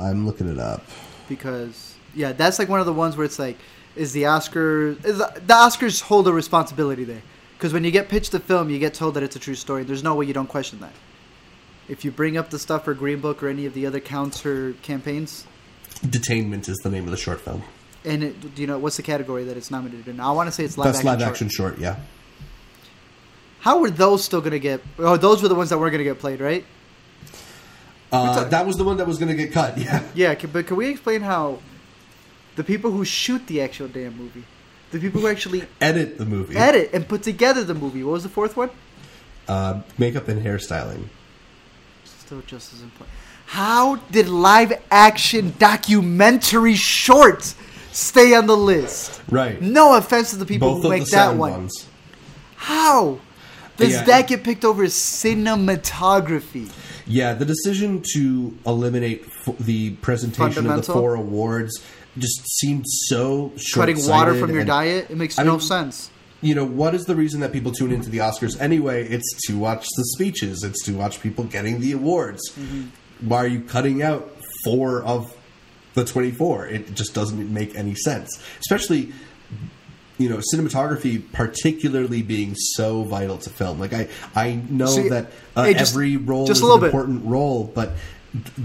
I'm 0.00 0.26
looking 0.26 0.48
it 0.48 0.58
up. 0.58 0.82
Because 1.28 1.94
yeah, 2.14 2.32
that's 2.32 2.58
like 2.58 2.68
one 2.68 2.80
of 2.80 2.86
the 2.86 2.92
ones 2.92 3.16
where 3.16 3.24
it's 3.24 3.38
like, 3.38 3.56
is 3.94 4.12
the 4.12 4.26
Oscar 4.26 4.88
is 5.04 5.18
the, 5.18 5.32
the 5.46 5.54
Oscars 5.54 6.02
hold 6.02 6.28
a 6.28 6.32
responsibility 6.32 7.04
there? 7.04 7.22
Because 7.56 7.72
when 7.72 7.84
you 7.84 7.90
get 7.90 8.08
pitched 8.08 8.34
a 8.34 8.40
film, 8.40 8.68
you 8.68 8.78
get 8.78 8.92
told 8.94 9.14
that 9.14 9.22
it's 9.22 9.36
a 9.36 9.38
true 9.38 9.54
story. 9.54 9.82
There's 9.84 10.02
no 10.02 10.14
way 10.14 10.26
you 10.26 10.34
don't 10.34 10.48
question 10.48 10.80
that. 10.80 10.92
If 11.88 12.04
you 12.04 12.10
bring 12.10 12.36
up 12.36 12.50
the 12.50 12.58
stuff 12.58 12.84
for 12.84 12.94
Green 12.94 13.20
Book 13.20 13.42
or 13.42 13.48
any 13.48 13.64
of 13.64 13.72
the 13.74 13.86
other 13.86 14.00
counter 14.00 14.72
campaigns, 14.82 15.46
Detainment 16.04 16.68
is 16.68 16.76
the 16.78 16.90
name 16.90 17.04
of 17.04 17.10
the 17.10 17.16
short 17.16 17.40
film. 17.40 17.62
and 18.04 18.22
it, 18.22 18.54
do 18.54 18.60
you 18.60 18.66
know 18.68 18.78
what's 18.78 18.96
the 18.98 19.02
category 19.02 19.44
that 19.44 19.56
it's 19.56 19.70
nominated 19.70 20.06
in? 20.08 20.20
I 20.20 20.30
want 20.32 20.46
to 20.48 20.52
say 20.52 20.64
it's 20.64 20.76
live 20.76 20.88
Best 20.88 20.98
action. 20.98 21.06
live 21.06 21.20
short. 21.20 21.30
action 21.30 21.48
short, 21.48 21.78
yeah. 21.78 21.96
How 23.66 23.80
were 23.80 23.90
those 23.90 24.24
still 24.24 24.40
gonna 24.40 24.60
get? 24.60 24.80
Oh, 24.96 25.16
those 25.16 25.42
were 25.42 25.48
the 25.48 25.56
ones 25.56 25.70
that 25.70 25.78
were 25.78 25.90
gonna 25.90 26.04
get 26.04 26.20
played, 26.20 26.40
right? 26.40 26.64
Uh, 28.12 28.44
that 28.44 28.64
was 28.64 28.76
the 28.76 28.84
one 28.84 28.96
that 28.98 29.06
was 29.06 29.18
going 29.18 29.28
to 29.28 29.34
get 29.34 29.52
cut, 29.52 29.76
yeah. 29.86 30.02
Yeah, 30.14 30.34
can, 30.36 30.50
but 30.50 30.68
can 30.68 30.76
we 30.76 30.88
explain 30.88 31.22
how 31.22 31.58
the 32.54 32.62
people 32.62 32.92
who 32.92 33.04
shoot 33.04 33.44
the 33.48 33.60
actual 33.60 33.88
damn 33.88 34.16
movie, 34.16 34.44
the 34.92 35.00
people 35.00 35.20
who 35.20 35.26
actually 35.26 35.64
Edit 35.80 36.16
the 36.16 36.24
movie. 36.24 36.56
edit 36.56 36.90
and 36.92 37.08
put 37.08 37.24
together 37.24 37.64
the 37.64 37.74
movie, 37.74 38.04
what 38.04 38.12
was 38.12 38.22
the 38.22 38.28
fourth 38.28 38.56
one? 38.56 38.70
Uh, 39.48 39.82
makeup 39.98 40.28
and 40.28 40.44
hairstyling. 40.46 41.08
Still 42.04 42.42
just 42.46 42.72
as 42.72 42.82
important. 42.82 43.10
How 43.46 43.96
did 44.12 44.28
live 44.28 44.80
action 44.90 45.54
documentary 45.58 46.76
shorts 46.76 47.56
stay 47.90 48.34
on 48.34 48.46
the 48.46 48.56
list? 48.56 49.20
Right. 49.28 49.60
No 49.60 49.96
offense 49.96 50.30
to 50.30 50.36
the 50.36 50.46
people 50.46 50.74
Both 50.74 50.82
who 50.84 50.90
make 50.90 51.06
that 51.06 51.36
one. 51.36 51.52
ones. 51.52 51.86
How 52.56 53.20
does 53.76 53.92
Yeah. 53.92 54.04
that 54.04 54.28
get 54.28 54.42
picked 54.44 54.64
over 54.64 54.84
cinematography? 54.84 56.68
Yeah, 57.06 57.34
the 57.34 57.44
decision 57.44 58.02
to 58.14 58.56
eliminate 58.66 59.24
f- 59.46 59.54
the 59.60 59.90
presentation 59.96 60.66
of 60.68 60.84
the 60.86 60.92
four 60.92 61.14
awards 61.14 61.80
just 62.18 62.42
seemed 62.58 62.84
so 62.86 63.52
Cutting 63.74 64.04
water 64.08 64.34
from 64.34 64.50
your 64.50 64.60
and- 64.60 64.66
diet? 64.68 65.06
It 65.10 65.16
makes 65.16 65.38
I 65.38 65.44
no 65.44 65.52
mean- 65.52 65.60
sense. 65.60 66.10
you 66.42 66.54
know 66.54 66.64
what 66.64 66.94
is 66.94 67.04
the 67.04 67.14
reason 67.14 67.40
that 67.40 67.52
people 67.52 67.72
tune 67.72 67.92
into 67.92 68.10
the 68.10 68.18
Oscars 68.18 68.60
anyway? 68.60 69.06
It's 69.08 69.46
to 69.46 69.56
watch 69.58 69.86
the 69.96 70.04
speeches. 70.14 70.64
It's 70.64 70.82
to 70.84 70.92
watch 70.94 71.20
people 71.22 71.44
getting 71.44 71.80
the 71.80 71.92
awards. 71.92 72.50
Mm-hmm. 72.58 73.28
Why 73.28 73.38
are 73.38 73.46
you 73.46 73.60
cutting 73.60 74.02
out 74.02 74.30
four 74.64 75.02
of 75.02 75.32
the 75.94 76.04
twenty-four? 76.04 76.66
It 76.66 76.94
just 76.94 77.14
doesn't 77.14 77.52
make 77.52 77.74
any 77.76 77.94
sense, 77.94 78.28
especially 78.60 79.12
you 80.18 80.28
know 80.28 80.38
cinematography, 80.52 81.22
particularly 81.32 82.22
being 82.22 82.54
so 82.54 83.02
vital 83.04 83.38
to 83.38 83.50
film. 83.50 83.78
Like 83.78 83.92
I, 83.92 84.08
I 84.34 84.54
know 84.68 84.86
See, 84.86 85.08
that 85.08 85.30
uh, 85.54 85.64
hey, 85.64 85.74
just- 85.74 85.92
every 85.94 86.16
role 86.16 86.46
just 86.46 86.58
is 86.58 86.62
a 86.62 86.64
little 86.66 86.76
an 86.76 86.80
bit. 86.82 86.86
important 86.94 87.24
role, 87.26 87.64
but 87.74 87.92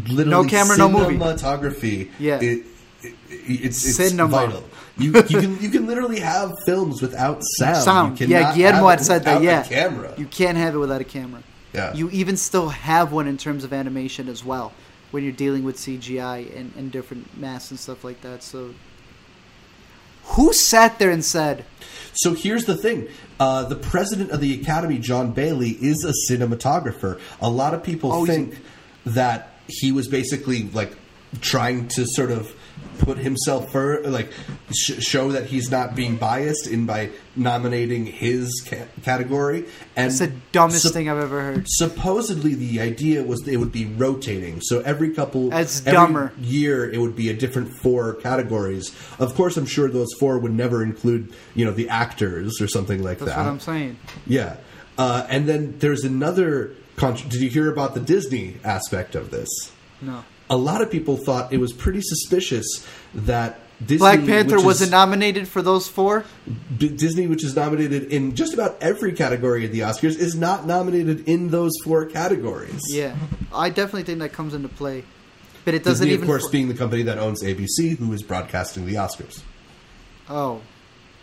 literally 0.08 0.26
No 0.30 0.44
camera, 0.46 0.78
no 0.78 0.90
movie. 0.90 1.18
cinematography. 1.18 2.10
Yeah. 2.20 2.40
it, 2.42 2.66
it, 3.04 3.16
it's, 3.30 3.86
it's 3.86 3.96
Cinema. 3.96 4.28
vital. 4.32 4.64
You, 4.98 5.14
you 5.30 5.40
can 5.42 5.60
you 5.62 5.70
can 5.70 5.88
literally 5.88 6.20
have 6.20 6.52
films 6.66 7.02
without 7.02 7.42
sound. 7.58 7.78
Sound. 7.84 8.20
You 8.22 8.28
Yeah, 8.28 8.54
Guillermo 8.56 8.88
had 8.90 9.02
said 9.02 9.24
that. 9.24 9.40
without 9.40 9.44
Yeah, 9.44 9.66
a 9.66 9.68
camera. 9.90 10.14
You 10.18 10.26
can't 10.26 10.58
have 10.58 10.76
it 10.76 10.78
without 10.78 11.02
a 11.02 11.06
camera. 11.06 11.42
Yeah. 11.74 11.94
You 11.94 12.10
even 12.12 12.36
still 12.38 12.70
have 12.70 13.12
one 13.14 13.28
in 13.28 13.38
terms 13.38 13.64
of 13.64 13.72
animation 13.72 14.28
as 14.28 14.44
well 14.44 14.74
when 15.12 15.24
you're 15.24 15.32
dealing 15.32 15.64
with 15.64 15.78
CGI 15.78 16.56
and, 16.56 16.74
and 16.78 16.92
different 16.92 17.38
masks 17.38 17.72
and 17.72 17.80
stuff 17.80 18.04
like 18.04 18.20
that. 18.22 18.44
So, 18.44 18.74
who 20.24 20.54
sat 20.54 21.00
there 21.00 21.12
and 21.12 21.24
said, 21.24 21.66
So 22.14 22.34
here's 22.34 22.66
the 22.66 22.76
thing: 22.78 23.08
uh, 23.40 23.64
the 23.66 23.76
president 23.76 24.32
of 24.32 24.40
the 24.40 24.60
Academy, 24.62 24.98
John 24.98 25.32
Bailey, 25.32 25.72
is 25.72 26.04
a 26.04 26.14
cinematographer. 26.32 27.20
A 27.42 27.50
lot 27.50 27.74
of 27.74 27.84
people 27.84 28.12
Oh, 28.12 28.26
think 28.26 28.58
that 29.06 29.54
he 29.68 29.92
was 29.92 30.08
basically 30.08 30.64
like 30.74 30.96
trying 31.40 31.88
to 31.90 32.06
sort 32.06 32.32
of 32.32 32.54
put 33.00 33.18
himself 33.18 33.72
for 33.72 34.02
like 34.04 34.32
sh- 34.76 35.02
show 35.04 35.32
that 35.32 35.48
he's 35.48 35.72
not 35.72 35.96
being 35.96 36.18
biased 36.18 36.68
in 36.68 36.86
by 36.86 37.10
nominating 37.36 38.06
his 38.06 38.64
ca- 38.68 38.86
category. 39.04 39.66
And 39.96 40.08
"It's 40.08 40.20
the 40.20 40.32
dumbest 40.52 40.84
sup- 40.84 40.94
thing 40.94 41.10
I've 41.10 41.18
ever 41.18 41.42
heard"? 41.42 41.66
Supposedly, 41.68 42.54
the 42.54 42.80
idea 42.80 43.24
was 43.24 43.48
it 43.48 43.58
would 43.58 43.72
be 43.72 43.86
rotating. 43.86 44.62
So 44.62 44.82
every 44.82 45.10
couple, 45.12 45.50
That's 45.50 45.80
every 45.82 45.92
dumber. 45.94 46.34
year, 46.40 46.90
it 46.90 47.00
would 47.00 47.16
be 47.16 47.30
a 47.30 47.34
different 47.34 47.74
four 47.82 48.14
categories. 48.16 48.92
Of 49.20 49.34
course, 49.36 49.58
I'm 49.58 49.66
sure 49.66 49.90
those 49.90 50.14
four 50.20 50.38
would 50.38 50.54
never 50.54 50.84
include, 50.84 51.34
you 51.56 51.66
know, 51.66 51.72
the 51.72 51.90
actors 51.90 52.62
or 52.62 52.68
something 52.68 53.02
like 53.04 53.18
That's 53.20 53.32
that. 53.32 53.38
what 53.40 53.48
I'm 53.48 53.60
saying. 53.60 53.98
Yeah, 54.28 54.58
uh, 54.98 55.26
and 55.30 55.48
then 55.48 55.76
there's 55.80 56.04
another. 56.04 56.72
Con- 56.98 57.16
Did 57.16 57.42
you 57.42 57.50
hear 57.50 57.72
about 57.72 57.96
the 57.96 58.00
Disney 58.00 58.58
aspect 58.64 59.16
of 59.16 59.32
this? 59.32 59.48
No. 60.02 60.24
A 60.52 60.58
lot 60.58 60.82
of 60.82 60.92
people 60.92 61.18
thought 61.18 61.52
it 61.54 61.58
was 61.60 61.72
pretty 61.74 62.02
suspicious 62.02 62.86
that 63.16 63.60
Disney, 63.80 63.98
Black 63.98 64.20
Panther 64.26 64.62
wasn't 64.62 64.90
is- 64.90 64.92
nominated 64.92 65.48
for 65.48 65.62
those 65.64 65.88
four. 65.88 66.26
D- 66.78 66.90
Disney, 66.90 67.26
which 67.26 67.44
is 67.44 67.56
nominated 67.56 68.12
in 68.12 68.36
just 68.36 68.54
about 68.54 68.78
every 68.82 69.14
category 69.14 69.66
of 69.66 69.72
the 69.72 69.80
Oscars, 69.80 70.18
is 70.20 70.36
not 70.36 70.68
nominated 70.68 71.28
in 71.28 71.50
those 71.50 71.72
four 71.84 72.06
categories. 72.06 72.80
Yeah, 72.90 73.16
I 73.54 73.70
definitely 73.70 74.04
think 74.04 74.20
that 74.20 74.34
comes 74.34 74.54
into 74.54 74.68
play, 74.70 75.04
but 75.66 75.74
it 75.74 75.84
doesn't 75.84 76.06
Disney, 76.06 76.14
even. 76.14 76.24
of 76.26 76.28
course, 76.28 76.46
for- 76.46 76.52
being 76.52 76.68
the 76.68 76.76
company 76.76 77.02
that 77.04 77.18
owns 77.18 77.42
ABC, 77.44 77.98
who 77.98 78.12
is 78.14 78.22
broadcasting 78.22 78.86
the 78.86 78.96
Oscars. 78.96 79.42
Oh, 80.30 80.62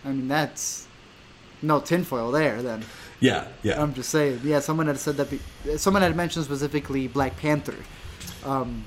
I 0.05 0.09
mean 0.09 0.27
that's 0.27 0.87
no 1.63 1.81
tinfoil 1.81 2.31
there. 2.33 2.61
Then 2.63 2.83
Yeah, 3.21 3.47
yeah. 3.63 3.81
I'm 3.81 3.95
just 3.95 4.09
saying. 4.09 4.41
Yeah, 4.43 4.61
someone 4.61 4.87
had 4.87 4.99
said 4.99 5.17
that. 5.19 5.31
Be, 5.31 5.39
someone 5.77 6.03
had 6.03 6.17
mentioned 6.17 6.45
specifically 6.45 7.07
Black 7.09 7.37
Panther. 7.37 7.77
Um, 8.45 8.85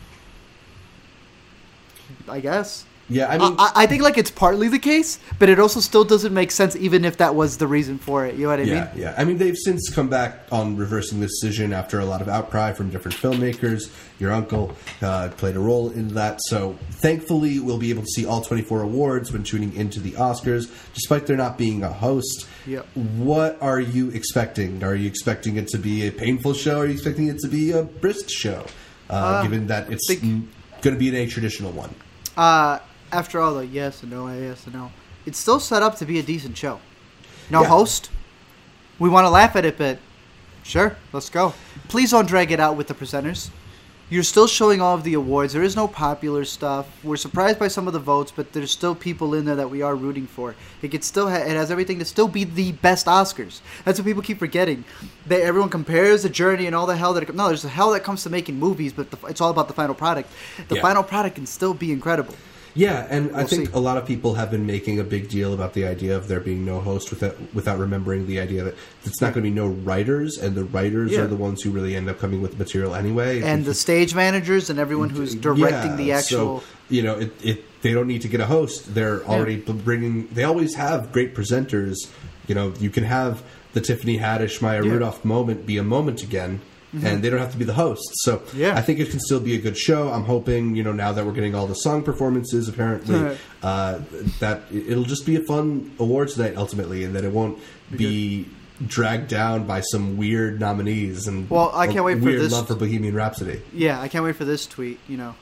I 2.28 2.40
guess. 2.40 2.86
yeah, 3.10 3.28
I 3.28 3.38
mean, 3.38 3.56
I, 3.60 3.72
I 3.76 3.86
think 3.88 4.04
like 4.04 4.18
it's 4.18 4.32
partly 4.32 4.70
the 4.70 4.80
case, 4.80 5.20
but 5.38 5.50
it 5.50 5.60
also 5.60 5.82
still 5.82 6.06
doesn't 6.06 6.34
make 6.34 6.50
sense, 6.50 6.78
even 6.78 7.04
if 7.04 7.18
that 7.18 7.36
was 7.36 7.58
the 7.58 7.68
reason 7.68 7.98
for 7.98 8.26
it. 8.26 8.36
You 8.36 8.44
know 8.44 8.52
what 8.52 8.60
I 8.60 8.64
yeah, 8.64 8.92
mean? 8.94 9.04
yeah. 9.04 9.16
I 9.18 9.26
mean, 9.26 9.38
they've 9.38 9.58
since 9.58 9.90
come 9.94 10.08
back 10.08 10.48
on 10.50 10.78
reversing 10.78 11.20
the 11.20 11.28
decision 11.28 11.74
after 11.74 12.00
a 12.00 12.06
lot 12.06 12.22
of 12.22 12.30
outcry 12.30 12.72
from 12.72 12.90
different 12.90 13.18
filmmakers. 13.18 13.92
Your 14.18 14.32
uncle 14.32 14.78
uh, 15.02 15.30
played 15.36 15.58
a 15.58 15.60
role 15.60 15.90
in 15.90 16.14
that, 16.14 16.40
so 16.44 16.78
thankfully, 17.02 17.60
we'll 17.60 17.80
be 17.80 17.90
able 17.90 18.04
to 18.04 18.12
see 18.16 18.26
all 18.26 18.40
24 18.42 18.82
awards 18.82 19.34
when 19.34 19.44
tuning 19.44 19.76
into 19.76 20.00
the 20.00 20.12
Oscars, 20.12 20.72
despite 20.94 21.26
there 21.28 21.36
not 21.36 21.58
being 21.58 21.84
a 21.84 21.92
host. 21.92 22.48
Yep. 22.66 22.86
What 23.18 23.58
are 23.62 23.80
you 23.80 24.10
expecting? 24.12 24.84
Are 24.86 24.96
you 24.96 25.08
expecting 25.08 25.58
it 25.58 25.68
to 25.70 25.78
be 25.78 26.08
a 26.08 26.12
painful 26.12 26.54
show? 26.54 26.80
Are 26.80 26.86
you 26.86 26.94
expecting 26.94 27.28
it 27.28 27.40
to 27.40 27.50
be 27.50 27.72
a 27.72 27.84
brisk 27.84 28.30
show? 28.30 28.64
Uh, 29.10 29.44
given 29.44 29.68
that 29.68 29.92
it's 29.92 30.08
think- 30.08 30.48
going 30.82 30.96
to 30.96 31.00
be 31.00 31.16
a 31.16 31.28
traditional 31.28 31.72
one. 31.72 31.94
Uh, 32.38 32.80
after 33.12 33.40
all 33.40 33.56
the 33.56 33.66
yes 33.66 34.04
and 34.04 34.12
no, 34.12 34.28
yes 34.30 34.66
and 34.66 34.74
no, 34.76 34.92
it's 35.26 35.38
still 35.38 35.60
set 35.60 35.84
up 35.84 35.98
to 35.98 36.06
be 36.06 36.20
a 36.20 36.24
decent 36.24 36.58
show. 36.58 36.80
No 37.50 37.62
Yeah. 37.62 37.68
host. 37.68 38.10
We 39.00 39.10
want 39.10 39.26
to 39.26 39.30
laugh 39.30 39.56
at 39.56 39.66
it, 39.66 39.78
but 39.78 40.00
sure, 40.64 40.96
let's 41.12 41.30
go. 41.30 41.54
Please 41.88 42.12
don't 42.12 42.28
drag 42.28 42.52
it 42.52 42.60
out 42.60 42.76
with 42.78 42.88
the 42.88 42.94
presenters. 42.94 43.50
You're 44.12 44.24
still 44.24 44.46
showing 44.46 44.82
all 44.82 44.94
of 44.94 45.06
the 45.06 45.14
awards. 45.14 45.54
There 45.54 45.64
is 45.64 45.78
no 45.78 45.88
popular 45.88 46.44
stuff. 46.44 46.86
We're 47.02 47.16
surprised 47.16 47.58
by 47.58 47.70
some 47.70 47.88
of 47.88 47.94
the 47.94 48.00
votes, 48.00 48.30
but 48.36 48.52
there's 48.52 48.70
still 48.70 48.94
people 48.94 49.34
in 49.36 49.46
there 49.46 49.56
that 49.56 49.70
we 49.70 49.82
are 49.82 49.96
rooting 49.96 50.28
for. 50.28 50.54
It 50.82 50.90
could 50.90 51.06
still 51.06 51.30
ha- 51.30 51.38
it 51.38 51.56
has 51.56 51.72
everything 51.72 51.98
to 52.00 52.04
still 52.06 52.28
be 52.28 52.44
the 52.44 52.74
best 52.74 53.06
Oscars. 53.06 53.62
That's 53.86 53.98
what 53.98 54.06
people 54.06 54.22
keep 54.22 54.38
forgetting. 54.38 54.84
That 55.28 55.40
everyone 55.40 55.70
compares 55.70 56.24
the 56.24 56.30
journey 56.30 56.68
and 56.68 56.76
all 56.76 56.86
the 56.88 56.98
hell 56.98 57.14
that 57.14 57.24
it, 57.24 57.34
no, 57.34 57.48
there's 57.48 57.62
the 57.62 57.70
hell 57.70 57.92
that 57.92 58.04
comes 58.04 58.24
to 58.24 58.30
making 58.30 58.60
movies, 58.60 58.92
but 58.92 59.10
the, 59.12 59.28
it's 59.28 59.40
all 59.40 59.50
about 59.50 59.70
the 59.70 59.74
final 59.74 59.96
product. 59.96 60.30
The 60.68 60.76
Yeah. 60.76 60.82
final 60.82 61.04
product 61.04 61.36
can 61.36 61.46
still 61.46 61.74
be 61.74 61.94
incredible. 61.94 62.36
Yeah, 62.74 63.06
and 63.10 63.32
I 63.32 63.40
We'll 63.40 63.48
think 63.48 63.68
see. 63.68 63.74
a 63.74 63.80
lot 63.80 63.98
of 63.98 64.06
people 64.06 64.36
have 64.36 64.50
been 64.50 64.66
making 64.66 65.00
a 65.00 65.04
big 65.04 65.28
deal 65.30 65.54
about 65.54 65.74
the 65.74 65.86
idea 65.86 66.16
of 66.16 66.28
there 66.30 66.40
being 66.40 66.64
no 66.66 66.80
host 66.80 67.10
without 67.10 67.36
without 67.54 67.78
remembering 67.80 68.28
the 68.28 68.40
idea 68.40 68.64
that 68.64 68.76
it's 69.04 69.20
not 69.20 69.34
going 69.34 69.44
to 69.44 69.50
be 69.50 69.54
no 69.56 69.68
writers, 69.68 70.38
and 70.38 70.56
the 70.56 70.64
writers 70.64 71.12
Yeah. 71.12 71.22
are 71.22 71.28
the 71.28 71.36
ones 71.36 71.62
who 71.62 71.72
really 71.72 71.96
end 71.96 72.10
up 72.10 72.20
coming 72.20 72.42
with 72.42 72.52
the 72.52 72.58
material 72.58 72.96
anyway. 72.96 73.42
And 73.42 73.66
the 73.66 73.74
stage 73.74 74.16
managers 74.16 74.70
and 74.70 74.80
everyone 74.80 75.10
who's 75.10 75.36
directing 75.36 75.98
the 75.98 76.06
Yeah, 76.06 76.18
actual. 76.20 76.60
So, 76.60 76.64
you 76.90 77.04
know, 77.04 77.20
it, 77.20 77.34
it 77.44 77.82
they 77.82 77.94
don't 77.94 78.08
need 78.08 78.22
to 78.22 78.28
get 78.30 78.40
a 78.40 78.46
host. 78.46 78.94
They're 78.96 79.22
already 79.26 79.58
bringing. 79.58 80.28
They 80.28 80.44
always 80.44 80.76
have 80.76 81.12
great 81.12 81.36
presenters. 81.36 82.08
You 82.48 82.56
know, 82.56 82.74
you 82.80 82.90
can 82.90 83.04
have 83.04 83.44
the 83.74 83.82
Tiffany 83.82 84.18
Haddish, 84.20 84.62
Maya 84.62 84.84
Yeah. 84.84 84.92
Rudolph 84.92 85.24
moment 85.26 85.66
be 85.66 85.78
a 85.78 85.84
moment 85.84 86.24
again. 86.24 86.62
And 86.94 87.24
they 87.24 87.30
don't 87.30 87.40
have 87.40 87.54
to 87.54 87.58
be 87.58 87.64
the 87.64 87.74
host, 87.74 88.04
so 88.24 88.42
Yeah. 88.54 88.76
I 88.78 88.82
think 88.82 89.00
it 89.00 89.10
can 89.12 89.22
still 89.22 89.40
be 89.40 89.56
a 89.56 89.60
good 89.60 89.78
show. 89.78 90.10
I'm 90.12 90.26
hoping, 90.26 90.76
you 90.76 90.84
know, 90.84 90.92
now 90.92 91.14
that 91.14 91.26
we're 91.26 91.32
getting 91.32 91.56
all 91.56 91.66
the 91.66 91.74
song 91.76 92.04
performances, 92.04 92.68
apparently, 92.68 93.18
Right. 93.18 93.38
uh, 93.64 94.00
that 94.42 94.64
it'll 94.74 95.06
just 95.06 95.26
be 95.26 95.38
a 95.38 95.42
fun 95.44 95.92
awards 96.00 96.38
night 96.38 96.56
ultimately, 96.58 97.06
and 97.06 97.16
that 97.16 97.24
it 97.24 97.32
won't 97.32 97.60
be 97.96 98.46
dragged 98.86 99.30
down 99.30 99.66
by 99.66 99.80
some 99.80 100.18
weird 100.18 100.60
nominees 100.60 101.28
and 101.28 101.50
Well, 101.50 101.72
I 101.74 101.88
can't 101.88 102.04
wait 102.04 102.20
for 102.20 102.32
this- 102.32 102.52
love 102.52 102.68
for 102.68 102.76
Bohemian 102.76 103.14
Rhapsody. 103.16 103.62
yeah, 103.74 104.02
I 104.02 104.08
can't 104.10 104.24
wait 104.26 104.36
for 104.36 104.44
this 104.46 104.66
tweet. 104.66 105.00
You 105.08 105.16
know, 105.18 105.36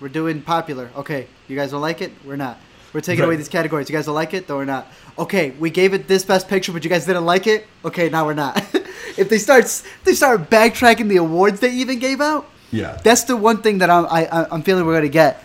we're 0.00 0.08
doing 0.08 0.40
popular. 0.40 0.88
Okay, 0.96 1.26
you 1.46 1.54
guys 1.56 1.70
don't 1.70 1.82
like 1.82 2.00
it? 2.02 2.10
We're 2.24 2.34
not. 2.36 2.58
We're 2.92 3.00
taking 3.00 3.20
Right. 3.20 3.26
away 3.28 3.36
these 3.36 3.48
categories. 3.48 3.88
You 3.88 3.94
guys 3.94 4.06
don't 4.06 4.16
like 4.16 4.34
it? 4.34 4.48
Though 4.48 4.56
we're 4.56 4.64
not. 4.64 4.90
Okay, 5.16 5.52
we 5.60 5.70
gave 5.70 5.94
it 5.94 6.08
this 6.08 6.24
best 6.24 6.48
picture, 6.48 6.72
but 6.72 6.82
you 6.82 6.90
guys 6.90 7.06
didn't 7.06 7.24
like 7.26 7.46
it. 7.46 7.66
Okay, 7.84 8.08
now 8.08 8.26
we're 8.26 8.34
not. 8.34 8.60
if 9.16 9.28
they 9.28 9.38
start, 9.38 9.64
if 9.64 10.04
they 10.04 10.14
start 10.14 10.50
backtracking 10.50 11.08
the 11.08 11.16
awards 11.16 11.60
they 11.60 11.72
even 11.72 11.98
gave 11.98 12.20
out. 12.20 12.48
Yeah, 12.72 13.00
That's 13.02 13.24
the 13.24 13.36
one 13.36 13.62
thing 13.62 13.78
that 13.78 13.90
I'm, 13.90 14.06
I, 14.06 14.26
I- 14.26 14.46
I'm 14.52 14.62
feeling 14.62 14.86
we're 14.86 14.94
gonna 14.94 15.08
get. 15.08 15.42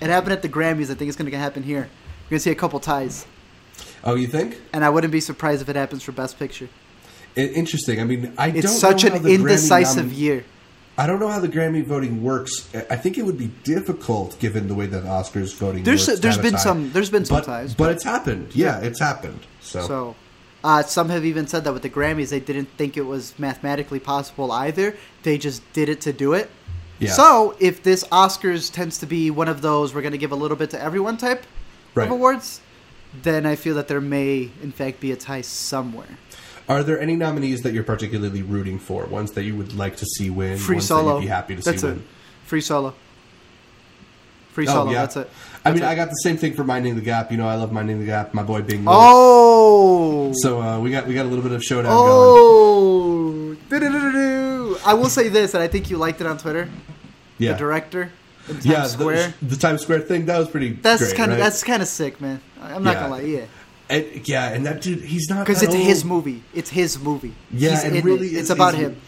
It 0.00 0.08
happened 0.10 0.32
at 0.32 0.42
the 0.42 0.48
Grammys. 0.48 0.90
I 0.90 0.94
think 0.94 1.08
it's 1.08 1.16
gonna 1.16 1.30
happen 1.36 1.62
here. 1.62 1.88
We're 2.26 2.30
gonna 2.30 2.40
see 2.40 2.50
a 2.50 2.54
couple 2.54 2.80
ties, 2.80 3.26
Oh, 4.02 4.14
you 4.14 4.26
think? 4.26 4.60
and 4.72 4.84
I 4.84 4.90
wouldn't 4.90 5.12
be 5.12 5.20
surprised 5.20 5.62
if 5.62 5.68
it 5.68 5.76
happens 5.76 6.02
for 6.02 6.12
Best 6.12 6.38
Picture. 6.38 6.68
I- 7.36 7.40
interesting. 7.40 8.00
I 8.00 8.04
mean, 8.04 8.32
I 8.36 8.48
It's 8.48 8.66
don't 8.66 8.72
such 8.78 9.04
an 9.04 9.26
indecisive 9.26 10.06
nom- 10.08 10.14
year. 10.14 10.44
I 10.96 11.06
don't 11.08 11.18
know 11.18 11.28
how 11.28 11.40
the 11.40 11.48
Grammy 11.48 11.84
voting 11.84 12.22
works. 12.22 12.68
I- 12.90 12.96
think 12.96 13.18
it 13.18 13.24
would 13.24 13.38
be 13.38 13.50
difficult 13.64 14.38
given 14.38 14.68
the 14.68 14.74
way 14.74 14.86
that 14.86 15.04
Oscars 15.04 15.54
voting 15.54 15.82
There's- 15.82 16.06
works. 16.06 16.18
to 16.20 16.22
there's 16.22 16.36
a 16.38 16.42
been 16.42 16.58
some- 16.58 16.92
there's 16.92 17.10
been 17.10 17.24
some 17.24 17.38
but, 17.38 17.44
ties, 17.46 17.74
but 17.74 17.84
but- 17.84 17.92
it's 17.94 18.04
happened. 18.04 18.48
Yeah, 18.54 18.78
it's 18.80 19.00
happened. 19.00 19.40
So, 19.60 19.80
So, 19.88 20.14
uh, 20.64 20.82
some 20.82 21.10
have 21.10 21.26
even 21.26 21.46
said 21.46 21.62
that 21.64 21.74
with 21.74 21.82
the 21.82 21.90
Grammys, 21.90 22.30
they 22.30 22.40
didn't 22.40 22.70
think 22.78 22.96
it 22.96 23.02
was 23.02 23.38
mathematically 23.38 24.00
possible 24.00 24.50
either. 24.50 24.96
They 25.22 25.36
just 25.36 25.62
did 25.74 25.90
it 25.90 26.00
to 26.00 26.12
do 26.12 26.32
it. 26.32 26.50
yeah, 26.98 27.12
So, 27.12 27.54
if 27.60 27.82
this 27.82 28.02
Oscars 28.04 28.72
tends 28.72 28.96
to 28.98 29.06
be 29.06 29.30
one 29.30 29.48
of 29.48 29.60
those 29.60 29.94
we're 29.94 30.00
going 30.00 30.12
to 30.12 30.18
give 30.18 30.32
a 30.32 30.36
little 30.36 30.56
bit 30.56 30.70
to 30.70 30.80
everyone 30.80 31.18
type 31.18 31.44
right. 31.94 32.06
of 32.06 32.12
awards, 32.12 32.62
then 33.22 33.44
I 33.44 33.56
feel 33.56 33.74
that 33.74 33.88
there 33.88 34.00
may, 34.00 34.50
in 34.62 34.72
fact, 34.72 35.00
be 35.00 35.12
a 35.12 35.16
tie 35.16 35.42
somewhere. 35.42 36.18
Are 36.66 36.82
there 36.82 36.98
any 36.98 37.14
nominees 37.14 37.60
that 37.60 37.74
you're 37.74 37.84
particularly 37.84 38.40
rooting 38.40 38.78
for? 38.78 39.04
Ones 39.04 39.32
that 39.32 39.42
you 39.44 39.54
would 39.56 39.74
like 39.74 39.96
to 39.96 40.06
see 40.06 40.30
win? 40.30 40.56
Free 40.56 40.76
ones 40.76 40.86
solo. 40.86 41.04
That 41.04 41.14
you'd 41.16 41.20
be 41.20 41.26
happy 41.26 41.56
to 41.56 41.62
that's 41.62 41.82
see 41.82 41.88
it. 41.88 41.90
win. 41.90 42.06
Free 42.46 42.62
solo. 42.62 42.94
Free 44.54 44.66
Oh, 44.68 44.86
yeah. 44.88 45.00
That's 45.00 45.16
it. 45.16 45.28
I 45.64 45.72
mean, 45.72 45.80
That's 45.80 45.92
I 45.92 45.94
got 45.96 46.08
the 46.10 46.14
same 46.22 46.36
thing 46.36 46.54
for 46.54 46.62
Minding 46.62 46.94
the 46.94 47.00
Gap. 47.00 47.30
You 47.32 47.36
know, 47.36 47.48
I 47.48 47.56
love 47.56 47.72
Minding 47.72 47.98
the 47.98 48.06
Gap. 48.06 48.32
My 48.34 48.44
boy 48.44 48.62
Bing. 48.62 48.84
Oh. 48.86 50.32
So 50.36 50.60
uh, 50.62 50.78
we 50.78 50.90
got 50.92 51.06
we 51.08 51.14
got 51.14 51.26
a 51.26 51.28
little 51.28 51.42
bit 51.42 51.52
of 51.52 51.62
showdown 51.62 51.90
going. 51.92 53.58
Oh. 53.80 54.80
I 54.86 54.94
will 54.94 55.08
say 55.08 55.28
this, 55.28 55.54
and 55.54 55.62
I 55.62 55.68
think 55.68 55.90
you 55.90 55.96
liked 55.96 56.20
it 56.20 56.26
on 56.26 56.38
Twitter. 56.38 56.68
Yeah, 57.38 57.52
The 57.52 57.58
director 57.58 58.12
yeah. 58.62 58.84
Square. 58.84 59.34
The, 59.40 59.46
the 59.46 59.56
Times 59.56 59.82
Square 59.82 60.00
thing 60.02 60.26
that 60.26 60.38
was 60.38 60.48
pretty. 60.48 60.72
That's 60.74 61.12
kind 61.12 61.32
of 61.32 61.38
right? 61.38 61.44
that's 61.44 61.64
kind 61.64 61.82
of 61.82 61.88
sick, 61.88 62.20
man. 62.20 62.40
I'm 62.62 62.84
not 62.84 62.94
Yeah. 62.94 63.00
gonna 63.00 63.14
lie, 63.14 63.20
yeah, 63.22 63.44
And, 63.90 64.28
yeah, 64.28 64.52
and 64.52 64.64
that 64.66 64.80
dude, 64.82 65.00
he's 65.02 65.28
not 65.28 65.44
because 65.46 65.62
it's 65.62 65.74
old. 65.74 65.82
his 65.84 66.04
movie. 66.04 66.42
It's 66.54 66.70
his 66.70 66.98
movie. 66.98 67.34
Yeah, 67.50 67.70
He's 67.70 67.84
and 67.84 68.04
really 68.04 68.28
it. 68.28 68.32
is- 68.34 68.38
it's 68.42 68.50
about 68.50 68.74
him. 68.74 69.00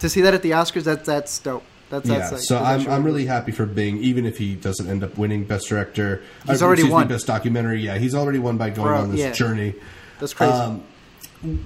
To 0.00 0.08
see 0.08 0.20
that 0.22 0.32
at 0.32 0.42
the 0.42 0.52
Oscars, 0.52 0.84
that's 0.84 1.04
that's 1.06 1.38
dope. 1.40 1.64
That's 1.90 2.08
Yeah, 2.08 2.28
like, 2.28 2.40
so 2.40 2.58
I'm, 2.58 2.86
I'm 2.88 3.04
really 3.04 3.26
happy 3.26 3.52
for 3.52 3.64
Bing, 3.64 3.98
even 3.98 4.26
if 4.26 4.36
he 4.38 4.54
doesn't 4.54 4.88
end 4.88 5.02
up 5.02 5.16
winning 5.16 5.44
Best 5.44 5.68
Director. 5.68 6.22
He's 6.46 6.60
uh, 6.62 6.66
already 6.66 6.82
excuse 6.82 6.90
me, 6.90 6.94
won. 6.94 7.08
Best 7.08 7.26
Documentary. 7.26 7.80
Yeah, 7.80 7.98
he's 7.98 8.14
already 8.14 8.38
won 8.38 8.58
by 8.58 8.70
going 8.70 8.88
Bro, 8.88 9.00
on 9.00 9.10
this 9.10 9.20
yeah. 9.20 9.32
journey. 9.32 9.74
that's 10.20 10.34
crazy. 10.34 10.52
Um, 10.52 10.82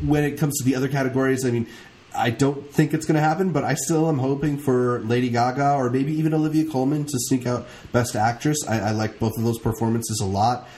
when 0.05 0.25
it 0.25 0.39
comes 0.39 0.59
to 0.59 0.65
the 0.65 0.77
other 0.77 0.89
categories, 0.89 1.45
I 1.45 1.51
mean, 1.51 1.67
I 2.15 2.31
don't 2.31 2.71
think 2.71 2.95
it's 2.95 3.07
going 3.07 3.15
to 3.15 3.23
happen, 3.23 3.53
but 3.53 3.65
I 3.65 3.75
still 3.75 4.09
am 4.09 4.19
hoping 4.19 4.59
for 4.59 5.01
Lady 5.01 5.31
Gaga 5.31 5.75
or 5.75 5.91
maybe 5.91 6.13
even 6.13 6.35
Olivia 6.35 6.71
Colman 6.71 7.05
to 7.05 7.19
sneak 7.19 7.47
out 7.47 7.67
Best 7.91 8.15
Actress. 8.15 8.59
I, 8.69 8.81
I 8.81 8.91
like 8.91 9.19
both 9.19 9.37
of 9.37 9.45
those 9.45 9.59
performances 9.59 10.21
a 10.21 10.27
lot. 10.27 10.69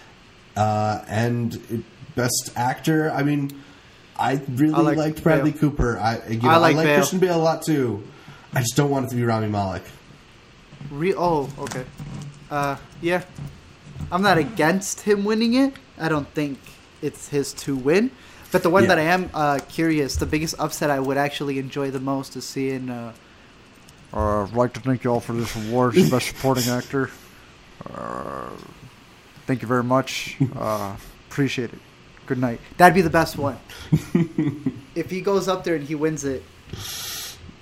Uh, 0.56 1.04
and 1.08 1.84
Best 2.14 2.52
Actor, 2.54 3.10
I 3.10 3.24
mean, 3.24 3.50
I 4.16 4.40
really 4.48 4.74
I 4.74 4.78
like 4.78 4.96
liked 4.96 5.22
Bradley 5.22 5.50
Bale. 5.50 5.60
Cooper. 5.60 5.98
I, 5.98 6.24
you 6.28 6.40
know, 6.40 6.48
I 6.48 6.54
I 6.54 6.56
like 6.58 6.76
like, 6.76 6.94
Christian 6.94 7.18
Bale 7.18 7.36
a 7.36 7.42
lot 7.42 7.62
too. 7.62 8.04
I 8.54 8.60
just 8.60 8.76
don't 8.76 8.90
want 8.90 9.06
it 9.06 9.10
to 9.10 9.16
be 9.16 9.24
Rami 9.24 9.48
Malek. 9.48 9.82
Re- 10.90 11.14
oh, 11.16 11.50
okay. 11.58 11.84
Uh, 12.50 12.76
yeah. 13.02 13.24
I'm 14.12 14.22
not 14.22 14.38
against 14.38 15.00
him 15.00 15.24
winning 15.24 15.54
it. 15.54 15.74
I 15.98 16.08
don't 16.08 16.28
think 16.28 16.58
it's 17.02 17.28
his 17.28 17.52
to 17.54 17.74
win. 17.74 18.10
But 18.52 18.62
the 18.62 18.70
one 18.70 18.84
Yeah. 18.84 18.88
that 18.90 18.98
I 18.98 19.02
am 19.02 19.30
uh, 19.34 19.58
curious, 19.68 20.16
the 20.16 20.26
biggest 20.26 20.54
upset 20.58 20.90
I 20.90 21.00
would 21.00 21.16
actually 21.16 21.58
enjoy 21.58 21.90
the 21.90 22.00
most 22.00 22.36
is 22.36 22.44
seeing. 22.44 22.90
Uh, 22.90 23.12
Uh, 24.12 24.44
I'd 24.44 24.52
like 24.52 24.72
to 24.74 24.80
thank 24.80 25.02
you 25.02 25.10
all 25.10 25.18
for 25.20 25.32
this 25.32 25.56
award, 25.56 25.94
Best 26.08 26.28
Supporting 26.28 26.68
Actor. 26.70 27.10
Uh, 27.92 28.50
thank 29.46 29.60
you 29.62 29.66
very 29.68 29.82
much. 29.82 30.36
Uh, 30.56 30.94
appreciate 31.28 31.72
it. 31.72 31.80
Good 32.26 32.38
night. 32.38 32.60
That'd 32.76 32.94
be 32.94 33.02
the 33.02 33.10
best 33.10 33.36
one. 33.36 33.58
if 34.94 35.10
he 35.10 35.20
goes 35.20 35.48
up 35.48 35.64
there 35.64 35.74
and 35.74 35.82
he 35.84 35.96
wins 35.96 36.22
it, 36.24 36.44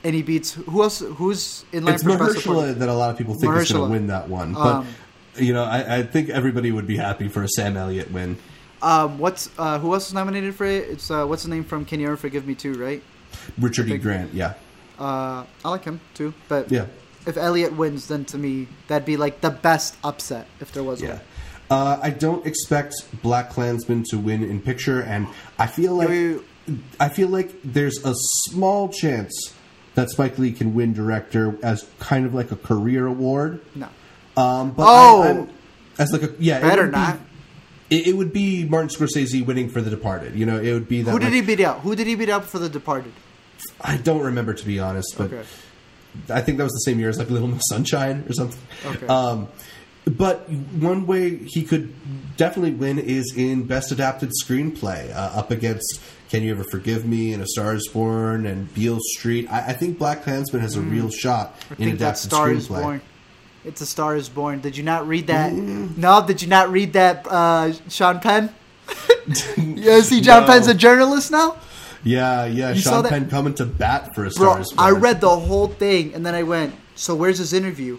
and 0.04 0.14
he 0.14 0.22
beats 0.22 0.52
who 0.52 0.82
else? 0.82 1.00
Who's 1.00 1.64
in 1.72 1.84
line 1.84 1.94
It's 1.94 2.02
for? 2.02 2.10
Mahershala 2.10 2.78
that 2.78 2.88
a 2.88 2.94
lot 2.94 3.10
of 3.10 3.18
people 3.18 3.34
think 3.34 3.54
is 3.56 3.72
going 3.72 3.84
to 3.84 3.90
win 3.90 4.06
that 4.08 4.28
one, 4.28 4.54
but 4.54 4.76
Um, 4.76 4.86
you 5.36 5.52
know, 5.54 5.64
I, 5.64 5.98
I 5.98 6.02
think 6.02 6.28
everybody 6.28 6.72
would 6.72 6.86
be 6.86 6.96
happy 6.96 7.28
for 7.28 7.42
a 7.42 7.48
Sam 7.48 7.76
Elliott 7.76 8.10
win. 8.10 8.36
Um, 8.82 9.18
what's 9.18 9.48
uh, 9.58 9.78
who 9.78 9.94
else 9.94 10.08
is 10.08 10.14
nominated 10.14 10.54
for 10.54 10.66
it? 10.66 10.88
It's 10.90 11.10
uh, 11.10 11.24
what's 11.26 11.44
the 11.44 11.50
name 11.50 11.64
from 11.64 11.84
Can 11.84 12.00
You 12.00 12.08
Ever 12.08 12.16
Forgive 12.16 12.46
Me 12.46 12.54
Too? 12.54 12.74
Right? 12.74 13.02
Richard 13.58 13.88
E. 13.88 13.96
Grant, 13.96 14.34
yeah, 14.34 14.54
Uh, 14.98 15.44
I 15.64 15.70
like 15.70 15.84
him 15.84 16.00
too. 16.14 16.34
But 16.48 16.70
yeah, 16.70 16.86
if 17.26 17.36
Elliott 17.36 17.74
wins, 17.74 18.08
then 18.08 18.24
to 18.26 18.38
me 18.38 18.68
that'd 18.88 19.06
be 19.06 19.16
like 19.16 19.40
the 19.40 19.50
best 19.50 19.96
upset 20.04 20.46
if 20.60 20.72
there 20.72 20.82
was 20.82 21.00
yeah. 21.00 21.10
one. 21.10 21.20
Uh, 21.70 21.98
I 22.02 22.10
don't 22.10 22.44
expect 22.44 22.94
Black 23.22 23.48
Klansman 23.48 24.04
to 24.10 24.18
win 24.18 24.42
in 24.44 24.60
picture, 24.60 25.00
and 25.00 25.26
I 25.58 25.66
feel 25.66 25.94
like 25.94 26.42
I 27.00 27.08
feel 27.08 27.28
like 27.28 27.54
there's 27.64 28.04
a 28.04 28.12
small 28.14 28.88
chance 28.88 29.54
that 29.94 30.10
Spike 30.10 30.38
Lee 30.38 30.52
can 30.52 30.74
win 30.74 30.92
director 30.94 31.56
as 31.62 31.86
kind 31.98 32.24
of 32.26 32.34
like 32.34 32.50
a 32.50 32.56
career 32.56 33.06
award. 33.06 33.60
No. 33.74 33.88
Um, 34.36 34.72
but 34.72 34.84
Oh! 34.86 35.22
I, 35.22 35.28
I'm, 35.30 35.48
as 35.98 36.12
like 36.12 36.22
a 36.22 36.34
yeah, 36.38 36.58
it 36.58 36.62
Better 36.62 36.86
be- 36.86 36.92
not. 36.92 37.18
It, 37.90 38.06
it 38.08 38.16
would 38.16 38.32
be 38.32 38.64
Martin 38.64 38.88
Scorsese 38.88 39.44
winning 39.44 39.68
for 39.68 39.82
The 39.82 39.90
Departed. 39.90 40.34
You 40.34 40.46
know, 40.46 40.58
it 40.58 40.72
would 40.72 40.88
be 40.88 41.02
that. 41.02 41.10
Who 41.10 41.18
did 41.18 41.26
like- 41.26 41.34
he 41.34 41.40
beat 41.42 41.60
out? 41.60 41.80
Who 41.80 41.94
did 41.94 42.06
he 42.06 42.14
beat 42.14 42.30
out 42.30 42.44
for 42.46 42.58
The 42.58 42.68
Departed? 42.70 43.12
I 43.80 43.96
don't 43.98 44.22
remember 44.22 44.54
to 44.54 44.64
be 44.66 44.80
honest, 44.80 45.14
but 45.18 45.32
Okay. 45.32 45.42
I 46.30 46.40
think 46.40 46.58
that 46.58 46.64
was 46.64 46.72
the 46.72 46.90
same 46.90 46.98
year 46.98 47.08
as 47.10 47.18
like 47.18 47.30
Little 47.30 47.48
Miss 47.48 47.62
Sunshine 47.68 48.24
or 48.28 48.32
something. 48.32 48.58
Okay. 48.86 49.06
Um, 49.06 49.48
but 50.04 50.50
one 50.50 51.06
way 51.06 51.36
he 51.36 51.62
could 51.62 51.94
definitely 52.36 52.72
win 52.72 52.98
is 52.98 53.34
in 53.36 53.64
Best 53.66 53.92
Adapted 53.92 54.30
Screenplay, 54.42 55.14
uh, 55.14 55.38
up 55.38 55.50
against 55.52 56.00
Can 56.32 56.42
You 56.42 56.52
Ever 56.52 56.64
Forgive 56.64 57.04
Me 57.04 57.34
and 57.34 57.42
A 57.42 57.46
Star 57.46 57.74
Is 57.74 57.86
Born 57.88 58.46
and 58.46 58.72
Beale 58.72 59.00
Street. 59.02 59.52
I, 59.52 59.66
I 59.66 59.72
think 59.74 59.98
Black 59.98 60.22
Klansman 60.22 60.62
has 60.62 60.76
a 60.76 60.80
real 60.80 61.10
shot 61.10 61.60
Mm. 61.60 61.76
I 61.78 61.82
in 61.82 61.88
adapted 61.90 62.30
screenplay. 62.30 62.82
Born. 62.82 63.00
It's 63.66 63.82
a 63.82 63.86
Star 63.86 64.16
is 64.16 64.30
Born. 64.30 64.60
Did 64.60 64.74
you 64.74 64.82
not 64.82 65.06
read 65.06 65.26
that? 65.26 65.52
No, 65.52 66.26
did 66.26 66.40
you 66.40 66.48
not 66.48 66.72
read 66.72 66.94
that, 66.94 67.26
uh, 67.28 67.74
Sean 67.90 68.18
Penn? 68.18 68.48
you 69.58 70.00
see, 70.00 70.22
John 70.22 70.44
No. 70.44 70.48
Penn's 70.48 70.68
a 70.68 70.74
journalist 70.74 71.30
now. 71.30 71.58
Yeah, 72.02 72.46
yeah. 72.46 72.70
You 72.70 72.80
Sean 72.80 73.04
Penn 73.04 73.28
coming 73.28 73.52
to 73.56 73.66
bat 73.66 74.08
for 74.14 74.24
A 74.24 74.30
Star 74.30 74.54
Bro, 74.54 74.62
Is 74.62 74.72
Born. 74.72 74.88
I 74.88 74.98
read 74.98 75.20
the 75.20 75.38
whole 75.38 75.68
thing 75.68 76.14
and 76.14 76.24
then 76.24 76.34
I 76.34 76.44
went, 76.44 76.74
so 76.94 77.14
where's 77.14 77.36
his 77.36 77.52
interview? 77.52 77.98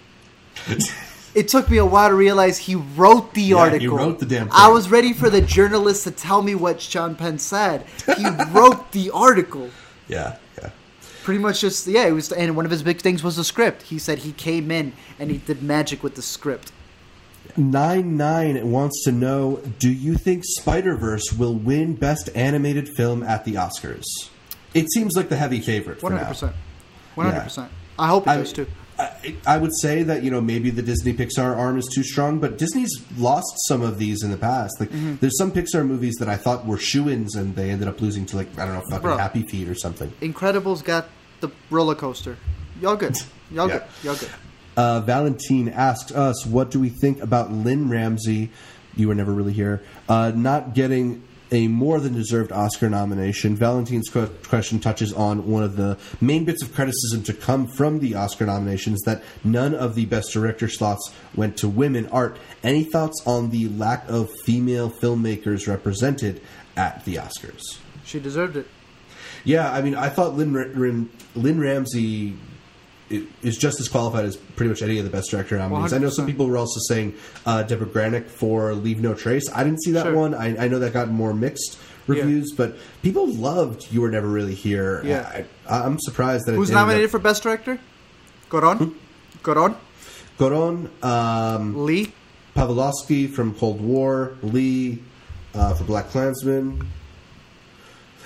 it 1.36 1.48
took 1.48 1.70
me 1.70 1.78
a 1.78 1.86
while 1.86 2.10
to 2.10 2.16
realize 2.16 2.58
he 2.58 2.76
wrote 2.76 3.34
the 3.34 3.42
he 3.42 3.54
article. 3.54 3.98
wrote 3.98 4.20
the 4.20 4.26
damn 4.26 4.52
I 4.52 4.68
was 4.68 4.90
ready 4.90 5.14
for 5.14 5.30
the 5.30 5.42
journalist 5.42 6.04
to 6.06 6.12
tell 6.12 6.42
me 6.42 6.56
what 6.56 6.82
Sean 6.82 7.16
Penn 7.16 7.38
said. 7.40 7.86
He 8.18 8.26
wrote 8.52 8.92
the 8.92 9.12
article. 9.12 9.70
Yeah, 10.10 10.36
yeah. 10.62 10.72
Pretty 11.24 11.40
much 11.40 11.62
just 11.62 11.88
yeah, 11.88 12.06
it 12.06 12.12
was 12.12 12.30
and 12.34 12.58
one 12.58 12.66
of 12.66 12.72
his 12.72 12.84
big 12.84 13.00
things 13.00 13.24
was 13.24 13.38
the 13.38 13.46
script. 13.46 13.84
He 13.84 13.98
said 13.98 14.20
he 14.20 14.34
came 14.34 14.70
in 14.70 14.92
and 15.18 15.32
he 15.32 15.38
did 15.38 15.64
magic 15.64 16.04
with 16.04 16.16
the 16.16 16.22
script. 16.22 16.74
Nine 17.56 18.18
Nine 18.18 18.70
wants 18.70 19.04
to 19.06 19.14
know: 19.14 19.62
Do 19.80 19.90
you 19.92 20.16
think 20.16 20.44
Spider 20.46 20.96
Verse 20.98 21.32
will 21.32 21.56
win 21.56 21.96
Best 21.96 22.30
Animated 22.36 22.90
Film 22.98 23.24
at 23.24 23.46
the 23.46 23.54
Oscars? 23.56 24.04
It 24.74 24.92
seems 24.92 25.16
like 25.16 25.30
the 25.30 25.38
heavy 25.38 25.62
favorite 25.62 26.04
One 26.04 26.12
hundred 26.12 26.26
percent. 26.26 26.56
One 27.16 27.28
hundred 27.28 27.44
percent. 27.44 27.72
I 27.98 28.08
hope 28.08 28.28
it 28.28 28.32
I, 28.32 28.38
does 28.38 28.52
too. 28.52 28.68
I, 29.04 29.36
I 29.46 29.58
would 29.58 29.76
say 29.76 30.04
that 30.04 30.24
you 30.24 30.32
know 30.32 30.42
maybe 30.42 30.70
the 30.70 30.82
Disney 30.82 31.14
Pixar 31.14 31.56
arm 31.58 31.78
is 31.78 31.90
too 31.94 32.04
strong, 32.04 32.40
but 32.40 32.58
Disney's 32.58 32.92
lost 33.18 33.48
some 33.68 33.82
of 33.82 33.98
these 34.00 34.24
in 34.24 34.32
the 34.32 34.38
past. 34.38 34.80
Like 34.80 34.90
Mm-hmm. 34.90 35.16
there's 35.22 35.38
some 35.38 35.52
Pixar 35.52 35.86
movies 35.86 36.16
that 36.20 36.30
I 36.30 36.38
thought 36.38 36.66
were 36.66 36.78
shoe-ins 36.78 37.36
and 37.36 37.56
they 37.56 37.70
ended 37.72 37.88
up 37.88 38.00
losing 38.02 38.26
to 38.28 38.38
like 38.38 38.48
I 38.60 38.66
don't 38.66 38.76
know 38.76 38.84
fucking 38.90 39.02
Bro. 39.02 39.18
Happy 39.18 39.44
Feet 39.44 39.68
or 39.68 39.76
something. 39.76 40.10
Incredibles 40.22 40.84
got 40.84 41.08
the 41.42 41.50
roller 41.70 41.96
coaster. 41.96 42.38
Y'all 42.82 42.96
good. 42.96 43.18
Y'all 43.52 43.68
Yeah. 43.70 43.80
good. 43.80 43.84
Y'all 44.04 44.16
good. 44.16 44.30
Uh, 44.76 45.00
Valentine 45.02 45.70
asked 45.70 46.12
us, 46.12 46.46
"What 46.46 46.72
do 46.72 46.80
we 46.80 46.90
think 46.90 47.22
about 47.22 47.52
Lynne 47.52 47.90
Ramsay? 47.90 48.50
You 48.96 49.08
were 49.08 49.16
never 49.16 49.32
really 49.32 49.54
here. 49.54 49.84
Uh, 50.10 50.32
not 50.36 50.74
getting 50.74 51.24
a 51.54 51.68
more 51.68 52.00
than 52.00 52.14
deserved 52.14 52.52
Oscar 52.52 52.90
nomination." 52.90 53.56
Valentine's 53.56 54.10
question 54.10 54.80
touches 54.80 55.14
on 55.14 55.48
one 55.48 55.64
of 55.64 55.78
the 55.78 55.98
main 56.20 56.44
bits 56.44 56.64
of 56.64 56.74
criticism 56.74 57.24
to 57.24 57.34
come 57.34 57.68
from 57.68 58.00
the 58.00 58.16
Oscar 58.16 58.46
nominations: 58.46 59.02
that 59.04 59.24
none 59.44 59.74
of 59.74 59.96
the 59.96 60.06
Best 60.06 60.34
Director 60.34 60.68
slots 60.68 61.14
went 61.36 61.56
to 61.58 61.70
women. 61.70 62.08
Art. 62.08 62.38
Any 62.64 62.84
thoughts 62.84 63.22
on 63.26 63.52
the 63.52 63.70
lack 63.70 64.10
of 64.10 64.30
female 64.44 64.90
filmmakers 64.90 65.68
represented 65.68 66.42
at 66.76 67.06
the 67.06 67.16
Oscars? 67.16 67.78
She 68.04 68.20
deserved 68.20 68.58
it. 68.58 68.68
Yeah, 69.46 69.72
I 69.72 69.82
mean, 69.82 69.96
I 69.96 70.10
thought 70.10 70.36
Lynne, 70.36 71.10
Lynne, 71.36 71.60
Ramsay 71.60 72.36
is 73.42 73.58
just 73.58 73.80
as 73.80 73.88
qualified 73.88 74.26
as 74.26 74.36
pretty 74.38 74.70
much 74.70 74.82
any 74.82 74.98
of 74.98 75.04
the 75.06 75.10
best 75.10 75.30
director 75.32 75.58
nominees. 75.58 75.94
I 75.94 75.98
know 75.98 76.10
some 76.10 76.26
people 76.26 76.48
were 76.48 76.58
also 76.58 76.80
saying 76.88 77.16
uh, 77.46 77.64
Debra 77.64 77.88
Granik 77.88 78.26
for 78.26 78.74
Leave 78.74 79.02
No 79.02 79.14
Trace. 79.14 79.50
I 79.54 79.64
didn't 79.64 79.82
see 79.84 79.92
that 79.92 80.04
Sure. 80.06 80.16
one. 80.16 80.34
I, 80.34 80.66
I 80.66 80.68
know 80.68 80.80
that 80.80 80.94
got 80.94 81.10
more 81.10 81.34
mixed 81.34 81.78
reviews, 82.08 82.54
but 82.56 82.76
people 83.02 83.28
loved 83.34 83.92
You 83.92 84.02
Were 84.02 84.12
Never 84.12 84.28
Really 84.28 84.56
Here. 84.56 85.02
Yeah. 85.06 85.44
I, 85.70 85.80
I'm 85.86 85.98
surprised 86.00 86.46
that 86.48 86.54
Who's 86.56 86.70
nominated 86.72 87.06
up- 87.06 87.12
for 87.12 87.20
best 87.20 87.44
director? 87.44 87.80
Cuarón. 88.50 88.94
Cuarón. 89.42 89.76
Cuarón, 90.38 90.90
um, 91.04 91.86
Lee. 91.86 92.12
Pawlikowski 92.56 93.32
from 93.32 93.54
Cold 93.56 93.82
War, 93.82 94.36
Lee 94.44 95.02
uh, 95.56 95.74
for 95.74 95.84
Black 95.86 96.10
Klansman. 96.10 96.86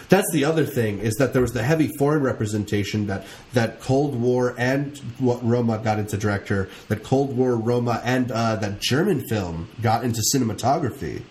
That's 0.09 0.29
the 0.31 0.45
other 0.45 0.65
thing 0.65 0.99
is 0.99 1.15
that 1.15 1.33
there 1.33 1.41
was 1.41 1.51
the 1.51 1.63
heavy 1.63 1.89
foreign 1.99 2.23
representation 2.23 3.07
that 3.07 3.25
that 3.53 3.81
Cold 3.81 4.15
War 4.15 4.55
and 4.57 4.97
what 5.19 5.45
Roma 5.45 5.79
got 5.79 5.99
into 5.99 6.15
director, 6.17 6.69
that 6.87 7.03
Cold 7.03 7.35
War, 7.35 7.57
Roma, 7.57 8.01
and 8.05 8.31
uh, 8.31 8.55
that 8.57 8.79
German 8.79 9.27
film 9.27 9.67
got 9.81 10.03
into 10.05 10.21
cinematography. 10.33 11.23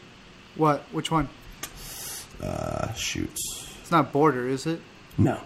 What? 0.56 0.82
Which 0.92 1.10
one? 1.10 1.28
Uh, 2.42 2.92
shoot, 2.92 3.30
It's 3.80 3.90
not 3.90 4.12
Border, 4.12 4.46
is 4.46 4.66
it? 4.66 4.78
no, 5.16 5.40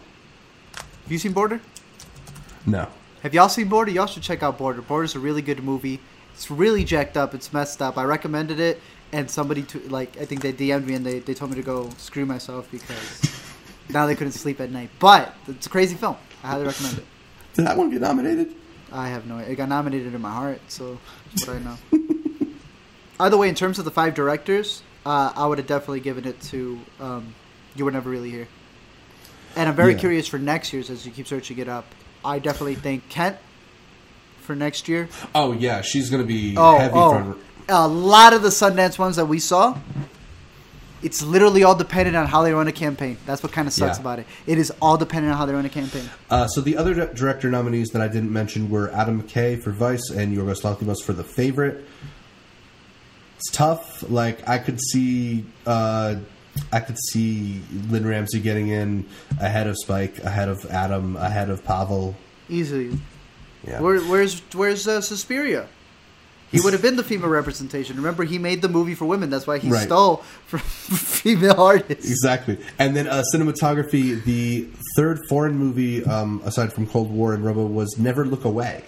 Have 0.74 1.12
you 1.12 1.18
seen 1.18 1.32
Border? 1.32 1.60
no. 2.66 2.88
Have 3.22 3.34
y'all 3.34 3.48
seen 3.50 3.68
Border? 3.68 3.90
Y'all 3.92 4.06
should 4.06 4.22
check 4.22 4.42
out 4.42 4.56
Border. 4.58 4.80
Border's 4.82 5.14
a 5.14 5.18
really 5.20 5.42
good 5.42 5.62
movie. 5.62 6.00
It's 6.32 6.50
really 6.50 6.84
jacked 6.84 7.18
up. 7.18 7.34
It's 7.34 7.52
messed 7.52 7.82
up. 7.82 7.98
I 7.98 8.04
recommended 8.04 8.58
it, 8.58 8.80
and 9.12 9.30
somebody 9.30 9.62
to 9.64 9.78
like 9.88 10.16
I 10.20 10.24
think 10.24 10.40
they 10.42 10.52
DM'd 10.52 10.86
me 10.86 10.94
and 10.94 11.04
they, 11.04 11.18
they 11.18 11.34
told 11.34 11.50
me 11.50 11.56
to 11.56 11.62
go 11.62 11.90
screw 11.98 12.24
myself 12.26 12.70
because 12.70 13.22
now 13.88 14.06
they 14.06 14.14
couldn't 14.14 14.32
sleep 14.32 14.61
at 14.61 14.70
night. 14.70 14.90
But 14.98 15.34
it's 15.48 15.66
a 15.66 15.70
crazy 15.70 15.94
film. 15.96 16.16
I 16.42 16.48
highly 16.48 16.66
recommend 16.66 16.98
it. 16.98 17.04
Did 17.54 17.66
that 17.66 17.76
one 17.76 17.90
get 17.90 18.00
nominated? 18.00 18.54
I 18.92 19.08
have 19.08 19.26
no. 19.26 19.38
It 19.38 19.54
got 19.56 19.68
nominated 19.68 20.14
in 20.14 20.20
my 20.20 20.32
heart, 20.32 20.61
so 20.68 20.98
that's 21.30 21.46
what 21.46 21.56
I 21.56 21.61
know. 21.61 21.76
Either 23.20 23.36
way, 23.36 23.48
in 23.48 23.54
terms 23.54 23.78
of 23.78 23.84
the 23.84 23.90
five 23.90 24.14
directors, 24.14 24.82
uh, 25.04 25.32
I 25.36 25.46
would 25.46 25.58
have 25.58 25.66
definitely 25.66 26.00
given 26.00 26.24
it 26.26 26.40
to 26.42 26.80
um, 27.00 27.34
You 27.76 27.84
Were 27.84 27.90
Never 27.90 28.08
Really 28.11 28.30
Here. 28.30 28.48
And 29.56 29.68
I'm 29.68 29.76
very 29.76 29.92
Yeah. 29.92 29.98
curious 29.98 30.26
for 30.26 30.38
next 30.38 30.72
year's 30.72 30.90
as 30.90 31.04
you 31.04 31.12
keep 31.12 31.26
searching 31.26 31.58
it 31.58 31.68
up. 31.68 31.84
I 32.24 32.38
definitely 32.38 32.76
think 32.76 33.08
Kent 33.08 33.36
for 34.40 34.54
next 34.56 34.88
year. 34.88 35.08
Oh 35.34 35.52
yeah, 35.52 35.82
she's 35.82 36.08
gonna 36.11 36.24
be 36.24 36.54
Oh, 36.56 36.78
heavy 36.78 36.94
oh. 36.96 37.11
front. 37.11 37.38
A 37.70 37.86
lot 37.86 38.32
of 38.32 38.42
the 38.42 38.48
Sundance 38.48 38.98
ones 38.98 39.16
that 39.16 39.26
we 39.26 39.38
saw, 39.38 39.78
it's 41.02 41.22
literally 41.22 41.62
all 41.62 41.74
dependent 41.74 42.16
on 42.16 42.26
how 42.26 42.42
they 42.42 42.52
run 42.52 42.66
a 42.68 42.72
campaign. 42.72 43.16
That's 43.26 43.42
what 43.42 43.52
kind 43.52 43.66
of 43.68 43.72
sucks 43.72 43.96
Yeah. 43.98 44.02
about 44.02 44.18
it. 44.18 44.26
It 44.46 44.58
is 44.58 44.72
all 44.82 44.96
dependent 44.96 45.32
on 45.32 45.38
how 45.38 45.46
they 45.46 45.52
run 45.54 45.64
a 45.64 45.68
campaign. 45.70 46.10
Uh, 46.28 46.46
so 46.48 46.60
the 46.60 46.76
other 46.76 47.06
director 47.14 47.48
nominees 47.50 47.88
that 47.90 48.02
I 48.02 48.08
didn't 48.08 48.32
mention 48.32 48.68
were 48.70 48.92
Adam 48.92 49.22
McKay 49.22 49.62
for 49.62 49.70
Vice 49.70 50.10
and 50.10 50.36
Yorgos 50.36 50.62
Lanthimos 50.62 51.00
for 51.02 51.12
The 51.12 51.24
Favorite. 51.24 51.84
It's 53.36 53.50
tough. 53.50 54.04
Like 54.10 54.46
I 54.48 54.58
could 54.58 54.80
see, 54.80 55.46
uh, 55.66 56.16
I 56.72 56.80
could 56.80 56.98
see 56.98 57.62
Lynne 57.88 58.06
Ramsay 58.06 58.40
getting 58.40 58.68
in 58.68 59.06
ahead 59.40 59.66
of 59.66 59.76
Spike, 59.78 60.18
ahead 60.18 60.48
of 60.48 60.66
Adam, 60.66 61.16
ahead 61.16 61.48
of 61.48 61.64
Pavel. 61.64 62.16
Easily. 62.50 62.98
Yeah, 63.66 63.80
Where, 63.80 64.00
where's 64.00 64.40
where's 64.52 64.88
uh, 64.88 65.00
Suspiria? 65.00 65.66
He 66.51 66.61
would 66.61 66.72
have 66.72 66.82
been 66.82 66.96
the 66.96 67.05
female 67.05 67.28
representation. 67.28 67.96
Remember, 67.96 68.24
he 68.24 68.36
made 68.38 68.61
the 68.61 68.68
movie 68.68 68.94
for 68.96 69.05
women. 69.05 69.30
That's 69.30 69.46
why 69.46 69.59
he 69.59 69.68
Right. 69.70 69.84
stole 69.86 70.16
from 70.46 70.61
female 70.61 71.61
artists. 71.61 72.11
exactly. 72.11 72.59
And 72.78 72.96
then 72.96 73.07
uh, 73.07 73.22
cinematography. 73.32 74.22
The 74.24 74.68
third 74.96 75.20
foreign 75.28 75.57
movie, 75.57 76.05
um, 76.05 76.42
aside 76.44 76.72
from 76.72 76.86
Cold 76.88 77.11
War 77.11 77.34
and 77.34 77.44
Roma, 77.44 77.64
was 77.64 77.96
Never 77.98 78.24
Look 78.26 78.44
Away. 78.44 78.82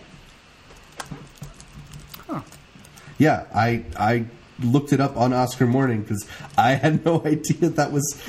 Yeah, 3.19 3.45
I 3.55 3.85
I 3.97 4.25
looked 4.61 4.93
it 4.93 5.01
up 5.01 5.17
on 5.17 5.33
Oscar 5.33 5.67
morning 5.67 6.03
because 6.03 6.27
I 6.59 6.73
had 6.75 7.05
no 7.05 7.23
idea 7.25 7.69
that 7.69 7.93
was 7.93 8.21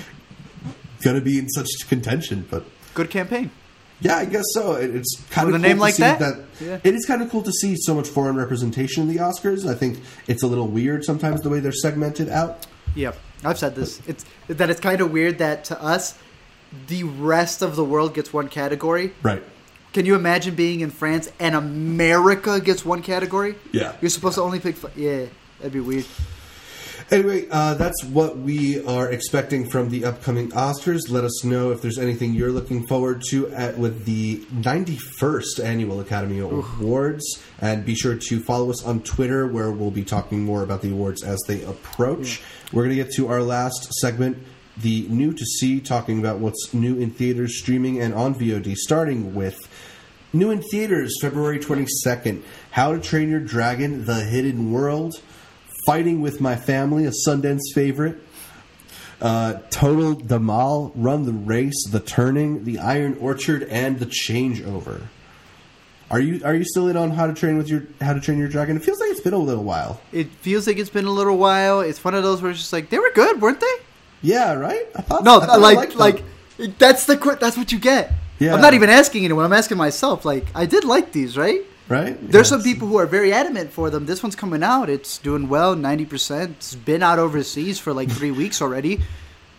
going 1.04 1.16
to 1.16 1.22
be 1.22 1.40
in 1.40 1.50
such 1.50 1.68
contention. 1.90 2.46
But 2.50 2.66
Good 2.94 3.10
campaign. 3.10 3.50
Yeah, 4.04 4.18
I 4.18 4.26
guess 4.26 4.44
so. 4.54 4.74
It, 4.74 4.96
it's 4.96 5.22
kind 5.32 5.48
With 5.48 5.56
of 5.56 5.64
a 5.64 5.68
name 5.68 5.78
to 5.78 5.82
like 5.82 5.96
see 5.96 6.04
that? 6.04 6.44
Yeah. 6.62 6.80
It 6.84 6.94
is 6.94 7.06
kind 7.06 7.22
of 7.22 7.30
cool 7.32 7.42
to 7.44 7.52
see 7.52 7.76
so 7.78 7.96
much 7.96 8.08
foreign 8.10 8.36
representation 8.36 9.04
in 9.04 9.10
the 9.10 9.22
Oscars. 9.22 9.68
I 9.68 9.74
think 9.74 10.00
it's 10.28 10.44
a 10.44 10.48
little 10.48 10.68
weird 10.68 11.04
sometimes 11.04 11.42
the 11.42 11.50
way 11.50 11.60
they're 11.60 11.72
segmented 11.72 12.30
out. 12.30 12.68
Yep, 12.96 13.18
I've 13.44 13.58
said 13.58 13.76
this. 13.76 14.02
It's 14.08 14.26
that 14.48 14.70
it's 14.70 14.80
kind 14.80 15.02
of 15.02 15.12
weird 15.12 15.40
that 15.40 15.64
to 15.66 15.82
us, 15.82 16.18
the 16.88 17.04
rest 17.04 17.62
of 17.62 17.76
the 17.76 17.84
world 17.84 18.14
gets 18.14 18.32
one 18.34 18.50
category. 18.50 19.14
Right. 19.24 19.42
Can 19.94 20.06
you 20.06 20.16
imagine 20.16 20.56
being 20.56 20.82
in 20.82 20.90
France 20.90 21.32
and 21.40 21.56
America 21.56 22.60
gets 22.60 22.84
one 22.84 23.04
category? 23.04 23.56
Yeah. 23.72 23.96
You're 24.02 24.10
supposed 24.10 24.36
to 24.36 24.42
only 24.42 24.60
pick. 24.60 24.76
Yeah, 24.96 25.26
that'd 25.60 25.72
be 25.72 25.80
weird. 25.80 26.06
Anyway, 27.14 27.46
uh, 27.52 27.76
that's 27.76 28.04
what 28.06 28.40
we 28.40 28.84
are 28.88 29.08
expecting 29.12 29.70
from 29.70 29.90
the 29.90 30.04
upcoming 30.04 30.50
Oscars. 30.50 31.12
Let 31.12 31.24
us 31.24 31.44
know 31.44 31.70
if 31.70 31.80
there's 31.80 32.00
anything 32.00 32.34
you're 32.34 32.52
looking 32.52 32.88
forward 32.88 33.22
to 33.30 33.52
at, 33.52 33.78
with 33.78 34.06
the 34.06 34.38
91st 34.46 35.64
Annual 35.64 36.00
Academy 36.00 36.40
Awards. 36.40 37.40
And 37.60 37.86
be 37.86 37.94
sure 37.94 38.16
to 38.16 38.40
follow 38.40 38.72
us 38.72 38.84
on 38.84 39.04
Twitter, 39.04 39.46
where 39.46 39.72
we'll 39.72 39.92
be 39.92 40.04
talking 40.04 40.44
more 40.44 40.64
about 40.64 40.82
the 40.82 40.90
awards 40.90 41.24
as 41.24 41.40
they 41.48 41.62
approach. 41.62 42.42
We're 42.72 42.86
going 42.86 42.98
to 42.98 43.04
get 43.04 43.14
to 43.18 43.28
our 43.28 43.44
last 43.44 43.94
segment, 43.94 44.40
the 44.76 45.08
new 45.08 45.34
to 45.34 45.46
see, 45.46 45.82
talking 45.82 46.18
about 46.18 46.40
what's 46.40 46.74
new 46.74 46.98
in 46.98 47.12
theaters, 47.12 47.60
streaming, 47.60 48.02
and 48.02 48.16
on 48.16 48.34
VOD, 48.34 48.76
starting 48.76 49.36
with. 49.36 49.60
New 50.36 50.50
in 50.50 50.64
theaters, 50.64 51.16
February 51.22 51.60
22nd. 51.60 52.42
How 52.72 52.92
to 52.92 53.00
Train 53.00 53.30
Your 53.30 53.40
Dragon: 53.40 54.06
The 54.06 54.22
Hidden 54.22 54.72
World 54.72 55.22
Fighting 55.86 56.22
with 56.22 56.40
My 56.40 56.56
Family, 56.56 57.06
a 57.06 57.12
Sundance 57.28 57.74
favorite. 57.74 58.18
Uh, 59.22 59.60
Total 59.70 60.16
Dhamaal, 60.16 60.92
Run 60.96 61.26
the 61.26 61.32
Race, 61.32 61.88
The 61.90 62.00
Turning, 62.00 62.66
The 62.66 62.80
Iron 62.80 63.18
Orchard, 63.20 63.64
and 63.64 64.00
The 64.00 64.06
Changeover. 64.06 65.04
Are 66.12 66.20
you 66.20 66.42
are 66.44 66.54
you 66.54 66.64
still 66.64 66.90
in 66.90 66.98
on 66.98 67.12
How 67.12 67.26
to 67.28 67.34
Train 67.34 67.58
with 67.58 67.70
Your 67.70 67.84
How 68.02 68.14
to 68.14 68.20
Train 68.20 68.38
Your 68.38 68.50
Dragon? 68.50 68.76
It 68.78 68.84
feels 68.84 69.00
like 69.00 69.10
it's 69.10 69.22
been 69.22 69.34
a 69.34 69.38
little 69.38 69.64
while. 69.64 70.00
It 70.12 70.30
feels 70.30 70.68
like 70.68 70.78
it's 70.78 70.90
been 70.90 71.06
a 71.06 71.12
little 71.12 71.38
while. 71.38 71.82
It's 71.82 72.04
one 72.04 72.14
of 72.14 72.22
those 72.24 72.42
where 72.42 72.52
it's 72.52 72.60
just 72.60 72.74
like 72.74 72.90
they 72.90 73.00
were 73.00 73.12
good, 73.16 73.42
weren't 73.42 73.60
they? 73.60 73.76
Yeah, 74.22 74.54
right. 74.54 74.86
I 74.96 75.02
thought, 75.02 75.24
No, 75.24 75.40
I 75.40 75.56
like 75.56 75.96
like 75.96 76.24
that's 76.78 77.06
the 77.06 77.38
that's 77.40 77.58
what 77.58 77.72
you 77.72 77.80
get. 77.80 78.14
Yeah. 78.40 78.54
I'm 78.54 78.62
not 78.62 78.74
even 78.74 78.90
asking 78.90 79.24
anyone. 79.26 79.46
I'm 79.46 79.54
asking 79.54 79.78
myself. 79.78 80.26
Like 80.26 80.46
I 80.54 80.66
did 80.66 80.84
like 80.84 81.14
these, 81.14 81.38
right? 81.38 81.62
Right. 81.90 82.18
There's 82.32 82.48
Yeah, 82.52 82.58
some 82.58 82.64
people 82.64 82.88
who 82.88 82.98
are 82.98 83.06
very 83.06 83.34
adamant 83.34 83.72
for 83.72 83.90
them. 83.90 84.06
This 84.06 84.24
one's 84.24 84.36
coming 84.36 84.64
out. 84.64 84.90
It's 84.90 85.18
doing 85.18 85.50
well, 85.50 85.76
ninety 85.76 86.06
percent. 86.06 86.52
It's 86.58 86.76
been 86.76 87.04
out 87.04 87.20
overseas 87.20 87.80
for 87.80 87.94
like 87.94 88.10
three 88.10 88.32
weeks 88.42 88.62
already. 88.62 89.02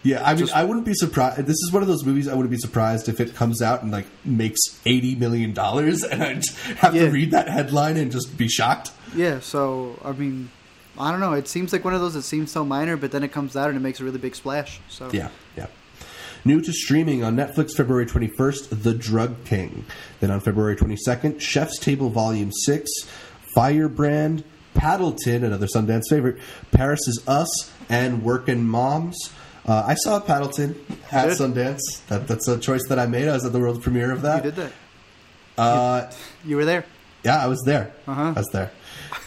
Yeah, 0.03 0.23
I 0.23 0.33
mean, 0.35 0.41
Just- 0.41 0.55
I 0.55 0.65
wouldn't 0.65 0.85
be 0.85 0.93
surprised. 0.93 1.39
This 1.47 1.57
is 1.63 1.73
one 1.73 1.81
of 1.83 1.89
those 1.89 2.05
movies 2.05 2.29
I 2.29 2.35
wouldn't 2.35 2.51
be 2.51 2.59
surprised 2.59 3.09
if 3.09 3.21
it 3.21 3.35
comes 3.35 3.63
out 3.63 3.83
and 3.83 3.91
like 3.91 4.05
makes 4.25 4.61
eighty 4.85 5.15
million 5.15 5.55
dollars, 5.55 6.03
and 6.11 6.23
I 6.23 6.35
just 6.35 6.57
have 6.79 6.95
Yeah. 6.95 7.07
to 7.07 7.11
read 7.11 7.31
that 7.31 7.49
headline 7.49 7.97
and 7.97 8.13
just 8.13 8.37
be 8.37 8.49
shocked. 8.49 8.91
Yeah. 9.17 9.41
So 9.41 9.99
I 10.05 10.13
mean, 10.13 10.51
I 10.99 11.11
don't 11.11 11.21
know. 11.21 11.33
It 11.33 11.49
seems 11.49 11.73
like 11.73 11.85
one 11.85 11.95
of 11.95 12.01
those 12.03 12.15
that 12.15 12.23
seems 12.23 12.51
so 12.53 12.65
minor, 12.65 12.97
but 12.99 13.13
then 13.13 13.23
it 13.25 13.33
comes 13.33 13.57
out 13.57 13.69
and 13.69 13.77
it 13.77 13.81
makes 13.81 13.99
a 14.01 14.05
really 14.05 14.19
big 14.19 14.35
splash. 14.37 14.81
So 14.91 15.09
Yeah, 15.13 15.31
yeah. 15.57 15.67
New 16.45 16.61
to 16.61 16.73
streaming 16.73 17.25
on 17.25 17.37
Netflix 17.37 17.75
February 17.75 18.05
21st, 18.07 18.83
The 18.83 18.93
Drug 18.95 19.45
King. 19.45 19.85
Then 20.21 20.31
on 20.31 20.41
February 20.41 20.77
22nd, 20.77 21.41
Chef's 21.41 21.79
Table 21.79 22.11
Volume 22.11 22.53
6, 22.53 22.91
Firebrand, 23.55 24.45
Paddleton, 24.75 25.45
another 25.45 25.67
Sundance 25.67 26.03
favorite, 26.11 26.37
Paris 26.71 27.01
is 27.09 27.23
Us, 27.27 27.73
and 27.89 28.23
Workin' 28.23 28.67
Moms. 28.67 29.31
Uh, 29.67 29.85
I 29.87 29.95
saw 29.95 30.21
Paddleton 30.21 30.77
at 31.11 31.29
Good. 31.29 31.39
Sundance. 31.39 31.81
That, 32.09 32.29
that's 32.29 32.47
a 32.49 32.59
choice 32.59 32.87
that 32.89 32.99
I 32.99 33.07
made. 33.07 33.29
I 33.29 33.33
was 33.33 33.47
at 33.47 33.53
the 33.53 33.59
world 33.61 33.83
premiere 33.83 34.11
of 34.11 34.19
you 34.19 34.23
that. 34.25 34.43
did 34.43 34.57
that. 34.57 34.73
Uh, 35.57 36.11
You 36.45 36.57
were 36.57 36.65
there. 36.67 36.85
Yeah, 37.25 37.43
I 37.43 37.47
was 37.47 37.63
there. 37.65 37.93
Uh-huh. 38.07 38.33
I 38.37 38.39
was 38.39 38.49
there. 38.53 38.71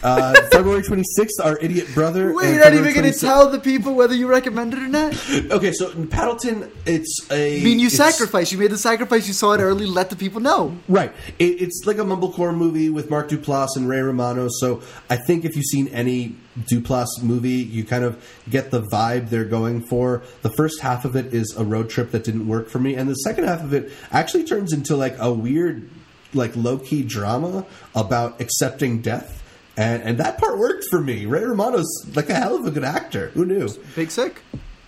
Uh, 0.02 0.34
February 0.52 0.82
26th, 0.82 1.44
Our 1.44 1.58
Idiot 1.58 1.88
Brother. 1.94 2.32
Wait, 2.32 2.54
you're 2.54 2.64
not 2.64 2.74
even 2.74 2.94
going 2.94 3.10
to 3.10 3.18
tell 3.18 3.50
the 3.50 3.58
people 3.58 3.94
whether 3.94 4.14
you 4.14 4.28
recommend 4.28 4.72
it 4.72 4.78
or 4.78 4.88
not. 4.88 5.14
Okay, 5.50 5.72
so 5.72 5.90
in 5.90 6.06
Paddleton, 6.06 6.70
it's 6.86 7.26
a. 7.30 7.60
I 7.60 7.64
mean, 7.64 7.80
you 7.80 7.90
sacrificed. 7.90 8.52
You 8.52 8.58
made 8.58 8.70
the 8.70 8.78
sacrifice. 8.78 9.26
You 9.26 9.34
saw 9.34 9.52
it 9.52 9.60
early. 9.60 9.86
Let 9.86 10.10
the 10.10 10.16
people 10.16 10.40
know. 10.40 10.76
Right. 10.88 11.12
It, 11.38 11.62
it's 11.62 11.82
like 11.86 11.98
a 11.98 12.02
mumblecore 12.02 12.54
movie 12.56 12.90
with 12.90 13.10
Mark 13.10 13.28
Duplass 13.28 13.76
and 13.76 13.88
Ray 13.88 14.00
Romano. 14.00 14.48
So 14.48 14.82
I 15.10 15.16
think 15.16 15.44
if 15.44 15.56
you've 15.56 15.64
seen 15.64 15.88
any 15.88 16.36
Duplass 16.64 17.08
movie, 17.22 17.50
you 17.50 17.84
kind 17.84 18.04
of 18.04 18.22
get 18.48 18.70
the 18.70 18.82
vibe 18.82 19.30
they're 19.30 19.44
going 19.44 19.80
for. 19.80 20.22
The 20.42 20.50
first 20.50 20.80
half 20.80 21.04
of 21.04 21.16
it 21.16 21.34
is 21.34 21.54
a 21.56 21.64
road 21.64 21.90
trip 21.90 22.10
that 22.12 22.24
didn't 22.24 22.46
work 22.46 22.68
for 22.68 22.78
me, 22.78 22.94
and 22.94 23.08
the 23.08 23.14
second 23.14 23.44
half 23.44 23.62
of 23.62 23.72
it 23.72 23.92
actually 24.10 24.44
turns 24.44 24.72
into 24.72 24.96
like 24.96 25.16
a 25.18 25.32
weird, 25.32 25.88
like 26.34 26.54
low 26.56 26.78
key 26.78 27.02
drama 27.02 27.64
about 27.94 28.40
accepting 28.40 29.00
death. 29.00 29.42
And, 29.76 30.02
and 30.02 30.18
that 30.18 30.38
part 30.38 30.58
worked 30.58 30.84
for 30.90 31.00
me. 31.00 31.24
Ray 31.26 31.44
Romano's 31.44 31.86
like 32.14 32.28
a 32.30 32.34
hell 32.34 32.56
of 32.56 32.66
a 32.66 32.70
good 32.70 32.84
actor. 32.84 33.28
Who 33.30 33.46
knew? 33.46 33.68
Big 33.94 34.10
sick. 34.10 34.42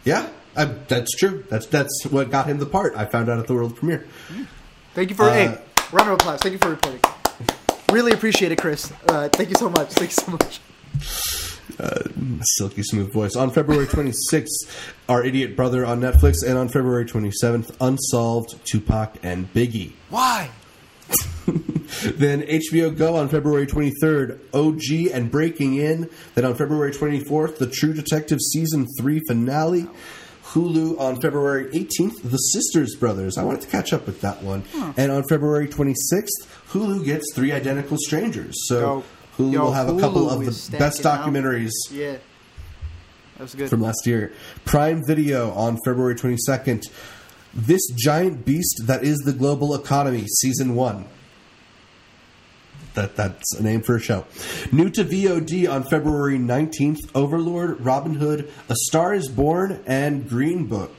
Yeah, 0.05 0.29
I, 0.57 0.65
that's 0.65 1.13
true. 1.17 1.45
That's 1.49 1.67
that's 1.67 2.05
what 2.07 2.31
got 2.31 2.47
him 2.47 2.59
the 2.59 2.67
part. 2.67 2.95
I 2.97 3.05
found 3.05 3.29
out 3.29 3.39
at 3.39 3.47
the 3.47 3.55
world 3.55 3.77
premiere. 3.77 4.07
Thank 4.95 5.11
you 5.11 5.17
for 5.17 5.25
Uh, 5.25 5.33
hey, 5.33 5.59
round 5.93 6.09
of 6.09 6.15
applause. 6.15 6.41
Thank 6.41 6.55
you 6.55 6.59
for 6.59 6.71
reporting. 6.71 7.01
Really 7.93 8.13
appreciate 8.13 8.51
it, 8.51 8.59
Chris. 8.61 8.93
Uh, 9.09 9.29
thank 9.29 9.49
you 9.51 9.55
so 9.57 9.69
much. 9.71 9.91
Thank 9.93 10.11
you 10.11 10.17
so 10.25 10.33
much. 10.33 10.61
silky 12.59 12.83
smooth 12.83 13.13
voice. 13.13 13.37
On 13.37 13.51
February 13.51 13.87
26th, 13.87 14.49
Our 15.09 15.25
Idiot 15.25 15.57
Brother 15.57 15.85
on 15.87 16.01
Netflix, 16.01 16.45
and 16.47 16.57
on 16.59 16.69
February 16.69 17.05
27th, 17.05 17.75
Unsolved, 17.81 18.65
Tupac, 18.65 19.17
and 19.23 19.53
Biggie. 19.55 19.93
Why? 20.09 20.51
Then 22.17 22.43
HBO 22.43 22.97
Go 22.97 23.17
on 23.17 23.29
February 23.29 23.67
23rd, 23.67 24.39
OG 24.55 25.13
and 25.13 25.31
Breaking 25.31 25.77
In. 25.77 26.09
Then 26.35 26.45
on 26.45 26.55
February 26.55 26.93
24th, 26.93 27.59
The 27.59 27.67
True 27.67 27.93
Detective 27.93 28.39
Season 28.41 28.87
3 28.99 29.21
finale. 29.27 29.87
Hulu 30.53 30.99
on 30.99 31.21
February 31.21 31.67
18th, 31.67 32.23
The 32.23 32.37
Sisters 32.39 32.97
Brothers. 32.97 33.39
I 33.39 33.45
wanted 33.45 33.61
to 33.63 33.69
catch 33.69 33.93
up 33.93 34.07
with 34.07 34.21
that 34.23 34.43
one. 34.43 34.65
And 34.97 35.13
on 35.13 35.23
February 35.29 35.69
26th, 35.69 36.27
Hulu 36.71 37.05
gets 37.05 37.33
Three 37.35 37.53
Identical 37.53 37.97
Strangers. 37.99 38.55
So 38.67 38.81
Yo. 38.81 39.05
Hulu 39.45 39.53
Yo, 39.53 39.65
will 39.65 39.73
have 39.73 39.89
a 39.89 39.99
couple 40.01 40.29
of 40.29 40.41
the 40.41 40.47
best 40.79 40.99
stacking 40.99 41.07
out. 41.07 41.27
documentaries 41.45 41.71
Yeah, 41.93 42.17
that 43.37 43.43
was 43.43 43.55
good. 43.55 43.71
from 43.71 43.81
last 43.81 44.07
year. 44.07 44.33
Prime 44.65 45.03
Video 45.07 45.51
on 45.53 45.79
February 45.85 46.15
22nd. 46.17 46.83
This 47.53 47.81
Giant 47.97 48.45
Beast 48.45 48.83
That 48.87 49.03
Is 49.03 49.19
the 49.19 49.33
Global 49.33 49.75
Economy, 49.75 50.25
Season 50.27 50.75
1. 50.75 51.05
That, 52.95 53.17
that's 53.17 53.55
a 53.55 53.63
name 53.63 53.83
for 53.83 53.97
a 53.97 54.01
show. 54.01 54.27
New 54.73 54.91
to 54.91 55.05
VOD 55.05 55.71
on 55.71 55.85
February 55.85 56.39
19th 56.39 56.99
Overlord, 57.15 57.81
Robin 57.81 58.15
Hood, 58.15 58.51
A 58.69 58.75
Star 58.75 59.15
is 59.15 59.29
Born, 59.29 59.83
and 59.87 60.29
Green 60.29 60.67
Book. 60.67 60.95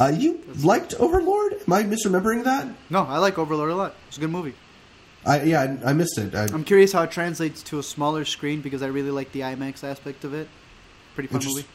Uh, 0.00 0.12
you 0.16 0.42
liked 0.62 0.94
Overlord? 0.94 1.54
Am 1.66 1.72
I 1.72 1.82
misremembering 1.84 2.44
that? 2.44 2.68
no, 2.90 3.02
I 3.02 3.18
like 3.18 3.38
Overlord 3.38 3.70
a 3.70 3.76
lot. 3.76 3.94
It's 4.08 4.16
a 4.16 4.20
good 4.20 4.30
movie. 4.30 4.54
I, 5.24 5.42
yeah, 5.42 5.76
I, 5.84 5.90
I 5.90 5.92
missed 5.92 6.18
it. 6.18 6.34
I, 6.34 6.44
I'm 6.44 6.64
curious 6.64 6.92
how 6.92 7.02
it 7.02 7.10
translates 7.10 7.62
to 7.64 7.78
a 7.78 7.82
smaller 7.82 8.24
screen 8.24 8.60
because 8.60 8.82
I 8.82 8.86
really 8.86 9.10
like 9.10 9.32
the 9.32 9.40
IMAX 9.40 9.82
aspect 9.82 10.24
of 10.24 10.34
it. 10.34 10.48
Pretty 11.14 11.28
fun 11.28 11.42
movie. 11.44 11.66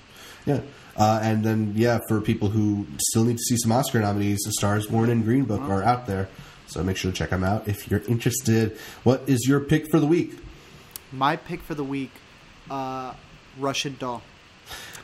Yeah. 0.45 0.61
Uh, 0.97 1.19
and 1.23 1.43
then, 1.43 1.73
yeah, 1.75 1.99
for 2.07 2.19
people 2.21 2.49
who 2.49 2.85
still 3.09 3.23
need 3.23 3.37
to 3.37 3.43
see 3.43 3.57
some 3.57 3.71
Oscar 3.71 3.99
nominees, 3.99 4.39
The 4.45 4.51
Stars 4.51 4.87
Born 4.87 5.09
and 5.09 5.23
Green 5.23 5.45
Book 5.45 5.61
are 5.61 5.83
out 5.83 6.05
there. 6.05 6.27
So 6.67 6.83
make 6.83 6.97
sure 6.97 7.11
to 7.11 7.17
check 7.17 7.29
them 7.31 7.43
out 7.43 7.67
if 7.67 7.89
you're 7.89 8.01
interested. 8.07 8.77
What 9.03 9.23
is 9.27 9.45
your 9.47 9.59
pick 9.59 9.89
for 9.91 9.99
the 9.99 10.05
week? 10.07 10.37
My 11.11 11.35
pick 11.35 11.61
for 11.61 11.75
the 11.75 11.83
week, 11.83 12.11
uh, 12.69 13.13
Russian 13.57 13.95
Doll. 13.99 14.21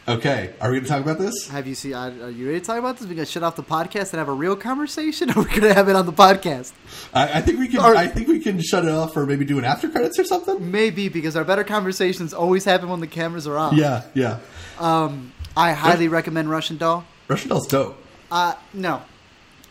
Okay, 0.10 0.54
are 0.62 0.70
we 0.72 0.78
going 0.78 0.86
to 0.86 0.90
talk 0.90 1.02
about 1.02 1.20
this? 1.20 1.50
Have 1.50 1.68
you 1.68 1.76
seen? 1.76 1.94
Are 1.94 2.10
you 2.30 2.48
ready 2.48 2.62
to 2.62 2.66
talk 2.66 2.78
about 2.78 2.98
this? 2.98 3.06
We 3.06 3.14
gonna 3.14 3.26
shut 3.26 3.44
off 3.44 3.58
the 3.58 3.64
podcast 3.64 4.14
and 4.14 4.20
have 4.20 4.30
a 4.30 4.34
real 4.34 4.56
conversation, 4.56 5.30
or 5.36 5.40
are 5.40 5.44
we 5.44 5.50
gonna 5.60 5.74
have 5.74 5.90
it 5.90 5.98
on 5.98 6.06
the 6.06 6.14
podcast? 6.14 6.72
I, 7.14 7.40
I 7.40 7.42
think 7.42 7.60
we 7.60 7.68
can. 7.68 7.82
Or- 7.82 7.94
I 7.94 8.08
think 8.08 8.30
we 8.30 8.40
can 8.40 8.62
shut 8.62 8.86
it 8.86 8.92
off, 8.92 9.18
or 9.18 9.26
maybe 9.26 9.44
do 9.44 9.58
an 9.58 9.66
after 9.66 9.90
credits 9.90 10.18
or 10.18 10.24
something. 10.24 10.72
Maybe 10.72 11.10
because 11.10 11.36
our 11.36 11.44
better 11.44 11.66
conversations 11.66 12.34
always 12.34 12.64
happen 12.64 12.88
when 12.88 13.02
the 13.02 13.08
cameras 13.08 13.48
are 13.48 13.58
off. 13.58 13.74
Yeah, 13.74 14.04
yeah. 14.14 14.40
Um, 14.80 15.34
I 15.58 15.74
highly 15.74 16.08
recommend 16.08 16.50
Russian 16.50 16.78
Doll. 16.78 17.04
Russian 17.28 17.50
Doll's 17.50 17.68
dope. 17.68 17.98
Uh, 18.32 18.54
no, 18.74 19.02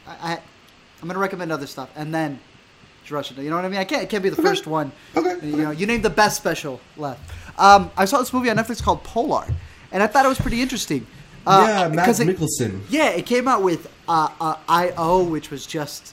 I, 0.06 0.32
I 0.32 0.40
I'm 1.00 1.08
gonna 1.08 1.18
recommend 1.18 1.52
other 1.52 1.66
stuff, 1.66 1.90
and 1.94 2.14
then 2.14 2.40
it's 3.02 3.10
Russian 3.10 3.36
Doll. 3.36 3.44
You 3.44 3.50
know 3.50 3.56
what 3.56 3.64
I 3.64 3.68
mean? 3.68 3.78
I 3.80 3.84
can't. 3.84 4.02
It 4.02 4.08
can't 4.08 4.22
be 4.22 4.28
the 4.28 4.42
first 4.42 4.66
one. 4.66 4.90
Okay. 5.16 5.46
You 5.46 5.56
know, 5.56 5.70
you 5.70 5.86
named 5.86 6.02
the 6.02 6.10
best 6.10 6.36
special 6.36 6.80
left. 6.96 7.20
Um, 7.58 7.90
I 7.96 8.04
saw 8.04 8.18
this 8.18 8.32
movie 8.32 8.50
on 8.50 8.56
Netflix 8.56 8.82
called 8.82 9.04
Polar, 9.04 9.46
and 9.92 10.02
I 10.02 10.06
thought 10.06 10.24
it 10.24 10.28
was 10.28 10.40
pretty 10.40 10.60
interesting. 10.60 11.06
Uh, 11.46 11.64
yeah, 11.68 11.88
Matt 11.94 12.18
it-. 12.18 12.72
Yeah, 12.90 13.10
it 13.10 13.24
came 13.24 13.46
out 13.46 13.62
with 13.62 13.88
uh, 14.08 14.28
uh, 14.40 14.56
I.O., 14.68 15.22
which 15.22 15.50
was 15.50 15.64
just 15.64 16.12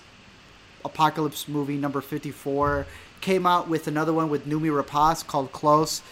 Apocalypse 0.86 1.48
movie 1.48 1.78
number 1.78 2.02
54. 2.02 2.86
Came 3.22 3.48
out 3.48 3.68
with 3.68 3.88
another 3.88 4.14
one 4.14 4.30
with 4.30 4.46
Noomi 4.46 4.70
Rapace 4.70 5.26
called 5.26 5.52
Close. 5.52 6.04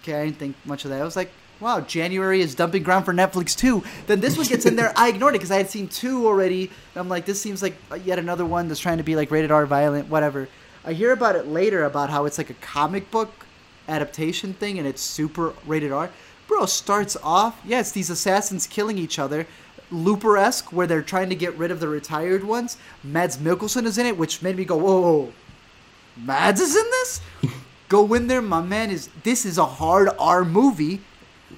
Okay, 0.00 0.20
I 0.20 0.24
didn't 0.26 0.38
think 0.38 0.56
much 0.66 0.84
of 0.84 0.90
that. 0.90 1.00
I 1.00 1.04
was 1.04 1.16
like, 1.16 1.30
wow, 1.60 1.80
January 1.80 2.40
is 2.40 2.54
dumping 2.54 2.82
ground 2.82 3.04
for 3.04 3.14
Netflix 3.14 3.56
too. 3.56 3.82
Then 4.06 4.20
this 4.20 4.36
one 4.36 4.46
gets 4.46 4.66
in 4.66 4.76
there. 4.76 4.92
I 4.96 5.08
ignored 5.08 5.34
it 5.34 5.38
because 5.38 5.50
I 5.50 5.56
had 5.56 5.70
seen 5.70 5.88
two 5.88 6.26
already. 6.26 6.64
And 6.64 6.96
I'm 6.96 7.08
like, 7.08 7.24
this 7.24 7.40
seems 7.40 7.62
like 7.62 7.76
yet 8.04 8.18
another 8.18 8.44
one 8.44 8.68
that's 8.68 8.80
trying 8.80 8.98
to 8.98 9.04
be 9.04 9.16
like 9.16 9.30
rated 9.30 9.50
R 9.50 9.66
violent, 9.66 10.08
whatever. 10.08 10.48
I 10.84 10.92
hear 10.92 11.12
about 11.12 11.36
it 11.36 11.46
later 11.46 11.84
about 11.84 12.10
how 12.10 12.26
it's 12.26 12.38
like 12.38 12.50
a 12.50 12.54
comic 12.54 13.10
book 13.10 13.46
adaptation 13.88 14.54
thing 14.54 14.78
and 14.78 14.86
it's 14.86 15.02
super 15.02 15.54
rated 15.66 15.92
R. 15.92 16.10
Bro, 16.46 16.66
starts 16.66 17.16
off, 17.22 17.58
yeah, 17.64 17.80
it's 17.80 17.92
these 17.92 18.10
assassins 18.10 18.66
killing 18.66 18.98
each 18.98 19.18
other. 19.18 19.46
Looper 19.90 20.36
esque, 20.36 20.72
where 20.72 20.86
they're 20.86 21.02
trying 21.02 21.30
to 21.30 21.34
get 21.34 21.56
rid 21.56 21.70
of 21.70 21.80
the 21.80 21.88
retired 21.88 22.44
ones. 22.44 22.76
Mads 23.02 23.38
Mikkelsen 23.38 23.86
is 23.86 23.96
in 23.96 24.06
it, 24.06 24.18
which 24.18 24.42
made 24.42 24.56
me 24.56 24.64
go, 24.64 24.76
whoa, 24.76 25.00
whoa, 25.00 25.16
whoa. 25.18 25.32
Mads 26.16 26.60
is 26.60 26.76
in 26.76 26.84
this? 26.84 27.20
go 27.88 28.12
in 28.12 28.26
there, 28.26 28.42
my 28.42 28.60
man 28.60 28.90
is. 28.90 29.08
This 29.22 29.46
is 29.46 29.56
a 29.56 29.64
hard 29.64 30.10
R 30.18 30.44
movie 30.44 31.00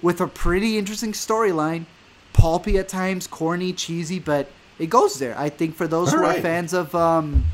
with 0.03 0.21
a 0.21 0.27
pretty 0.27 0.79
interesting 0.79 1.13
storyline. 1.13 1.87
Pulpy 2.33 2.79
at 2.79 2.89
times, 2.89 3.27
corny, 3.27 3.73
cheesy, 3.73 4.19
but 4.19 4.51
it 4.79 4.87
goes 4.91 5.19
there. 5.19 5.37
I 5.39 5.49
think 5.49 5.75
for 5.75 5.89
those 5.89 6.13
who 6.13 6.23
are 6.23 6.35
fans 6.35 6.75
of 6.75 6.95
um, 6.95 7.45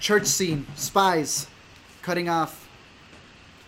church 0.00 0.26
scene, 0.26 0.66
spies, 0.74 1.46
cutting 2.02 2.28
off 2.28 2.68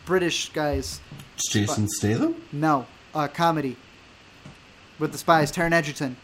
British 0.05 0.51
guys. 0.53 1.01
Jason 1.37 1.89
Statham. 1.89 2.35
No, 2.53 2.87
uh, 3.14 3.28
comedy 3.28 3.76
with 4.99 5.12
the 5.12 5.18
spies. 5.18 5.53
Taron 5.53 5.72
Egerton, 5.72 6.16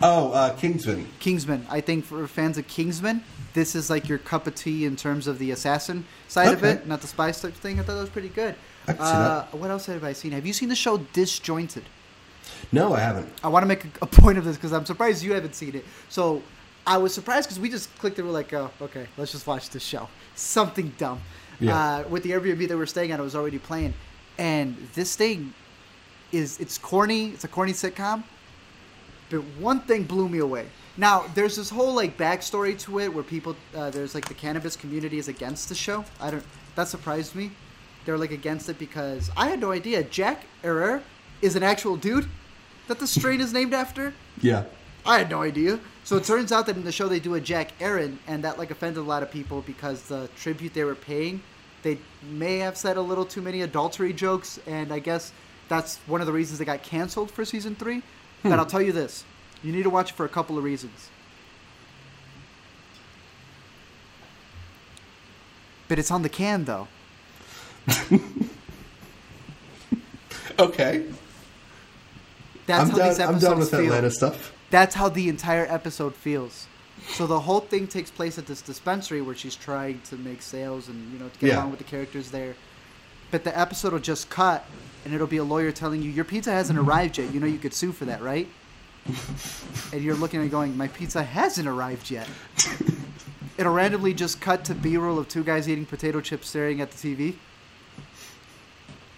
Oh, 0.00 0.32
uh, 0.32 0.54
Kingsman. 0.54 1.06
Kingsman. 1.20 1.66
I 1.70 1.80
think 1.80 2.04
for 2.04 2.26
fans 2.26 2.58
of 2.58 2.66
Kingsman, 2.68 3.22
this 3.54 3.74
is 3.74 3.88
like 3.88 4.08
your 4.08 4.18
cup 4.18 4.46
of 4.46 4.54
tea 4.54 4.84
in 4.84 4.94
terms 4.96 5.26
of 5.26 5.38
the 5.38 5.50
assassin 5.52 6.04
side 6.28 6.52
of 6.52 6.64
it, 6.64 6.86
not 6.86 7.00
the 7.00 7.06
spy 7.06 7.30
type 7.32 7.54
thing. 7.54 7.80
I 7.80 7.82
thought 7.82 7.94
that 7.94 8.00
was 8.00 8.10
pretty 8.10 8.28
good. 8.28 8.54
I 8.88 8.92
can 8.92 8.96
see 8.96 9.12
uh, 9.12 9.42
What 9.52 9.70
else 9.70 9.86
have 9.86 10.04
I 10.04 10.12
seen? 10.12 10.32
Have 10.32 10.46
you 10.46 10.52
seen 10.52 10.68
the 10.68 10.76
show 10.76 10.98
Disjointed? 10.98 11.84
No, 12.72 12.94
I 12.94 13.00
haven't. 13.00 13.28
I 13.42 13.48
want 13.48 13.62
to 13.62 13.66
make 13.66 13.84
a, 13.84 13.88
a 14.02 14.06
point 14.06 14.38
of 14.38 14.44
this 14.44 14.56
because 14.56 14.72
I'm 14.72 14.86
surprised 14.86 15.22
you 15.22 15.34
haven't 15.34 15.54
seen 15.54 15.74
it. 15.74 15.84
So 16.08 16.42
I 16.86 16.98
was 16.98 17.12
surprised 17.12 17.48
because 17.48 17.58
we 17.58 17.68
just 17.68 17.96
clicked 17.98 18.18
and 18.18 18.26
we're 18.26 18.34
like, 18.34 18.52
oh, 18.52 18.70
okay, 18.80 19.06
let's 19.16 19.32
just 19.32 19.46
watch 19.46 19.70
this 19.70 19.82
show. 19.82 20.08
Something 20.34 20.92
dumb. 20.98 21.20
Yeah. 21.58 21.76
Uh, 21.76 22.08
with 22.08 22.22
the 22.22 22.30
Airbnb 22.30 22.68
that 22.68 22.76
we're 22.76 22.86
staying 22.86 23.12
at, 23.12 23.18
it 23.18 23.22
was 23.22 23.34
already 23.34 23.58
playing, 23.58 23.94
and 24.38 24.76
this 24.94 25.16
thing 25.16 25.54
is 26.30 26.60
it's 26.60 26.76
corny. 26.76 27.30
It's 27.30 27.44
a 27.44 27.48
corny 27.48 27.72
sitcom, 27.72 28.22
but 29.30 29.42
one 29.58 29.80
thing 29.80 30.04
blew 30.04 30.28
me 30.28 30.38
away. 30.38 30.66
Now 30.98 31.24
there's 31.34 31.56
this 31.56 31.70
whole 31.70 31.94
like 31.94 32.18
backstory 32.18 32.78
to 32.80 33.00
it 33.00 33.12
where 33.12 33.24
people 33.24 33.56
uh, 33.74 33.90
there's 33.90 34.14
like 34.14 34.28
the 34.28 34.34
cannabis 34.34 34.76
community 34.76 35.18
is 35.18 35.28
against 35.28 35.68
the 35.68 35.74
show. 35.74 36.04
I 36.20 36.30
don't 36.30 36.44
that 36.74 36.88
surprised 36.88 37.34
me. 37.34 37.52
They're 38.06 38.16
like 38.16 38.30
against 38.30 38.68
it 38.68 38.78
because 38.78 39.30
I 39.36 39.48
had 39.48 39.60
no 39.60 39.72
idea 39.72 40.04
Jack 40.04 40.44
Herer 40.62 41.02
is 41.42 41.56
an 41.56 41.62
actual 41.62 41.96
dude 41.96 42.28
that 42.86 43.00
the 43.00 43.06
strain 43.06 43.40
is 43.40 43.52
named 43.52 43.74
after. 43.74 44.14
Yeah. 44.40 44.64
I 45.04 45.18
had 45.18 45.28
no 45.28 45.42
idea. 45.42 45.80
So 46.04 46.16
it 46.16 46.24
turns 46.24 46.52
out 46.52 46.66
that 46.66 46.76
in 46.76 46.84
the 46.84 46.92
show 46.92 47.08
they 47.08 47.18
do 47.18 47.34
a 47.34 47.40
Jack 47.40 47.72
Aaron, 47.80 48.18
and 48.28 48.44
that 48.44 48.58
like 48.58 48.70
offended 48.70 48.98
a 48.98 49.06
lot 49.06 49.24
of 49.24 49.30
people 49.30 49.62
because 49.62 50.02
the 50.02 50.28
tribute 50.36 50.72
they 50.72 50.84
were 50.84 50.94
paying, 50.94 51.42
they 51.82 51.98
may 52.22 52.58
have 52.58 52.76
said 52.76 52.96
a 52.96 53.00
little 53.00 53.24
too 53.24 53.42
many 53.42 53.62
adultery 53.62 54.12
jokes, 54.12 54.60
and 54.66 54.92
I 54.92 55.00
guess 55.00 55.32
that's 55.68 55.98
one 56.06 56.20
of 56.20 56.28
the 56.28 56.32
reasons 56.32 56.60
they 56.60 56.64
got 56.64 56.84
canceled 56.84 57.30
for 57.30 57.44
season 57.44 57.74
three. 57.74 58.02
Hmm. 58.42 58.50
But 58.50 58.58
I'll 58.60 58.66
tell 58.66 58.82
you 58.82 58.92
this: 58.92 59.24
you 59.64 59.72
need 59.72 59.82
to 59.82 59.90
watch 59.90 60.10
it 60.10 60.14
for 60.14 60.24
a 60.24 60.28
couple 60.28 60.56
of 60.56 60.64
reasons. 60.64 61.10
But 65.88 65.98
it's 65.98 66.10
on 66.10 66.22
the 66.22 66.28
can 66.28 66.64
though. 66.64 66.86
Okay. 70.58 71.04
That's 72.66 72.84
I'm 72.84 72.90
how 72.90 72.96
down. 72.96 73.08
these 73.08 73.20
I'm 73.20 73.38
down 73.38 73.58
with 73.58 73.70
feel. 73.70 73.80
Atlanta 73.80 74.10
stuff. 74.10 74.52
That's 74.70 74.94
how 74.94 75.08
the 75.08 75.28
entire 75.28 75.66
episode 75.68 76.14
feels. 76.14 76.66
So 77.08 77.26
the 77.26 77.40
whole 77.40 77.60
thing 77.60 77.86
takes 77.86 78.10
place 78.10 78.38
at 78.38 78.46
this 78.46 78.62
dispensary 78.62 79.20
where 79.20 79.34
she's 79.34 79.54
trying 79.54 80.00
to 80.08 80.16
make 80.16 80.40
sales 80.42 80.88
and 80.88 81.12
you 81.12 81.18
know 81.18 81.28
to 81.28 81.38
get 81.38 81.48
Yeah. 81.48 81.56
along 81.58 81.70
with 81.70 81.78
the 81.78 81.84
characters 81.84 82.30
there. 82.30 82.54
But 83.30 83.44
the 83.44 83.56
episode 83.56 83.92
will 83.92 83.98
just 84.00 84.30
cut, 84.30 84.64
and 85.04 85.12
it'll 85.12 85.26
be 85.26 85.36
a 85.36 85.44
lawyer 85.44 85.72
telling 85.72 86.02
you 86.02 86.10
your 86.10 86.24
pizza 86.24 86.50
hasn't 86.50 86.78
arrived 86.84 87.18
yet. 87.18 87.32
You 87.34 87.40
know 87.40 87.46
you 87.46 87.58
could 87.58 87.74
sue 87.74 87.92
for 87.92 88.06
that, 88.06 88.22
right? 88.22 88.48
and 89.92 90.02
you're 90.02 90.16
looking 90.16 90.40
and 90.40 90.50
going, 90.50 90.76
my 90.76 90.88
pizza 90.88 91.22
hasn't 91.22 91.68
arrived 91.68 92.10
yet. 92.10 92.28
it'll 93.58 93.72
randomly 93.72 94.12
just 94.14 94.40
cut 94.40 94.64
to 94.64 94.74
B-roll 94.74 95.16
of 95.18 95.28
two 95.28 95.44
guys 95.44 95.68
eating 95.68 95.86
potato 95.86 96.20
chips 96.20 96.48
staring 96.48 96.80
at 96.80 96.90
the 96.90 97.14
TV. 97.16 97.34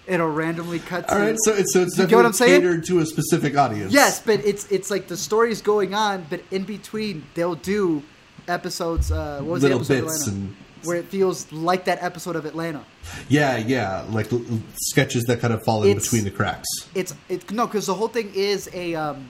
It'll 0.09 0.29
randomly 0.31 0.79
cut 0.79 1.09
All 1.11 1.19
right, 1.19 1.37
so 1.39 1.53
it's 1.53 1.73
so 1.75 1.83
it's 1.83 1.99
You 1.99 2.07
get 2.07 2.17
what 2.17 2.25
I'm 2.27 2.33
saying? 2.33 2.61
catered 2.63 2.85
to 2.87 3.01
a 3.01 3.07
specific 3.07 3.57
audience. 3.59 3.93
Yes, 3.93 4.21
but 4.21 4.41
it's 4.45 4.65
it's 4.73 4.91
like 4.91 5.07
the 5.07 5.17
story's 5.19 5.61
going 5.61 5.93
on, 5.95 6.27
but 6.31 6.41
in 6.51 6.65
between 6.65 7.25
they'll 7.35 7.55
do 7.55 8.03
episodes. 8.49 9.13
Uh, 9.13 9.41
what 9.43 9.51
was 9.53 9.63
Little 9.63 9.81
the 9.81 9.95
episode 9.97 10.07
bits 10.07 10.27
of 10.27 10.33
and- 10.33 10.57
where 10.85 10.97
it 10.97 11.07
feels 11.07 11.51
like 11.53 11.85
that 11.87 12.01
episode 12.03 12.37
of 12.37 12.47
Atlanta. 12.47 12.85
Yeah, 13.29 13.57
yeah, 13.57 14.05
like 14.11 14.33
l- 14.33 14.41
l- 14.49 14.61
sketches 14.77 15.25
that 15.25 15.41
kind 15.41 15.53
of 15.53 15.63
fall 15.65 15.83
in 15.83 15.91
It's- 15.91 16.05
between 16.05 16.25
the 16.25 16.31
cracks. 16.31 16.69
It's 16.95 17.13
it 17.29 17.51
no, 17.51 17.67
because 17.67 17.87
the 17.87 17.95
whole 17.95 18.09
thing 18.09 18.31
is 18.35 18.71
a 18.73 18.95
um, 18.95 19.29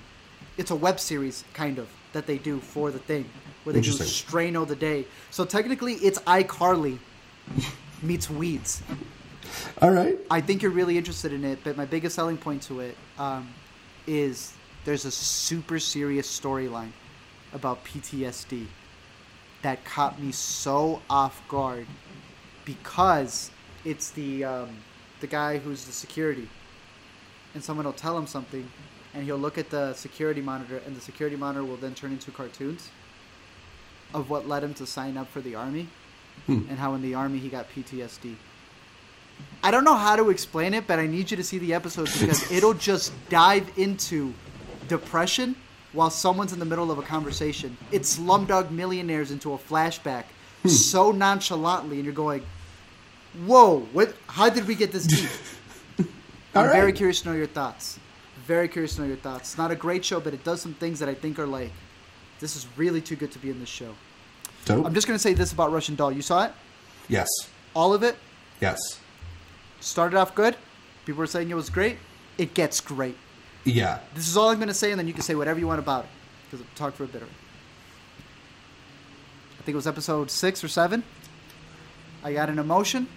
it's 0.59 0.71
a 0.71 0.77
web 0.77 1.01
series 1.01 1.43
kind 1.55 1.79
of 1.79 1.89
that 2.13 2.27
they 2.27 2.39
do 2.39 2.61
for 2.61 2.91
the 2.93 2.99
thing 3.01 3.25
where 3.65 3.73
they 3.73 3.81
do. 3.81 3.91
Strain 3.93 4.55
of 4.57 4.69
the 4.69 4.77
Day. 4.77 5.07
So 5.31 5.45
technically, 5.45 5.95
it's 5.95 6.19
iCarly 6.21 6.99
meets 8.03 8.31
Weeds. 8.31 8.83
All 9.81 9.91
right. 9.91 10.19
I 10.31 10.41
think 10.41 10.63
you're 10.63 10.73
really 10.73 10.99
interested 10.99 11.33
in 11.33 11.45
it, 11.45 11.61
but 11.63 11.77
my 11.77 11.85
biggest 11.85 12.17
selling 12.17 12.37
point 12.37 12.63
to 12.63 12.81
it 12.81 12.97
um, 13.19 13.49
is 14.07 14.53
there's 14.85 15.05
a 15.05 15.11
super 15.11 15.79
serious 15.79 16.29
storyline 16.29 16.93
about 17.53 17.85
PTSD 17.85 18.67
that 19.63 19.85
caught 19.85 20.21
me 20.21 20.33
so 20.33 21.01
off 21.11 21.47
guard 21.49 21.87
because 22.65 23.51
it's 23.85 24.11
the 24.11 24.45
um, 24.45 24.71
the 25.21 25.27
guy 25.27 25.59
who's 25.59 25.85
the 25.85 25.93
security, 25.93 26.49
and 27.55 27.63
someone 27.63 27.87
will 27.87 27.93
tell 27.93 28.17
him 28.17 28.27
something, 28.27 28.69
and 29.15 29.25
he'll 29.25 29.37
look 29.39 29.59
at 29.59 29.71
the 29.71 29.95
security 29.95 30.41
monitor, 30.41 30.81
and 30.87 30.95
the 30.95 31.01
security 31.01 31.37
monitor 31.37 31.65
will 31.65 31.77
then 31.77 31.95
turn 31.95 32.13
into 32.13 32.31
cartoons 32.31 32.91
of 34.15 34.31
what 34.31 34.47
led 34.49 34.63
him 34.63 34.75
to 34.75 34.87
sign 34.87 35.17
up 35.17 35.29
for 35.29 35.41
the 35.41 35.55
army, 35.55 35.89
and 36.69 36.79
how 36.79 36.95
in 36.95 37.03
the 37.03 37.15
army 37.15 37.39
he 37.39 37.49
got 37.49 37.69
PTSD. 37.71 38.37
I 39.63 39.71
don't 39.71 39.85
know 39.85 39.97
how 39.97 40.17
to 40.17 40.31
explain 40.31 40.73
it, 40.75 40.87
but 40.87 40.99
I 40.99 41.07
need 41.07 41.31
you 41.31 41.37
to 41.37 41.45
see 41.45 41.59
the 41.59 41.75
episode 41.75 42.05
because 42.13 42.51
it'll 42.53 42.75
just 42.75 43.13
dive 43.29 43.71
into 43.77 44.33
depression 44.87 45.57
while 45.93 46.11
someone's 46.11 46.53
in 46.53 46.59
the 46.59 46.65
middle 46.65 46.91
of 46.91 46.99
a 46.99 47.03
conversation. 47.03 47.77
It's 47.91 48.19
Slumdog 48.19 48.71
Millionaires 48.71 49.31
into 49.31 49.53
a 49.55 49.59
flashback 49.59 50.25
hmm. 50.63 50.69
so 50.69 51.11
nonchalantly, 51.11 51.97
and 51.97 52.05
you're 52.05 52.15
going, 52.15 52.45
"Whoa! 53.47 53.81
What? 53.93 54.15
How 54.27 54.49
did 54.49 54.67
we 54.67 54.75
get 54.75 54.93
this 54.93 55.07
deep?" 55.07 55.29
I'm 56.55 56.67
All 56.67 56.73
very 56.73 56.93
curious 56.93 57.21
to 57.23 57.29
know 57.29 57.35
your 57.35 57.47
thoughts. 57.47 57.99
Very 58.47 58.69
curious 58.69 58.95
to 58.95 59.03
know 59.03 59.09
your 59.09 59.17
thoughts. 59.17 59.51
It's 59.51 59.59
not 59.59 59.71
a 59.71 59.77
great 59.77 60.05
show, 60.05 60.21
but 60.21 60.33
it 60.33 60.45
does 60.45 60.63
some 60.63 60.75
things 60.75 60.99
that 61.01 61.09
I 61.09 61.15
think 61.15 61.39
are 61.39 61.47
like, 61.47 61.71
this 62.41 62.57
is 62.57 62.67
really 62.77 63.01
too 63.01 63.17
good 63.17 63.31
to 63.33 63.39
be 63.39 63.51
in 63.51 63.61
this 63.61 63.69
show. 63.69 63.95
Dope. 64.65 64.87
I'm 64.87 64.95
just 64.95 65.07
gonna 65.07 65.19
say 65.19 65.35
this 65.35 65.53
about 65.53 65.73
Russian 65.73 65.95
Doll. 65.95 66.13
You 66.13 66.23
saw 66.23 66.47
it, 66.47 66.53
yes. 67.09 67.29
all 67.75 67.93
of 67.93 68.03
it. 68.03 68.17
Yes. 68.61 68.79
Started 69.81 70.17
off 70.17 70.35
good. 70.35 70.57
People 71.07 71.21
were 71.21 71.27
saying 71.27 71.51
it 71.51 71.55
was 71.55 71.71
great. 71.71 71.99
It 72.37 72.55
gets 72.55 72.81
great. 72.81 73.17
Yeah. 73.65 74.01
This 74.15 74.29
is 74.29 74.37
all 74.37 74.51
I'm 74.51 74.57
going 74.57 74.69
to 74.69 74.75
say, 74.75 74.91
and 74.91 74.99
then 74.99 75.07
you 75.07 75.13
can 75.13 75.23
say 75.23 75.35
whatever 75.35 75.59
you 75.59 75.67
want 75.67 75.79
about 75.79 76.05
it. 76.05 76.11
Because 76.45 76.65
I've 76.65 76.75
talked 76.75 76.97
for 76.97 77.05
a 77.05 77.09
bit 77.09 77.23
of 77.23 77.29
it. 77.29 77.35
I 79.59 79.63
think 79.63 79.75
it 79.75 79.77
was 79.77 79.87
episode 79.87 80.31
six 80.31 80.65
or 80.65 80.69
seven. 80.69 81.03
I 82.25 82.33
got 82.33 82.49
an 82.49 82.59
emotion 82.59 83.09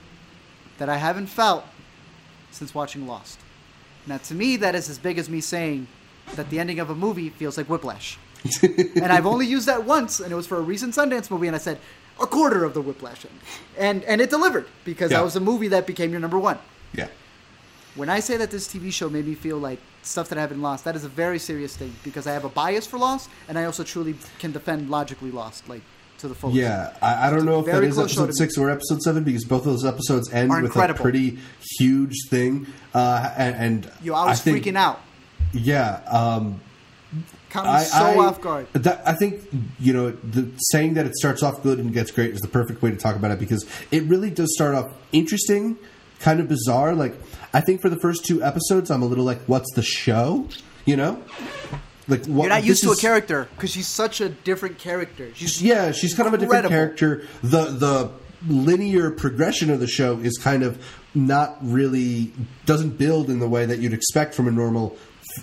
that 0.78 0.90
I 0.90 0.98
haven't 0.98 1.28
felt 1.28 1.64
since 2.52 2.76
watching 2.76 3.08
Lost. 3.08 3.40
Now, 4.08 4.18
to 4.18 4.36
me, 4.36 4.58
that 4.58 4.76
is 4.76 4.90
as 4.90 4.98
big 4.98 5.18
as 5.18 5.30
me 5.30 5.42
saying 5.42 5.88
that 6.36 6.50
the 6.50 6.60
ending 6.60 6.80
of 6.80 6.90
a 6.90 6.96
movie 6.96 7.30
feels 7.30 7.58
like 7.58 7.68
Whiplash. 7.68 8.18
and 8.64 9.12
I've 9.12 9.26
only 9.26 9.46
used 9.46 9.68
that 9.68 9.86
once, 9.86 10.20
and 10.20 10.32
it 10.32 10.36
was 10.36 10.48
for 10.48 10.58
a 10.58 10.62
recent 10.62 10.96
Sundance 10.96 11.30
movie, 11.30 11.48
and 11.48 11.56
I 11.56 11.60
said 11.60 11.80
a 12.22 12.28
quarter 12.28 12.64
of 12.64 12.74
the 12.74 12.82
Whiplash 12.82 13.26
end. 13.26 13.40
And, 13.78 14.04
and 14.06 14.22
it 14.22 14.30
delivered, 14.30 14.68
because 14.86 15.12
Yeah. 15.12 15.18
that 15.18 15.24
was 15.24 15.36
a 15.36 15.40
movie 15.40 15.70
that 15.70 15.88
became 15.88 16.12
your 16.12 16.20
number 16.20 16.40
one. 16.40 16.58
Yeah. 16.94 17.08
When 17.96 18.10
I 18.10 18.20
say 18.22 18.38
that 18.38 18.52
this 18.52 18.68
TV 18.68 18.92
show 18.92 19.10
made 19.10 19.28
me 19.28 19.36
feel 19.36 19.58
like 19.58 19.80
stuff 20.02 20.30
that 20.30 20.38
I 20.38 20.42
haven't 20.42 20.62
lost, 20.62 20.86
that 20.86 20.96
is 20.96 21.04
a 21.04 21.10
very 21.10 21.40
serious 21.40 21.76
thing 21.76 21.94
because 22.04 22.26
I 22.28 22.32
have 22.34 22.46
a 22.46 22.50
bias 22.50 22.88
for 22.88 22.98
loss 22.98 23.28
and 23.50 23.58
I 23.60 23.66
also 23.66 23.84
truly 23.84 24.16
can 24.40 24.52
defend 24.54 24.90
logically 24.90 25.30
Lost, 25.32 25.68
like 25.68 25.82
to 26.20 26.28
the 26.30 26.36
fullest. 26.36 26.58
Yeah, 26.58 26.96
I, 27.02 27.28
I 27.28 27.30
don't 27.32 27.46
know 27.46 27.60
if 27.60 27.66
that 27.66 27.72
show 27.94 28.04
episode 28.04 28.34
six 28.36 28.58
or 28.58 28.70
episode 28.70 29.02
seven 29.02 29.24
because 29.24 29.44
both 29.44 29.66
of 29.66 29.74
those 29.74 29.84
episodes 29.86 30.32
end 30.32 30.50
with 30.52 30.64
incredible. 30.66 31.00
a 31.00 31.02
pretty 31.02 31.40
huge 31.80 32.16
thing. 32.30 32.66
Uh, 32.94 33.30
and, 33.38 33.56
and 33.56 33.92
Yo, 34.02 34.14
I 34.14 34.28
was 34.28 34.42
think- 34.42 34.64
freaking 34.64 34.78
out. 34.78 35.02
Yeah, 35.52 35.96
um, 36.08 36.62
Caught 37.52 37.66
me 37.66 37.70
I, 37.70 37.84
so 37.84 37.98
I- 37.98 38.26
off 38.26 38.40
guard. 38.40 38.68
That, 38.74 39.06
I 39.06 39.14
think 39.14 39.42
you 39.80 39.92
know 39.92 40.12
the 40.12 40.50
saying 40.72 40.94
that 40.94 41.06
it 41.06 41.16
starts 41.16 41.44
off 41.44 41.62
good 41.62 41.80
and 41.80 41.94
gets 41.94 42.10
great 42.10 42.32
is 42.32 42.40
the 42.40 42.48
perfect 42.48 42.82
way 42.82 42.92
to 42.92 42.98
talk 42.98 43.18
about 43.18 43.32
it 43.32 43.40
because 43.40 43.66
it 43.92 44.04
really 44.04 44.30
does 44.30 44.54
start 44.56 44.74
off 44.74 44.94
interesting, 45.12 45.78
kind 46.20 46.40
of 46.40 46.48
bizarre. 46.48 46.96
Like 46.96 47.14
I 47.54 47.60
think 47.60 47.82
for 47.82 47.90
the 47.90 48.00
first 48.00 48.24
two 48.24 48.42
episodes, 48.42 48.90
I'm 48.90 49.02
a 49.02 49.06
little 49.06 49.26
like, 49.26 49.42
"What's 49.48 49.70
the 49.76 49.82
show?" 49.82 50.48
You 50.86 50.96
know, 50.96 51.22
like 52.08 52.26
what, 52.26 52.44
You're 52.46 52.50
not 52.50 52.64
used 52.64 52.84
to 52.84 52.92
a 52.92 52.96
character 52.96 53.50
because 53.56 53.72
she's 53.72 53.88
such 53.88 54.22
a 54.22 54.30
different 54.30 54.78
character. 54.78 55.32
She's 55.36 55.62
Yeah, 55.62 55.92
she's 55.92 56.14
kind 56.14 56.28
of 56.28 56.34
a 56.34 56.38
different 56.38 56.70
character. 56.70 57.28
The 57.44 57.66
the 57.66 58.12
linear 58.48 59.12
progression 59.12 59.70
of 59.70 59.82
the 59.82 59.88
show 59.88 60.20
is 60.20 60.38
kind 60.38 60.64
of 60.64 60.82
not 61.14 61.58
really 61.62 62.32
doesn't 62.66 62.98
build 62.98 63.30
in 63.30 63.40
the 63.40 63.48
way 63.50 63.66
that 63.66 63.80
you'd 63.80 63.94
expect 63.94 64.34
from 64.34 64.48
a 64.48 64.52
normal 64.52 64.98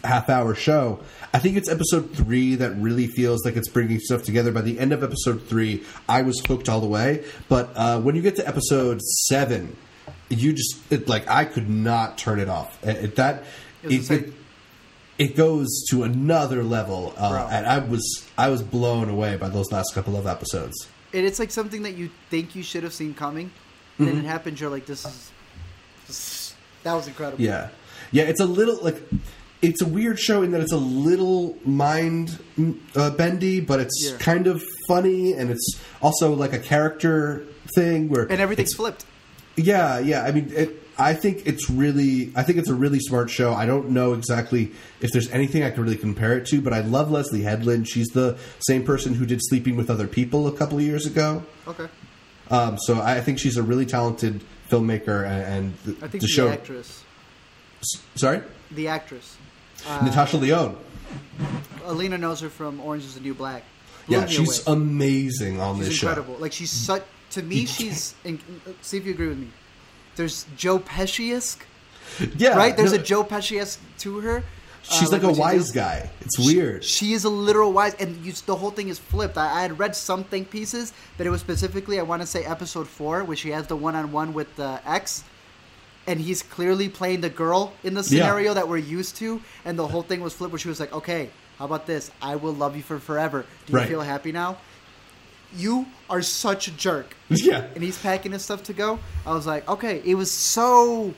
half 0.04 0.28
hour 0.28 0.54
show. 0.54 1.00
I 1.32 1.38
think 1.38 1.56
it's 1.56 1.68
episode 1.68 2.14
three 2.14 2.54
that 2.56 2.70
really 2.76 3.06
feels 3.06 3.44
like 3.44 3.56
it's 3.56 3.68
bringing 3.68 3.98
stuff 4.00 4.22
together. 4.22 4.50
By 4.50 4.62
the 4.62 4.78
end 4.78 4.92
of 4.92 5.02
episode 5.04 5.46
three, 5.46 5.84
I 6.08 6.22
was 6.22 6.40
hooked 6.46 6.68
all 6.68 6.80
the 6.80 6.86
way. 6.86 7.24
But 7.48 7.70
uh, 7.76 8.00
when 8.00 8.16
you 8.16 8.22
get 8.22 8.36
to 8.36 8.48
episode 8.48 9.02
seven, 9.02 9.76
you 10.30 10.52
just 10.54 10.80
it, 10.90 11.06
like 11.08 11.28
I 11.28 11.44
could 11.44 11.68
not 11.68 12.16
turn 12.18 12.38
it 12.40 12.48
off. 12.48 12.82
It, 12.84 13.16
that 13.16 13.44
It 13.82 14.10
it, 14.10 14.10
it, 14.10 14.32
it 15.18 15.36
goes 15.36 15.84
to 15.90 16.02
another 16.04 16.62
level, 16.64 17.12
uh, 17.18 17.48
and 17.50 17.66
I 17.66 17.78
was 17.78 18.26
I 18.38 18.48
was 18.48 18.62
blown 18.62 19.08
away 19.10 19.36
by 19.36 19.48
those 19.50 19.70
last 19.70 19.94
couple 19.94 20.16
of 20.16 20.26
episodes. 20.26 20.88
and 21.12 21.26
it's 21.26 21.38
like 21.38 21.50
something 21.50 21.82
that 21.82 21.94
you 21.96 22.08
think 22.30 22.54
you 22.54 22.62
should 22.62 22.84
have 22.84 22.94
seen 22.94 23.12
coming, 23.14 23.50
and 23.98 24.06
Mm-hmm. 24.08 24.16
then 24.16 24.24
it 24.24 24.28
happens. 24.28 24.60
You're 24.60 24.70
like, 24.70 24.86
this 24.86 25.04
is, 25.04 25.30
this 26.06 26.18
is- 26.18 26.54
that 26.84 26.94
was 26.94 27.06
incredible. 27.08 27.42
Yeah, 27.44 27.68
yeah. 28.12 28.22
It's 28.24 28.40
a 28.40 28.46
little 28.46 28.78
like 28.82 29.02
it's 29.62 29.82
a 29.82 29.86
weird 29.86 30.18
show 30.18 30.42
in 30.42 30.52
that 30.52 30.60
it's 30.60 30.72
a 30.72 30.76
little 30.78 31.56
mind 31.64 32.38
uh, 32.94 33.10
bendy, 33.10 33.60
but 33.60 33.80
it's 33.80 34.10
Yeah. 34.10 34.16
kind 34.18 34.46
of 34.46 34.62
funny, 34.86 35.32
and 35.32 35.50
it's 35.50 35.80
also 36.00 36.32
like 36.34 36.52
a 36.52 36.58
character 36.58 37.44
thing 37.74 38.08
where 38.08 38.22
and 38.30 38.40
everything's 38.40 38.74
flipped. 38.74 39.04
yeah, 39.56 39.98
yeah. 39.98 40.22
I 40.22 40.30
mean, 40.32 40.50
it, 40.54 40.82
I 41.00 41.14
think 41.14 41.46
it's 41.46 41.68
really, 41.70 42.32
I 42.34 42.42
think 42.42 42.58
it's 42.58 42.68
a 42.68 42.74
really 42.74 42.98
smart 42.98 43.30
show. 43.30 43.52
I 43.52 43.66
don't 43.66 43.90
know 43.90 44.14
exactly 44.14 44.72
if 45.00 45.10
there's 45.12 45.30
anything 45.30 45.62
I 45.62 45.70
can 45.70 45.82
really 45.84 45.96
compare 45.96 46.36
it 46.36 46.46
to, 46.46 46.60
but 46.60 46.72
I 46.72 46.80
love 46.80 47.10
Leslie 47.10 47.42
Headland. 47.42 47.86
She's 47.88 48.08
the 48.08 48.36
same 48.60 48.84
person 48.84 49.14
who 49.14 49.24
did 49.26 49.40
Sleeping 49.42 49.76
with 49.76 49.90
Other 49.90 50.08
People 50.08 50.46
a 50.48 50.52
couple 50.52 50.78
of 50.78 50.84
years 50.84 51.06
ago. 51.06 51.44
Okay, 51.68 51.86
Um, 52.50 52.78
so 52.78 53.00
I 53.00 53.20
think 53.20 53.38
she's 53.38 53.56
a 53.56 53.62
really 53.62 53.86
talented 53.86 54.42
filmmaker, 54.70 55.24
and, 55.24 55.42
and 55.54 55.74
the, 55.84 56.04
I 56.04 56.08
think 56.08 56.12
the 56.12 56.18
the, 56.20 56.26
show. 56.28 56.48
actress, 56.48 57.04
S- 57.80 58.02
Sorry, 58.16 58.40
the 58.72 58.88
actress, 58.88 59.36
uh, 59.86 60.04
Natasha 60.04 60.36
Lyonne. 60.36 60.76
Alina 61.84 62.18
knows 62.18 62.40
her 62.40 62.48
from 62.48 62.80
Orange 62.80 63.04
Is 63.04 63.14
the 63.14 63.20
New 63.20 63.34
Black. 63.34 63.62
Blew 64.06 64.18
Yeah, 64.18 64.26
she's 64.26 64.66
away. 64.66 64.76
amazing 64.76 65.60
on 65.60 65.76
She's 65.76 65.88
this 65.88 66.02
incredible. 66.02 66.36
Like 66.38 66.52
she's 66.52 66.70
such 66.70 67.02
to 67.30 67.42
me. 67.42 67.66
She's 67.66 68.14
in, 68.24 68.40
see 68.82 68.98
if 68.98 69.06
you 69.06 69.12
agree 69.12 69.28
with 69.28 69.38
me. 69.38 69.48
There's 70.16 70.46
Joe 70.56 70.78
Pesci-esque. 70.78 71.64
Yeah, 72.36 72.56
right? 72.56 72.76
There's 72.76 72.92
no, 72.92 72.98
a 72.98 73.02
Joe 73.02 73.22
Pesci-esque 73.24 73.80
to 73.98 74.20
her. 74.20 74.42
She's 74.82 75.10
uh, 75.10 75.12
like 75.12 75.22
a 75.22 75.32
wise 75.32 75.70
guy. 75.70 76.08
It's 76.22 76.38
weird. 76.38 76.82
She 76.82 77.12
is 77.12 77.24
a 77.24 77.28
literal 77.28 77.72
wise, 77.72 77.94
and 77.96 78.16
you, 78.24 78.32
the 78.32 78.56
whole 78.56 78.70
thing 78.70 78.88
is 78.88 78.98
flipped. 78.98 79.36
I, 79.36 79.58
I 79.58 79.62
had 79.62 79.78
read 79.78 79.94
some 79.94 80.24
think 80.24 80.50
pieces, 80.50 80.92
but 81.18 81.26
it 81.26 81.30
was 81.30 81.40
specifically, 81.40 82.00
I 82.00 82.02
want 82.02 82.22
to 82.22 82.26
say, 82.26 82.44
episode 82.44 82.88
four, 82.88 83.22
where 83.24 83.36
she 83.36 83.50
has 83.50 83.66
the 83.66 83.76
one-on-one 83.76 84.32
with 84.32 84.54
the 84.56 84.80
ex, 84.86 85.24
and 86.08 86.18
he's 86.20 86.42
clearly 86.42 86.88
playing 86.88 87.20
the 87.20 87.28
girl 87.30 87.72
in 87.84 87.94
the 87.94 88.00
Yeah. 88.00 88.08
scenario 88.24 88.54
that 88.54 88.66
we're 88.68 88.78
used 88.78 89.16
to, 89.18 89.40
and 89.64 89.78
the 89.78 89.86
whole 89.86 90.02
thing 90.02 90.20
was 90.20 90.32
flipped, 90.32 90.52
where 90.52 90.58
she 90.58 90.68
was 90.68 90.80
like, 90.80 90.92
"Okay, 90.92 91.30
how 91.58 91.66
about 91.66 91.86
this? 91.86 92.10
I 92.20 92.34
will 92.36 92.54
love 92.54 92.74
you 92.76 92.82
for 92.82 92.98
forever. 92.98 93.44
Do 93.66 93.72
you 93.72 93.78
Right. 93.78 93.88
feel 93.88 94.00
happy 94.00 94.32
now? 94.32 94.56
You 95.56 95.86
are 96.10 96.22
such 96.22 96.66
a 96.68 96.70
jerk." 96.72 97.14
yeah, 97.28 97.66
And 97.74 97.84
he's 97.84 97.98
packing 97.98 98.32
his 98.32 98.42
stuff 98.42 98.62
to 98.64 98.72
go. 98.72 98.98
I 99.26 99.34
was 99.34 99.46
like, 99.46 99.68
"Okay." 99.68 100.02
It 100.04 100.14
was 100.16 100.30
so, 100.30 101.14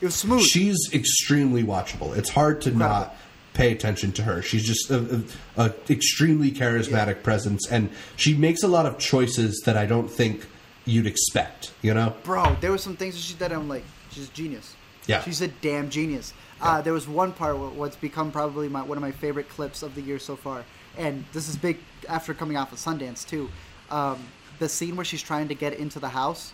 it 0.00 0.04
was 0.06 0.14
smooth. 0.14 0.42
she's 0.42 0.78
extremely 0.92 1.62
watchable. 1.62 2.16
It's 2.16 2.30
hard 2.30 2.60
to 2.62 2.70
Incredible. 2.70 3.00
not 3.00 3.16
pay 3.54 3.72
attention 3.72 4.12
to 4.12 4.22
her. 4.22 4.40
She's 4.42 4.64
just 4.64 4.88
a, 4.90 5.24
a, 5.56 5.64
a 5.64 5.72
extremely 5.90 6.52
charismatic 6.52 7.24
presence, 7.24 7.66
and 7.68 7.90
she 8.16 8.34
makes 8.34 8.62
a 8.62 8.68
lot 8.68 8.86
of 8.86 8.98
choices 8.98 9.60
that 9.66 9.76
I 9.76 9.84
don't 9.86 10.08
think 10.08 10.46
you'd 10.88 11.06
expect. 11.06 11.72
You 11.82 11.94
know? 11.94 12.14
bro, 12.24 12.56
there 12.60 12.70
were 12.70 12.78
some 12.78 12.96
things 12.96 13.14
that 13.14 13.20
she 13.20 13.34
did. 13.34 13.52
I'm 13.52 13.68
like, 13.68 13.84
she's 14.10 14.28
a 14.28 14.32
genius. 14.32 14.74
Yeah. 15.06 15.22
she's 15.22 15.40
a 15.40 15.48
damn 15.48 15.88
genius. 15.88 16.34
Uh, 16.60 16.82
there 16.82 16.92
was 16.92 17.08
one 17.08 17.32
part 17.32 17.56
what's 17.56 17.96
become 17.96 18.30
probably 18.30 18.68
my, 18.68 18.82
one 18.82 18.98
of 18.98 19.02
my 19.02 19.12
favorite 19.12 19.48
clips 19.48 19.82
of 19.82 19.94
the 19.94 20.02
year 20.02 20.18
so 20.18 20.36
far, 20.36 20.64
and 20.98 21.24
this 21.32 21.48
is 21.48 21.56
big 21.56 21.78
after 22.08 22.34
coming 22.34 22.56
off 22.56 22.72
of 22.72 22.78
Sundance 22.78 23.26
too. 23.26 23.48
Um, 23.90 24.18
the 24.58 24.68
scene 24.68 24.96
where 24.96 25.04
she's 25.04 25.22
trying 25.22 25.48
to 25.48 25.54
get 25.54 25.74
into 25.74 25.98
the 26.00 26.08
house, 26.08 26.52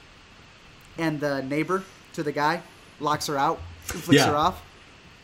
and 0.99 1.19
the 1.19 1.43
neighbor 1.43 1.83
to 2.13 2.23
the 2.23 2.31
guy 2.33 2.63
locks 3.01 3.27
her 3.27 3.39
out, 3.39 3.59
and 3.93 4.01
flicks 4.03 4.21
Yeah. 4.23 4.31
her 4.31 4.37
off, 4.37 4.63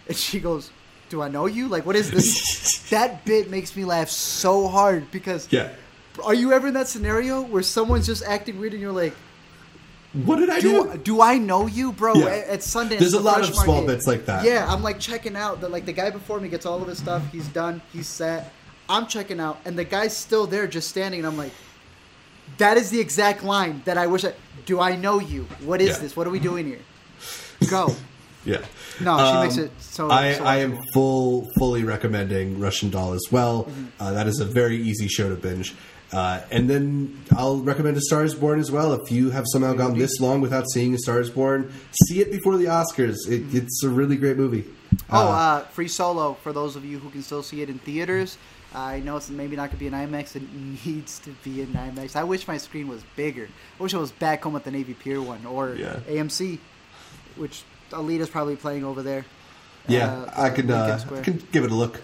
and 0.09 0.17
she 0.17 0.41
goes, 0.41 0.71
"Do 1.11 1.23
I 1.23 1.29
know 1.29 1.47
you? 1.47 1.69
Like, 1.69 1.87
what 1.87 1.95
is 1.97 2.11
this?" 2.11 2.81
that 2.91 3.25
bit 3.25 3.49
makes 3.51 3.77
me 3.77 3.85
laugh 3.85 4.09
so 4.09 4.67
hard 4.67 5.11
because 5.13 5.47
Yeah. 5.53 5.69
Are 6.25 6.35
you 6.35 6.53
ever 6.53 6.69
in 6.69 6.75
that 6.75 6.89
scenario 6.89 7.41
where 7.43 7.63
someone's 7.63 8.07
just 8.07 8.23
acting 8.25 8.59
weird 8.59 8.73
and 8.73 8.83
you're 8.83 8.93
like, 8.93 9.15
What 10.13 10.37
did 10.37 10.51
I 10.51 10.61
do? 10.61 10.93
do, 10.93 10.99
do 10.99 11.23
I 11.23 11.39
know 11.39 11.67
you, 11.67 11.93
bro? 11.93 12.15
Yeah. 12.15 12.27
At, 12.27 12.49
at 12.49 12.61
Sundance, 12.61 12.99
There's 12.99 13.13
a 13.15 13.21
lot 13.21 13.41
of 13.41 13.55
small 13.55 13.77
Market. 13.83 13.87
bits 13.87 14.07
like 14.07 14.27
that. 14.27 14.45
Yeah, 14.45 14.67
I'm 14.69 14.83
like 14.83 14.99
checking 14.99 15.37
out. 15.37 15.61
that 15.61 15.71
like 15.71 15.87
the 15.87 15.93
guy 15.93 16.11
before 16.11 16.41
me 16.41 16.49
gets 16.49 16.67
all 16.67 16.83
of 16.83 16.89
his 16.89 16.99
stuff. 16.99 17.23
He's 17.33 17.49
done. 17.49 17.81
He's 17.93 18.09
set. 18.09 18.53
I'm 18.89 19.07
checking 19.07 19.39
out, 19.39 19.61
and 19.65 19.79
the 19.79 19.85
guy's 19.85 20.17
still 20.17 20.47
there, 20.49 20.67
just 20.67 20.89
standing. 20.89 21.21
And 21.21 21.27
I'm 21.29 21.37
like, 21.37 21.53
that 22.59 22.77
is 22.77 22.91
the 22.91 22.99
exact 22.99 23.45
line 23.45 23.83
that 23.85 23.97
I 23.97 24.09
wish. 24.09 24.25
I, 24.25 24.33
do 24.67 24.81
I 24.81 24.97
know 24.97 25.21
you? 25.21 25.45
What 25.65 25.81
is 25.81 25.91
Yeah. 25.91 25.99
this? 26.03 26.17
What 26.17 26.27
are 26.27 26.31
we 26.31 26.41
doing 26.41 26.67
here? 26.67 26.81
Go. 27.71 27.95
Yeah. 28.43 28.63
No, 29.03 29.19
she 29.19 29.23
Um, 29.23 29.45
makes 29.45 29.59
it 29.59 29.71
so. 29.81 30.11
I, 30.11 30.33
so 30.33 30.45
I 30.45 30.57
am 30.61 30.79
full 30.95 31.47
fully 31.59 31.85
recommending 31.85 32.59
Russian 32.59 32.89
Doll 32.89 33.13
as 33.13 33.27
well. 33.31 33.65
Mm-hmm. 33.65 33.85
Uh, 34.01 34.13
that 34.13 34.27
is 34.27 34.41
a 34.41 34.47
very 34.47 34.79
easy 34.79 35.09
show 35.09 35.29
to 35.29 35.35
binge. 35.37 35.75
Uh, 36.13 36.41
and 36.51 36.69
then 36.69 37.23
I'll 37.37 37.59
recommend 37.59 37.97
A 37.97 38.01
Star 38.01 38.25
Is 38.25 38.35
Born 38.35 38.59
as 38.59 38.71
well. 38.71 38.93
If 38.95 39.13
you 39.13 39.31
have 39.31 39.45
somehow 39.53 39.75
gone 39.75 39.97
this 39.97 40.19
long 40.21 40.41
without 40.41 40.69
seeing 40.71 40.93
A 40.95 40.99
Star 40.99 41.21
Is 41.21 41.31
Born, 41.31 41.73
see 41.93 42.21
it 42.21 42.31
before 42.33 42.57
the 42.57 42.65
Oscars. 42.65 43.17
It, 43.29 43.55
it's 43.55 43.85
a 43.85 43.89
really 43.89 44.17
great 44.17 44.37
movie. 44.37 44.65
Oh, 45.09 45.29
uh, 45.29 45.61
free 45.67 45.87
solo 45.89 46.35
for 46.35 46.53
those 46.53 46.75
of 46.75 46.85
you 46.85 46.99
who 46.99 47.11
can 47.11 47.23
still 47.23 47.43
see 47.45 47.63
it 47.63 47.71
in 47.71 47.79
theaters. 47.79 48.39
I 48.75 49.01
know 49.01 49.17
it's 49.17 49.31
maybe 49.31 49.57
not 49.57 49.71
going 49.71 49.73
to 49.73 49.77
be 49.79 49.87
in 49.89 49.93
IMAX. 49.93 50.37
It 50.37 50.43
needs 50.85 51.19
to 51.21 51.31
be 51.45 51.61
in 51.63 51.69
IMAX. 51.69 52.15
I 52.17 52.25
wish 52.25 52.47
my 52.47 52.57
screen 52.57 52.87
was 52.89 53.03
bigger. 53.17 53.49
I 53.79 53.83
wish 53.83 53.95
I 53.95 53.99
was 53.99 54.13
back 54.13 54.43
home 54.43 54.55
at 54.57 54.65
the 54.65 54.71
Navy 54.71 54.95
Pier 54.95 55.21
one 55.23 55.45
or 55.47 55.75
Yeah. 55.75 56.01
AMC, 56.09 56.59
which 57.37 57.63
Alita's 57.91 58.29
probably 58.31 58.57
playing 58.57 58.85
over 58.85 59.03
there. 59.03 59.25
yeah, 59.89 60.13
uh, 60.13 60.31
I 60.37 60.51
can 60.51 60.67
Lincoln 60.69 61.15
uh, 61.19 61.23
can 61.23 61.37
give 61.53 61.65
it 61.65 61.71
a 61.71 61.75
look. 61.75 62.01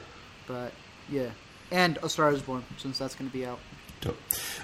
But 0.46 0.72
yeah, 1.08 1.30
and 1.70 1.98
A 2.02 2.08
Star 2.08 2.30
Is 2.32 2.42
Born 2.42 2.64
since 2.78 2.98
that's 2.98 3.14
going 3.14 3.30
to 3.30 3.36
be 3.36 3.44
out. 3.46 3.58
Dope. 4.06 4.18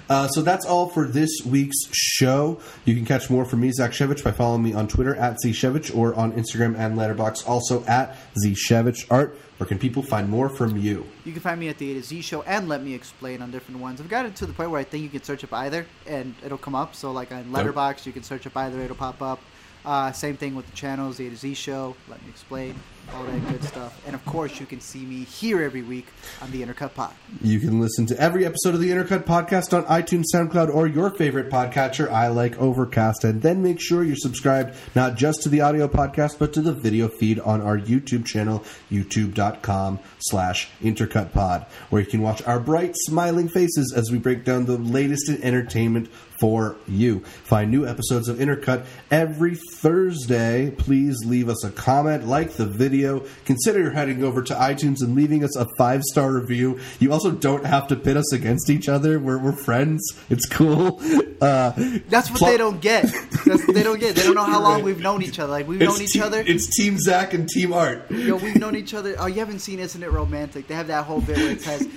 Uh, 0.09 0.27
so 0.27 0.41
that's 0.41 0.65
all 0.65 0.89
for 0.89 1.07
this 1.07 1.29
week's 1.45 1.87
show. 1.91 2.59
You 2.85 2.95
can 2.95 3.05
catch 3.05 3.29
more 3.29 3.45
from 3.45 3.61
me, 3.61 3.71
Zach 3.71 3.91
Shevich, 3.91 4.23
by 4.23 4.31
following 4.31 4.63
me 4.63 4.73
on 4.73 4.87
Twitter 4.87 5.15
at 5.15 5.37
Zshevich 5.43 5.95
or 5.95 6.13
on 6.15 6.33
Instagram 6.33 6.77
and 6.77 6.97
Letterboxd, 6.97 7.47
also 7.47 7.83
at 7.85 8.17
Zshevich 8.43 9.05
Art. 9.09 9.37
Where 9.57 9.67
can 9.67 9.79
people 9.79 10.03
find 10.03 10.29
more 10.29 10.49
from 10.49 10.77
you? 10.77 11.05
You 11.23 11.31
can 11.31 11.41
find 11.41 11.59
me 11.59 11.69
at 11.69 11.77
the 11.77 11.91
A 11.91 11.93
to 11.93 12.03
Z 12.03 12.21
Show 12.21 12.41
and 12.41 12.67
Let 12.67 12.83
Me 12.83 12.93
Explain 12.93 13.41
on 13.41 13.51
different 13.51 13.79
ones. 13.79 14.01
I've 14.01 14.09
gotten 14.09 14.33
to 14.33 14.45
the 14.45 14.53
point 14.53 14.71
where 14.71 14.79
I 14.79 14.83
think 14.83 15.03
you 15.03 15.09
can 15.09 15.23
search 15.23 15.43
up 15.43 15.53
either 15.53 15.85
and 16.05 16.35
it'll 16.43 16.57
come 16.57 16.75
up. 16.75 16.95
So 16.95 17.11
like 17.11 17.31
on 17.31 17.45
Letterboxd, 17.45 18.05
you 18.05 18.11
can 18.11 18.23
search 18.23 18.45
up 18.45 18.57
either, 18.57 18.81
it'll 18.81 18.95
pop 18.95 19.21
up. 19.21 19.39
Uh, 19.85 20.11
same 20.11 20.37
thing 20.37 20.55
with 20.55 20.65
the 20.65 20.75
channels, 20.75 21.19
A 21.19 21.29
to 21.29 21.35
Z 21.35 21.53
Show, 21.55 21.95
Let 22.07 22.21
Me 22.23 22.29
Explain, 22.29 22.75
all 23.13 23.23
that 23.23 23.49
good 23.49 23.63
stuff. 23.63 24.01
And 24.05 24.15
of 24.15 24.23
course, 24.25 24.59
you 24.59 24.65
can 24.65 24.79
see 24.79 25.05
me 25.05 25.23
here 25.23 25.61
every 25.61 25.81
week 25.81 26.07
on 26.41 26.51
the 26.51 26.63
Intercut 26.63 26.93
Pod. 26.93 27.13
You 27.41 27.59
can 27.59 27.81
listen 27.81 28.05
to 28.07 28.19
every 28.19 28.45
episode 28.45 28.73
of 28.75 28.79
the 28.79 28.89
Intercut 28.89 29.25
podcast 29.25 29.75
on 29.75 29.83
iTunes, 29.85 30.25
SoundCloud, 30.33 30.73
or 30.73 30.87
your 30.87 31.09
favorite 31.09 31.49
podcatcher. 31.49 32.09
I 32.09 32.29
like 32.29 32.57
Overcast. 32.57 33.25
And 33.25 33.41
then 33.41 33.61
make 33.61 33.81
sure 33.81 34.03
you're 34.03 34.15
subscribed 34.15 34.75
not 34.95 35.15
just 35.15 35.43
to 35.43 35.49
the 35.49 35.61
audio 35.61 35.87
podcast, 35.87 36.39
but 36.39 36.53
to 36.53 36.61
the 36.61 36.73
video 36.73 37.09
feed 37.09 37.39
on 37.41 37.61
our 37.61 37.77
YouTube 37.77 38.25
channel, 38.25 38.63
youtube.com 38.89 39.99
slash 40.19 40.69
intercutpod, 40.81 41.67
where 41.89 42.01
you 42.01 42.07
can 42.07 42.21
watch 42.21 42.41
our 42.43 42.59
bright, 42.59 42.93
smiling 42.95 43.49
faces 43.49 43.93
as 43.95 44.11
we 44.11 44.17
break 44.17 44.45
down 44.45 44.65
the 44.65 44.77
latest 44.77 45.29
in 45.29 45.41
entertainment 45.43 46.09
for 46.43 46.75
you. 46.89 47.21
Find 47.45 47.71
new 47.71 47.87
episodes 47.87 48.27
of 48.27 48.35
Intercut 48.35 48.83
every 49.09 49.55
Thursday. 49.55 50.71
Please 50.77 51.15
leave 51.25 51.47
us 51.47 51.63
a 51.63 51.71
comment, 51.71 52.27
like 52.27 52.51
the 52.57 52.65
video, 52.65 53.25
consider 53.45 53.91
heading 53.91 54.25
over 54.25 54.41
to 54.41 54.53
iTunes 54.53 54.97
and 54.99 55.15
leaving 55.15 55.45
us 55.45 55.55
a 55.55 55.65
five 55.77 56.03
star 56.03 56.33
review. 56.33 56.81
You 56.99 57.13
also 57.13 57.31
don't 57.31 57.65
have 57.65 57.87
to 57.87 57.95
pit 57.95 58.17
us 58.17 58.33
against 58.33 58.69
each 58.69 58.89
other. 58.89 59.19
We're, 59.19 59.37
we're 59.37 59.55
friends. 59.55 60.05
It's 60.29 60.45
cool. 60.45 60.99
Uh, 61.41 61.71
That's 62.09 62.29
what 62.29 62.39
pl- 62.39 62.47
they 62.47 62.57
don't 62.57 62.81
get. 62.81 63.03
That's 63.45 63.65
what 63.65 63.73
they 63.73 63.83
don't 63.83 64.01
get. 64.01 64.17
They 64.17 64.23
don't 64.23 64.35
know 64.35 64.43
how 64.43 64.61
long 64.61 64.83
we've 64.83 64.99
known 64.99 65.21
each 65.23 65.39
other. 65.39 65.51
Like 65.53 65.65
we've 65.65 65.81
It's 65.81 65.93
known 65.93 66.01
each 66.01 66.11
te- 66.13 66.21
other. 66.21 66.43
It's 66.45 66.67
Team 66.75 66.97
Zach 66.99 67.33
and 67.33 67.47
Team 67.47 67.71
Art. 67.71 68.11
Yo, 68.11 68.35
we've 68.35 68.57
known 68.57 68.75
each 68.75 68.93
other. 68.93 69.15
Oh, 69.17 69.27
you 69.27 69.35
haven't 69.39 69.59
seen 69.59 69.79
Isn't 69.79 70.03
It 70.03 70.11
Romantic? 70.11 70.67
They 70.67 70.75
have 70.75 70.87
that 70.87 71.05
whole 71.05 71.21
bit 71.21 71.37
where 71.37 71.51
it 71.51 71.61
says 71.61 71.87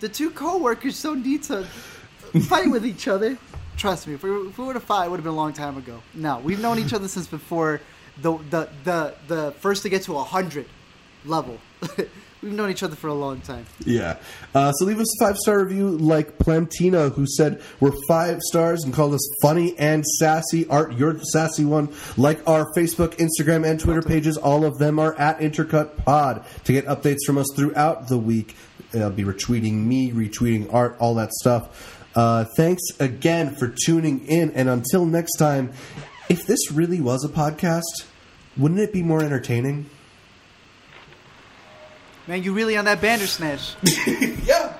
the 0.00 0.10
two 0.10 0.30
co-workers 0.30 1.02
don't 1.02 1.24
need 1.24 1.42
to 1.44 1.64
fight 2.48 2.70
with 2.70 2.84
each 2.84 3.08
other. 3.08 3.38
Trust 3.76 4.06
me, 4.06 4.14
if 4.14 4.22
we, 4.22 4.30
were, 4.30 4.46
if 4.48 4.58
we 4.58 4.64
were 4.64 4.74
to 4.74 4.80
fight, 4.80 5.06
it 5.06 5.10
would 5.10 5.16
have 5.16 5.24
been 5.24 5.32
a 5.32 5.36
long 5.36 5.52
time 5.52 5.76
ago. 5.76 6.02
No, 6.14 6.38
we've 6.38 6.60
known 6.60 6.78
each 6.78 6.92
other 6.92 7.08
since 7.08 7.26
before 7.26 7.80
the 8.20 8.36
the 8.50 8.68
the, 8.84 9.14
the 9.26 9.52
first 9.58 9.82
to 9.82 9.88
get 9.88 10.02
to 10.04 10.16
a 10.16 10.22
hundred 10.22 10.66
level. 11.24 11.58
we've 12.44 12.52
known 12.52 12.70
each 12.70 12.82
other 12.82 12.94
for 12.94 13.08
a 13.08 13.14
long 13.14 13.40
time. 13.40 13.66
Yeah. 13.84 14.18
Uh, 14.54 14.70
so 14.72 14.84
leave 14.84 15.00
us 15.00 15.20
a 15.20 15.26
five 15.26 15.36
star 15.36 15.62
review 15.62 15.90
like 15.90 16.38
Plantina, 16.38 17.12
who 17.12 17.26
said 17.26 17.62
we're 17.80 17.92
five 18.06 18.40
stars 18.42 18.84
and 18.84 18.92
called 18.92 19.14
us 19.14 19.28
funny 19.42 19.76
and 19.78 20.04
sassy. 20.04 20.68
Art, 20.68 20.94
you're 20.94 21.14
the 21.14 21.24
sassy 21.24 21.64
one. 21.64 21.92
Like 22.16 22.46
our 22.48 22.66
Facebook, 22.76 23.16
Instagram, 23.16 23.68
and 23.68 23.80
Twitter 23.80 24.02
pages, 24.02 24.36
all 24.36 24.64
of 24.64 24.78
them 24.78 24.98
are 24.98 25.14
at 25.18 25.40
Intercut 25.40 25.96
Pod. 25.96 26.44
To 26.64 26.72
get 26.72 26.86
updates 26.86 27.24
from 27.26 27.38
us 27.38 27.46
throughout 27.56 28.08
the 28.08 28.18
week, 28.18 28.54
I'll 28.94 29.10
be 29.10 29.24
retweeting 29.24 29.84
me, 29.86 30.12
retweeting 30.12 30.72
Art, 30.72 30.96
all 31.00 31.14
that 31.16 31.32
stuff. 31.32 31.93
Uh, 32.14 32.44
thanks 32.56 32.82
again 33.00 33.54
for 33.56 33.68
tuning 33.68 34.26
in, 34.26 34.50
and 34.52 34.68
until 34.68 35.04
next 35.04 35.36
time, 35.36 35.72
if 36.28 36.46
this 36.46 36.70
really 36.70 37.00
was 37.00 37.24
a 37.24 37.28
podcast, 37.28 38.04
wouldn't 38.56 38.80
it 38.80 38.92
be 38.92 39.02
more 39.02 39.22
entertaining? 39.22 39.90
Man, 42.26 42.42
you 42.42 42.54
really 42.54 42.76
on 42.76 42.84
that 42.86 43.00
Bandersnatch. 43.00 43.74
Yeah. 44.44 44.74